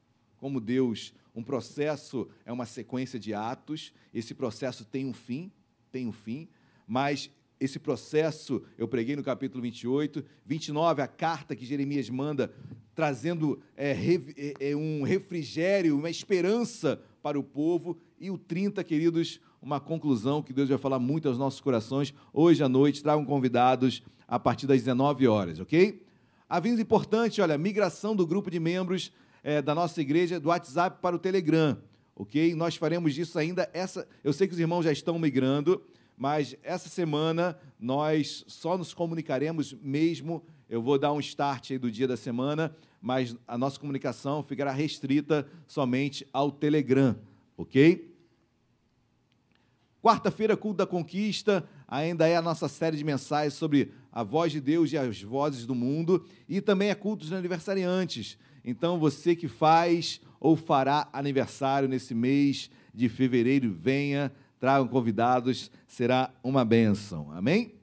como 0.43 0.59
Deus, 0.59 1.13
um 1.33 1.41
processo 1.41 2.27
é 2.45 2.51
uma 2.51 2.65
sequência 2.65 3.17
de 3.17 3.33
atos, 3.33 3.93
esse 4.13 4.33
processo 4.33 4.83
tem 4.83 5.05
um 5.05 5.13
fim, 5.13 5.49
tem 5.89 6.05
um 6.05 6.11
fim 6.11 6.49
mas 6.85 7.31
esse 7.61 7.79
processo 7.79 8.61
eu 8.77 8.85
preguei 8.85 9.15
no 9.15 9.23
capítulo 9.23 9.61
28, 9.61 10.21
29, 10.45 11.01
a 11.01 11.07
carta 11.07 11.55
que 11.55 11.65
Jeremias 11.65 12.09
manda, 12.09 12.53
trazendo 12.93 13.57
é, 13.77 13.93
é, 13.93 14.71
é, 14.71 14.75
um 14.75 15.03
refrigério, 15.03 15.97
uma 15.97 16.09
esperança 16.09 17.01
para 17.21 17.39
o 17.39 17.43
povo, 17.43 17.97
e 18.19 18.29
o 18.29 18.37
30, 18.37 18.83
queridos, 18.83 19.39
uma 19.61 19.79
conclusão 19.79 20.43
que 20.43 20.51
Deus 20.51 20.67
vai 20.67 20.77
falar 20.77 20.99
muito 20.99 21.29
aos 21.29 21.37
nossos 21.37 21.61
corações. 21.61 22.13
Hoje 22.33 22.61
à 22.61 22.67
noite, 22.67 23.01
tragam 23.01 23.23
convidados 23.23 24.03
a 24.27 24.37
partir 24.37 24.67
das 24.67 24.81
19 24.81 25.25
horas, 25.25 25.61
ok? 25.61 26.03
Aviso 26.49 26.81
importante, 26.81 27.39
olha, 27.39 27.57
migração 27.57 28.13
do 28.13 28.27
grupo 28.27 28.51
de 28.51 28.59
membros 28.59 29.09
é, 29.43 29.61
da 29.61 29.75
nossa 29.75 30.01
igreja 30.01 30.39
do 30.39 30.49
WhatsApp 30.49 30.99
para 31.01 31.15
o 31.15 31.19
Telegram, 31.19 31.77
ok? 32.15 32.55
Nós 32.55 32.77
faremos 32.77 33.17
isso 33.17 33.37
ainda. 33.37 33.69
Essa, 33.73 34.07
eu 34.23 34.31
sei 34.31 34.47
que 34.47 34.53
os 34.53 34.59
irmãos 34.59 34.83
já 34.83 34.91
estão 34.91 35.19
migrando, 35.19 35.83
mas 36.17 36.55
essa 36.63 36.87
semana 36.87 37.57
nós 37.79 38.45
só 38.47 38.77
nos 38.77 38.93
comunicaremos 38.93 39.73
mesmo. 39.81 40.43
Eu 40.69 40.81
vou 40.81 40.97
dar 40.97 41.11
um 41.11 41.19
start 41.19 41.71
aí 41.71 41.77
do 41.77 41.91
dia 41.91 42.07
da 42.07 42.15
semana, 42.15 42.73
mas 43.01 43.35
a 43.45 43.57
nossa 43.57 43.79
comunicação 43.79 44.41
ficará 44.41 44.71
restrita 44.71 45.47
somente 45.67 46.25
ao 46.31 46.49
Telegram, 46.49 47.15
ok? 47.57 48.13
Quarta-feira, 50.01 50.57
culto 50.57 50.77
da 50.77 50.87
conquista, 50.87 51.67
ainda 51.87 52.27
é 52.27 52.35
a 52.35 52.41
nossa 52.41 52.67
série 52.67 52.97
de 52.97 53.03
mensagens 53.03 53.53
sobre 53.53 53.91
a 54.11 54.21
voz 54.21 54.51
de 54.51 54.59
Deus 54.59 54.91
e 54.91 54.97
as 54.97 55.21
vozes 55.21 55.65
do 55.65 55.73
mundo, 55.73 56.25
e 56.47 56.59
também 56.59 56.89
é 56.89 56.95
culto 56.95 57.23
dos 57.23 57.33
aniversariantes. 57.33 58.37
Então, 58.63 58.99
você 58.99 59.35
que 59.35 59.47
faz 59.47 60.21
ou 60.39 60.55
fará 60.55 61.07
aniversário 61.13 61.87
nesse 61.87 62.13
mês 62.13 62.69
de 62.93 63.09
fevereiro, 63.09 63.71
venha 63.71 64.31
tragam 64.63 64.87
convidados, 64.87 65.69
será 65.85 66.33
uma 66.41 66.63
bênção. 66.63 67.29
Amém? 67.33 67.73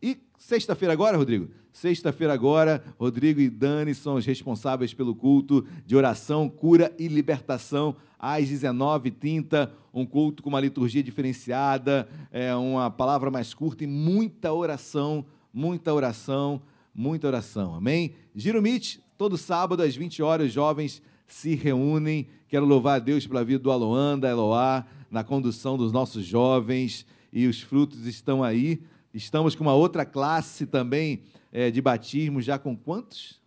E 0.00 0.16
sexta-feira 0.38 0.94
agora, 0.94 1.18
Rodrigo? 1.18 1.50
Sexta-feira 1.70 2.32
agora, 2.32 2.82
Rodrigo 2.98 3.38
e 3.38 3.50
Dani 3.50 3.94
são 3.94 4.14
os 4.14 4.24
responsáveis 4.24 4.94
pelo 4.94 5.14
culto 5.14 5.66
de 5.84 5.94
oração, 5.94 6.48
cura 6.48 6.90
e 6.98 7.06
libertação 7.06 7.94
às 8.18 8.48
19h30, 8.48 9.70
um 9.92 10.06
culto 10.06 10.42
com 10.42 10.48
uma 10.48 10.58
liturgia 10.58 11.02
diferenciada, 11.02 12.08
é 12.30 12.54
uma 12.54 12.90
palavra 12.90 13.30
mais 13.30 13.52
curta 13.52 13.84
e 13.84 13.86
muita 13.86 14.54
oração, 14.54 15.26
muita 15.52 15.92
oração, 15.92 16.62
muita 16.94 17.26
oração. 17.26 17.74
Amém? 17.74 18.14
Giro 18.34 18.62
Meet, 18.62 19.00
todo 19.16 19.38
sábado 19.38 19.82
às 19.82 19.94
20 19.94 20.22
horas, 20.22 20.52
jovens 20.52 21.02
se 21.26 21.54
reúnem. 21.54 22.28
Quero 22.48 22.66
louvar 22.66 22.96
a 22.96 22.98
Deus 22.98 23.26
pela 23.26 23.44
vida 23.44 23.58
do 23.58 23.70
Aloan, 23.70 24.18
da 24.18 24.28
Eloá, 24.28 24.84
na 25.10 25.24
condução 25.24 25.76
dos 25.76 25.92
nossos 25.92 26.24
jovens 26.24 27.06
e 27.32 27.46
os 27.46 27.60
frutos 27.60 28.06
estão 28.06 28.42
aí. 28.42 28.82
Estamos 29.14 29.54
com 29.54 29.64
uma 29.64 29.74
outra 29.74 30.04
classe 30.04 30.66
também 30.66 31.22
é, 31.50 31.70
de 31.70 31.80
batismo, 31.80 32.40
já 32.40 32.58
com 32.58 32.76
quantos? 32.76 33.40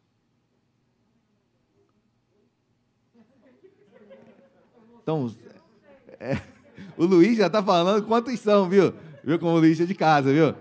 Então, 5.01 5.31
é, 6.19 6.41
o 6.97 7.05
Luiz 7.05 7.37
já 7.37 7.47
está 7.47 7.61
falando 7.61 8.05
quantos 8.07 8.39
são, 8.39 8.67
viu? 8.67 8.93
Viu 9.23 9.37
como 9.37 9.53
o 9.53 9.59
Luiz 9.59 9.79
é 9.79 9.85
de 9.85 9.93
casa, 9.93 10.33
viu? 10.33 10.55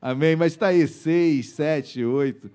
Amém? 0.00 0.36
Mas 0.36 0.52
está 0.52 0.68
aí, 0.68 0.86
seis, 0.86 1.50
sete, 1.50 2.04
oito. 2.04 2.50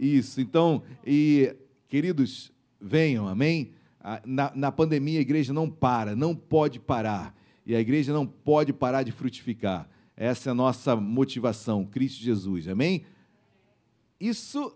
Isso. 0.00 0.40
Então, 0.40 0.82
e 1.06 1.54
queridos, 1.86 2.50
venham, 2.80 3.28
amém? 3.28 3.72
Na, 4.24 4.50
na 4.54 4.72
pandemia, 4.72 5.18
a 5.18 5.22
igreja 5.22 5.52
não 5.52 5.68
para, 5.68 6.16
não 6.16 6.34
pode 6.34 6.80
parar. 6.80 7.36
E 7.66 7.76
a 7.76 7.80
igreja 7.80 8.10
não 8.10 8.26
pode 8.26 8.72
parar 8.72 9.02
de 9.02 9.12
frutificar. 9.12 9.86
Essa 10.16 10.48
é 10.48 10.52
a 10.52 10.54
nossa 10.54 10.96
motivação, 10.96 11.84
Cristo 11.84 12.22
Jesus. 12.22 12.66
Amém? 12.66 13.04
Isso. 14.18 14.74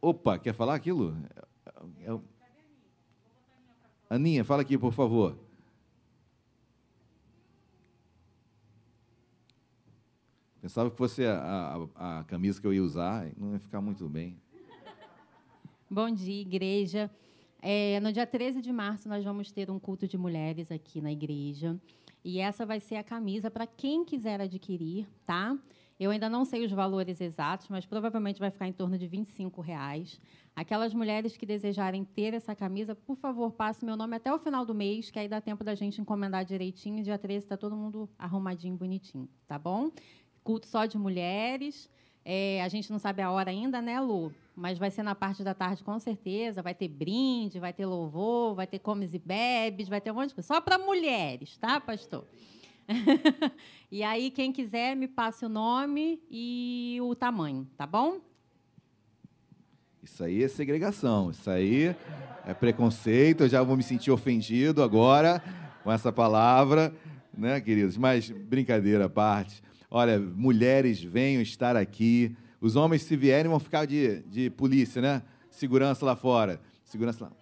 Opa, 0.00 0.38
quer 0.38 0.54
falar 0.54 0.74
aquilo? 0.74 1.14
É... 2.00 2.10
é 2.10 2.18
Aninha, 4.08 4.42
fala 4.42 4.62
aqui, 4.62 4.78
por 4.78 4.92
favor. 4.92 5.38
Pensava 10.60 10.90
que 10.90 10.96
fosse 10.96 11.24
a, 11.24 11.88
a, 11.96 12.20
a, 12.20 12.24
camisa 12.24 12.60
que 12.60 12.66
eu 12.66 12.74
ia 12.74 12.82
usar, 12.82 13.26
não 13.36 13.52
ia 13.52 13.58
ficar 13.58 13.80
muito 13.80 14.06
bem. 14.08 14.36
Bom 15.90 16.10
dia, 16.10 16.42
igreja. 16.42 17.10
É, 17.62 17.98
no 18.00 18.12
dia 18.12 18.26
13 18.26 18.60
de 18.60 18.70
março, 18.70 19.08
nós 19.08 19.24
vamos 19.24 19.50
ter 19.50 19.70
um 19.70 19.78
culto 19.78 20.06
de 20.06 20.18
mulheres 20.18 20.70
aqui 20.70 21.00
na 21.00 21.10
igreja. 21.10 21.80
E 22.22 22.38
essa 22.38 22.66
vai 22.66 22.78
ser 22.78 22.96
a 22.96 23.02
camisa 23.02 23.50
para 23.50 23.66
quem 23.66 24.04
quiser 24.04 24.38
adquirir, 24.40 25.08
tá? 25.24 25.56
Eu 25.98 26.10
ainda 26.10 26.30
não 26.30 26.46
sei 26.46 26.64
os 26.64 26.72
valores 26.72 27.20
exatos, 27.20 27.68
mas 27.68 27.84
provavelmente 27.84 28.40
vai 28.40 28.50
ficar 28.50 28.66
em 28.66 28.72
torno 28.72 28.96
de 28.96 29.06
25 29.06 29.60
reais. 29.60 30.18
Aquelas 30.56 30.94
mulheres 30.94 31.36
que 31.36 31.44
desejarem 31.44 32.04
ter 32.04 32.32
essa 32.32 32.54
camisa, 32.54 32.94
por 32.94 33.16
favor, 33.16 33.52
passe 33.52 33.84
meu 33.84 33.96
nome 33.96 34.16
até 34.16 34.32
o 34.32 34.38
final 34.38 34.64
do 34.64 34.74
mês, 34.74 35.10
que 35.10 35.18
aí 35.18 35.28
dá 35.28 35.42
tempo 35.42 35.62
da 35.62 35.74
gente 35.74 36.00
encomendar 36.00 36.42
direitinho. 36.44 37.04
Dia 37.04 37.18
13 37.18 37.44
está 37.44 37.56
todo 37.56 37.76
mundo 37.76 38.08
arrumadinho, 38.18 38.76
bonitinho, 38.76 39.28
tá 39.46 39.58
bom? 39.58 39.90
Culto 40.42 40.66
só 40.66 40.86
de 40.86 40.98
mulheres. 40.98 41.88
É, 42.24 42.62
a 42.62 42.68
gente 42.68 42.90
não 42.90 42.98
sabe 42.98 43.22
a 43.22 43.30
hora 43.30 43.50
ainda, 43.50 43.80
né, 43.80 44.00
Lu? 44.00 44.32
Mas 44.54 44.78
vai 44.78 44.90
ser 44.90 45.02
na 45.02 45.14
parte 45.14 45.42
da 45.42 45.54
tarde, 45.54 45.82
com 45.82 45.98
certeza. 45.98 46.62
Vai 46.62 46.74
ter 46.74 46.88
brinde, 46.88 47.58
vai 47.58 47.72
ter 47.72 47.86
louvor, 47.86 48.54
vai 48.54 48.66
ter 48.66 48.78
comes 48.78 49.14
e 49.14 49.18
bebes, 49.18 49.88
vai 49.88 50.00
ter 50.00 50.10
um 50.10 50.14
monte 50.14 50.28
de 50.28 50.34
coisa. 50.34 50.46
Só 50.46 50.60
para 50.60 50.78
mulheres, 50.78 51.56
tá, 51.56 51.80
pastor? 51.80 52.26
e 53.90 54.02
aí, 54.02 54.30
quem 54.30 54.52
quiser, 54.52 54.94
me 54.96 55.08
passe 55.08 55.44
o 55.44 55.48
nome 55.48 56.20
e 56.30 56.98
o 57.02 57.14
tamanho, 57.14 57.66
tá 57.76 57.86
bom? 57.86 58.20
Isso 60.02 60.24
aí 60.24 60.42
é 60.42 60.48
segregação, 60.48 61.30
isso 61.30 61.48
aí 61.50 61.94
é 62.46 62.54
preconceito. 62.54 63.44
Eu 63.44 63.48
já 63.48 63.62
vou 63.62 63.76
me 63.76 63.82
sentir 63.82 64.10
ofendido 64.10 64.82
agora 64.82 65.42
com 65.84 65.92
essa 65.92 66.12
palavra, 66.12 66.92
né, 67.36 67.60
queridos? 67.60 67.96
Mas 67.96 68.30
brincadeira 68.30 69.06
à 69.06 69.08
parte. 69.08 69.62
Olha, 69.90 70.20
mulheres 70.20 71.02
venham 71.02 71.42
estar 71.42 71.76
aqui. 71.76 72.36
Os 72.60 72.76
homens, 72.76 73.02
se 73.02 73.16
vierem, 73.16 73.50
vão 73.50 73.58
ficar 73.58 73.86
de, 73.86 74.20
de 74.22 74.48
polícia, 74.50 75.02
né? 75.02 75.22
Segurança 75.50 76.06
lá 76.06 76.14
fora. 76.14 76.60
Segurança 76.84 77.24
lá. 77.24 77.32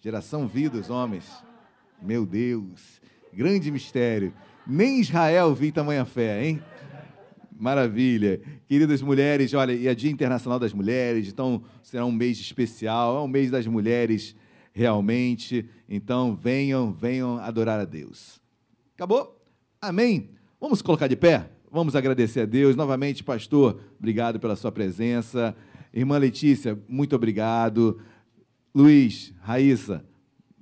Geração 0.00 0.48
vida, 0.48 0.78
os 0.78 0.88
homens. 0.88 1.26
Meu 2.00 2.24
Deus. 2.24 3.02
Grande 3.34 3.70
mistério. 3.70 4.32
Nem 4.66 5.00
Israel 5.00 5.54
vi 5.54 5.70
tamanha 5.70 6.06
fé, 6.06 6.42
hein? 6.42 6.62
Maravilha. 7.52 8.40
Queridas 8.66 9.02
mulheres, 9.02 9.52
olha, 9.52 9.72
e 9.72 9.86
a 9.86 9.92
Dia 9.92 10.10
Internacional 10.10 10.58
das 10.58 10.72
Mulheres, 10.72 11.28
então 11.28 11.62
será 11.82 12.06
um 12.06 12.12
mês 12.12 12.38
especial, 12.40 13.18
é 13.18 13.20
um 13.20 13.28
mês 13.28 13.50
das 13.50 13.66
mulheres 13.66 14.34
realmente. 14.72 15.68
Então 15.86 16.34
venham, 16.34 16.90
venham 16.90 17.36
adorar 17.36 17.78
a 17.78 17.84
Deus. 17.84 18.40
Acabou? 18.94 19.38
Amém? 19.82 20.39
Vamos 20.60 20.82
colocar 20.82 21.08
de 21.08 21.16
pé? 21.16 21.48
Vamos 21.72 21.96
agradecer 21.96 22.40
a 22.40 22.44
Deus. 22.44 22.76
Novamente, 22.76 23.24
pastor, 23.24 23.80
obrigado 23.98 24.38
pela 24.38 24.54
sua 24.54 24.70
presença. 24.70 25.56
Irmã 25.90 26.18
Letícia, 26.18 26.78
muito 26.86 27.16
obrigado. 27.16 27.98
Luiz, 28.74 29.32
Raíssa, 29.40 30.04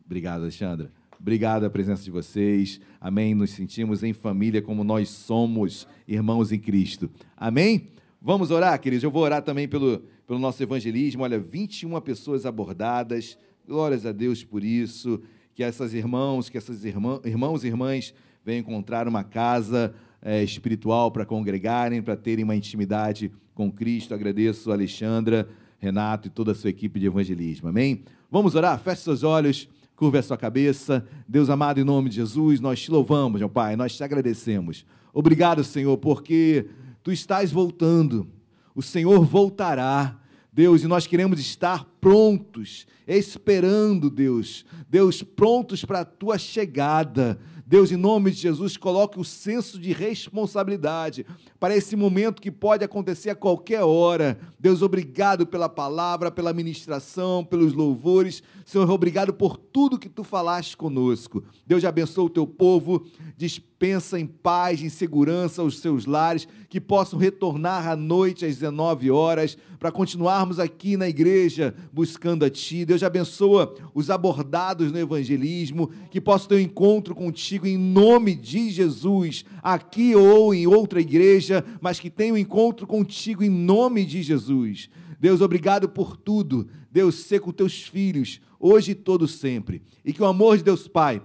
obrigado, 0.07 0.43
Alexandra. 0.43 0.93
Obrigado 1.19 1.65
a 1.65 1.70
presença 1.70 2.05
de 2.05 2.12
vocês. 2.12 2.81
Amém. 3.01 3.35
Nos 3.35 3.51
sentimos 3.51 4.05
em 4.05 4.12
família 4.12 4.62
como 4.62 4.85
nós 4.85 5.09
somos, 5.09 5.85
irmãos 6.07 6.53
em 6.53 6.61
Cristo. 6.61 7.11
Amém? 7.37 7.89
Vamos 8.23 8.53
orar, 8.53 8.81
queridos. 8.81 9.03
Eu 9.03 9.11
vou 9.11 9.25
orar 9.25 9.43
também 9.43 9.66
pelo, 9.66 10.05
pelo 10.29 10.39
nosso 10.39 10.62
evangelismo. 10.62 11.25
Olha, 11.25 11.41
21 11.41 12.01
pessoas 12.03 12.47
abordadas. 12.47 13.37
Glórias 13.66 14.07
a 14.07 14.12
Deus 14.12 14.45
por 14.45 14.62
isso. 14.62 15.20
Que 15.57 15.65
essas 15.65 15.93
irmãos, 15.93 16.49
que 16.49 16.57
essas 16.57 16.85
irmã, 16.85 17.20
irmãos 17.25 17.65
e 17.65 17.66
irmãs 17.66 18.15
venham 18.44 18.60
encontrar 18.60 19.06
uma 19.09 19.24
casa 19.24 19.94
é, 20.23 20.43
espiritual 20.43 21.10
para 21.10 21.24
congregarem, 21.24 22.02
para 22.02 22.16
terem 22.16 22.44
uma 22.44 22.56
intimidade 22.56 23.31
com 23.55 23.70
Cristo. 23.70 24.15
Agradeço 24.15 24.70
a 24.70 24.74
Alexandra 24.74 25.48
Renato 25.78 26.28
e 26.28 26.31
toda 26.31 26.52
a 26.52 26.55
sua 26.55 26.70
equipe 26.70 26.98
de 26.98 27.06
evangelismo. 27.06 27.69
Amém? 27.69 28.02
Vamos 28.31 28.55
orar? 28.55 28.78
Feche 28.81 29.02
seus 29.02 29.23
olhos, 29.23 29.69
curva 29.94 30.19
a 30.19 30.23
sua 30.23 30.36
cabeça. 30.36 31.06
Deus 31.27 31.48
amado, 31.48 31.81
em 31.81 31.85
nome 31.85 32.10
de 32.10 32.16
Jesus, 32.16 32.60
nós 32.60 32.81
te 32.81 32.90
louvamos, 32.90 33.40
meu 33.40 33.48
Pai, 33.48 33.77
nós 33.77 33.97
te 33.97 34.02
agradecemos. 34.02 34.85
Obrigado, 35.12 35.62
Senhor, 35.65 35.97
porque 35.98 36.66
tu 37.02 37.12
estás 37.12 37.51
voltando. 37.52 38.28
O 38.74 38.82
Senhor 38.82 39.24
voltará. 39.24 40.19
Deus, 40.52 40.82
e 40.82 40.89
nós 40.89 41.06
queremos 41.06 41.39
estar 41.39 41.85
prontos, 42.01 42.86
esperando, 43.06 44.10
Deus, 44.10 44.65
Deus, 44.89 45.23
prontos 45.23 45.85
para 45.85 46.01
a 46.01 46.05
tua 46.05 46.36
chegada. 46.36 47.39
Deus, 47.69 47.93
em 47.93 47.97
nome 47.97 48.31
de 48.31 48.39
Jesus, 48.39 48.78
coloque 48.78 49.20
o 49.20 49.24
senso 49.24 49.78
de 49.78 49.93
responsabilidade 49.93 51.27
para 51.61 51.77
esse 51.77 51.97
momento 51.97 52.41
que 52.41 52.51
pode 52.51 52.85
acontecer 52.85 53.31
a 53.31 53.35
qualquer 53.35 53.83
hora. 53.83 54.39
Deus, 54.59 54.81
obrigado 54.83 55.47
pela 55.47 55.69
palavra, 55.69 56.31
pela 56.31 56.53
ministração, 56.53 57.45
pelos 57.45 57.73
louvores. 57.73 58.43
Senhor, 58.65 58.89
obrigado 58.91 59.33
por 59.33 59.57
tudo 59.57 59.99
que 59.99 60.09
tu 60.09 60.23
falaste 60.23 60.77
conosco. 60.77 61.43
Deus 61.67 61.85
abençoe 61.85 62.27
o 62.27 62.31
teu 62.31 62.47
povo, 62.47 63.05
dispensa 63.37 64.21
em 64.21 64.27
paz, 64.27 64.83
em 64.83 64.89
segurança 64.89 65.63
os 65.63 65.79
seus 65.81 66.07
lares, 66.07 66.47
que 66.69 66.81
possam 66.81 67.19
retornar 67.19 67.89
à 67.89 67.97
noite 67.97 68.45
às 68.45 68.55
19 68.57 69.11
horas 69.11 69.57
para 69.79 69.93
continuarmos 69.93 70.59
aqui 70.59 70.97
na 70.97 71.09
igreja 71.09 71.75
buscando 71.93 72.45
a 72.45 72.51
ti. 72.51 72.85
Deus 72.85 73.03
abençoa 73.03 73.75
os 73.95 74.11
abordados 74.11 74.93
no 74.93 74.99
evangelismo, 74.99 75.91
que 76.11 76.21
possam 76.21 76.49
ter 76.49 76.55
um 76.57 76.61
encontro 76.61 77.15
contigo 77.15 77.67
em 77.67 77.79
nome 77.79 78.35
de 78.35 78.71
Jesus, 78.71 79.45
aqui 79.63 80.15
ou 80.15 80.53
em 80.53 80.67
outra 80.67 81.01
igreja, 81.01 81.48
mas 81.81 82.01
que 82.01 82.11
tenham 82.11 82.35
um 82.35 82.39
encontro 82.39 82.87
contigo 82.87 83.43
em 83.43 83.51
nome 83.51 84.05
de 84.05 84.23
Jesus. 84.23 84.89
Deus, 85.20 85.41
obrigado 85.41 85.89
por 85.89 86.16
tudo. 86.16 86.69
Deus, 86.91 87.16
seja 87.16 87.41
com 87.41 87.53
teus 87.53 87.83
filhos, 87.83 88.41
hoje 88.59 88.93
e 88.93 88.95
todo 88.95 89.27
sempre. 89.27 89.83
E 90.05 90.12
que 90.12 90.23
o 90.23 90.27
amor 90.27 90.57
de 90.57 90.65
Deus 90.65 90.87
Pai, 90.87 91.23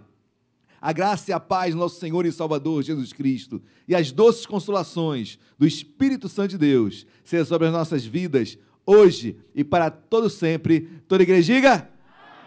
a 0.81 0.91
graça 0.91 1.31
e 1.31 1.33
a 1.33 1.39
paz 1.39 1.73
do 1.73 1.79
nosso 1.79 1.99
Senhor 1.99 2.25
e 2.25 2.31
Salvador 2.31 2.83
Jesus 2.83 3.13
Cristo 3.13 3.61
e 3.87 3.95
as 3.95 4.11
doces 4.11 4.45
consolações 4.45 5.39
do 5.57 5.65
Espírito 5.65 6.27
Santo 6.27 6.51
de 6.51 6.57
Deus 6.57 7.05
sejam 7.23 7.45
sobre 7.45 7.67
as 7.67 7.73
nossas 7.73 8.05
vidas, 8.05 8.57
hoje 8.85 9.37
e 9.55 9.63
para 9.63 9.89
todo 9.89 10.29
sempre. 10.29 10.89
Toda 11.07 11.23
igreja 11.23 11.53
diga 11.53 11.89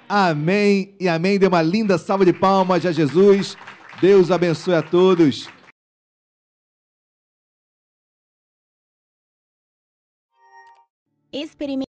amém 0.07 0.95
e 1.01 1.09
amém. 1.09 1.39
Dê 1.39 1.47
uma 1.47 1.63
linda 1.63 1.97
salva 1.97 2.27
de 2.27 2.33
palmas 2.33 2.85
a 2.85 2.93
Jesus. 2.93 3.57
Deus 4.03 4.31
abençoe 4.31 4.75
a 4.75 4.83
todos. 4.83 5.49
Experimente 11.43 11.86